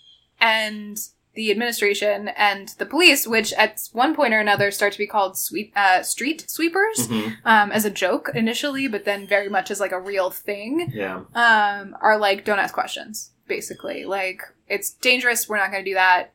and 0.41 0.99
the 1.35 1.51
administration 1.51 2.29
and 2.37 2.69
the 2.79 2.87
police, 2.87 3.27
which 3.27 3.53
at 3.55 3.81
one 3.93 4.15
point 4.15 4.33
or 4.35 4.39
another 4.39 4.71
start 4.71 4.93
to 4.93 4.99
be 4.99 5.07
called 5.07 5.37
sweep, 5.37 5.73
uh, 5.77 6.03
street 6.03 6.49
sweepers, 6.49 7.07
hmm 7.07 7.29
um, 7.45 7.73
as 7.73 7.85
a 7.85 7.91
joke 7.91 8.31
initially, 8.35 8.87
but 8.89 9.05
then 9.05 9.27
very 9.27 9.49
much 9.49 9.71
as 9.71 9.81
like 9.81 9.93
a 9.93 10.01
real 10.01 10.31
thing, 10.31 10.91
Yeah. 10.95 11.23
um, 11.35 11.97
are 12.01 12.19
like, 12.19 12.45
don't 12.45 12.59
ask 12.59 12.73
questions, 12.73 13.33
basically. 13.49 14.05
Like, 14.05 14.43
it's 14.69 14.91
dangerous, 14.93 15.49
we're 15.49 15.57
not 15.59 15.71
gonna 15.73 15.85
do 15.85 15.95
that, 15.95 16.33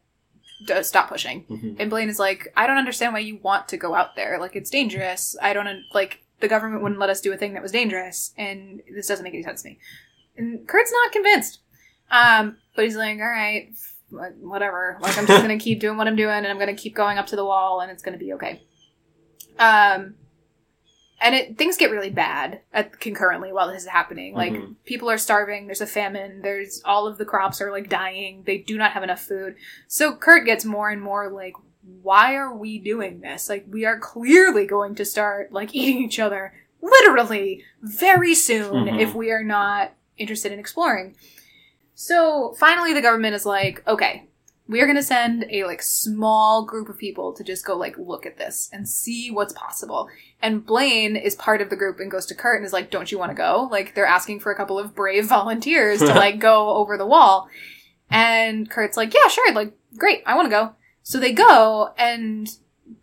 D- 0.67 0.83
stop 0.83 1.07
pushing. 1.09 1.41
hmm 1.47 1.73
And 1.79 1.89
Blaine 1.89 2.09
is 2.09 2.19
like, 2.19 2.51
I 2.57 2.67
don't 2.67 2.77
understand 2.77 3.13
why 3.13 3.19
you 3.19 3.37
want 3.41 3.69
to 3.69 3.77
go 3.77 3.95
out 3.95 4.15
there. 4.17 4.37
Like, 4.39 4.55
it's 4.57 4.69
dangerous. 4.69 5.35
I 5.41 5.53
don't, 5.53 5.67
un- 5.67 5.85
like, 5.93 6.21
the 6.41 6.49
government 6.49 6.81
wouldn't 6.83 6.99
let 6.99 7.09
us 7.09 7.21
do 7.21 7.31
a 7.31 7.37
thing 7.37 7.53
that 7.53 7.61
was 7.63 7.71
dangerous, 7.71 8.33
and 8.37 8.81
this 8.93 9.07
doesn't 9.07 9.23
make 9.23 9.33
any 9.33 9.43
sense 9.43 9.61
to 9.61 9.69
me. 9.69 9.79
And 10.37 10.67
Kurt's 10.67 10.91
not 10.91 11.11
convinced. 11.13 11.59
Um, 12.11 12.57
but 12.75 12.83
he's 12.85 12.95
like, 12.97 13.19
all 13.19 13.27
right, 13.29 13.69
whatever. 14.09 14.97
Like, 15.01 15.17
I'm 15.17 15.25
just 15.27 15.41
gonna 15.41 15.57
keep 15.59 15.79
doing 15.79 15.97
what 15.97 16.07
I'm 16.07 16.15
doing, 16.15 16.29
and 16.37 16.47
I'm 16.47 16.59
gonna 16.59 16.75
keep 16.75 16.95
going 16.95 17.17
up 17.17 17.27
to 17.27 17.35
the 17.35 17.45
wall, 17.45 17.81
and 17.81 17.91
it's 17.91 18.03
gonna 18.03 18.17
be 18.17 18.33
okay. 18.33 18.61
Um, 19.57 20.15
and 21.21 21.35
it 21.35 21.57
things 21.57 21.75
get 21.75 21.91
really 21.91 22.09
bad 22.09 22.61
at, 22.71 22.99
concurrently 22.99 23.51
while 23.51 23.67
this 23.67 23.83
is 23.83 23.89
happening. 23.89 24.33
Like 24.33 24.53
Mhm. 24.53 24.75
people 24.85 25.09
are 25.09 25.17
starving. 25.17 25.65
There's 25.67 25.81
a 25.81 25.85
famine. 25.85 26.41
There's 26.41 26.81
all 26.85 27.07
of 27.07 27.17
the 27.17 27.25
crops 27.25 27.59
are 27.61 27.71
like 27.71 27.89
dying. 27.89 28.43
They 28.45 28.57
do 28.59 28.77
not 28.77 28.91
have 28.93 29.03
enough 29.03 29.19
food. 29.21 29.55
So 29.87 30.15
Kurt 30.15 30.45
gets 30.45 30.63
more 30.63 30.89
and 30.89 31.01
more 31.01 31.29
like, 31.29 31.55
why 32.01 32.35
are 32.35 32.55
we 32.55 32.79
doing 32.79 33.19
this? 33.19 33.49
Like 33.49 33.65
we 33.69 33.83
are 33.85 33.99
clearly 33.99 34.65
going 34.65 34.95
to 34.95 35.03
start 35.03 35.51
like 35.51 35.69
eating 35.75 36.01
each 36.03 36.19
other 36.19 36.53
literally 36.81 37.65
very 37.81 38.33
soon 38.33 38.85
Mhm. 38.85 39.01
if 39.01 39.13
we 39.13 39.29
are 39.31 39.43
not 39.43 39.91
interested 40.17 40.53
in 40.53 40.59
exploring. 40.59 41.17
So 41.99 42.55
finally 42.57 42.93
the 42.93 43.01
government 43.01 43.35
is 43.35 43.45
like, 43.45 43.83
okay, 43.85 44.29
we 44.69 44.79
are 44.79 44.85
going 44.85 44.95
to 44.95 45.03
send 45.03 45.45
a 45.51 45.65
like 45.65 45.81
small 45.81 46.63
group 46.63 46.87
of 46.87 46.97
people 46.97 47.33
to 47.33 47.43
just 47.43 47.65
go 47.65 47.75
like 47.75 47.97
look 47.97 48.25
at 48.25 48.37
this 48.37 48.69
and 48.71 48.87
see 48.87 49.29
what's 49.31 49.51
possible. 49.51 50.07
And 50.41 50.65
Blaine 50.65 51.17
is 51.17 51.35
part 51.35 51.59
of 51.59 51.69
the 51.69 51.75
group 51.75 51.99
and 51.99 52.09
goes 52.09 52.25
to 52.27 52.35
Kurt 52.35 52.55
and 52.55 52.65
is 52.65 52.71
like, 52.71 52.89
"Don't 52.89 53.11
you 53.11 53.19
want 53.19 53.31
to 53.31 53.35
go?" 53.35 53.67
Like 53.69 53.95
they're 53.95 54.05
asking 54.05 54.39
for 54.39 54.49
a 54.49 54.55
couple 54.55 54.79
of 54.79 54.95
brave 54.95 55.25
volunteers 55.27 55.99
to 55.99 56.13
like 56.13 56.39
go 56.39 56.69
over 56.69 56.97
the 56.97 57.05
wall. 57.05 57.49
And 58.09 58.69
Kurt's 58.69 58.95
like, 58.95 59.13
"Yeah, 59.13 59.27
sure. 59.27 59.51
Like 59.53 59.73
great. 59.97 60.23
I 60.25 60.37
want 60.37 60.45
to 60.45 60.55
go." 60.55 60.75
So 61.03 61.19
they 61.19 61.33
go 61.33 61.93
and 61.97 62.47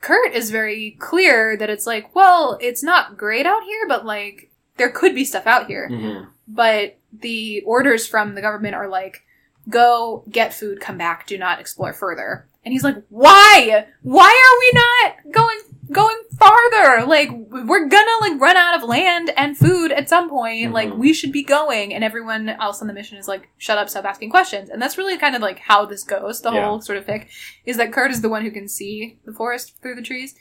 Kurt 0.01 0.33
is 0.33 0.51
very 0.51 0.97
clear 0.99 1.55
that 1.59 1.69
it's 1.69 1.87
like, 1.87 2.15
"Well, 2.15 2.57
it's 2.63 2.83
not 2.83 3.19
great 3.19 3.45
out 3.45 3.63
here, 3.65 3.87
but 3.89 4.07
like 4.07 4.51
there 4.79 4.91
could 4.91 5.15
be 5.15 5.27
stuff 5.27 5.47
out 5.47 5.67
here." 5.67 5.91
hmm 5.91 6.31
but 6.47 6.97
the 7.21 7.63
orders 7.67 8.07
from 8.07 8.35
the 8.35 8.41
government 8.43 8.75
are 8.75 8.89
like 8.89 9.23
go 9.69 10.25
get 10.31 10.55
food 10.55 10.81
come 10.81 10.97
back 10.99 11.27
do 11.27 11.37
not 11.39 11.61
explore 11.61 11.93
further. 11.93 12.49
And 12.65 12.73
he's 12.73 12.85
like 12.85 12.97
why? 13.09 13.87
Why 14.03 14.25
are 14.29 14.59
we 14.61 14.81
not 14.81 15.33
going 15.35 15.59
going 15.93 16.17
farther? 16.37 17.07
Like 17.07 17.31
we're 17.33 17.87
gonna 17.89 18.11
like 18.21 18.41
run 18.41 18.57
out 18.57 18.77
of 18.77 18.89
land 18.89 19.31
and 19.37 19.57
food 19.57 19.93
at 19.93 20.09
some 20.09 20.29
point. 20.29 20.73
Like 20.73 20.89
Mhm. 20.91 20.99
we 20.99 21.13
should 21.13 21.31
be 21.33 21.45
going. 21.45 21.95
And 21.95 22.03
everyone 22.03 22.49
else 22.49 22.81
on 22.81 22.89
the 22.89 22.93
mission 22.95 23.19
is 23.19 23.29
like 23.29 23.49
shut 23.59 23.79
up 23.79 23.89
stop 23.89 24.05
asking 24.05 24.31
questions. 24.31 24.69
And 24.69 24.83
that's 24.83 24.99
really 24.99 25.17
kind 25.17 25.37
of 25.37 25.43
like 25.43 25.61
how 25.61 25.85
this 25.87 26.03
goes 26.03 26.43
the 26.43 26.53
Yeah. 26.53 26.65
whole 26.67 26.81
sort 26.81 26.99
of 26.99 27.07
fic 27.07 27.27
is 27.65 27.77
that 27.77 27.93
kurt 27.93 28.11
is 28.11 28.21
the 28.21 28.29
one 28.29 28.43
who 28.43 28.51
can 28.51 28.69
see 28.69 29.19
the 29.25 29.33
forest 29.33 29.81
through 29.81 29.95
the 29.95 30.03
trees. 30.03 30.35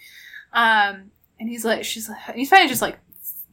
Um 0.53 1.11
and 1.39 1.49
he's 1.49 1.65
like 1.65 1.84
she's 1.84 2.09
like 2.09 2.36
he's 2.36 2.49
finally 2.49 2.69
just 2.69 2.82
like 2.82 2.97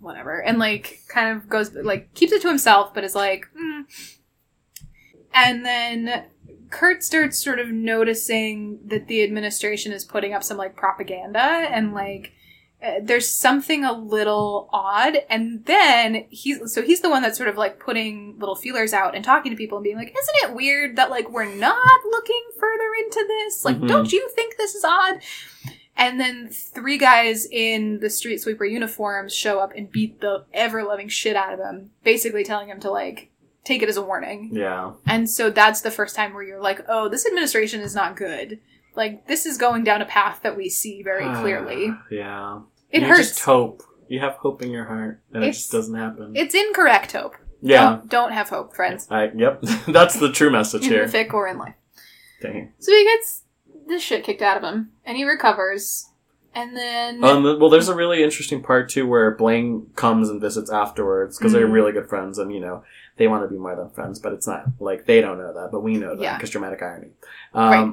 whatever 0.03 0.43
and 0.43 0.59
like 0.59 1.01
kind 1.09 1.37
of 1.37 1.49
goes 1.49 1.73
like 1.75 2.13
keeps 2.15 2.33
it 2.33 2.43
to 2.43 2.49
himself 2.49 2.93
but 2.93 3.05
is 3.05 3.15
like 3.15 3.47
mm. 3.59 3.85
and 5.33 5.65
then 5.65 6.25
kurt 6.71 7.03
starts 7.03 7.43
sort 7.43 7.59
of 7.59 7.69
noticing 7.69 8.79
that 8.85 9.07
the 9.07 9.23
administration 9.23 9.93
is 9.93 10.05
putting 10.05 10.35
up 10.35 10.43
some 10.43 10.57
like 10.57 10.75
propaganda 10.77 11.39
and 11.41 11.95
like 11.95 12.33
uh, 12.85 12.95
there's 13.01 13.29
something 13.31 13.85
a 13.85 13.93
little 13.93 14.69
odd 14.73 15.17
and 15.31 15.65
then 15.67 16.25
he's 16.31 16.59
so 16.75 16.83
he's 16.83 17.01
the 17.01 17.09
one 17.09 17.23
that's 17.23 17.37
sort 17.37 17.49
of 17.49 17.57
like 17.57 17.79
putting 17.79 18.37
little 18.41 18.57
feelers 18.57 18.93
out 18.93 19.15
and 19.15 19.25
talking 19.25 19.53
to 19.53 19.57
people 19.57 19.79
and 19.79 19.85
being 19.85 19.97
like 19.97 20.09
isn't 20.09 20.51
it 20.51 20.57
weird 20.57 20.97
that 20.97 21.09
like 21.09 21.31
we're 21.31 21.45
not 21.55 22.01
looking 22.11 22.43
further 22.59 22.91
into 23.05 23.25
this 23.29 23.65
like 23.65 23.77
Mhm. 23.77 23.87
don't 23.87 24.13
you 24.13 24.29
think 24.35 24.57
this 24.57 24.75
is 24.75 24.83
odd 24.85 25.21
and 25.97 26.19
then 26.19 26.49
three 26.49 26.99
guys 26.99 27.47
in 27.51 28.01
the 28.01 28.11
street 28.11 28.39
sweeper 28.41 28.65
uniforms 28.65 29.35
show 29.35 29.59
up 29.61 29.73
and 29.77 29.91
beat 29.91 30.21
the 30.21 30.45
ever 30.53 30.83
loving 30.85 31.09
shit 31.09 31.37
out 31.37 31.53
of 31.53 31.59
him, 31.61 31.91
basically 32.05 32.45
telling 32.45 32.69
him 32.69 32.81
to 32.81 32.91
like 32.91 33.31
take 33.65 33.83
it 33.83 33.89
as 33.89 33.97
a 33.97 34.03
warning. 34.03 34.51
Yeah. 34.53 34.93
And 35.07 35.31
so 35.31 35.51
that's 35.51 35.81
the 35.83 35.91
first 35.91 36.17
time 36.17 36.35
where 36.35 36.43
you're 36.43 36.61
like, 36.61 36.85
oh, 36.89 37.09
this 37.09 37.27
administration 37.27 37.81
is 37.81 37.95
not 37.95 38.17
good. 38.17 38.59
Like 38.97 39.27
this 39.27 39.47
is 39.47 39.57
going 39.59 39.85
down 39.85 40.03
a 40.03 40.07
path 40.07 40.41
that 40.43 40.57
we 40.57 40.69
see 40.69 41.03
very 41.03 41.25
uh, 41.25 41.41
clearly. 41.41 41.95
yeah. 42.11 42.61
It 42.91 43.03
you 43.03 43.09
hurts. 43.09 43.29
Just 43.29 43.41
hope. 43.41 43.83
You 44.09 44.21
have 44.21 44.35
hope 44.35 44.61
in 44.61 44.71
your 44.71 44.85
heart, 44.85 45.23
and 45.33 45.43
it 45.43 45.53
just 45.53 45.73
doesn't 45.73 45.95
happen. 45.95 46.37
It's 46.37 46.55
incorrect 46.55 47.13
hope. 47.13 47.35
yeah. 47.63 47.91
Don't, 47.97 48.09
don't 48.11 48.33
have 48.33 48.51
hope, 48.51 48.77
friends. 48.77 49.07
I, 49.11 49.31
yep. 49.35 49.63
That's 49.89 50.19
the 50.19 50.31
true 50.31 50.51
message 50.51 50.83
In 50.85 50.91
here. 50.91 51.07
the 51.07 51.17
fic 51.19 51.33
or 51.33 51.49
in 51.49 51.57
life. 51.57 51.75
Dang. 52.43 52.73
So 52.79 52.93
he 52.93 53.05
gets 53.05 53.42
this 53.87 54.03
shit 54.03 54.25
kicked 54.25 54.43
out 54.43 54.57
of 54.57 54.63
him, 54.63 54.91
and 55.05 55.17
he 55.17 55.25
recovers, 55.25 56.09
and 56.55 56.77
then 56.77 57.23
Um, 57.25 57.43
well, 57.61 57.71
there's 57.71 57.89
a 57.89 57.95
really 57.95 58.23
interesting 58.23 58.63
part 58.63 58.89
too 58.89 59.07
where 59.07 59.31
Blaine 59.33 59.87
comes 59.97 60.29
and 60.29 60.41
visits 60.41 60.71
afterwards 60.71 61.39
because 61.39 61.53
they're 61.53 61.67
Mhm. 61.69 61.73
really 61.73 61.93
good 61.93 62.09
friends, 62.09 62.39
and 62.39 62.53
you 62.53 62.61
know 62.61 62.83
they 63.17 63.29
want 63.29 63.45
to 63.45 63.49
be 63.49 63.59
more 63.59 63.77
than 63.77 63.91
friends, 63.91 64.19
but 64.19 64.33
it's 64.33 64.47
not 64.47 64.65
like 64.81 65.05
they 65.07 65.21
don't 65.21 65.39
know 65.39 65.53
that, 65.53 65.71
but 65.71 65.83
we 65.83 65.97
know 65.97 66.15
that 66.17 66.23
Yeah. 66.23 66.37
because 66.37 66.51
dramatic 66.51 66.83
irony. 66.83 67.11
Um, 67.55 67.71
Right. 67.71 67.93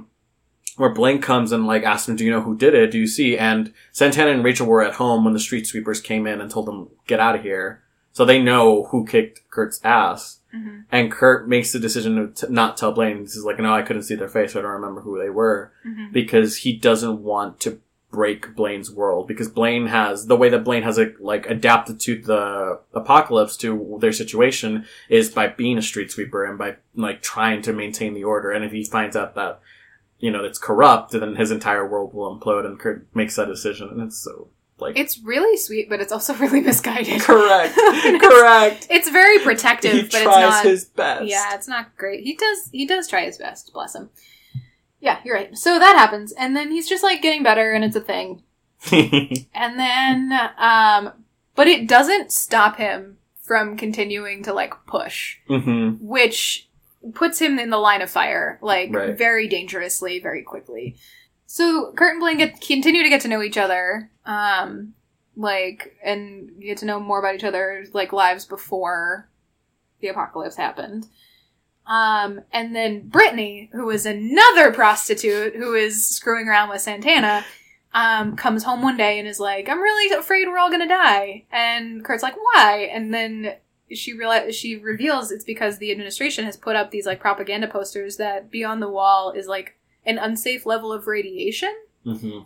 Where 0.78 0.90
Blaine 0.94 1.20
comes 1.20 1.52
and 1.52 1.68
like 1.68 1.84
asks 1.84 2.08
him, 2.08 2.16
"Do 2.16 2.24
you 2.24 2.32
know 2.32 2.40
who 2.40 2.56
did 2.56 2.74
it? 2.74 2.92
Do 2.92 2.98
you 2.98 3.08
see?" 3.08 3.38
And 3.38 3.74
Santana 3.92 4.32
and 4.32 4.46
Rachel 4.46 4.66
were 4.66 4.82
at 4.82 4.94
home 4.94 5.26
when 5.26 5.34
the 5.34 5.40
street 5.40 5.68
sweepers 5.68 6.00
came 6.00 6.26
in 6.26 6.40
and 6.40 6.50
told 6.50 6.68
them, 6.68 6.88
"Get 7.06 7.20
out 7.20 7.36
of 7.36 7.42
here." 7.42 7.82
So 8.14 8.24
they 8.24 8.42
know 8.42 8.84
who 8.86 9.06
kicked 9.06 9.42
Kurt's 9.52 9.82
ass. 9.84 10.39
Mhm. 10.56 10.84
And 10.92 11.12
Kurt 11.12 11.48
makes 11.48 11.72
the 11.72 11.80
decision 11.80 12.16
to 12.34 12.48
t- 12.48 12.52
not 12.54 12.76
tell 12.78 12.92
Blaine. 12.92 13.20
He's 13.20 13.44
like, 13.44 13.60
no, 13.60 13.74
I 13.74 13.82
couldn't 13.84 14.04
see 14.04 14.16
their 14.16 14.28
face. 14.28 14.54
So 14.54 14.60
I 14.60 14.64
don't 14.64 14.72
remember 14.72 15.02
who 15.02 15.20
they 15.20 15.30
were 15.30 15.72
Mhm. 15.86 16.12
because 16.12 16.58
he 16.58 16.74
doesn't 16.74 17.22
want 17.24 17.60
to 17.62 17.80
break 18.12 18.56
Blaine's 18.56 18.90
world 18.92 19.28
because 19.28 19.48
Blaine 19.48 19.86
has 19.86 20.26
the 20.26 20.36
way 20.36 20.50
that 20.50 20.64
Blaine 20.64 20.82
has 20.82 20.98
a, 20.98 21.14
like 21.20 21.48
adapted 21.48 22.00
to 22.00 22.16
the 22.20 22.80
apocalypse 22.96 23.56
to 23.58 23.98
their 24.02 24.12
situation 24.12 24.86
is 25.10 25.30
by 25.30 25.46
being 25.48 25.78
a 25.78 25.82
street 25.84 26.10
sweeper 26.12 26.44
and 26.44 26.58
by 26.58 26.78
like 26.96 27.22
trying 27.22 27.62
to 27.62 27.72
maintain 27.72 28.16
the 28.16 28.24
order. 28.24 28.50
And 28.50 28.66
if 28.66 28.72
he 28.72 28.84
finds 28.84 29.16
out 29.16 29.36
that 29.36 29.60
you 30.18 30.32
know 30.32 30.44
it's 30.44 30.58
corrupt, 30.58 31.12
then 31.12 31.36
his 31.36 31.52
entire 31.52 31.88
world 31.88 32.14
will 32.16 32.36
implode. 32.38 32.66
And 32.66 32.80
Kurt 32.80 33.06
makes 33.14 33.36
that 33.36 33.48
decision, 33.48 33.90
and 33.90 34.02
it's 34.02 34.18
so 34.18 34.48
like 34.82 34.98
it's 34.98 35.20
really 35.24 35.58
sweet, 35.58 35.90
but 35.90 36.00
it's 36.02 36.12
also 36.12 36.34
really 36.44 36.62
misguided. 36.62 37.22
correct, 37.22 37.78
It's- 37.78 38.22
correct. 38.28 38.88
It's 38.90 39.10
very 39.10 39.40
protective, 39.40 39.92
He 39.94 40.02
but 40.04 40.14
it's 40.14 40.24
tries 40.24 40.50
not. 40.50 40.66
his 40.66 40.86
best. 40.86 41.26
Yeah, 41.26 41.56
it's 41.56 41.68
not 41.68 41.96
great. 41.98 42.24
He 42.24 42.36
does 42.36 42.70
he 42.72 42.86
does 42.86 43.08
try 43.08 43.26
his 43.26 43.38
best, 43.38 43.72
bless 43.74 43.96
him. 43.96 44.10
Yeah, 45.02 45.20
you're 45.24 45.36
right. 45.36 45.58
So 45.58 45.80
that 45.80 45.96
happens, 45.96 46.32
and 46.34 46.56
then 46.56 46.72
he's 46.72 46.88
just 46.90 47.04
like 47.04 47.22
getting 47.22 47.44
better, 47.44 47.72
and 47.74 47.84
it's 47.84 47.96
a 47.96 48.02
thing. 48.02 48.44
And 48.92 49.78
then, 49.80 50.32
um, 50.58 51.12
but 51.56 51.68
it 51.68 51.88
doesn't 51.88 52.32
stop 52.32 52.78
him 52.78 53.18
from 53.44 53.76
continuing 53.78 54.44
to 54.44 54.54
like 54.54 54.74
push, 54.88 55.38
hmm 55.48 55.92
which 56.00 56.68
puts 57.14 57.40
him 57.40 57.60
in 57.60 57.70
the 57.70 57.78
line 57.78 58.02
of 58.02 58.10
fire, 58.10 58.60
like 58.62 58.94
Right. 58.94 59.18
very 59.18 59.48
dangerously, 59.48 60.20
very 60.20 60.44
quickly. 60.44 60.96
So 61.46 61.94
Kurt 61.96 62.12
and 62.12 62.20
Blaine 62.20 62.38
get 62.38 62.62
continue 62.62 63.04
to 63.04 63.10
get 63.10 63.22
to 63.22 63.28
know 63.28 63.42
each 63.42 63.58
other, 63.58 64.12
um, 64.30 64.94
like 65.36 65.98
and 66.04 66.62
get 66.62 66.78
to 66.78 66.86
know 66.86 67.00
more 67.00 67.20
about 67.20 67.36
each 67.36 67.44
other's 67.44 67.94
like 67.94 68.14
lives 68.14 68.46
before 68.46 69.28
the 70.00 70.08
apocalypse 70.08 70.56
happened. 70.56 71.08
Um, 71.88 72.42
and 72.54 72.76
then 72.76 73.10
Brittany, 73.10 73.70
who 73.74 73.90
is 73.90 74.06
another 74.06 74.72
prostitute 74.72 75.56
who 75.56 75.74
is 75.74 76.08
screwing 76.08 76.48
around 76.48 76.70
with 76.70 76.82
Santana, 76.82 77.44
um, 77.96 78.36
comes 78.36 78.64
home 78.64 78.84
one 78.84 78.98
day 78.98 79.18
and 79.18 79.28
is 79.28 79.40
like, 79.40 79.68
"I'm 79.68 79.82
really 79.82 80.16
afraid 80.16 80.48
we're 80.48 80.60
all 80.60 80.70
gonna 80.70 80.88
die." 80.88 81.46
And 81.52 82.06
Kurt's 82.06 82.22
like, 82.22 82.36
"Why?" 82.36 82.88
And 82.94 83.12
then 83.12 83.56
she 83.92 84.14
realize 84.14 84.56
she 84.56 84.76
reveals 84.76 85.32
it's 85.32 85.44
because 85.44 85.80
the 85.80 85.90
administration 85.90 86.46
has 86.46 86.56
put 86.56 86.76
up 86.76 86.92
these 86.92 87.08
like 87.08 87.20
propaganda 87.20 87.68
posters 87.68 88.18
that 88.18 88.52
beyond 88.52 88.84
the 88.84 88.90
wall 88.90 89.32
is 89.32 89.48
like 89.48 89.80
an 90.06 90.20
unsafe 90.20 90.68
level 90.68 90.94
of 90.94 91.08
radiation 91.08 91.74
hmm 92.04 92.42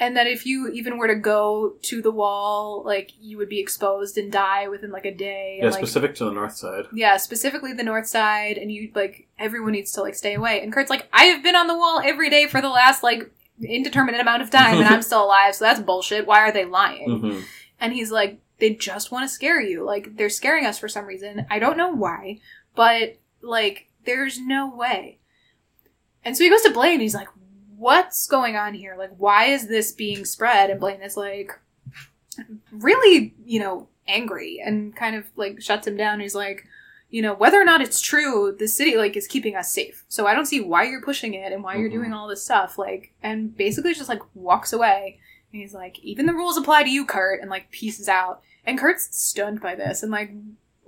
and 0.00 0.16
that 0.16 0.26
if 0.26 0.46
you 0.46 0.68
even 0.70 0.98
were 0.98 1.06
to 1.06 1.14
go 1.14 1.74
to 1.82 2.02
the 2.02 2.10
wall 2.10 2.82
like 2.84 3.12
you 3.20 3.36
would 3.36 3.48
be 3.48 3.60
exposed 3.60 4.18
and 4.18 4.32
die 4.32 4.66
within 4.66 4.90
like 4.90 5.04
a 5.04 5.14
day 5.14 5.58
Yeah, 5.58 5.66
and, 5.66 5.74
like 5.74 5.84
specific 5.86 6.14
to 6.16 6.24
the 6.24 6.32
north 6.32 6.56
side. 6.56 6.86
yeah 6.92 7.16
specifically 7.18 7.72
the 7.72 7.84
north 7.84 8.06
side 8.08 8.56
and 8.58 8.72
you 8.72 8.90
like 8.94 9.28
everyone 9.38 9.72
needs 9.72 9.92
to 9.92 10.00
like 10.02 10.14
stay 10.14 10.34
away 10.34 10.60
and 10.62 10.72
kurt's 10.72 10.90
like 10.90 11.06
i 11.12 11.24
have 11.26 11.42
been 11.42 11.54
on 11.54 11.66
the 11.68 11.76
wall 11.76 12.00
every 12.04 12.30
day 12.30 12.46
for 12.48 12.60
the 12.60 12.68
last 12.68 13.02
like 13.04 13.30
indeterminate 13.62 14.20
amount 14.20 14.42
of 14.42 14.50
time 14.50 14.78
and 14.78 14.88
i'm 14.88 15.02
still 15.10 15.24
alive 15.24 15.54
so 15.54 15.64
that's 15.66 15.80
bullshit 15.80 16.26
why 16.26 16.40
are 16.40 16.52
they 16.52 16.64
lying 16.64 17.20
hmm 17.20 17.40
and 17.82 17.94
he's 17.94 18.10
like, 18.12 18.38
they 18.58 18.74
just 18.74 19.10
want 19.10 19.24
to 19.24 19.28
scare 19.34 19.58
you. 19.58 19.86
Like, 19.86 20.14
they're 20.18 20.28
scaring 20.28 20.66
us 20.66 20.78
for 20.78 20.86
some 20.86 21.06
reason. 21.06 21.46
I 21.48 21.58
don't 21.58 21.78
know 21.78 21.88
why, 21.88 22.40
but, 22.74 23.16
like, 23.40 23.88
there's 24.04 24.38
no 24.38 24.68
way. 24.68 25.16
And 26.22 26.36
so 26.36 26.44
he 26.44 26.50
goes 26.50 26.60
to 26.64 26.70
Blaine 26.72 27.00
he's 27.00 27.14
like, 27.14 27.28
what's 27.80 28.26
going 28.26 28.56
on 28.56 28.74
here? 28.74 28.94
Like, 28.98 29.12
why 29.16 29.46
is 29.46 29.66
this 29.68 29.90
being 29.92 30.24
spread? 30.24 30.68
And 30.70 30.78
Blaine 30.78 31.02
is 31.02 31.16
like, 31.16 31.58
really, 32.72 33.34
you 33.44 33.60
know, 33.60 33.88
angry 34.06 34.60
and 34.64 34.94
kind 34.94 35.16
of, 35.16 35.24
like, 35.36 35.60
shuts 35.60 35.86
him 35.86 35.96
down. 35.96 36.20
He's 36.20 36.34
like, 36.34 36.66
you 37.10 37.22
know, 37.22 37.34
whether 37.34 37.60
or 37.60 37.64
not 37.64 37.80
it's 37.80 38.00
true, 38.00 38.54
the 38.58 38.68
city, 38.68 38.96
like, 38.96 39.16
is 39.16 39.26
keeping 39.26 39.56
us 39.56 39.72
safe. 39.72 40.04
So 40.08 40.26
I 40.26 40.34
don't 40.34 40.46
see 40.46 40.60
why 40.60 40.84
you're 40.84 41.02
pushing 41.02 41.34
it 41.34 41.52
and 41.52 41.62
why 41.62 41.76
you're 41.76 41.88
Mhm. 41.88 41.94
doing 41.94 42.12
all 42.12 42.28
this 42.28 42.44
stuff. 42.44 42.78
Like, 42.78 43.12
and 43.22 43.56
basically 43.56 43.94
just, 43.94 44.08
like, 44.08 44.22
walks 44.34 44.72
away. 44.72 45.18
And 45.52 45.60
he's 45.60 45.74
like, 45.74 45.98
even 46.00 46.26
the 46.26 46.32
rules 46.34 46.56
apply 46.56 46.84
to 46.84 46.90
you, 46.90 47.04
Kurt, 47.04 47.40
and 47.40 47.50
like 47.50 47.70
pieces 47.72 48.08
out. 48.08 48.40
And 48.64 48.78
Kurt's 48.78 49.08
stunned 49.16 49.60
by 49.60 49.74
this 49.74 50.04
and 50.04 50.12
like, 50.12 50.30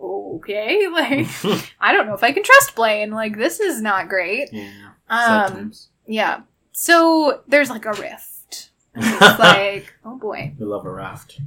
okay, 0.00 0.86
like 0.92 1.26
I 1.80 1.92
don't 1.92 2.06
know 2.06 2.14
if 2.14 2.22
I 2.22 2.30
can 2.30 2.44
trust 2.44 2.76
Blaine. 2.76 3.10
Like 3.10 3.36
this 3.36 3.58
is 3.58 3.82
not 3.82 4.08
great. 4.08 4.50
yeah. 4.52 4.90
Um, 5.08 5.52
times. 5.52 5.88
yeah. 6.06 6.42
So 6.72 7.42
there's 7.46 7.70
like 7.70 7.84
a 7.84 7.92
rift. 7.92 8.70
And 8.94 9.04
it's 9.04 9.20
like, 9.38 9.92
oh 10.04 10.16
boy, 10.16 10.52
We 10.58 10.66
love 10.66 10.84
a 10.86 10.90
raft. 10.90 11.40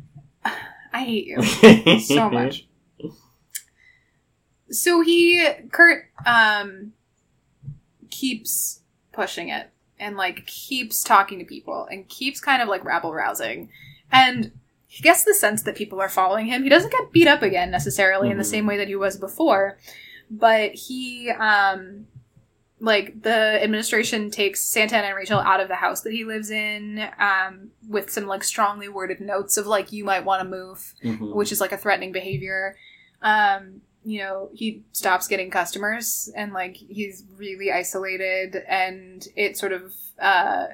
I 0.93 1.03
hate 1.03 1.27
you 1.27 1.41
so 1.99 2.29
much. 2.29 2.67
So 4.71 5.01
he 5.01 5.45
Kurt 5.71 6.05
um 6.25 6.93
keeps 8.09 8.81
pushing 9.11 9.49
it 9.49 9.69
and 9.99 10.15
like 10.17 10.45
keeps 10.45 11.03
talking 11.03 11.39
to 11.39 11.45
people 11.45 11.87
and 11.91 12.07
keeps 12.07 12.39
kind 12.39 12.61
of 12.61 12.67
like 12.69 12.83
rabble 12.85 13.13
rousing. 13.13 13.69
And 14.11 14.51
he 14.87 15.03
gets 15.03 15.23
the 15.23 15.33
sense 15.33 15.63
that 15.63 15.75
people 15.75 15.99
are 15.99 16.09
following 16.09 16.45
him. 16.45 16.63
He 16.63 16.69
doesn't 16.69 16.91
get 16.91 17.11
beat 17.11 17.27
up 17.27 17.41
again 17.41 17.71
necessarily 17.71 18.29
in 18.29 18.37
the 18.37 18.43
Mhm. 18.43 18.47
same 18.49 18.65
way 18.67 18.77
that 18.77 18.87
he 18.87 18.95
was 18.95 19.17
before, 19.17 19.77
but 20.31 20.73
he 20.73 21.29
um 21.31 22.07
like 22.79 23.21
the 23.21 23.63
administration 23.63 24.29
takes 24.29 24.61
Santana 24.61 25.07
and 25.07 25.15
Rachel 25.15 25.39
out 25.39 25.59
of 25.61 25.67
the 25.69 25.75
house 25.75 26.01
that 26.01 26.11
he 26.13 26.25
lives 26.25 26.49
in 26.51 27.07
um 27.19 27.71
with 27.87 28.09
some 28.11 28.27
like 28.27 28.43
strongly 28.43 28.89
worded 28.89 29.21
notes 29.21 29.55
of 29.57 29.65
like 29.65 29.91
you 29.91 30.03
might 30.03 30.25
want 30.25 30.43
to 30.43 30.47
move 30.49 30.93
Mhm. 31.03 31.33
which 31.33 31.51
is 31.51 31.61
like 31.61 31.71
a 31.71 31.77
threatening 31.77 32.11
behavior. 32.11 32.75
Um, 33.21 33.81
you 34.03 34.19
know, 34.19 34.49
he 34.53 34.83
stops 34.91 35.27
getting 35.27 35.49
customers 35.49 36.29
and 36.35 36.53
like 36.53 36.75
he's 36.75 37.23
really 37.37 37.71
isolated 37.71 38.63
and 38.67 39.25
it 39.35 39.57
sort 39.57 39.71
of 39.71 39.93
uh 40.19 40.65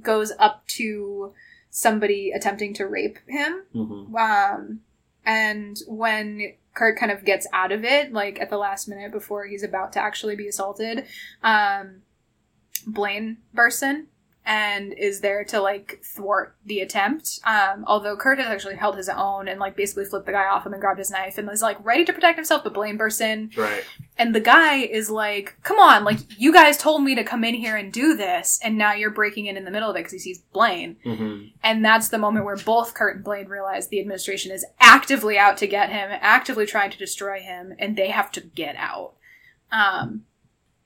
goes 0.00 0.32
up 0.38 0.66
to 0.66 1.32
somebody 1.70 2.32
attempting 2.32 2.74
to 2.74 2.86
rape 2.86 3.18
him. 3.26 3.62
Mhm. 3.74 4.14
Um 4.18 4.80
and 5.24 5.78
when 5.86 6.54
Kurt 6.74 6.98
kind 6.98 7.12
of 7.12 7.24
gets 7.24 7.46
out 7.52 7.72
of 7.72 7.84
it, 7.84 8.12
like 8.12 8.40
at 8.40 8.50
the 8.50 8.58
last 8.58 8.88
minute 8.88 9.12
before 9.12 9.46
he's 9.46 9.62
about 9.62 9.92
to 9.94 10.00
actually 10.00 10.36
be 10.36 10.48
assaulted, 10.48 11.06
um 11.42 12.02
Blaine 12.86 13.38
bursts 13.54 13.82
in 13.82 14.08
and 14.44 14.92
is 14.94 15.20
there 15.20 15.44
to 15.44 15.60
like 15.60 16.00
thwart 16.02 16.56
the 16.66 16.80
attempt. 16.80 17.38
Um, 17.44 17.84
although 17.86 18.16
Kurt 18.16 18.38
has 18.38 18.48
actually 18.48 18.74
held 18.74 18.96
his 18.96 19.08
own 19.08 19.46
and 19.46 19.60
like 19.60 19.76
basically 19.76 20.04
flipped 20.04 20.26
the 20.26 20.32
guy 20.32 20.46
off 20.48 20.66
him 20.66 20.72
and 20.72 20.80
grabbed 20.80 20.98
his 20.98 21.12
knife 21.12 21.38
and 21.38 21.48
is 21.50 21.62
like 21.62 21.76
ready 21.84 22.04
to 22.04 22.12
protect 22.12 22.38
himself, 22.38 22.64
but 22.64 22.74
Blaine 22.74 22.96
bursts 22.96 23.20
in 23.20 23.50
Right. 23.56 23.84
and 24.18 24.34
the 24.34 24.40
guy 24.40 24.78
is 24.78 25.08
like, 25.10 25.56
"Come 25.62 25.78
on, 25.78 26.02
like 26.02 26.18
you 26.40 26.52
guys 26.52 26.76
told 26.76 27.04
me 27.04 27.14
to 27.14 27.22
come 27.22 27.44
in 27.44 27.54
here 27.54 27.76
and 27.76 27.92
do 27.92 28.16
this, 28.16 28.58
and 28.64 28.76
now 28.76 28.92
you're 28.92 29.10
breaking 29.10 29.46
in 29.46 29.56
in 29.56 29.64
the 29.64 29.70
middle 29.70 29.88
of 29.90 29.94
it 29.94 30.00
because 30.00 30.12
he 30.12 30.18
sees 30.18 30.38
Blaine." 30.52 30.96
hmm 31.04 31.44
And 31.62 31.84
that's 31.84 32.08
the 32.08 32.18
moment 32.18 32.44
where 32.44 32.56
both 32.56 32.94
Kurt 32.94 33.14
and 33.16 33.24
Blaine 33.24 33.46
realize 33.46 33.88
the 33.88 34.00
administration 34.00 34.50
is 34.50 34.66
actively 34.80 35.38
out 35.38 35.56
to 35.58 35.68
get 35.68 35.90
him, 35.90 36.10
actively 36.20 36.66
trying 36.66 36.90
to 36.90 36.98
destroy 36.98 37.38
him, 37.40 37.74
and 37.78 37.96
they 37.96 38.08
have 38.10 38.32
to 38.32 38.40
get 38.40 38.74
out. 38.76 39.12
Um, 39.70 40.24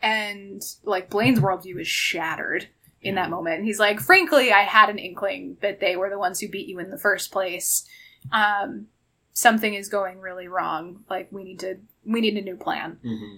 and 0.03 0.63
like 0.85 1.09
Blaine's 1.11 1.41
worldview 1.41 1.81
is 1.81 1.89
shattered 1.89 2.69
in 3.03 3.15
that 3.17 3.31
moment. 3.31 3.59
And 3.59 3.65
he's 3.67 3.79
like, 3.79 4.01
frankly, 4.01 4.53
I 4.53 4.63
had 4.63 4.89
an 4.89 4.99
inkling 4.99 5.57
that 5.61 5.81
they 5.81 5.97
were 5.97 6.11
the 6.11 6.19
ones 6.19 6.41
who 6.41 6.49
beat 6.49 6.67
you 6.69 6.79
in 6.81 6.91
the 6.91 6.99
first 6.99 7.31
place. 7.31 7.87
Um, 8.33 8.87
something 9.33 9.75
is 9.75 9.89
going 9.89 10.19
really 10.21 10.49
wrong. 10.49 11.05
Like 11.09 11.29
we 11.31 11.45
need 11.45 11.61
to, 11.61 11.79
we 12.05 12.21
need 12.21 12.37
a 12.37 12.43
new 12.43 12.57
plan. 12.57 12.99
hmm 13.03 13.37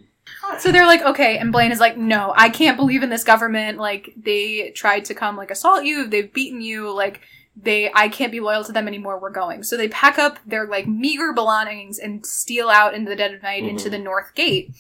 So 0.59 0.73
they're 0.73 0.87
like, 0.87 1.03
okay, 1.03 1.39
and 1.39 1.53
Blaine 1.53 1.73
is 1.73 1.81
like, 1.81 1.97
no, 1.97 2.33
I 2.37 2.49
can't 2.49 2.77
believe 2.77 3.03
in 3.03 3.11
this 3.11 3.25
government. 3.25 3.79
Like 3.79 4.11
they 4.17 4.71
tried 4.71 5.05
to 5.07 5.15
come 5.15 5.37
like 5.37 5.51
assault 5.51 5.85
you, 5.85 6.07
they've 6.07 6.33
beaten 6.33 6.61
you, 6.61 6.91
like 6.95 7.21
they 7.61 7.91
I 7.93 8.09
can't 8.09 8.31
be 8.33 8.41
loyal 8.41 8.63
to 8.65 8.73
them 8.73 8.87
anymore, 8.89 9.19
we're 9.21 9.31
going. 9.31 9.65
So 9.65 9.77
they 9.77 9.89
pack 9.89 10.19
up 10.19 10.39
their 10.47 10.67
like 10.67 10.87
meager 10.87 11.33
belongings 11.33 11.99
and 11.99 12.25
steal 12.25 12.69
out 12.71 12.95
into 12.95 13.11
the 13.11 13.17
dead 13.17 13.35
of 13.35 13.43
night 13.43 13.65
into 13.65 13.89
Mhm. 13.89 13.93
the 13.93 13.99
north 13.99 14.35
gate. 14.35 14.71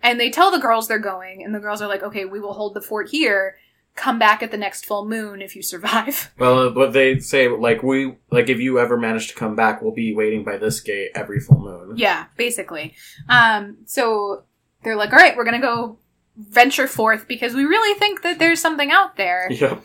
And 0.00 0.18
they 0.18 0.30
tell 0.30 0.50
the 0.50 0.58
girls 0.58 0.88
they're 0.88 0.98
going, 0.98 1.42
and 1.44 1.54
the 1.54 1.60
girls 1.60 1.80
are 1.82 1.88
like, 1.88 2.02
okay, 2.02 2.24
we 2.24 2.40
will 2.40 2.52
hold 2.54 2.74
the 2.74 2.80
fort 2.82 3.08
here. 3.10 3.56
Come 3.96 4.18
back 4.18 4.42
at 4.42 4.50
the 4.50 4.56
next 4.56 4.86
full 4.86 5.06
moon 5.08 5.40
if 5.40 5.54
you 5.54 5.62
survive. 5.62 6.32
Well, 6.38 6.74
what 6.74 6.92
they 6.92 7.20
say, 7.20 7.48
like 7.48 7.82
we, 7.82 8.16
like 8.30 8.48
if 8.48 8.58
you 8.58 8.78
ever 8.80 8.96
manage 8.98 9.28
to 9.28 9.34
come 9.34 9.54
back, 9.54 9.80
we'll 9.82 9.92
be 9.94 10.14
waiting 10.14 10.42
by 10.44 10.56
this 10.56 10.80
gate 10.80 11.10
every 11.14 11.38
full 11.40 11.60
moon. 11.60 11.96
Yeah, 11.96 12.26
basically. 12.36 12.94
Um, 13.28 13.78
so 13.86 14.42
they're 14.82 14.96
like, 14.96 15.12
all 15.12 15.18
right, 15.18 15.36
we're 15.36 15.44
gonna 15.44 15.60
go 15.60 15.98
venture 16.36 16.88
forth 16.88 17.28
because 17.28 17.54
we 17.54 17.64
really 17.64 17.96
think 17.98 18.22
that 18.22 18.38
there's 18.40 18.60
something 18.60 18.90
out 18.90 19.16
there. 19.16 19.48
Yep. 19.50 19.84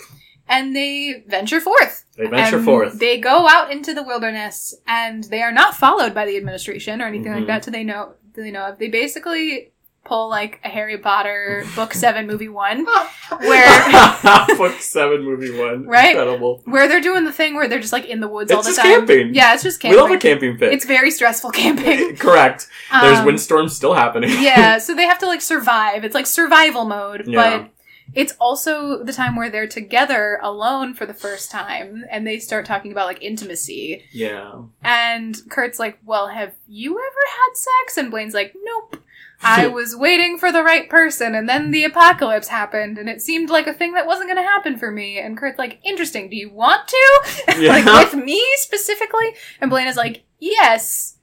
And 0.52 0.76
they 0.76 1.24
venture 1.28 1.62
forth. 1.62 2.06
They 2.18 2.26
venture 2.26 2.60
forth. 2.64 2.98
They 2.98 3.20
go 3.20 3.48
out 3.48 3.72
into 3.72 3.94
the 3.94 4.02
wilderness 4.02 4.74
and 4.88 5.24
they 5.26 5.44
are 5.44 5.52
not 5.52 5.76
followed 5.76 6.16
by 6.16 6.26
the 6.26 6.38
administration 6.38 7.04
or 7.04 7.06
anything 7.06 7.32
Mhm. 7.32 7.36
like 7.36 7.48
that. 7.48 7.62
Do 7.62 7.70
they 7.70 7.84
know? 7.84 8.14
Do 8.34 8.42
they 8.42 8.50
know? 8.50 8.76
They 8.78 8.88
basically 8.88 9.74
pull 10.10 10.28
like 10.28 10.60
a 10.66 10.68
Harry 10.70 10.98
Potter 10.98 11.64
book 11.76 11.94
seven 12.04 12.28
movie 12.28 12.50
one 12.50 12.86
where 13.40 13.68
Book 14.58 14.74
seven, 14.82 15.24
movie 15.24 15.58
one. 15.58 15.86
Right? 15.86 16.10
Incredible. 16.10 16.62
where 16.66 16.88
they're 16.88 17.00
doing 17.00 17.24
the 17.26 17.32
thing 17.32 17.56
where 17.56 17.68
they're 17.68 17.80
just 17.80 17.94
like 17.94 18.06
in 18.06 18.20
the 18.20 18.28
woods 18.28 18.52
all 18.52 18.60
It's 18.60 18.68
the 18.68 18.74
just 18.76 18.82
time. 18.82 19.06
camping. 19.08 19.34
Yeah, 19.34 19.54
it's 19.54 19.64
just 19.64 19.80
camping. 19.80 19.96
We 19.96 20.02
camping. 20.02 20.12
love 20.12 20.20
a 20.20 20.28
camping 20.28 20.58
pit. 20.58 20.74
It's 20.74 20.86
very 20.86 21.12
stressful 21.12 21.52
camping. 21.52 22.16
Correct. 22.18 22.68
There's 23.02 23.20
Um, 23.20 23.26
windstorms 23.26 23.76
still 23.76 23.94
happening. 23.94 24.32
yeah, 24.42 24.80
so 24.80 24.96
they 24.96 25.04
have 25.06 25.20
to 25.20 25.28
like 25.28 25.42
survive. 25.42 26.04
It's 26.04 26.16
like 26.16 26.26
survival 26.26 26.86
mode, 26.86 27.24
Yeah. 27.28 27.60
but 27.60 27.70
it's 28.16 28.34
also 28.40 29.04
the 29.04 29.14
time 29.14 29.36
where 29.36 29.52
they're 29.52 29.68
together 29.68 30.40
alone 30.42 30.96
for 30.96 31.06
the 31.06 31.14
first 31.14 31.52
time 31.52 32.04
and 32.10 32.26
they 32.26 32.40
start 32.40 32.66
talking 32.66 32.92
about 32.92 33.06
like 33.06 33.22
intimacy. 33.22 34.04
yeah. 34.12 34.54
And 34.84 35.38
Kurt's 35.50 35.78
like, 35.80 36.00
"Well, 36.04 36.28
have 36.30 36.54
you 36.68 36.92
ever 36.98 37.26
had 37.40 37.56
sex?" 37.56 37.98
And 37.98 38.10
Blaine's 38.10 38.34
like, 38.34 38.54
"Nope. 38.64 38.98
I 39.42 39.68
was 39.68 39.96
waiting 39.96 40.38
for 40.38 40.52
the 40.52 40.64
right 40.64 40.90
person 40.90 41.34
and 41.34 41.48
then 41.48 41.72
the 41.72 41.84
apocalypse 41.86 42.50
happened 42.50 42.98
and 42.98 43.08
it 43.08 43.22
seemed 43.22 43.50
like 43.50 43.68
a 43.68 43.74
thing 43.74 43.94
that 43.94 44.06
wasn't 44.06 44.28
going 44.30 44.44
to 44.44 44.50
happen 44.50 44.78
for 44.78 44.92
me." 44.92 45.20
And 45.20 45.38
Kurt's 45.38 45.60
like, 45.60 45.80
"Interesting. 45.84 46.30
Do 46.30 46.36
you 46.36 46.52
want 46.52 46.88
to?" 46.88 47.56
Yeah. 47.60 47.72
like 47.72 47.86
with 47.86 48.24
me 48.24 48.44
specifically? 48.58 49.34
And 49.62 49.70
Blaine 49.70 49.88
is 49.88 49.98
like, 49.98 50.24
"Yes." 50.40 51.18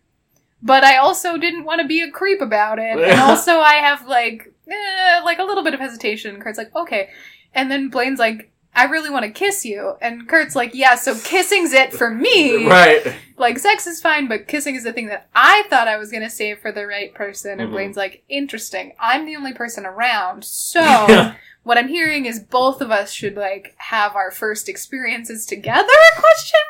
But 0.62 0.82
I 0.84 0.96
also 0.96 1.36
didn't 1.36 1.64
want 1.64 1.80
to 1.80 1.86
be 1.86 2.00
a 2.00 2.10
creep 2.10 2.40
about 2.40 2.78
it. 2.78 2.98
And 2.98 3.20
also 3.30 3.58
I 3.60 3.74
have 3.74 4.06
like 4.06 4.52
eh, 4.68 5.20
like 5.24 5.38
a 5.38 5.44
little 5.44 5.62
bit 5.62 5.74
of 5.74 5.80
hesitation. 5.80 6.40
Kurt's 6.40 6.58
like, 6.58 6.74
"Okay." 6.74 7.10
And 7.54 7.70
then 7.70 7.88
Blaine's 7.88 8.18
like, 8.18 8.50
I 8.76 8.84
really 8.84 9.10
want 9.10 9.24
to 9.24 9.30
kiss 9.30 9.64
you. 9.64 9.94
And 10.02 10.28
Kurt's 10.28 10.54
like, 10.54 10.74
yeah, 10.74 10.94
so 10.94 11.18
kissing's 11.18 11.72
it 11.72 11.92
for 11.94 12.10
me. 12.10 12.66
Right. 12.66 13.14
Like, 13.38 13.58
sex 13.58 13.86
is 13.86 14.00
fine, 14.00 14.28
but 14.28 14.46
kissing 14.48 14.74
is 14.76 14.84
the 14.84 14.92
thing 14.92 15.06
that 15.08 15.28
I 15.34 15.64
thought 15.70 15.88
I 15.88 15.96
was 15.96 16.10
going 16.10 16.22
to 16.22 16.30
save 16.30 16.58
for 16.60 16.70
the 16.72 16.86
right 16.86 17.12
person. 17.14 17.58
And 17.58 17.70
Mhm. 17.70 17.72
Blaine's 17.72 17.96
like, 17.96 18.22
interesting. 18.28 18.92
I'm 19.00 19.26
the 19.26 19.34
only 19.36 19.52
person 19.54 19.86
around. 19.86 20.44
So, 20.44 20.82
what 21.64 21.78
I'm 21.78 21.88
hearing 21.88 22.26
is 22.26 22.38
both 22.38 22.80
of 22.82 22.90
us 22.90 23.10
should, 23.10 23.34
like, 23.36 23.74
have 23.78 24.14
our 24.14 24.30
first 24.30 24.68
experiences 24.68 25.46
together? 25.46 25.88
Question 26.16 26.60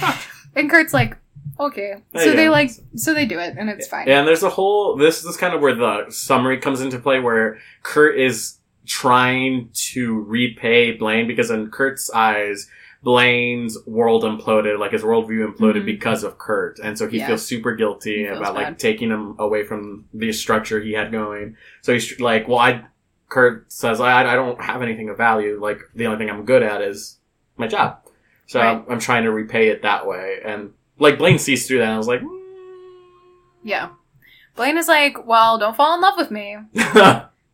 mark. 0.00 0.16
and 0.54 0.70
Kurt's 0.70 0.92
like, 0.94 1.16
okay. 1.58 1.94
So 2.14 2.24
Yeah. 2.24 2.36
they, 2.36 2.48
like, 2.50 2.70
so 2.96 3.14
they 3.14 3.26
do 3.26 3.38
it, 3.38 3.56
and 3.58 3.68
it's 3.70 3.88
fine. 3.88 4.06
Yeah, 4.06 4.18
And 4.20 4.28
there's 4.28 4.42
a 4.42 4.50
whole. 4.50 4.96
This 4.96 5.24
is 5.24 5.36
kind 5.38 5.54
of 5.54 5.60
where 5.60 5.74
the 5.74 6.06
summary 6.10 6.58
comes 6.58 6.80
into 6.82 6.98
play, 6.98 7.20
where 7.20 7.58
Kurt 7.82 8.18
is 8.18 8.57
trying 8.88 9.68
to 9.92 10.20
repay 10.22 10.92
Blaine 10.92 11.26
because 11.28 11.50
in 11.50 11.70
Kurt's 11.70 12.10
eyes, 12.10 12.68
Blaine's 13.02 13.78
world 13.86 14.24
imploded, 14.24 14.78
like 14.80 14.90
his 14.92 15.02
worldview 15.02 15.46
imploded 15.54 15.82
Mhm. 15.82 15.86
because 15.86 16.24
of 16.24 16.38
Kurt, 16.38 16.80
and 16.80 16.98
so 16.98 17.06
he 17.06 17.18
Yeah. 17.18 17.28
feels 17.28 17.44
super 17.46 17.72
guilty 17.76 18.24
feels 18.24 18.38
about 18.38 18.54
like 18.54 18.78
taking 18.78 19.10
him 19.10 19.36
away 19.38 19.62
from 19.62 20.06
the 20.12 20.32
structure 20.32 20.80
he 20.80 20.92
had 20.94 21.12
going. 21.12 21.56
So 21.82 21.92
he's 21.92 22.18
like, 22.20 22.48
"Well, 22.48 22.58
I." 22.58 22.84
Kurt 23.30 23.70
says, 23.70 24.00
"I, 24.00 24.22
I 24.32 24.34
don't 24.36 24.58
have 24.58 24.80
anything 24.80 25.10
of 25.10 25.18
value. 25.18 25.58
Like 25.60 25.80
the 25.94 26.06
only 26.06 26.16
thing 26.18 26.30
I'm 26.30 26.46
good 26.46 26.62
at 26.62 26.80
is 26.80 27.18
my 27.58 27.66
job. 27.66 27.98
So 28.46 28.58
Right. 28.58 28.68
I'm, 28.70 28.84
I'm 28.88 28.98
trying 28.98 29.24
to 29.24 29.30
repay 29.30 29.68
it 29.68 29.82
that 29.82 30.06
way." 30.06 30.38
And 30.44 30.72
like 30.98 31.18
Blaine 31.18 31.38
sees 31.38 31.66
through 31.68 31.78
that, 31.78 31.84
and 31.84 31.92
I 31.92 31.98
was 31.98 32.08
like. 32.08 32.22
Yeah. 33.62 33.90
Blaine 34.56 34.78
is 34.78 34.88
like, 34.88 35.26
well, 35.26 35.58
don't 35.58 35.76
fall 35.76 35.94
in 35.94 36.00
love 36.00 36.14
with 36.16 36.30
me. 36.30 36.56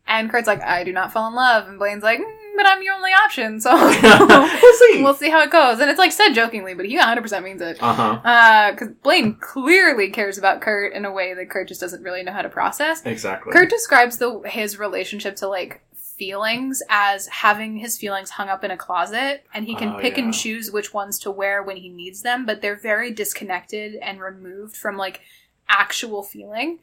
And 0.07 0.29
Kurt's 0.29 0.47
like, 0.47 0.61
I 0.61 0.83
do 0.83 0.91
not 0.93 1.11
fall 1.11 1.27
in 1.27 1.33
love. 1.35 1.67
And 1.67 1.79
Blaine's 1.79 2.03
like, 2.03 2.19
mm, 2.19 2.55
but 2.55 2.65
I'm 2.67 2.83
your 2.83 2.93
only 2.93 3.09
option, 3.11 3.59
so 3.59 3.73
we'll 3.75 4.73
see. 4.73 5.01
we'll 5.03 5.13
see 5.15 5.29
how 5.29 5.41
it 5.41 5.49
goes. 5.51 5.79
And 5.79 5.89
it's 5.89 5.97
like 5.97 6.11
said 6.11 6.33
jokingly, 6.33 6.73
but 6.75 6.85
he 6.85 6.97
100% 6.97 7.43
means 7.43 7.61
it. 7.61 7.77
Uh 7.81 7.93
huh. 7.93 8.19
Uh, 8.23 8.71
because 8.71 8.89
Blaine 9.03 9.35
clearly 9.41 10.09
cares 10.11 10.37
about 10.37 10.61
Kurt 10.61 10.93
in 10.93 11.05
a 11.05 11.11
way 11.11 11.33
that 11.33 11.49
Kurt 11.49 11.67
just 11.67 11.81
doesn't 11.81 12.03
really 12.03 12.21
know 12.23 12.31
how 12.31 12.43
to 12.43 12.49
process. 12.49 13.03
Exactly. 13.05 13.51
Kurt 13.51 13.69
describes 13.69 14.17
the 14.19 14.41
his 14.45 14.77
relationship 14.79 15.35
to 15.37 15.47
like 15.47 15.81
feelings 16.17 16.81
as 16.89 17.27
having 17.27 17.77
his 17.77 17.97
feelings 17.97 18.29
hung 18.29 18.47
up 18.47 18.63
in 18.63 18.71
a 18.71 18.77
closet 18.77 19.45
and 19.53 19.65
he 19.65 19.75
can 19.75 19.89
Oh, 19.95 19.99
pick 19.99 20.15
yeah. 20.17 20.23
and 20.23 20.33
choose 20.33 20.71
which 20.71 20.93
ones 20.93 21.19
to 21.19 21.31
wear 21.31 21.61
when 21.61 21.75
he 21.75 21.89
needs 21.89 22.21
them 22.21 22.45
but 22.45 22.61
they're 22.61 22.77
very 22.77 23.11
disconnected 23.11 23.95
and 23.95 24.21
removed 24.21 24.77
from 24.77 24.95
like 24.95 25.19
actual 25.67 26.23
feeling 26.23 26.79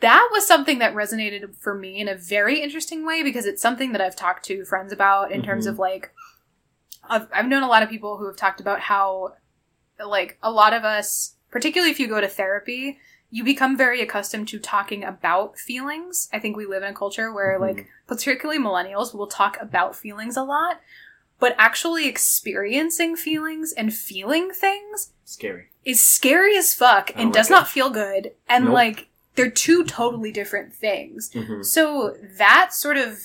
that 0.00 0.28
was 0.32 0.46
something 0.46 0.78
that 0.78 0.94
resonated 0.94 1.56
for 1.56 1.74
me 1.74 2.00
in 2.00 2.08
a 2.08 2.14
very 2.14 2.60
interesting 2.60 3.06
way 3.06 3.22
because 3.22 3.46
it's 3.46 3.62
something 3.62 3.92
that 3.92 4.00
I've 4.00 4.16
talked 4.16 4.44
to 4.46 4.64
friends 4.64 4.92
about 4.92 5.32
in 5.32 5.42
terms 5.42 5.66
Mhm. 5.66 5.70
of 5.70 5.78
like 5.78 6.12
I've, 7.08 7.28
I've 7.32 7.46
known 7.48 7.62
a 7.62 7.68
lot 7.68 7.82
of 7.82 7.88
people 7.88 8.18
who 8.18 8.26
have 8.26 8.36
talked 8.36 8.60
about 8.60 8.80
how 8.80 9.34
like 10.04 10.38
a 10.42 10.50
lot 10.50 10.72
of 10.72 10.84
us 10.84 11.34
particularly 11.50 11.90
if 11.90 11.98
you 12.00 12.06
go 12.08 12.20
to 12.20 12.28
therapy 12.28 12.98
you 13.32 13.44
become 13.44 13.76
very 13.76 14.00
accustomed 14.00 14.48
to 14.48 14.58
talking 14.58 15.04
about 15.04 15.58
feelings 15.58 16.28
i 16.32 16.38
think 16.38 16.56
we 16.56 16.66
live 16.66 16.82
in 16.82 16.90
a 16.90 16.94
culture 16.94 17.32
where 17.32 17.58
Mhm. 17.58 17.60
like 17.60 17.86
particularly 18.06 18.58
millennials 18.60 19.14
will 19.14 19.26
talk 19.26 19.58
about 19.60 19.94
feelings 19.96 20.36
a 20.36 20.42
lot 20.42 20.80
but 21.38 21.54
actually 21.58 22.06
experiencing 22.06 23.16
feelings 23.16 23.72
and 23.72 23.92
feeling 23.94 24.50
things 24.52 25.12
Scary. 25.24 25.68
is 25.84 26.00
scary 26.00 26.56
as 26.56 26.72
fuck 26.74 27.10
and 27.14 27.32
does 27.32 27.50
not 27.50 27.68
feel 27.68 27.90
good 27.90 28.32
and 28.48 28.66
Nope. 28.66 28.74
like 28.74 29.08
they're 29.34 29.50
two 29.50 29.84
totally 29.84 30.32
different 30.32 30.72
things 30.72 31.30
hmm 31.32 31.62
so 31.62 32.16
that 32.38 32.72
sort 32.72 32.96
of 32.96 33.18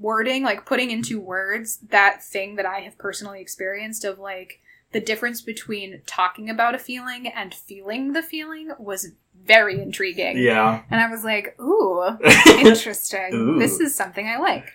wording, 0.00 0.42
like 0.42 0.66
putting 0.66 0.90
into 0.90 1.20
words 1.20 1.78
that 1.88 2.22
thing 2.22 2.56
that 2.56 2.66
I 2.66 2.80
have 2.80 2.98
personally 2.98 3.40
experienced 3.40 4.04
of 4.04 4.18
like 4.18 4.60
the 4.92 5.00
difference 5.00 5.40
between 5.42 6.02
talking 6.06 6.48
about 6.50 6.74
a 6.74 6.78
feeling 6.78 7.26
and 7.28 7.54
feeling 7.54 8.12
the 8.12 8.22
feeling 8.22 8.72
was 8.78 9.12
very 9.44 9.80
intriguing. 9.80 10.38
Yeah. 10.38 10.82
And 10.90 11.00
I 11.00 11.10
was 11.10 11.24
like, 11.24 11.58
ooh, 11.60 12.18
interesting. 12.46 13.32
Ooh. 13.32 13.58
This 13.58 13.80
is 13.80 13.94
something 13.94 14.26
I 14.26 14.38
like. 14.38 14.70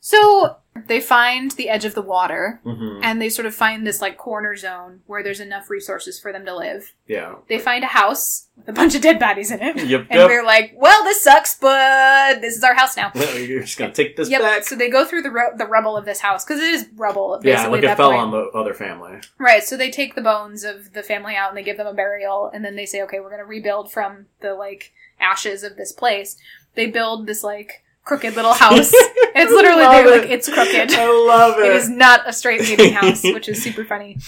So 0.00 0.56
they 0.86 1.00
find 1.00 1.50
the 1.52 1.68
edge 1.68 1.84
of 1.84 1.94
the 1.94 2.02
water 2.02 2.60
hmm 2.64 3.00
and 3.02 3.20
they 3.20 3.28
sort 3.28 3.46
of 3.46 3.54
find 3.54 3.86
this 3.86 4.00
like 4.00 4.16
corner 4.18 4.54
zone 4.56 5.00
where 5.06 5.22
there's 5.22 5.40
enough 5.40 5.70
resources 5.70 6.20
for 6.20 6.32
them 6.32 6.44
to 6.44 6.54
live. 6.56 6.92
Yeah. 7.06 7.36
They 7.48 7.58
find 7.58 7.82
a 7.82 7.86
house 7.88 8.48
with 8.56 8.68
a 8.68 8.72
bunch 8.72 8.94
of 8.94 9.00
dead 9.02 9.18
bodies 9.18 9.50
in 9.50 9.60
it. 9.62 9.76
Yep. 9.76 10.06
And 10.10 10.18
Yep. 10.20 10.28
they're 10.28 10.44
like, 10.44 10.74
well, 10.76 11.02
this 11.04 11.22
sucks, 11.22 11.54
but 11.58 12.40
this 12.42 12.56
is 12.56 12.62
our 12.62 12.74
house 12.74 12.96
now. 12.96 13.10
You're 13.14 13.62
just 13.62 13.78
gonna 13.78 13.92
take 13.92 14.16
this 14.16 14.28
Yep. 14.28 14.40
back. 14.42 14.64
So 14.64 14.76
they 14.76 14.90
go 14.90 15.04
through 15.04 15.22
the 15.22 15.30
ru- 15.30 15.56
the 15.56 15.66
rubble 15.66 15.96
of 15.96 16.04
this 16.04 16.20
house 16.20 16.44
because 16.44 16.60
it 16.60 16.74
is 16.74 16.86
rubble. 16.96 17.40
yeah, 17.42 17.66
like 17.68 17.82
it 17.82 17.96
fell 17.96 18.10
point. 18.10 18.20
on 18.22 18.30
the 18.30 18.44
other 18.54 18.74
family. 18.74 19.20
Right. 19.38 19.62
So 19.64 19.76
they 19.76 19.90
take 19.90 20.14
the 20.14 20.20
bones 20.22 20.62
of 20.64 20.92
the 20.92 21.02
family 21.02 21.36
out 21.36 21.48
and 21.48 21.56
they 21.56 21.62
give 21.62 21.76
them 21.78 21.86
a 21.86 21.94
burial, 21.94 22.50
and 22.52 22.64
then 22.64 22.76
they 22.76 22.86
say, 22.86 23.02
okay, 23.02 23.20
we're 23.20 23.30
going 23.30 23.40
to 23.40 23.44
rebuild 23.46 23.90
from 23.90 24.26
the 24.40 24.54
like 24.54 24.92
ashes 25.18 25.62
of 25.62 25.76
this 25.76 25.92
place. 25.92 26.36
They 26.74 26.86
build 26.86 27.26
this 27.26 27.42
like 27.42 27.82
crooked 28.10 28.34
little 28.34 28.52
house. 28.52 28.90
it's 28.92 29.52
literally 29.52 29.84
Love 29.84 29.92
they're 29.92 30.14
it. 30.16 30.20
like 30.22 30.30
it's 30.30 30.48
crooked. 30.52 30.90
I 30.90 31.06
love 31.28 31.60
it. 31.60 31.66
it 31.66 31.76
is 31.76 31.88
not 31.88 32.28
a 32.28 32.32
straight 32.32 32.60
leading 32.62 32.92
house, 32.92 33.22
which 33.24 33.48
is 33.48 33.62
super 33.62 33.84
funny. 33.84 34.18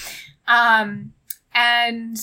Um, 0.47 1.13
and 1.53 2.17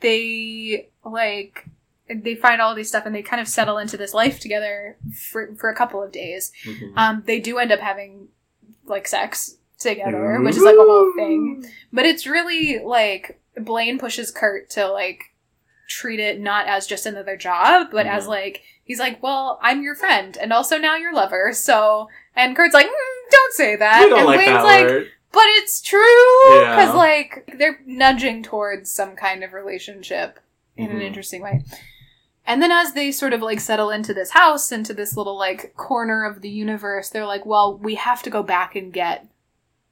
they 0.00 0.88
like 1.02 1.66
they 2.14 2.34
find 2.34 2.60
all 2.60 2.74
these 2.74 2.88
stuff 2.88 3.06
and 3.06 3.14
they 3.14 3.22
kind 3.22 3.40
of 3.40 3.48
settle 3.48 3.78
into 3.78 3.96
this 3.96 4.12
life 4.12 4.40
together 4.40 4.98
for 5.30 5.54
for 5.54 5.70
a 5.70 5.74
couple 5.74 6.02
of 6.02 6.12
days. 6.12 6.52
Mhm. 6.66 6.92
Um, 6.98 7.22
they 7.24 7.40
do 7.40 7.56
end 7.56 7.72
up 7.72 7.80
having 7.80 8.28
like 8.84 9.08
sex 9.08 9.56
together, 9.78 10.38
which 10.42 10.56
is 10.56 10.62
like 10.62 10.74
a 10.74 10.84
whole 10.84 11.14
thing. 11.16 11.64
But 11.94 12.04
it's 12.04 12.26
really 12.26 12.78
like 12.84 13.40
Blaine 13.56 13.98
pushes 13.98 14.30
Kurt 14.30 14.68
to 14.70 14.86
like 14.86 15.29
treat 15.90 16.20
it 16.20 16.40
not 16.40 16.66
as 16.68 16.86
just 16.86 17.04
another 17.04 17.36
job, 17.36 17.88
but 17.90 18.06
as 18.06 18.24
Mhm. 18.24 18.28
like 18.28 18.62
he's 18.84 19.00
like, 19.00 19.22
well, 19.22 19.58
I'm 19.60 19.82
your 19.82 19.94
friend 19.96 20.38
and 20.40 20.52
also 20.52 20.78
now 20.78 20.96
your 20.96 21.12
lover. 21.12 21.52
So 21.52 22.08
and 22.36 22.54
Kurt's 22.56 22.72
like, 22.74 22.86
mm, 22.86 23.30
don't 23.30 23.52
say 23.54 23.76
that. 23.76 24.04
And 24.10 24.24
like 24.24 24.46
that 24.46 24.62
like, 24.64 24.86
word. 24.86 25.10
but 25.32 25.42
it's 25.46 25.82
true 25.82 26.00
Yeah. 26.54 26.76
because 26.76 26.94
like 26.94 27.52
they're 27.58 27.80
nudging 27.84 28.42
towards 28.42 28.90
some 28.90 29.16
kind 29.16 29.42
of 29.44 29.52
relationship 29.52 30.38
in 30.76 30.90
an 30.90 31.00
Mhm. 31.00 31.04
interesting 31.04 31.42
way. 31.42 31.64
And 32.46 32.62
then 32.62 32.70
as 32.72 32.94
they 32.94 33.12
sort 33.12 33.32
of 33.32 33.42
like 33.42 33.60
settle 33.60 33.90
into 33.90 34.14
this 34.14 34.30
house, 34.30 34.72
into 34.72 34.94
this 34.94 35.16
little 35.16 35.36
like 35.36 35.74
corner 35.76 36.24
of 36.24 36.40
the 36.40 36.48
universe, 36.48 37.10
they're 37.10 37.26
like, 37.26 37.44
well, 37.44 37.76
we 37.76 37.96
have 37.96 38.22
to 38.22 38.30
go 38.30 38.42
back 38.42 38.74
and 38.76 38.92
get 38.92 39.26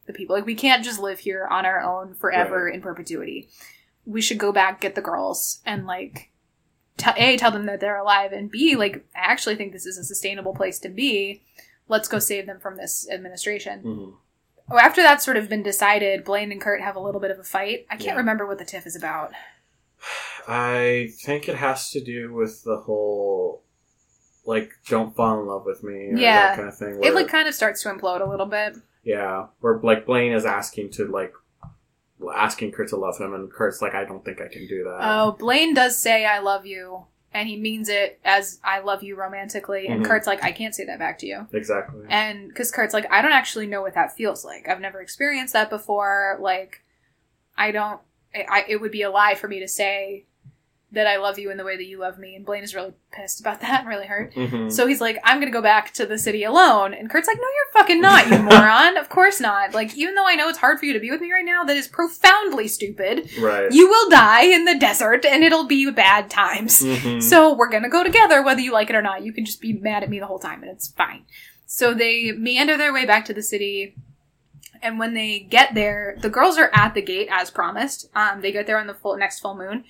the 0.06 0.12
people. 0.12 0.34
Like 0.36 0.46
we 0.46 0.54
can't 0.54 0.84
just 0.84 0.98
live 1.00 1.18
here 1.20 1.46
on 1.50 1.66
our 1.66 1.80
own 1.80 2.14
forever 2.14 2.64
Right. 2.66 2.74
in 2.74 2.80
perpetuity. 2.80 3.48
We 4.08 4.20
should 4.22 4.38
go 4.38 4.52
back, 4.52 4.80
get 4.80 4.94
the 4.94 5.02
girls, 5.02 5.60
and 5.66 5.86
like 5.86 6.30
t- 6.96 7.10
a 7.16 7.36
tell 7.36 7.50
them 7.50 7.66
that 7.66 7.78
they're 7.80 7.98
alive, 7.98 8.32
and 8.32 8.50
b 8.50 8.74
like 8.76 9.04
I 9.14 9.20
actually 9.32 9.56
think 9.56 9.72
this 9.72 9.86
is 9.86 9.98
a 9.98 10.04
sustainable 10.04 10.54
place 10.54 10.78
to 10.80 10.88
be. 10.88 11.42
Let's 11.88 12.08
go 12.08 12.18
save 12.18 12.46
them 12.46 12.58
from 12.60 12.76
this 12.76 13.08
administration. 13.10 13.82
Mhm. 13.82 14.14
Oh, 14.70 14.78
after 14.78 15.02
that's 15.02 15.24
sort 15.24 15.36
of 15.38 15.48
been 15.48 15.62
decided, 15.62 16.24
Blaine 16.24 16.52
and 16.52 16.60
Kurt 16.60 16.80
have 16.82 16.96
a 16.96 17.00
little 17.00 17.20
bit 17.20 17.30
of 17.30 17.38
a 17.38 17.44
fight. 17.44 17.86
I 17.90 17.96
can't 17.96 18.08
Yeah. 18.08 18.16
remember 18.16 18.46
what 18.46 18.58
the 18.58 18.64
tiff 18.66 18.86
is 18.86 18.96
about. 18.96 19.32
I 20.48 21.10
think 21.20 21.48
it 21.48 21.56
has 21.56 21.90
to 21.90 22.00
do 22.02 22.32
with 22.32 22.62
the 22.64 22.76
whole 22.78 23.62
like 24.46 24.70
don't 24.88 25.14
fall 25.14 25.40
in 25.40 25.46
love 25.46 25.66
with 25.66 25.82
me 25.82 26.12
Yeah. 26.14 26.56
kind 26.56 26.68
of 26.68 26.76
thing. 26.78 27.00
It 27.02 27.14
like 27.14 27.28
kind 27.28 27.46
of 27.48 27.54
starts 27.54 27.82
to 27.82 27.90
implode 27.90 28.20
a 28.26 28.30
little 28.30 28.46
bit. 28.46 28.76
yeah, 29.02 29.46
where 29.60 29.78
like 29.82 30.06
Blaine 30.06 30.32
is 30.32 30.44
asking 30.46 30.90
to 30.92 31.06
like 31.06 31.32
asking 32.34 32.72
Kurt 32.72 32.88
to 32.88 32.96
love 32.96 33.18
him, 33.18 33.32
and 33.34 33.52
Kurt's 33.52 33.80
like, 33.82 33.94
I 33.94 34.04
don't 34.04 34.24
think 34.24 34.40
I 34.40 34.48
can 34.48 34.66
do 34.66 34.84
that. 34.84 34.98
Oh, 35.00 35.32
Blaine 35.38 35.74
does 35.74 35.96
say 35.98 36.24
"I 36.26 36.38
love 36.40 36.66
you," 36.66 37.04
and 37.32 37.48
he 37.48 37.56
means 37.56 37.88
it 37.88 38.18
as 38.24 38.58
"I 38.64 38.80
love 38.80 39.02
you" 39.02 39.16
romantically, 39.16 39.86
and 39.86 40.02
Mhm. 40.02 40.06
Kurt's 40.08 40.26
like, 40.26 40.42
"I 40.42 40.52
can't 40.52 40.74
say 40.74 40.84
that 40.86 40.98
back 40.98 41.18
to 41.20 41.26
you," 41.26 41.46
exactly. 41.52 42.06
and 42.08 42.48
because 42.48 42.70
Kurt's 42.70 42.94
like, 42.94 43.10
"I 43.10 43.22
don't 43.22 43.32
actually 43.32 43.66
know 43.66 43.82
what 43.82 43.94
that 43.94 44.16
feels 44.16 44.44
like. 44.44 44.68
I've 44.68 44.80
never 44.80 45.00
experienced 45.00 45.52
that 45.52 45.70
before. 45.70 46.36
Like, 46.40 46.82
I 47.56 47.70
don't. 47.70 48.00
I, 48.34 48.46
I 48.50 48.64
it 48.68 48.80
would 48.80 48.92
be 48.92 49.02
a 49.02 49.10
lie 49.10 49.34
for 49.34 49.48
me 49.48 49.60
to 49.60 49.68
say 49.68 50.26
that 50.92 51.06
I 51.06 51.16
love 51.18 51.38
you 51.38 51.50
in 51.50 51.58
the 51.58 51.64
way 51.64 51.76
that 51.76 51.84
you 51.86 51.98
love 51.98 52.18
me." 52.18 52.34
And 52.34 52.46
Blaine 52.46 52.62
is 52.64 52.74
really 52.74 52.94
pissed 53.12 53.40
about 53.40 53.60
that 53.60 53.80
and 53.80 53.88
really 53.88 54.06
hurt. 54.06 54.32
Mhm. 54.34 54.72
So 54.72 54.86
he's 54.86 55.00
like, 55.00 55.18
I'm 55.22 55.38
gonna 55.38 55.50
go 55.50 55.60
back 55.60 55.92
to 55.94 56.06
the 56.06 56.16
city 56.18 56.44
alone. 56.44 56.94
And 56.94 57.10
Kurt's 57.10 57.26
like, 57.28 57.36
No, 57.36 57.42
you're 57.42 57.72
fucking 57.82 58.00
not, 58.00 58.28
you 58.30 58.38
moron. 58.42 58.96
Of 58.96 59.08
course 59.08 59.40
not. 59.40 59.74
Like, 59.74 59.94
even 59.96 60.14
though 60.14 60.26
I 60.26 60.34
know 60.34 60.48
it's 60.48 60.58
hard 60.58 60.78
for 60.78 60.86
you 60.86 60.92
to 60.94 61.00
be 61.00 61.10
with 61.10 61.20
me 61.20 61.30
right 61.32 61.44
now, 61.44 61.64
that 61.64 61.76
is 61.76 61.88
profoundly 61.88 62.68
stupid. 62.68 63.28
right. 63.40 63.70
You 63.70 63.88
will 63.88 64.08
die 64.10 64.44
in 64.44 64.64
the 64.64 64.78
desert 64.78 65.24
and 65.26 65.44
it'll 65.44 65.66
be 65.66 65.90
bad 65.90 66.30
times. 66.30 66.80
Mhm. 66.82 67.22
So 67.22 67.54
we're 67.54 67.68
gonna 67.70 67.88
go 67.90 68.02
together 68.02 68.42
whether 68.42 68.60
you 68.60 68.72
like 68.72 68.88
it 68.90 68.96
or 68.96 69.02
not. 69.02 69.22
You 69.22 69.32
can 69.32 69.44
just 69.44 69.60
be 69.60 69.74
mad 69.74 70.02
at 70.02 70.08
me 70.10 70.18
the 70.20 70.26
whole 70.26 70.38
time 70.38 70.62
and 70.62 70.70
it's 70.70 70.88
fine. 70.88 71.24
So 71.66 71.92
they 71.92 72.32
meander 72.32 72.78
their 72.78 72.94
way 72.94 73.04
back 73.04 73.26
to 73.26 73.34
the 73.34 73.42
city. 73.42 73.94
And 74.80 74.98
when 74.98 75.12
they 75.14 75.40
get 75.40 75.74
there, 75.74 76.16
the 76.20 76.30
girls 76.30 76.56
are 76.56 76.70
at 76.72 76.94
the 76.94 77.02
gate 77.02 77.28
as 77.30 77.50
promised. 77.50 78.08
Um, 78.14 78.40
they 78.42 78.52
get 78.52 78.66
there 78.66 78.78
on 78.78 78.86
the 78.86 78.94
full 78.94 79.16
next 79.16 79.40
full 79.40 79.56
moon. 79.56 79.84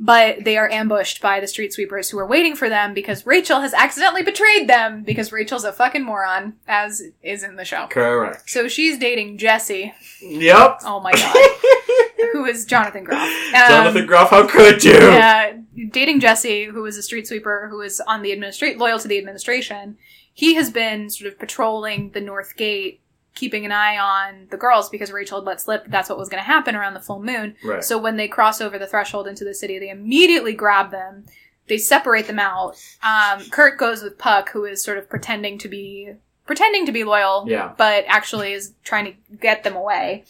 But 0.00 0.44
they 0.44 0.56
are 0.56 0.70
ambushed 0.70 1.20
by 1.20 1.40
the 1.40 1.46
street 1.46 1.72
sweepers 1.72 2.08
who 2.10 2.18
are 2.18 2.26
waiting 2.26 2.54
for 2.54 2.68
them 2.68 2.94
because 2.94 3.26
Rachel 3.26 3.60
has 3.60 3.74
accidentally 3.74 4.22
betrayed 4.22 4.68
them 4.68 5.02
because 5.02 5.32
Rachel's 5.32 5.64
a 5.64 5.72
fucking 5.72 6.04
moron, 6.04 6.54
as 6.66 7.02
is 7.22 7.42
in 7.42 7.56
the 7.56 7.64
show. 7.64 7.86
Correct. 7.88 8.48
So 8.48 8.68
she's 8.68 8.98
dating 8.98 9.38
Jesse. 9.38 9.92
Yep. 10.22 10.80
Oh 10.84 11.00
my 11.00 11.12
god. 12.18 12.30
who 12.32 12.44
is 12.44 12.64
Jonathan 12.64 13.04
Groff. 13.04 13.22
Um, 13.22 13.68
Jonathan 13.68 14.06
Groff, 14.06 14.30
how 14.30 14.46
could 14.46 14.84
you? 14.84 14.92
Yeah, 14.92 15.56
dating 15.90 16.20
Jesse, 16.20 16.64
who 16.64 16.84
is 16.86 16.96
a 16.96 17.02
street 17.02 17.26
sweeper 17.26 17.68
who 17.70 17.80
is 17.80 18.00
on 18.00 18.22
the 18.22 18.32
administrate 18.32 18.78
loyal 18.78 18.98
to 18.98 19.08
the 19.08 19.18
administration. 19.18 19.96
He 20.32 20.54
has 20.54 20.70
been 20.70 21.10
sort 21.10 21.32
of 21.32 21.38
patrolling 21.38 22.10
the 22.12 22.20
North 22.20 22.56
Gate, 22.56 23.00
keeping 23.38 23.64
an 23.64 23.72
eye 23.72 23.96
on 23.98 24.48
the 24.50 24.56
girls 24.56 24.90
because 24.90 25.12
Rachel 25.12 25.38
had 25.40 25.46
let 25.46 25.60
slip 25.60 25.84
that's 25.86 26.08
what 26.08 26.18
was 26.18 26.28
going 26.28 26.42
to 26.42 26.46
happen 26.46 26.74
around 26.74 26.94
the 26.94 27.00
full 27.00 27.22
moon. 27.22 27.54
Right. 27.64 27.84
So 27.84 27.96
when 27.98 28.16
they 28.16 28.28
cross 28.28 28.60
over 28.60 28.78
the 28.78 28.86
threshold 28.86 29.28
into 29.28 29.44
the 29.44 29.54
city, 29.54 29.78
they 29.78 29.90
immediately 29.90 30.52
grab 30.54 30.90
them. 30.90 31.24
They 31.68 31.78
separate 31.78 32.26
them 32.26 32.38
out. 32.38 32.76
Um, 33.02 33.44
Kurt 33.50 33.78
goes 33.78 34.02
with 34.02 34.18
Puck, 34.18 34.50
who 34.50 34.64
is 34.64 34.82
sort 34.82 34.98
of 34.98 35.08
pretending 35.08 35.58
to 35.58 35.68
be 35.68 36.12
pretending 36.46 36.86
to 36.86 36.92
be 36.92 37.04
loyal, 37.04 37.44
Yeah. 37.46 37.72
but 37.76 38.04
actually 38.08 38.52
is 38.54 38.72
trying 38.82 39.04
to 39.04 39.12
get 39.36 39.64
them 39.64 39.76
away. 39.76 40.24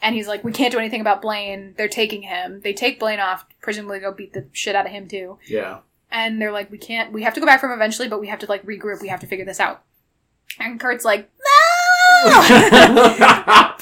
And 0.00 0.14
he's 0.14 0.26
like, 0.28 0.42
"We 0.44 0.52
can't 0.52 0.72
do 0.72 0.78
anything 0.78 1.00
about 1.02 1.20
Blaine. 1.20 1.74
They're 1.76 1.88
taking 1.88 2.22
him. 2.22 2.60
They 2.62 2.72
take 2.72 2.98
Blaine 2.98 3.20
off, 3.20 3.44
presumably 3.60 3.98
go 4.00 4.12
beat 4.12 4.32
the 4.32 4.46
shit 4.52 4.74
out 4.74 4.86
of 4.86 4.92
him 4.92 5.08
too." 5.08 5.38
Yeah. 5.46 5.80
And 6.10 6.40
they're 6.40 6.52
like, 6.52 6.70
"We 6.70 6.78
can't. 6.78 7.12
We 7.12 7.22
have 7.24 7.34
to 7.34 7.40
go 7.40 7.46
back 7.46 7.60
for 7.60 7.66
him 7.66 7.72
eventually, 7.72 8.08
but 8.08 8.18
we 8.20 8.28
have 8.28 8.38
to 8.38 8.46
like 8.46 8.64
regroup. 8.64 9.02
We 9.02 9.08
have 9.08 9.20
to 9.20 9.26
figure 9.26 9.44
this 9.44 9.60
out." 9.60 9.82
And 10.58 10.80
Kurt's 10.80 11.04
like, 11.04 11.28
"No, 11.38 11.67
but 12.24 12.50
my 12.50 13.68
baby!" 13.68 13.74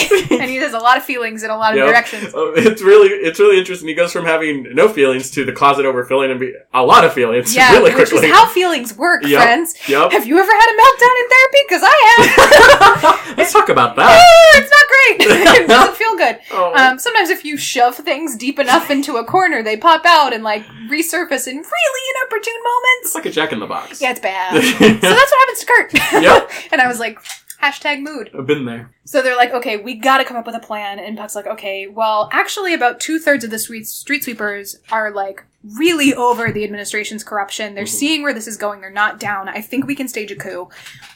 and 0.30 0.50
he 0.50 0.56
has 0.56 0.72
a 0.72 0.78
lot 0.78 0.96
of 0.96 1.04
feelings 1.04 1.42
in 1.42 1.50
a 1.50 1.56
lot 1.56 1.72
of 1.72 1.78
Yep. 1.78 1.86
directions. 1.88 2.32
Oh, 2.34 2.52
it's 2.56 2.80
really 2.82 3.08
it's 3.10 3.38
really 3.38 3.58
interesting. 3.58 3.88
He 3.88 3.94
goes 3.94 4.12
from 4.12 4.24
having 4.24 4.74
no 4.74 4.88
feelings 4.88 5.30
to 5.32 5.44
the 5.44 5.52
closet 5.52 5.84
overfilling 5.84 6.30
and 6.30 6.40
be 6.40 6.54
a 6.72 6.82
lot 6.84 7.04
of 7.04 7.12
feelings 7.12 7.54
Yeah, 7.54 7.72
really 7.72 7.94
which 7.94 8.08
quickly. 8.10 8.28
is 8.28 8.32
how 8.34 8.48
feelings 8.48 8.96
work, 8.96 9.22
Yep. 9.24 9.42
friends. 9.42 9.74
Yep. 9.88 10.12
Have 10.12 10.26
you 10.26 10.38
ever 10.38 10.50
had 10.50 10.68
a 10.70 10.76
meltdown 10.82 11.14
in 11.20 11.28
therapy? 11.28 11.58
Because 11.68 11.82
I 11.84 11.96
have. 12.16 13.36
Let's 13.38 13.52
talk 13.52 13.68
about 13.68 13.96
that. 13.96 14.18
it's 14.54 14.70
not 14.70 14.88
great. 14.88 15.60
it 15.62 15.68
doesn't 15.68 15.96
feel 15.96 16.16
good. 16.16 16.38
Oh. 16.52 16.72
Um, 16.74 16.98
sometimes 16.98 17.30
if 17.30 17.44
you 17.44 17.56
shove 17.56 17.96
things 17.96 18.36
deep 18.36 18.58
enough 18.58 18.90
into 18.90 19.16
a 19.16 19.24
corner, 19.24 19.62
they 19.62 19.76
pop 19.76 20.04
out 20.06 20.32
and 20.32 20.42
like 20.44 20.64
resurface 20.88 21.46
in 21.48 21.56
really 21.56 22.02
inopportune 22.16 22.54
moments. 22.62 23.06
it's 23.06 23.14
like 23.14 23.26
a 23.26 23.30
jack 23.30 23.52
in 23.52 23.60
the 23.60 23.66
box. 23.66 24.00
Yeah, 24.00 24.10
it's 24.12 24.20
bad. 24.20 24.54
so 24.62 24.78
that's 24.78 25.02
what 25.02 25.40
happens 25.40 25.60
to 25.60 25.66
Kurt. 25.66 26.22
Yep. 26.22 26.50
and 26.72 26.80
I 26.80 26.88
was 26.88 26.98
like, 27.00 27.18
hashtag 27.62 28.00
mood. 28.00 28.30
I've 28.36 28.46
been 28.46 28.64
there. 28.64 28.92
So 29.04 29.22
they're 29.22 29.36
like, 29.36 29.52
okay, 29.52 29.76
we 29.76 29.94
gotta 29.94 30.24
come 30.24 30.36
up 30.36 30.46
with 30.46 30.54
a 30.56 30.60
plan. 30.60 30.98
And 30.98 31.16
Puck's 31.16 31.34
like, 31.36 31.46
okay, 31.46 31.86
well, 31.86 32.28
actually, 32.32 32.74
about 32.74 33.00
two 33.00 33.18
thirds 33.18 33.44
of 33.44 33.50
the 33.50 33.58
street, 33.58 33.86
street 33.86 34.24
sweepers 34.24 34.76
are 34.90 35.10
like 35.10 35.44
really 35.76 36.12
over 36.14 36.50
the 36.50 36.64
administration's 36.64 37.22
corruption. 37.22 37.74
They're 37.74 37.84
Mhm. 37.84 37.88
seeing 37.88 38.22
where 38.24 38.34
this 38.34 38.48
is 38.48 38.56
going. 38.56 38.80
They're 38.80 38.90
not 38.90 39.20
down. 39.20 39.48
I 39.48 39.60
think 39.60 39.86
we 39.86 39.94
can 39.94 40.08
stage 40.08 40.32
a 40.32 40.36
coup. 40.36 40.68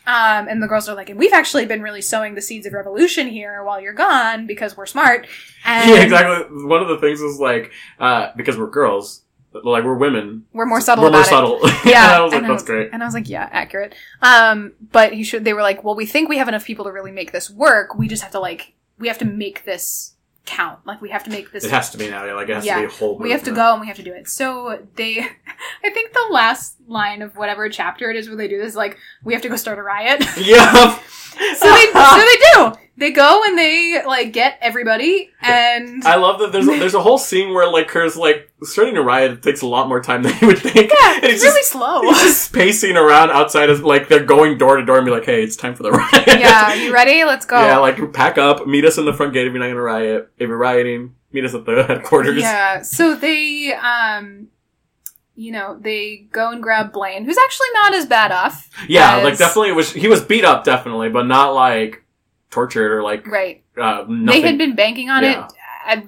Um, 0.06 0.46
and 0.48 0.62
the 0.62 0.68
girls 0.68 0.88
are 0.88 0.94
like, 0.94 1.10
and 1.10 1.18
we've 1.18 1.32
actually 1.32 1.66
been 1.66 1.82
really 1.82 2.00
sowing 2.02 2.36
the 2.36 2.42
seeds 2.42 2.64
of 2.64 2.72
revolution 2.72 3.26
here 3.26 3.64
while 3.64 3.80
you're 3.80 3.92
gone 3.92 4.46
because 4.46 4.76
we're 4.76 4.86
smart. 4.86 5.26
And 5.64 5.90
yeah, 5.90 6.02
exactly. 6.02 6.64
One 6.64 6.80
of 6.80 6.86
the 6.88 6.98
things 6.98 7.20
is 7.20 7.40
like 7.40 7.72
uh, 7.98 8.28
because 8.36 8.56
we're 8.56 8.70
girls, 8.70 9.22
like 9.64 9.84
we're 9.84 9.94
women, 9.96 10.44
We're 10.52 10.66
more 10.66 10.80
subtle 10.80 11.04
we're 11.04 11.10
more 11.10 11.20
it. 11.20 11.26
subtle. 11.26 11.60
Yeah, 11.84 12.04
and 12.04 12.14
I 12.14 12.20
was 12.22 12.32
like, 12.32 12.46
that's 12.46 12.62
great. 12.64 12.90
And 12.92 13.02
I 13.02 13.06
was 13.06 13.14
like, 13.14 13.28
yeah, 13.28 13.48
accurate. 13.52 13.94
Um, 14.22 14.72
but 14.92 15.12
he 15.12 15.22
should. 15.24 15.44
They 15.44 15.52
were 15.52 15.62
like, 15.62 15.84
well, 15.84 15.94
we 15.94 16.06
think 16.06 16.28
we 16.28 16.38
have 16.38 16.48
enough 16.48 16.64
people 16.64 16.84
to 16.86 16.92
really 16.92 17.12
make 17.12 17.32
this 17.32 17.50
work. 17.50 17.94
We 17.96 18.08
just 18.08 18.22
have 18.22 18.32
to 18.32 18.40
like, 18.40 18.74
we 18.98 19.08
have 19.08 19.18
to 19.18 19.24
make 19.24 19.64
this 19.64 20.14
count. 20.44 20.78
Like, 20.86 21.00
we 21.02 21.10
have 21.10 21.24
to 21.24 21.30
make 21.30 21.50
this. 21.52 21.64
It 21.64 21.70
has 21.70 21.90
to 21.90 21.98
be 21.98 22.08
now. 22.08 22.24
Yeah, 22.24 22.34
like 22.34 22.48
it 22.48 22.54
has 22.54 22.64
Yeah. 22.64 22.76
to 22.76 22.80
be 22.82 22.86
a 22.86 22.90
whole. 22.90 23.18
we 23.18 23.30
have 23.32 23.42
to 23.44 23.52
go 23.52 23.72
and 23.72 23.80
we 23.80 23.86
have 23.88 23.96
to 23.96 24.02
do 24.02 24.12
it. 24.12 24.28
So 24.28 24.86
they, 24.96 25.18
I 25.84 25.90
think 25.90 26.12
the 26.12 26.28
last 26.30 26.76
line 26.88 27.22
of 27.22 27.36
whatever 27.36 27.68
chapter 27.68 28.10
it 28.10 28.16
is 28.16 28.28
where 28.28 28.36
they 28.36 28.48
do 28.48 28.58
this, 28.58 28.68
is 28.70 28.76
like, 28.76 28.96
we 29.24 29.32
have 29.32 29.42
to 29.42 29.48
go 29.48 29.56
start 29.56 29.78
a 29.78 29.82
riot. 29.82 30.24
Yeah. 30.38 30.98
so 31.56 31.70
they, 31.70 31.86
so 31.92 32.16
they 32.18 32.36
do. 32.54 32.72
They 32.98 33.10
go 33.10 33.42
and 33.44 33.58
they 33.58 34.02
like 34.06 34.32
get 34.32 34.56
everybody 34.62 35.30
and. 35.42 36.02
I 36.04 36.14
love 36.16 36.38
that 36.38 36.50
there's 36.52 36.66
a, 36.66 36.78
there's 36.78 36.94
a 36.94 37.02
whole 37.02 37.18
scene 37.18 37.52
where 37.52 37.70
like 37.70 37.88
Kurt's 37.88 38.16
like 38.16 38.45
starting 38.66 38.96
a 38.96 39.02
riot 39.02 39.42
takes 39.42 39.62
a 39.62 39.66
lot 39.66 39.88
more 39.88 40.02
time 40.02 40.22
than 40.22 40.36
you 40.40 40.46
would 40.48 40.58
think. 40.58 40.76
yeah, 40.90 41.18
it's 41.22 41.26
he's 41.34 41.42
really 41.42 41.60
just, 41.60 41.72
slow. 41.72 42.02
he's 42.02 42.18
just 42.22 42.52
pacing 42.54 42.96
around 42.96 43.30
outside 43.30 43.70
as 43.70 43.80
like 43.82 44.08
they're 44.08 44.24
going 44.24 44.58
door 44.58 44.76
to 44.76 44.84
door 44.84 44.96
and 44.98 45.04
be 45.06 45.10
like, 45.10 45.24
hey, 45.24 45.42
it's 45.42 45.56
time 45.56 45.74
for 45.74 45.82
the 45.82 45.90
riot. 45.92 46.26
yeah, 46.26 46.74
you 46.74 46.92
ready? 46.92 47.24
Let's 47.24 47.46
go. 47.46 47.60
Yeah, 47.60 47.78
like 47.78 48.12
pack 48.12 48.38
up, 48.38 48.66
meet 48.66 48.84
us 48.84 48.98
in 48.98 49.04
the 49.04 49.12
front 49.14 49.32
gate 49.32 49.46
if 49.46 49.52
you're 49.52 49.60
not 49.60 49.68
gonna 49.68 49.80
riot. 49.80 50.30
If 50.38 50.48
you're 50.48 50.56
rioting, 50.58 51.14
meet 51.32 51.44
us 51.44 51.54
at 51.54 51.64
the 51.64 51.82
headquarters. 51.84 52.40
Yeah. 52.40 52.82
So 52.82 53.14
they, 53.14 53.72
um, 53.74 54.48
you 55.34 55.52
know, 55.52 55.78
they 55.80 56.26
go 56.32 56.50
and 56.50 56.62
grab 56.62 56.92
Blaine, 56.92 57.24
who's 57.24 57.36
actually 57.38 57.68
not 57.74 57.94
as 57.94 58.06
bad 58.06 58.32
off. 58.32 58.70
Yeah, 58.88 59.18
as- 59.18 59.24
like 59.24 59.38
definitely 59.38 59.68
it 59.70 59.76
was 59.76 59.92
he 59.92 60.08
was 60.08 60.22
beat 60.22 60.44
up 60.44 60.64
definitely, 60.64 61.08
but 61.10 61.26
not 61.26 61.54
like 61.54 62.02
tortured 62.50 62.92
or 62.92 63.02
like 63.02 63.26
Right. 63.26 63.62
uh. 63.76 64.04
They 64.08 64.40
had 64.40 64.56
been 64.58 64.74
banking 64.74 65.10
on 65.10 65.22
Yeah. 65.22 65.46
it. 65.46 65.52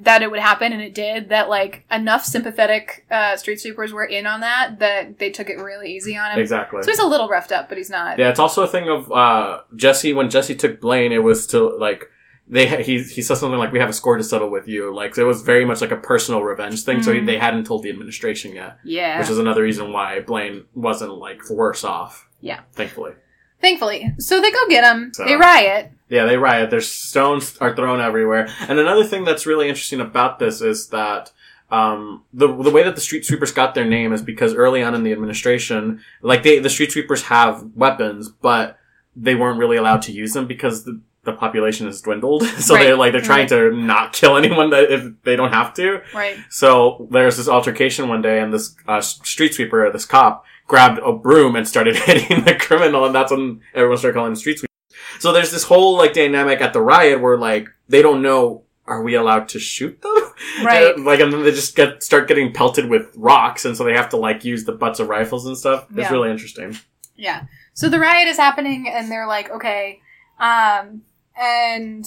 That 0.02 0.22
it 0.22 0.30
would 0.30 0.40
happen, 0.40 0.72
and 0.72 0.82
it 0.82 0.94
did. 0.94 1.28
That 1.28 1.48
like 1.48 1.84
enough 1.90 2.24
sympathetic 2.24 3.06
uh, 3.10 3.36
street 3.36 3.60
sweepers 3.60 3.92
were 3.92 4.04
in 4.04 4.26
on 4.26 4.40
that 4.40 4.78
that 4.80 5.18
they 5.18 5.30
took 5.30 5.48
it 5.48 5.56
really 5.58 5.94
easy 5.94 6.16
on 6.16 6.32
him. 6.32 6.38
exactly. 6.38 6.82
So 6.82 6.90
he's 6.90 6.98
a 6.98 7.06
little 7.06 7.28
roughed 7.28 7.52
up, 7.52 7.68
but 7.68 7.78
he's 7.78 7.90
not. 7.90 8.18
Yeah, 8.18 8.28
it's 8.30 8.40
also 8.40 8.62
a 8.62 8.68
thing 8.68 8.88
of 8.88 9.10
uh, 9.12 9.60
Jesse. 9.76 10.12
When 10.12 10.30
Jesse 10.30 10.54
took 10.54 10.80
Blaine, 10.80 11.12
it 11.12 11.22
was 11.22 11.46
to 11.48 11.68
like 11.76 12.04
they 12.50 12.82
he 12.82 13.02
he 13.02 13.20
said 13.22 13.36
something 13.36 13.58
like 13.58 13.72
we 13.72 13.78
have 13.78 13.90
a 13.90 13.92
score 13.92 14.16
to 14.16 14.24
settle 14.24 14.50
with 14.50 14.66
you. 14.66 14.94
Like 14.94 15.14
so 15.14 15.22
it 15.22 15.26
was 15.26 15.42
very 15.42 15.64
much 15.64 15.80
like 15.80 15.90
a 15.90 15.96
personal 15.96 16.42
revenge 16.42 16.82
thing. 16.82 17.02
So 17.02 17.12
he, 17.12 17.20
Mhm. 17.20 17.26
they 17.26 17.38
hadn't 17.38 17.64
told 17.64 17.82
the 17.82 17.90
administration 17.90 18.54
yet, 18.54 18.78
Yeah. 18.84 19.18
which 19.20 19.28
is 19.30 19.38
another 19.38 19.62
reason 19.62 19.92
why 19.92 20.20
Blaine 20.20 20.64
wasn't 20.74 21.12
like 21.18 21.48
worse 21.50 21.84
off. 21.84 22.28
Yeah. 22.40 22.60
thankfully. 22.72 23.12
Thankfully, 23.60 24.14
so 24.18 24.40
they 24.40 24.50
go 24.52 24.68
get 24.68 24.84
him. 24.84 25.12
So- 25.14 25.24
They 25.24 25.34
riot. 25.36 25.92
Yeah, 26.08 26.24
they 26.24 26.36
riot. 26.38 26.70
There's 26.70 26.90
stones 26.90 27.58
are 27.60 27.76
thrown 27.76 28.00
everywhere. 28.00 28.48
And 28.66 28.78
another 28.78 29.04
thing 29.04 29.24
that's 29.24 29.44
really 29.46 29.68
interesting 29.68 30.00
about 30.00 30.38
this 30.38 30.62
is 30.62 30.88
that 30.88 31.32
um, 31.70 32.24
the 32.32 32.46
the 32.48 32.70
way 32.70 32.82
that 32.82 32.94
the 32.94 33.00
street 33.02 33.26
sweepers 33.26 33.52
got 33.52 33.74
their 33.74 33.84
name 33.84 34.14
is 34.14 34.22
because 34.22 34.54
early 34.54 34.82
on 34.82 34.94
in 34.94 35.02
the 35.02 35.12
administration, 35.12 36.00
like 36.22 36.42
they 36.42 36.60
the 36.60 36.70
street 36.70 36.92
sweepers 36.92 37.24
have 37.24 37.62
weapons, 37.74 38.30
but 38.30 38.78
they 39.14 39.34
weren't 39.34 39.58
really 39.58 39.76
allowed 39.76 40.00
to 40.02 40.12
use 40.12 40.32
them 40.32 40.46
because 40.46 40.84
the 40.84 40.98
the 41.24 41.32
population 41.34 41.84
has 41.86 42.00
dwindled. 42.00 42.42
so 42.58 42.74
Right, 42.74 42.84
they're 42.84 42.96
like 42.96 43.12
they're 43.12 43.20
trying 43.20 43.48
to 43.48 43.70
not 43.76 44.14
kill 44.14 44.38
anyone 44.38 44.70
that 44.70 44.90
if 44.90 45.12
they 45.24 45.36
don't 45.36 45.52
have 45.52 45.74
to. 45.74 46.00
Right. 46.14 46.38
So 46.48 47.06
there's 47.10 47.36
this 47.36 47.48
altercation 47.48 48.08
one 48.08 48.22
day, 48.22 48.40
and 48.40 48.50
this 48.54 48.74
uh, 48.86 49.02
street 49.02 49.52
sweeper, 49.52 49.90
this 49.92 50.06
cop, 50.06 50.46
grabbed 50.68 51.00
a 51.00 51.12
broom 51.12 51.56
and 51.56 51.66
started 51.66 51.96
hitting 52.06 52.44
the 52.44 52.54
criminal, 52.54 53.04
and 53.04 53.14
that's 53.14 53.32
when 53.32 53.60
everyone 53.74 53.98
started 53.98 54.14
calling 54.14 54.30
him 54.32 54.36
street 54.36 54.58
sweeper. 54.60 54.72
So 55.18 55.32
there's 55.32 55.50
this 55.50 55.64
whole 55.64 55.96
like 55.96 56.12
dynamic 56.12 56.60
at 56.60 56.72
the 56.72 56.80
riot 56.80 57.20
where 57.20 57.36
like 57.36 57.68
they 57.88 58.02
don't 58.02 58.22
know 58.22 58.62
are 58.86 59.02
we 59.02 59.16
allowed 59.16 59.48
to 59.50 59.58
shoot 59.58 60.00
them? 60.00 60.14
Right. 60.64 60.94
Uh, 60.96 61.02
like 61.02 61.18
and 61.20 61.32
then 61.32 61.42
they 61.42 61.50
just 61.50 61.74
get 61.76 62.02
start 62.02 62.28
getting 62.28 62.52
pelted 62.52 62.88
with 62.88 63.12
rocks, 63.16 63.64
and 63.64 63.76
so 63.76 63.82
they 63.84 63.92
have 63.94 64.08
to 64.10 64.16
like 64.16 64.44
use 64.44 64.64
the 64.64 64.72
butts 64.72 65.00
of 65.00 65.08
rifles 65.08 65.46
and 65.46 65.58
stuff. 65.58 65.86
It's 65.90 65.98
Yeah. 65.98 66.12
really 66.12 66.30
interesting. 66.30 66.76
Yeah. 67.16 67.42
So 67.74 67.88
the 67.88 67.98
riot 67.98 68.28
is 68.28 68.36
happening, 68.36 68.88
and 68.88 69.10
they're 69.10 69.26
like, 69.26 69.50
okay, 69.50 70.00
um, 70.38 71.02
and 71.36 72.04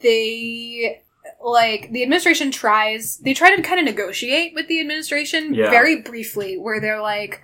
they 0.00 1.02
like 1.44 1.90
the 1.92 2.02
administration 2.02 2.50
tries. 2.50 3.18
They 3.18 3.34
try 3.34 3.54
to 3.54 3.62
kind 3.62 3.78
of 3.80 3.84
negotiate 3.84 4.54
with 4.54 4.66
the 4.68 4.80
administration 4.80 5.54
Yeah. 5.54 5.70
very 5.70 6.02
briefly, 6.02 6.56
where 6.58 6.80
they're 6.80 7.02
like, 7.02 7.42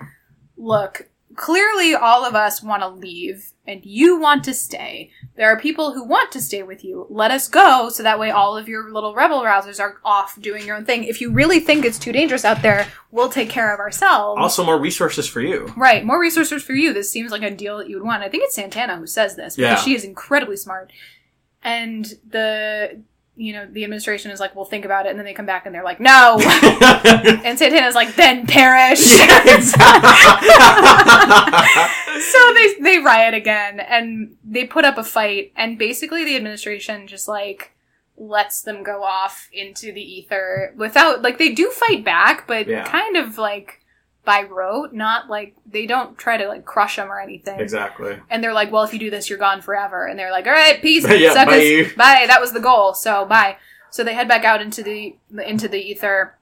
look, 0.57 1.09
clearly 1.37 1.95
all 1.95 2.25
of 2.25 2.35
us 2.35 2.63
want 2.63 2.83
to 2.83 2.89
leave, 2.89 3.53
and 3.67 3.85
you 3.85 4.19
want 4.21 4.45
to 4.45 4.55
stay. 4.55 5.11
There 5.37 5.49
are 5.49 5.59
people 5.59 5.93
who 5.93 6.05
want 6.05 6.31
to 6.33 6.41
stay 6.41 6.63
with 6.63 6.85
you. 6.85 7.07
Let 7.11 7.33
us 7.33 7.49
go, 7.49 7.89
so 7.89 8.03
that 8.05 8.21
way 8.21 8.31
all 8.31 8.57
of 8.57 8.69
your 8.69 8.93
little 8.93 9.15
rebel 9.15 9.43
rousers 9.43 9.81
are 9.81 9.99
off 10.05 10.41
doing 10.41 10.65
your 10.67 10.77
own 10.77 10.85
thing. 10.85 11.03
If 11.05 11.21
you 11.21 11.33
really 11.33 11.59
think 11.59 11.85
it's 11.85 11.99
too 11.99 12.13
dangerous 12.13 12.45
out 12.45 12.63
there, 12.63 12.87
we'll 13.11 13.31
take 13.31 13.51
care 13.51 13.75
of 13.75 13.81
ourselves. 13.81 14.41
Also, 14.41 14.65
more 14.65 14.79
resources 14.79 15.27
for 15.27 15.41
you. 15.41 15.73
Right, 15.77 16.05
more 16.05 16.21
resources 16.21 16.63
for 16.63 16.75
you. 16.75 16.93
This 16.93 17.11
seems 17.11 17.33
like 17.33 17.43
a 17.43 17.51
deal 17.51 17.79
that 17.79 17.89
you 17.89 17.97
would 17.97 18.07
want. 18.07 18.23
I 18.23 18.29
think 18.29 18.45
it's 18.45 18.55
Santana 18.55 18.97
who 18.97 19.07
says 19.07 19.35
this 19.35 19.57
because 19.57 19.79
Yeah. 19.79 19.83
she 19.85 19.95
is 19.95 20.05
incredibly 20.05 20.57
smart. 20.57 20.93
And 21.63 22.05
the 22.29 23.03
you 23.37 23.53
know, 23.53 23.67
the 23.69 23.83
administration 23.83 24.31
is 24.31 24.39
like, 24.39 24.55
"We'll 24.55 24.65
think 24.65 24.85
about 24.85 25.07
it," 25.07 25.11
and 25.11 25.19
then 25.19 25.25
they 25.27 25.35
come 25.35 25.47
back 25.47 25.67
and 25.67 25.75
they're 25.75 25.83
like, 25.85 25.99
"No." 26.01 26.39
and 27.45 27.59
Santana's 27.59 27.95
like, 27.97 28.15
"Then 28.15 28.47
perish." 28.47 29.01
so 32.31 32.55
they 32.55 32.75
they 32.81 32.99
riot 32.99 33.35
again 33.35 33.81
and 33.81 34.37
they 34.45 34.65
put 34.65 34.85
up 34.85 34.99
a 34.99 35.05
fight 35.05 35.53
and 35.57 35.79
basically 35.79 36.25
the 36.25 36.37
administration 36.37 37.07
just 37.07 37.29
like 37.29 37.73
lets 38.17 38.63
them 38.63 38.83
go 38.85 39.03
off 39.03 39.49
into 39.53 39.93
the 39.93 40.01
ether 40.01 40.73
without 40.77 41.23
like 41.23 41.39
they 41.39 41.53
do 41.53 41.71
fight 41.71 42.05
back 42.05 42.47
but 42.47 42.67
Yeah. 42.69 42.85
kind 42.89 43.17
of 43.17 43.39
like 43.39 43.81
by 44.25 44.43
rote 44.43 44.93
not 44.93 45.29
like 45.29 45.55
they 45.67 45.87
don't 45.87 46.17
try 46.17 46.37
to 46.37 46.49
like 46.49 46.65
crush 46.65 46.97
them 46.97 47.11
or 47.11 47.21
anything 47.21 47.61
exactly. 47.61 48.19
and 48.31 48.43
they're 48.43 48.55
like 48.55 48.73
well 48.73 48.83
if 48.83 48.93
you 48.93 48.99
do 48.99 49.11
this 49.11 49.29
you're 49.29 49.39
gone 49.39 49.61
forever 49.61 50.07
and 50.07 50.19
they're 50.19 50.31
like 50.31 50.47
all 50.47 50.53
right 50.53 50.81
peace 50.81 51.05
Yeah, 51.09 51.35
suckers. 51.35 51.93
bye. 51.93 52.21
bye 52.21 52.27
that 52.27 52.41
was 52.41 52.53
the 52.53 52.61
goal 52.61 52.95
so 52.95 53.25
bye 53.27 53.57
so 53.91 54.03
they 54.03 54.15
head 54.15 54.27
back 54.29 54.45
out 54.45 54.61
into 54.63 54.83
the 54.83 55.15
into 55.47 55.69
the 55.69 55.79
ether 55.79 56.37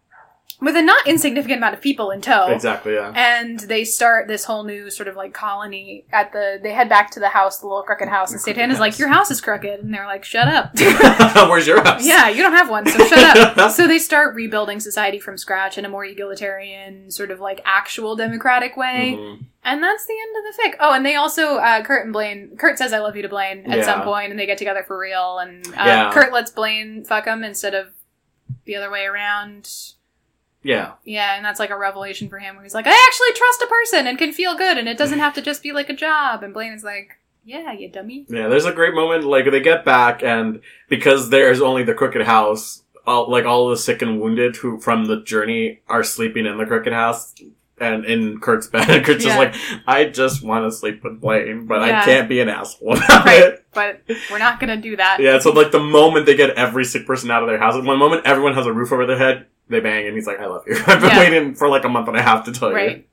with 0.62 0.76
a 0.76 0.80
not 0.82 1.06
insignificant 1.06 1.58
amount 1.58 1.74
of 1.74 1.80
people 1.82 2.10
in 2.12 2.20
tow. 2.22 2.46
Exactly. 2.46 2.94
Yeah. 2.94 3.12
And 3.14 3.58
they 3.60 3.84
start 3.84 4.28
this 4.28 4.44
whole 4.44 4.62
new 4.64 4.90
sort 4.90 5.08
of 5.08 5.16
like 5.16 5.34
colony 5.34 6.04
at 6.12 6.32
the. 6.32 6.58
They 6.62 6.72
head 6.72 6.88
back 6.88 7.10
to 7.12 7.20
the 7.20 7.28
house, 7.28 7.58
the 7.58 7.66
little 7.66 7.82
crooked 7.82 8.08
house, 8.08 8.32
and 8.32 8.40
Satan 8.40 8.70
is 8.70 8.78
like, 8.80 8.98
"Your 8.98 9.08
house 9.08 9.30
is 9.30 9.40
crooked," 9.40 9.80
and 9.80 9.92
they're 9.92 10.06
like, 10.06 10.24
"Shut 10.24 10.48
up." 10.48 10.70
Where's 11.48 11.66
your 11.66 11.82
house? 11.82 12.06
yeah, 12.06 12.28
you 12.28 12.42
don't 12.42 12.52
have 12.54 12.70
one, 12.70 12.86
so 12.86 13.04
shut 13.06 13.58
up. 13.58 13.70
so 13.72 13.86
they 13.86 13.98
start 13.98 14.34
rebuilding 14.34 14.80
society 14.80 15.18
from 15.18 15.36
scratch 15.36 15.76
in 15.76 15.84
a 15.84 15.88
more 15.88 16.04
egalitarian, 16.04 17.10
sort 17.10 17.30
of 17.30 17.40
like 17.40 17.60
actual 17.64 18.16
democratic 18.16 18.76
way. 18.76 19.16
Mhm. 19.18 19.44
And 19.64 19.82
that's 19.82 20.06
the 20.06 20.14
end 20.20 20.36
of 20.36 20.42
the 20.56 20.62
fic. 20.62 20.76
Oh, 20.80 20.92
and 20.92 21.04
they 21.06 21.14
also 21.14 21.56
uh, 21.56 21.82
Kurt 21.84 22.04
and 22.04 22.12
Blaine. 22.12 22.56
Kurt 22.56 22.78
says 22.78 22.92
"I 22.92 22.98
love 23.00 23.16
you" 23.16 23.22
to 23.22 23.28
Blaine 23.28 23.64
at 23.70 23.78
Yeah. 23.78 23.84
some 23.84 24.02
point, 24.02 24.30
and 24.30 24.38
they 24.38 24.46
get 24.46 24.58
together 24.58 24.82
for 24.84 24.98
real. 24.98 25.38
And 25.38 25.66
uh, 25.68 25.70
Yeah. 25.76 26.12
Kurt 26.12 26.32
lets 26.32 26.50
Blaine 26.50 27.04
fuck 27.04 27.26
him 27.26 27.42
instead 27.44 27.74
of 27.74 27.88
the 28.64 28.76
other 28.76 28.90
way 28.90 29.04
around. 29.04 29.68
Yeah. 30.62 30.92
Yeah, 31.04 31.36
and 31.36 31.44
that's 31.44 31.58
like 31.60 31.70
a 31.70 31.76
revelation 31.78 32.28
for 32.28 32.38
him, 32.38 32.54
where 32.56 32.62
he's 32.64 32.74
like, 32.74 32.86
"I 32.86 32.90
actually 33.08 33.32
trust 33.34 33.62
a 33.62 33.66
person 33.66 34.06
and 34.06 34.18
can 34.18 34.32
feel 34.32 34.56
good, 34.56 34.78
and 34.78 34.88
it 34.88 34.96
doesn't 34.98 35.18
have 35.18 35.34
to 35.34 35.42
just 35.42 35.62
be 35.62 35.72
like 35.72 35.90
a 35.90 35.94
job." 35.94 36.42
And 36.42 36.54
Blaine 36.54 36.72
is 36.72 36.84
like, 36.84 37.18
"Yeah, 37.44 37.72
you 37.72 37.88
dummy." 37.88 38.26
Yeah. 38.28 38.48
There's 38.48 38.64
a 38.66 38.72
great 38.72 38.94
moment 38.94 39.24
like 39.24 39.50
they 39.50 39.60
get 39.60 39.84
back 39.84 40.22
and 40.22 40.60
because 40.88 41.30
there's 41.30 41.60
only 41.60 41.82
the 41.82 41.94
crooked 41.94 42.22
house, 42.22 42.82
all, 43.06 43.30
like 43.30 43.44
all 43.44 43.68
the 43.70 43.76
sick 43.76 44.02
and 44.02 44.20
wounded 44.20 44.56
who 44.56 44.78
from 44.80 45.06
the 45.06 45.22
journey 45.22 45.80
are 45.88 46.04
sleeping 46.04 46.46
in 46.46 46.56
the 46.58 46.66
crooked 46.66 46.92
house. 46.92 47.34
And 47.80 48.04
in 48.04 48.38
Kurt's 48.38 48.68
bed, 48.68 48.86
Kurt's 49.04 49.24
just 49.24 49.36
like, 49.36 49.56
I 49.88 50.04
just 50.04 50.44
want 50.44 50.64
to 50.66 50.70
sleep 50.70 51.02
with 51.02 51.20
Blaine, 51.20 51.66
but 51.66 51.84
Yeah. 51.84 52.00
I 52.02 52.04
can't 52.04 52.28
be 52.28 52.38
an 52.38 52.48
asshole 52.48 52.92
about 52.96 53.24
Right. 53.26 53.42
it. 53.42 53.64
But 53.72 54.02
we're 54.30 54.38
not 54.38 54.60
gonna 54.60 54.76
do 54.76 54.94
that. 54.96 55.18
Yeah, 55.18 55.40
so 55.40 55.50
like 55.50 55.72
the 55.72 55.80
moment 55.80 56.26
they 56.26 56.36
get 56.36 56.50
every 56.50 56.84
sick 56.84 57.06
person 57.06 57.28
out 57.32 57.42
of 57.42 57.48
their 57.48 57.58
house, 57.58 57.74
one 57.82 57.98
moment 57.98 58.24
everyone 58.24 58.54
has 58.54 58.66
a 58.66 58.72
roof 58.72 58.92
over 58.92 59.04
their 59.04 59.18
head, 59.18 59.46
they 59.72 59.80
bang, 59.80 60.06
and 60.06 60.14
he's 60.14 60.26
like, 60.26 60.38
"I 60.40 60.46
love 60.46 60.62
you." 60.66 60.76
I've 60.86 61.00
been 61.00 61.10
Yeah. 61.10 61.18
waiting 61.18 61.54
for 61.54 61.68
like 61.68 61.84
a 61.84 61.88
month 61.88 62.06
and 62.08 62.16
a 62.16 62.22
half 62.22 62.44
to 62.44 62.52
tell 62.52 62.70
you. 62.70 62.76
right. 62.76 63.08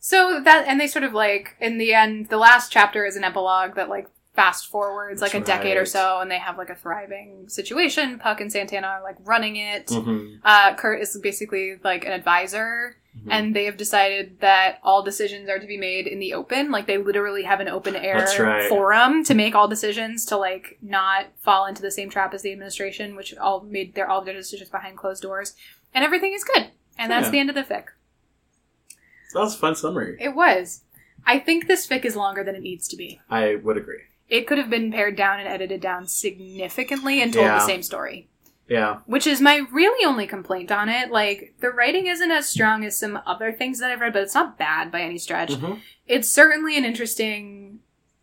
So 0.00 0.40
that, 0.44 0.66
and 0.66 0.80
they 0.80 0.88
sort 0.88 1.04
of 1.04 1.14
like 1.14 1.56
in 1.60 1.78
the 1.78 1.94
end, 1.94 2.28
the 2.28 2.36
last 2.36 2.70
chapter 2.72 3.04
is 3.06 3.16
an 3.16 3.24
epilogue 3.24 3.76
that 3.76 3.88
like 3.88 4.08
fast 4.34 4.66
forwards 4.66 5.20
like 5.20 5.32
That's 5.32 5.44
a 5.44 5.46
decade 5.46 5.76
or 5.76 5.84
so, 5.84 6.18
and 6.20 6.30
they 6.30 6.38
have 6.38 6.58
like 6.58 6.70
a 6.70 6.74
thriving 6.74 7.48
situation. 7.48 8.18
Puck 8.18 8.40
and 8.40 8.50
Santana 8.50 8.86
are 8.88 9.02
like 9.02 9.16
running 9.24 9.56
it. 9.56 9.90
you. 9.90 10.00
hmm 10.00 10.26
Uh, 10.44 10.74
Kurt 10.74 11.00
is 11.00 11.16
basically 11.22 11.76
like 11.84 12.04
an 12.04 12.12
advisor, 12.12 12.96
Mm-hmm. 13.14 13.30
and 13.30 13.54
they 13.54 13.66
have 13.66 13.76
decided 13.76 14.40
that 14.40 14.78
all 14.82 15.02
decisions 15.02 15.50
are 15.50 15.58
to 15.58 15.66
be 15.66 15.76
made 15.76 16.06
in 16.06 16.18
the 16.18 16.32
open. 16.32 16.70
Like 16.70 16.86
they 16.86 16.96
literally 16.96 17.42
have 17.42 17.60
an 17.60 17.68
open 17.68 17.94
air 17.94 18.26
right. 18.38 18.68
forum 18.70 19.22
to 19.24 19.34
make 19.34 19.54
all 19.54 19.68
decisions 19.68 20.24
to 20.26 20.38
like 20.38 20.78
not 20.80 21.26
fall 21.36 21.66
into 21.66 21.82
the 21.82 21.90
same 21.90 22.08
trap 22.08 22.32
as 22.32 22.40
the 22.40 22.52
administration, 22.52 23.14
which 23.14 23.36
all 23.36 23.60
made 23.60 23.94
their 23.94 24.08
all 24.08 24.20
of 24.20 24.24
their 24.24 24.32
decisions 24.32 24.70
behind 24.70 24.96
closed 24.96 25.20
doors, 25.22 25.54
and 25.92 26.02
everything 26.04 26.32
is 26.32 26.42
good. 26.42 26.70
And 26.96 27.12
that's 27.12 27.26
Yeah. 27.26 27.32
the 27.32 27.38
end 27.40 27.48
of 27.50 27.54
the 27.54 27.62
fic. 27.64 27.84
That 29.34 29.40
was 29.40 29.54
a 29.56 29.58
fun 29.58 29.74
summary. 29.74 30.16
It 30.18 30.34
was. 30.34 30.82
I 31.26 31.38
think 31.38 31.66
this 31.68 31.86
fic 31.86 32.06
is 32.06 32.16
longer 32.16 32.42
than 32.42 32.54
it 32.54 32.62
needs 32.62 32.88
to 32.88 32.96
be. 32.96 33.20
I 33.28 33.56
would 33.56 33.76
agree. 33.76 34.00
It 34.30 34.46
could 34.46 34.56
have 34.56 34.70
been 34.70 34.90
pared 34.90 35.16
down 35.16 35.38
and 35.38 35.48
edited 35.48 35.82
down 35.82 36.06
significantly 36.08 37.20
and 37.20 37.30
told 37.32 37.44
Yeah. 37.44 37.58
the 37.58 37.66
same 37.66 37.82
story. 37.82 38.30
Yeah. 38.68 38.98
Which 39.06 39.26
is 39.26 39.40
my 39.40 39.66
really 39.70 40.04
only 40.06 40.26
complaint 40.26 40.70
on 40.72 40.88
it. 40.88 41.10
Like, 41.10 41.54
the 41.60 41.70
writing 41.70 42.06
isn't 42.06 42.30
as 42.30 42.48
strong 42.48 42.84
as 42.84 42.98
some 42.98 43.20
other 43.26 43.52
things 43.52 43.80
that 43.80 43.90
I've 43.90 44.00
read, 44.00 44.12
but 44.12 44.22
it's 44.22 44.34
not 44.34 44.56
bad 44.58 44.90
by 44.90 45.00
any 45.02 45.18
stretch. 45.18 45.50
Mhm. 45.50 45.80
It's 46.06 46.28
certainly 46.32 46.76
an 46.78 46.84
interesting 46.84 47.80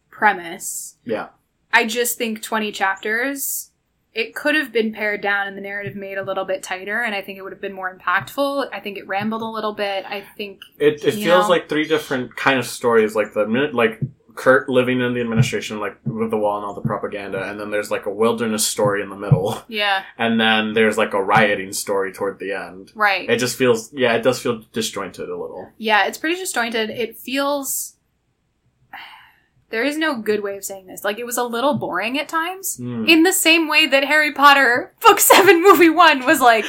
premise. 0.09 0.95
Yeah. 1.05 1.27
I 1.71 1.85
just 1.85 2.17
think 2.17 2.41
20 2.41 2.71
chapters, 2.71 3.71
it 4.13 4.33
could 4.33 4.55
have 4.55 4.71
been 4.71 4.91
pared 4.91 5.21
down 5.21 5.47
and 5.47 5.55
the 5.55 5.61
narrative 5.61 5.95
made 5.95 6.17
a 6.17 6.23
little 6.23 6.45
bit 6.45 6.63
tighter, 6.63 7.01
and 7.01 7.13
I 7.13 7.21
think 7.21 7.37
it 7.37 7.41
would 7.43 7.51
have 7.53 7.61
been 7.61 7.73
more 7.73 7.95
impactful. 7.95 8.69
I 8.73 8.79
think 8.79 8.97
it 8.97 9.07
rambled 9.07 9.43
a 9.43 9.45
little 9.45 9.73
bit. 9.73 10.03
I 10.07 10.25
think, 10.35 10.61
It 10.79 11.03
it 11.05 11.13
feels 11.13 11.43
know? 11.45 11.49
like 11.49 11.69
three 11.69 11.87
different 11.87 12.35
kind 12.35 12.57
of 12.57 12.65
stories. 12.65 13.15
Like 13.15 13.33
the 13.33 13.45
minute, 13.47 13.75
like 13.75 13.99
Kurt 14.35 14.69
living 14.69 15.01
in 15.01 15.13
the 15.13 15.21
administration, 15.21 15.79
like 15.79 15.97
with 16.05 16.31
the 16.31 16.37
wall 16.37 16.57
and 16.57 16.65
all 16.65 16.73
the 16.73 16.81
propaganda, 16.81 17.49
and 17.49 17.59
then 17.59 17.71
there's 17.71 17.91
like 17.91 18.05
a 18.05 18.09
wilderness 18.11 18.65
story 18.65 19.01
in 19.01 19.09
the 19.09 19.15
middle, 19.15 19.61
yeah, 19.67 20.03
and 20.17 20.39
then 20.39 20.73
there's 20.73 20.97
like 20.97 21.13
a 21.13 21.21
rioting 21.23 21.73
story 21.73 22.11
toward 22.13 22.39
the 22.39 22.53
end. 22.53 22.91
right. 22.95 23.29
It 23.29 23.37
just 23.37 23.57
feels, 23.57 23.91
yeah, 23.93 24.13
it 24.13 24.23
does 24.23 24.39
feel 24.39 24.63
disjointed 24.73 25.29
a 25.29 25.37
little. 25.37 25.69
Yeah, 25.77 26.05
it's 26.05 26.17
pretty 26.17 26.35
disjointed. 26.35 26.89
It 26.89 27.17
feels. 27.17 27.95
There 29.69 29.83
is 29.83 29.97
no 29.97 30.15
good 30.19 30.41
way 30.41 30.57
of 30.57 30.63
saying 30.65 30.87
this. 30.87 31.03
Like, 31.03 31.19
it 31.19 31.25
was 31.25 31.37
a 31.37 31.43
little 31.43 31.75
boring 31.75 32.17
at 32.19 32.27
times. 32.27 32.77
Hmm. 32.77 33.05
In 33.07 33.23
the 33.23 33.31
same 33.33 33.67
way 33.67 33.85
that 33.85 34.03
Harry 34.03 34.33
Potter 34.33 34.93
Book 35.01 35.19
7 35.19 35.61
Movie 35.61 35.89
1 35.89 36.25
was 36.25 36.41
like, 36.41 36.65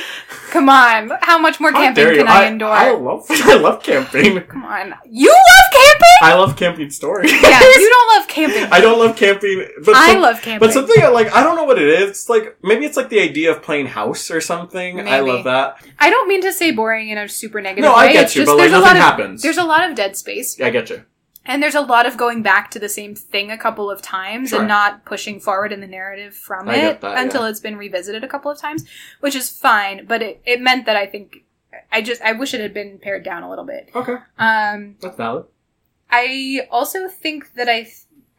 come 0.51 0.69
on, 0.69 1.11
how 1.23 1.39
much 1.39 1.61
more 1.61 1.73
camping 1.73 2.17
can 2.17 2.29
I, 2.29 2.45
endure? 2.47 2.69
I 2.69 2.91
love, 2.93 3.25
I 3.31 3.57
love 3.57 3.83
camping. 3.83 4.41
come 4.43 4.65
on. 4.65 4.95
You 5.09 5.31
love 5.31 5.73
camping? 5.73 6.07
I 6.23 6.35
love 6.35 6.57
camping 6.57 6.91
stories. 6.91 7.33
yeah, 7.43 7.61
you 7.61 7.89
don't 7.89 8.19
love 8.19 8.29
camping. 8.29 8.65
I 8.71 8.81
don't 8.81 8.99
love 8.99 9.17
camping, 9.17 9.67
but 9.85 9.95
I 9.95 10.13
some- 10.13 10.21
love 10.23 10.43
camping. 10.43 10.67
But 10.69 10.75
something 10.75 11.03
I 11.03 11.09
like, 11.09 11.33
I 11.33 11.43
don't 11.43 11.57
know 11.57 11.65
what 11.65 11.81
it 11.81 11.89
is. 11.89 12.11
It's 12.11 12.29
like 12.29 12.59
maybe 12.63 12.85
it's 12.85 12.97
like 12.99 13.09
the 13.09 13.21
idea 13.21 13.51
of 13.51 13.63
playing 13.63 13.87
house 13.87 14.31
or 14.31 14.41
something. 14.43 15.09
I 15.09 15.21
love 15.21 15.45
that. 15.45 15.83
I 15.99 16.11
don't 16.11 16.29
mean 16.29 16.43
to 16.43 16.53
say 16.53 16.71
boring 16.73 17.09
in 17.09 17.17
a 17.19 17.29
super 17.29 17.63
negative 17.63 17.85
No, 17.85 17.97
way. 17.97 18.09
I 18.09 18.13
get 18.13 18.25
It's 18.27 18.37
you, 18.37 18.43
just 18.43 18.51
but 18.53 18.59
like 18.59 18.71
nothing 18.71 18.91
of, 18.91 18.97
happens. 19.03 19.43
There's 19.43 19.57
a 19.59 19.65
lot 19.65 19.89
of 19.89 19.97
dead 19.97 20.17
space. 20.17 20.59
Yeah, 20.59 20.67
I 20.67 20.71
get 20.71 20.91
you. 20.91 21.05
And 21.51 21.61
there's 21.61 21.75
a 21.75 21.81
lot 21.81 22.07
of 22.07 22.17
going 22.17 22.43
back 22.43 22.71
to 22.71 22.79
the 22.79 22.89
same 22.89 23.17
thing 23.17 23.51
a 23.51 23.59
couple 23.59 23.91
of 23.91 24.01
times 24.01 24.51
Sure. 24.51 24.61
and 24.61 24.69
not 24.69 25.05
pushing 25.05 25.41
forward 25.41 25.73
in 25.73 25.81
the 25.81 25.87
narrative 25.89 26.33
from 26.35 26.69
I 26.69 26.77
it 26.77 27.01
that, 27.01 27.19
until 27.19 27.43
yeah. 27.43 27.49
it's 27.49 27.59
been 27.59 27.77
revisited 27.77 28.23
a 28.23 28.29
couple 28.29 28.53
of 28.53 28.59
times, 28.59 28.85
which 29.19 29.35
is 29.35 29.51
fine. 29.51 30.07
But 30.07 30.23
it, 30.23 30.41
it 30.47 30.61
meant 30.61 30.87
that 30.87 30.97
I 30.97 31.07
think 31.07 31.39
I 31.91 32.03
just 32.03 32.23
I 32.23 32.33
wish 32.33 32.55
it 32.55 32.61
had 32.61 32.73
been 32.73 32.99
pared 32.99 33.25
down 33.25 33.43
a 33.43 33.51
little 33.51 33.65
bit. 33.65 33.91
Okay, 33.95 34.17
Um, 34.39 34.95
that's 35.01 35.17
valid. 35.17 35.47
I 36.09 36.69
also 36.71 37.09
think 37.09 37.55
that 37.55 37.69
I 37.69 37.89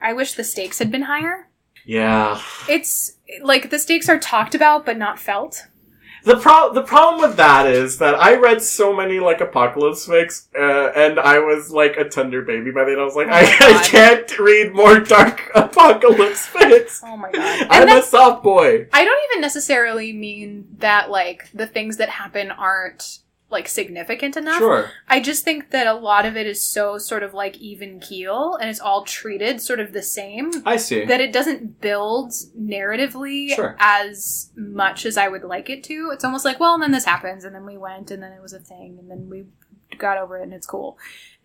I 0.02 0.14
wish 0.14 0.34
the 0.34 0.44
stakes 0.46 0.80
had 0.80 0.90
been 0.90 1.04
higher. 1.04 1.50
Yeah. 1.86 2.42
It's 2.70 3.18
like 3.42 3.72
the 3.72 3.80
stakes 3.80 4.08
are 4.08 4.20
talked 4.20 4.56
about 4.56 4.86
but 4.86 4.98
not 4.98 5.20
felt. 5.20 5.68
The 6.24 6.38
pro 6.38 6.72
the 6.74 6.84
problem 6.84 7.22
with 7.22 7.38
that 7.38 7.66
is 7.66 7.98
that 7.98 8.16
I 8.16 8.36
read 8.36 8.62
so 8.62 8.96
many 8.96 9.20
like 9.20 9.42
apocalypse 9.42 10.08
fics, 10.08 10.48
uh, 10.56 10.92
and 10.96 11.20
I 11.20 11.40
was 11.40 11.72
like 11.72 11.98
a 11.98 12.08
tender 12.08 12.44
baby 12.44 12.72
by 12.72 12.86
then. 12.86 13.00
I 13.00 13.04
was 13.04 13.16
like, 13.16 13.28
Oh 13.28 13.32
I, 13.32 13.42
I 13.80 13.84
can't 13.84 14.40
read 14.40 14.74
more 14.74 15.00
dark 15.00 15.50
apocalypse 15.56 16.48
fics. 16.48 17.02
Oh 17.04 17.18
my 17.18 17.32
god! 17.32 17.68
I'm 17.70 17.90
a 17.98 18.04
soft 18.04 18.44
boy. 18.44 18.88
I 18.94 19.04
don't 19.04 19.24
even 19.32 19.42
necessarily 19.42 20.14
mean 20.14 20.68
that 20.78 21.10
like 21.10 21.50
the 21.54 21.68
things 21.68 21.98
that 21.98 22.10
happen 22.10 22.52
aren't 22.52 23.21
like 23.52 23.68
significant 23.68 24.38
enough. 24.38 24.58
Sure. 24.60 24.90
I 25.08 25.20
just 25.20 25.44
think 25.44 25.72
that 25.72 25.88
a 25.88 25.94
lot 25.94 26.26
of 26.26 26.36
it 26.38 26.48
is 26.48 26.64
so 26.64 26.98
sort 26.98 27.24
of 27.24 27.34
like 27.34 27.58
even 27.58 28.00
keel 28.00 28.56
and 28.56 28.70
it's 28.70 28.80
all 28.80 29.04
treated 29.04 29.62
sort 29.62 29.80
of 29.80 29.94
the 29.94 30.02
same 30.02 30.52
I 30.66 30.78
see. 30.78 31.06
that 31.06 31.22
it 31.22 31.32
doesn't 31.34 31.82
build 31.82 32.32
narratively 32.60 33.50
Sure. 33.56 33.76
as 33.80 34.52
much 34.56 35.06
as 35.06 35.18
I 35.18 35.28
would 35.28 35.44
like 35.44 35.70
it 35.70 35.84
to. 35.86 36.10
It's 36.14 36.24
almost 36.24 36.46
like, 36.46 36.60
well, 36.60 36.74
and 36.74 36.84
then 36.84 36.92
this 36.92 37.06
happens 37.06 37.44
and 37.44 37.54
then 37.54 37.66
we 37.66 37.78
went 37.78 38.12
and 38.12 38.22
then 38.24 38.32
it 38.32 38.42
was 38.42 38.54
a 38.54 38.60
thing 38.60 38.98
and 39.00 39.10
then 39.10 39.30
we 39.30 39.46
got 39.98 40.18
over 40.18 40.38
it 40.40 40.44
and 40.44 40.54
it's 40.54 40.66
cool. 40.68 40.98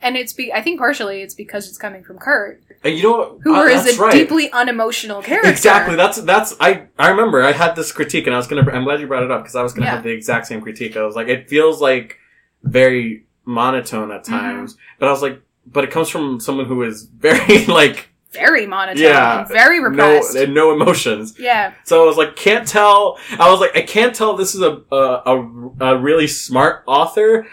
And 0.03 0.17
it's 0.17 0.33
be 0.33 0.53
I 0.53 0.61
think 0.63 0.79
partially 0.79 1.23
it's 1.23 1.35
because 1.35 1.69
it's 1.69 1.79
coming 1.79 2.05
from 2.05 2.19
Kurt, 2.19 2.63
And 2.85 2.97
you 2.97 3.03
know 3.03 3.17
what? 3.17 3.39
who 3.43 3.55
Uh, 3.55 3.65
is 3.65 3.99
a 3.99 4.01
right. 4.03 4.13
deeply 4.13 4.53
unemotional 4.53 5.23
character. 5.23 5.49
Exactly. 5.51 5.97
That's 5.97 6.19
that's 6.23 6.55
I 6.61 6.83
I 6.99 7.09
remember 7.09 7.43
I 7.43 7.53
had 7.53 7.75
this 7.77 7.93
critique 7.93 8.27
and 8.27 8.35
I 8.35 8.39
was 8.39 8.47
gonna 8.47 8.71
I'm 8.71 8.85
glad 8.85 9.01
you 9.01 9.07
brought 9.07 9.23
it 9.23 9.31
up 9.31 9.43
because 9.43 9.57
I 9.57 9.63
was 9.63 9.73
gonna 9.73 9.87
Yeah. 9.87 9.95
have 9.95 10.03
the 10.05 10.11
exact 10.11 10.47
same 10.47 10.61
critique. 10.61 10.97
I 10.97 11.03
was 11.03 11.17
like, 11.17 11.29
it 11.29 11.49
feels 11.49 11.81
like 11.81 12.19
very 12.63 13.25
monotone 13.45 14.11
at 14.11 14.25
Mm-hmm. 14.25 14.33
times, 14.39 14.77
but 14.99 15.09
I 15.09 15.13
was 15.13 15.23
like, 15.23 15.41
but 15.67 15.83
it 15.85 15.91
comes 15.91 16.09
from 16.09 16.41
someone 16.41 16.67
who 16.67 16.83
is 16.83 17.05
very 17.05 17.65
like 17.81 18.11
very 18.33 18.67
monotone 18.67 19.03
Yeah. 19.03 19.45
very 19.45 19.81
no 19.81 19.87
repressed. 19.89 20.37
and 20.37 20.53
no 20.53 20.73
emotions. 20.75 21.37
yeah. 21.39 21.73
So 21.85 22.03
I 22.03 22.07
was 22.07 22.19
like, 22.19 22.37
can't 22.37 22.69
tell. 22.69 23.19
I 23.39 23.51
was 23.51 23.61
like, 23.61 23.75
I 23.75 23.81
can't 23.83 24.15
tell 24.15 24.37
this 24.37 24.55
is 24.55 24.61
a 24.61 24.83
a, 24.93 25.23
a, 25.33 25.71
a 25.81 25.97
really 25.99 26.27
smart 26.27 26.83
author. 26.87 27.47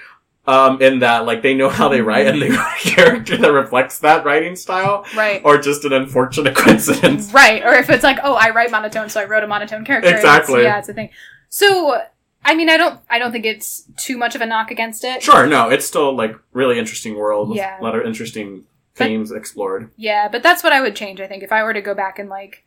Um, 0.45 0.82
in 0.82 0.99
that, 0.99 1.26
like, 1.26 1.41
they 1.41 1.53
know 1.53 1.70
how 1.70 1.88
they 1.88 2.02
write 2.02 2.28
and 2.28 2.41
they 2.41 2.49
write 2.49 2.86
a 2.86 2.90
character 2.90 3.38
that 3.38 3.52
reflects 3.53 3.99
that 3.99 4.26
writing 4.26 4.57
style, 4.57 5.06
Right. 5.15 5.41
or 5.45 5.57
just 5.57 5.86
an 5.86 5.94
unfortunate 5.94 6.53
coincidence. 6.57 7.32
Right. 7.34 7.64
Or 7.64 7.74
if 7.74 7.90
it's 7.90 8.03
like, 8.03 8.18
oh, 8.24 8.34
I 8.34 8.49
write 8.49 8.70
monotone, 8.70 9.07
so 9.10 9.22
I 9.22 9.24
wrote 9.26 9.44
a 9.44 9.48
monotone 9.48 9.86
character. 9.86 10.10
It's- 10.10 10.22
Exactly. 10.22 10.64
yeah, 10.64 10.80
it's 10.80 10.90
a 10.90 10.94
thing. 10.94 11.11
So, 11.48 12.02
I 12.44 12.56
mean, 12.56 12.70
I 12.70 12.76
don't, 12.76 12.99
I 13.10 13.20
don't 13.20 13.32
think 13.32 13.45
it's 13.45 13.84
too 13.95 14.18
much 14.18 14.36
of 14.36 14.41
a 14.41 14.45
knock 14.45 14.70
against 14.70 15.06
it. 15.06 15.24
Sure, 15.24 15.48
no, 15.48 15.70
it's 15.70 15.86
still 15.86 16.14
like 16.14 16.36
really 16.52 16.78
interesting 16.78 17.15
world. 17.15 17.56
Yeah. 17.56 17.80
A 17.80 17.82
lot 17.82 17.95
of 17.95 18.06
interesting 18.06 18.65
But- 18.98 19.06
themes 19.07 19.32
explored. 19.32 19.91
Yeah, 19.95 20.28
but 20.28 20.44
that's 20.44 20.61
what 20.61 20.74
I 20.74 20.82
would 20.82 20.95
change. 20.98 21.22
I 21.22 21.28
think 21.28 21.44
if 21.44 21.53
I 21.53 21.64
were 21.64 21.74
to 21.74 21.82
go 21.82 21.94
back 21.95 22.20
and 22.20 22.28
like, 22.28 22.65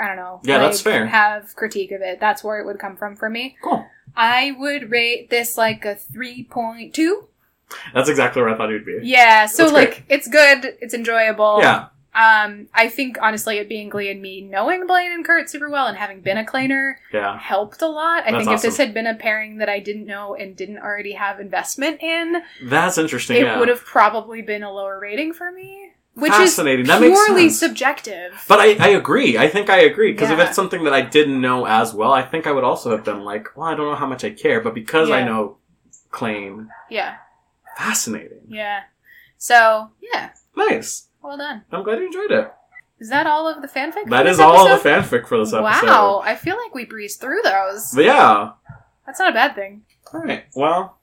I 0.00 0.06
don't 0.08 0.16
know, 0.16 0.40
Yeah, 0.44 0.58
like, 0.58 0.66
that's 0.66 0.80
fair. 0.80 1.06
Have 1.06 1.54
critique 1.56 1.92
of 1.92 2.00
it. 2.02 2.20
That's 2.20 2.42
where 2.44 2.58
it 2.60 2.66
would 2.66 2.78
come 2.78 2.96
from 2.96 3.16
for 3.16 3.28
me. 3.30 3.56
Cool. 3.62 3.86
I 4.16 4.54
would 4.58 4.90
rate 4.90 5.30
this 5.30 5.56
like 5.58 5.84
a 5.84 5.94
three 5.94 6.44
point 6.44 6.94
two. 6.94 7.28
That's 7.92 8.08
exactly 8.08 8.42
where 8.42 8.54
I 8.54 8.56
thought 8.56 8.70
it 8.70 8.74
would 8.74 8.86
be. 8.86 9.00
Yeah. 9.02 9.46
So 9.46 9.64
That's 9.64 9.72
like, 9.74 9.90
great. 9.90 10.04
it's 10.08 10.28
good. 10.28 10.76
It's 10.80 10.94
enjoyable. 10.94 11.58
Yeah. 11.60 11.86
Um, 12.14 12.68
I 12.72 12.88
think 12.90 13.16
honestly, 13.20 13.56
it 13.58 13.68
being 13.68 13.88
Glee 13.88 14.08
and 14.08 14.22
me 14.22 14.40
knowing 14.40 14.86
Blaine 14.86 15.10
and 15.10 15.24
Kurt 15.24 15.50
super 15.50 15.68
well 15.68 15.88
and 15.88 15.96
having 15.96 16.20
been 16.20 16.38
a 16.38 16.44
Klainer 16.44 16.94
Yeah. 17.12 17.36
helped 17.36 17.82
a 17.82 17.88
lot. 17.88 18.22
I 18.24 18.30
That's 18.30 18.44
think 18.44 18.54
if 18.54 18.62
this 18.62 18.76
had 18.76 18.94
been 18.94 19.08
a 19.08 19.14
pairing 19.16 19.56
that 19.58 19.68
I 19.68 19.80
didn't 19.80 20.06
know 20.06 20.36
and 20.36 20.54
didn't 20.54 20.78
already 20.78 21.14
have 21.14 21.40
investment 21.40 22.00
in, 22.00 22.40
That's 22.62 22.98
interesting. 22.98 23.38
it 23.38 23.42
yeah. 23.42 23.58
would 23.58 23.66
have 23.66 23.84
probably 23.84 24.42
been 24.42 24.62
a 24.62 24.70
lower 24.72 25.00
rating 25.00 25.32
for 25.32 25.50
me, 25.50 25.90
which 26.14 26.32
Fascinating. 26.32 26.82
is 26.84 26.88
That 26.88 27.00
purely 27.00 27.48
sense. 27.48 27.58
subjective. 27.58 28.44
But 28.48 28.60
I, 28.60 28.76
I 28.78 28.88
agree. 28.90 29.36
I 29.36 29.48
think 29.48 29.68
I 29.70 29.78
agree. 29.80 30.12
Because 30.12 30.30
if 30.30 30.38
it's 30.38 30.54
something 30.56 30.84
that 30.84 30.92
I 30.92 31.00
didn't 31.02 31.40
know 31.40 31.66
as 31.66 31.92
well, 31.92 32.12
I 32.12 32.22
think 32.22 32.46
I 32.46 32.52
would 32.52 32.64
also 32.64 32.90
have 32.92 33.04
been 33.04 33.24
like, 33.24 33.56
well, 33.56 33.66
I 33.66 33.74
don't 33.74 33.90
know 33.90 33.96
how 33.96 34.06
much 34.06 34.24
I 34.24 34.30
care. 34.30 34.60
But 34.60 34.74
because 34.74 35.10
I 35.10 35.22
know 35.24 35.58
Klaine, 36.12 36.68
Yeah, 36.90 37.16
fascinating. 37.76 38.42
yeah. 38.48 38.82
So 39.38 39.90
yeah, 40.00 40.30
Nice. 40.56 41.08
well 41.22 41.36
done. 41.36 41.64
I'm 41.72 41.82
glad 41.82 41.98
you 41.98 42.06
enjoyed 42.06 42.30
it. 42.30 42.52
Is 43.00 43.08
that 43.10 43.26
all 43.26 43.48
of 43.48 43.60
the 43.60 43.68
fanfic? 43.68 44.08
That 44.08 44.26
is 44.26 44.38
all 44.38 44.68
the 44.68 44.82
fanfic 44.88 45.26
for 45.26 45.36
this 45.38 45.52
episode. 45.52 45.62
Wow, 45.86 46.22
I 46.24 46.36
feel 46.36 46.56
like 46.56 46.74
we 46.74 46.84
breezed 46.84 47.20
through 47.20 47.40
those. 47.42 47.90
But 47.94 48.04
yeah. 48.04 48.52
That's 49.04 49.18
not 49.18 49.30
a 49.30 49.34
bad 49.34 49.54
thing. 49.54 49.82
All 50.14 50.20
right. 50.20 50.44
Well, 50.54 50.96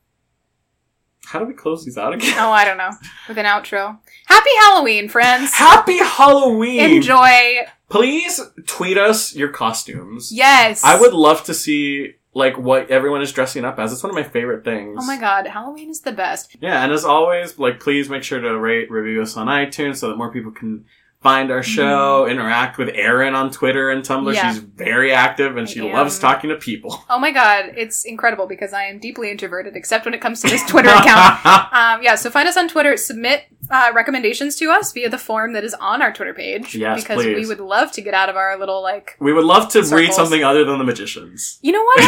how 1.25 1.39
do 1.39 1.45
we 1.45 1.53
close 1.53 1.85
these 1.85 1.97
out 1.97 2.13
again? 2.13 2.33
Oh, 2.37 2.51
I 2.51 2.65
don't 2.65 2.77
know. 2.77 2.91
With 3.27 3.37
an 3.37 3.45
outro. 3.45 3.97
Happy 4.25 4.49
Halloween, 4.61 5.07
friends. 5.09 5.53
Happy 5.53 5.97
Halloween! 5.97 6.97
Enjoy. 6.97 7.59
Please 7.89 8.39
tweet 8.67 8.97
us 8.97 9.35
your 9.35 9.49
costumes. 9.49 10.31
Yes. 10.31 10.83
I 10.83 10.99
would 10.99 11.13
love 11.13 11.43
to 11.45 11.53
see 11.53 12.15
like 12.33 12.57
what 12.57 12.89
everyone 12.89 13.21
is 13.21 13.31
dressing 13.31 13.65
up 13.65 13.77
as. 13.79 13.91
It's 13.91 14.03
one 14.03 14.09
of 14.09 14.15
my 14.15 14.23
favorite 14.23 14.63
things. 14.63 14.97
Oh 15.01 15.05
my 15.05 15.17
god, 15.17 15.47
Halloween 15.47 15.89
is 15.89 16.01
the 16.01 16.11
best. 16.11 16.55
Yeah, 16.61 16.83
and 16.83 16.91
as 16.91 17.03
always, 17.03 17.59
like 17.59 17.79
please 17.79 18.09
make 18.09 18.23
sure 18.23 18.39
to 18.39 18.57
rate, 18.57 18.89
review 18.89 19.21
us 19.21 19.35
on 19.37 19.47
iTunes 19.47 19.97
so 19.97 20.09
that 20.09 20.17
more 20.17 20.31
people 20.31 20.51
can 20.51 20.85
find 21.21 21.51
our 21.51 21.61
show, 21.61 22.25
interact 22.27 22.77
with 22.77 22.89
Erin 22.93 23.35
on 23.35 23.51
Twitter 23.51 23.89
and 23.91 24.03
Tumblr. 24.03 24.23
Mm-hmm. 24.25 24.33
Yeah. 24.33 24.53
She's 24.53 24.59
very 24.61 25.13
active 25.13 25.55
and 25.57 25.67
I 25.67 25.71
she 25.71 25.79
am. 25.79 25.93
loves 25.93 26.17
talking 26.19 26.49
to 26.49 26.55
people. 26.55 27.03
Oh 27.09 27.19
my 27.19 27.31
god, 27.31 27.73
it's 27.77 28.03
incredible 28.05 28.47
because 28.47 28.73
I 28.73 28.83
am 28.83 28.99
deeply 28.99 29.29
introverted, 29.29 29.75
except 29.75 30.05
when 30.05 30.13
it 30.13 30.21
comes 30.21 30.41
to 30.41 30.49
this 30.49 30.65
Twitter 30.67 30.89
account. 30.89 31.39
Um, 31.71 32.03
yeah, 32.03 32.15
so 32.15 32.29
find 32.29 32.47
us 32.47 32.57
on 32.57 32.67
Twitter. 32.67 32.97
Submit 32.97 33.43
uh, 33.69 33.91
recommendations 33.93 34.55
to 34.57 34.69
us 34.71 34.91
via 34.91 35.09
the 35.09 35.17
form 35.17 35.53
that 35.53 35.63
is 35.63 35.73
on 35.75 36.01
our 36.01 36.11
Twitter 36.11 36.33
page. 36.33 36.75
Yes, 36.75 37.01
because 37.03 37.23
we 37.25 37.45
would 37.45 37.59
love 37.59 37.91
to 37.93 38.01
get 38.01 38.13
out 38.13 38.29
of 38.29 38.35
our 38.35 38.57
little 38.57 38.81
like. 38.81 39.15
we 39.19 39.31
would 39.33 39.45
love 39.45 39.69
to 39.69 39.81
read 39.95 40.13
something 40.13 40.43
other 40.43 40.65
than 40.65 40.77
the 40.77 40.83
magicians. 40.83 41.59
You 41.61 41.71
know 41.71 41.83
what? 41.83 41.99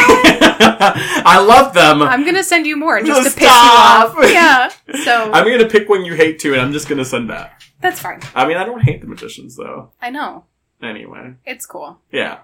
I 1.26 1.40
love 1.40 1.73
them. 1.73 2.02
I'm 2.02 2.26
gonna 2.26 2.44
send 2.44 2.65
you 2.65 2.76
more 2.77 2.99
just, 3.02 3.23
Just 3.23 3.35
to 3.35 3.40
piss 3.41 3.49
stop. 3.49 4.14
you 4.15 4.19
off. 4.23 4.31
Yeah. 4.31 4.72
So 5.03 5.31
I'm 5.31 5.45
gonna 5.45 5.68
pick 5.69 5.90
one 5.90 6.06
you 6.06 6.14
hate 6.14 6.40
too, 6.40 6.53
and 6.53 6.61
I'm 6.61 6.72
just 6.72 6.88
gonna 6.88 7.06
send 7.06 7.30
that. 7.30 7.61
That's 7.84 7.99
fine. 7.99 8.19
I 8.34 8.47
mean, 8.47 8.57
I 8.57 8.65
don't 8.65 8.81
hate 8.81 9.01
the 9.01 9.07
magicians 9.07 9.55
though. 9.55 9.91
I 10.01 10.10
know 10.10 10.45
Anyway, 10.81 11.35
it's 11.45 11.65
cool. 11.68 11.99
yeah. 12.11 12.39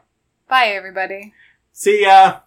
Bye, 0.47 0.67
everybody. 0.67 1.33
See 1.73 2.03
ya. 2.03 2.37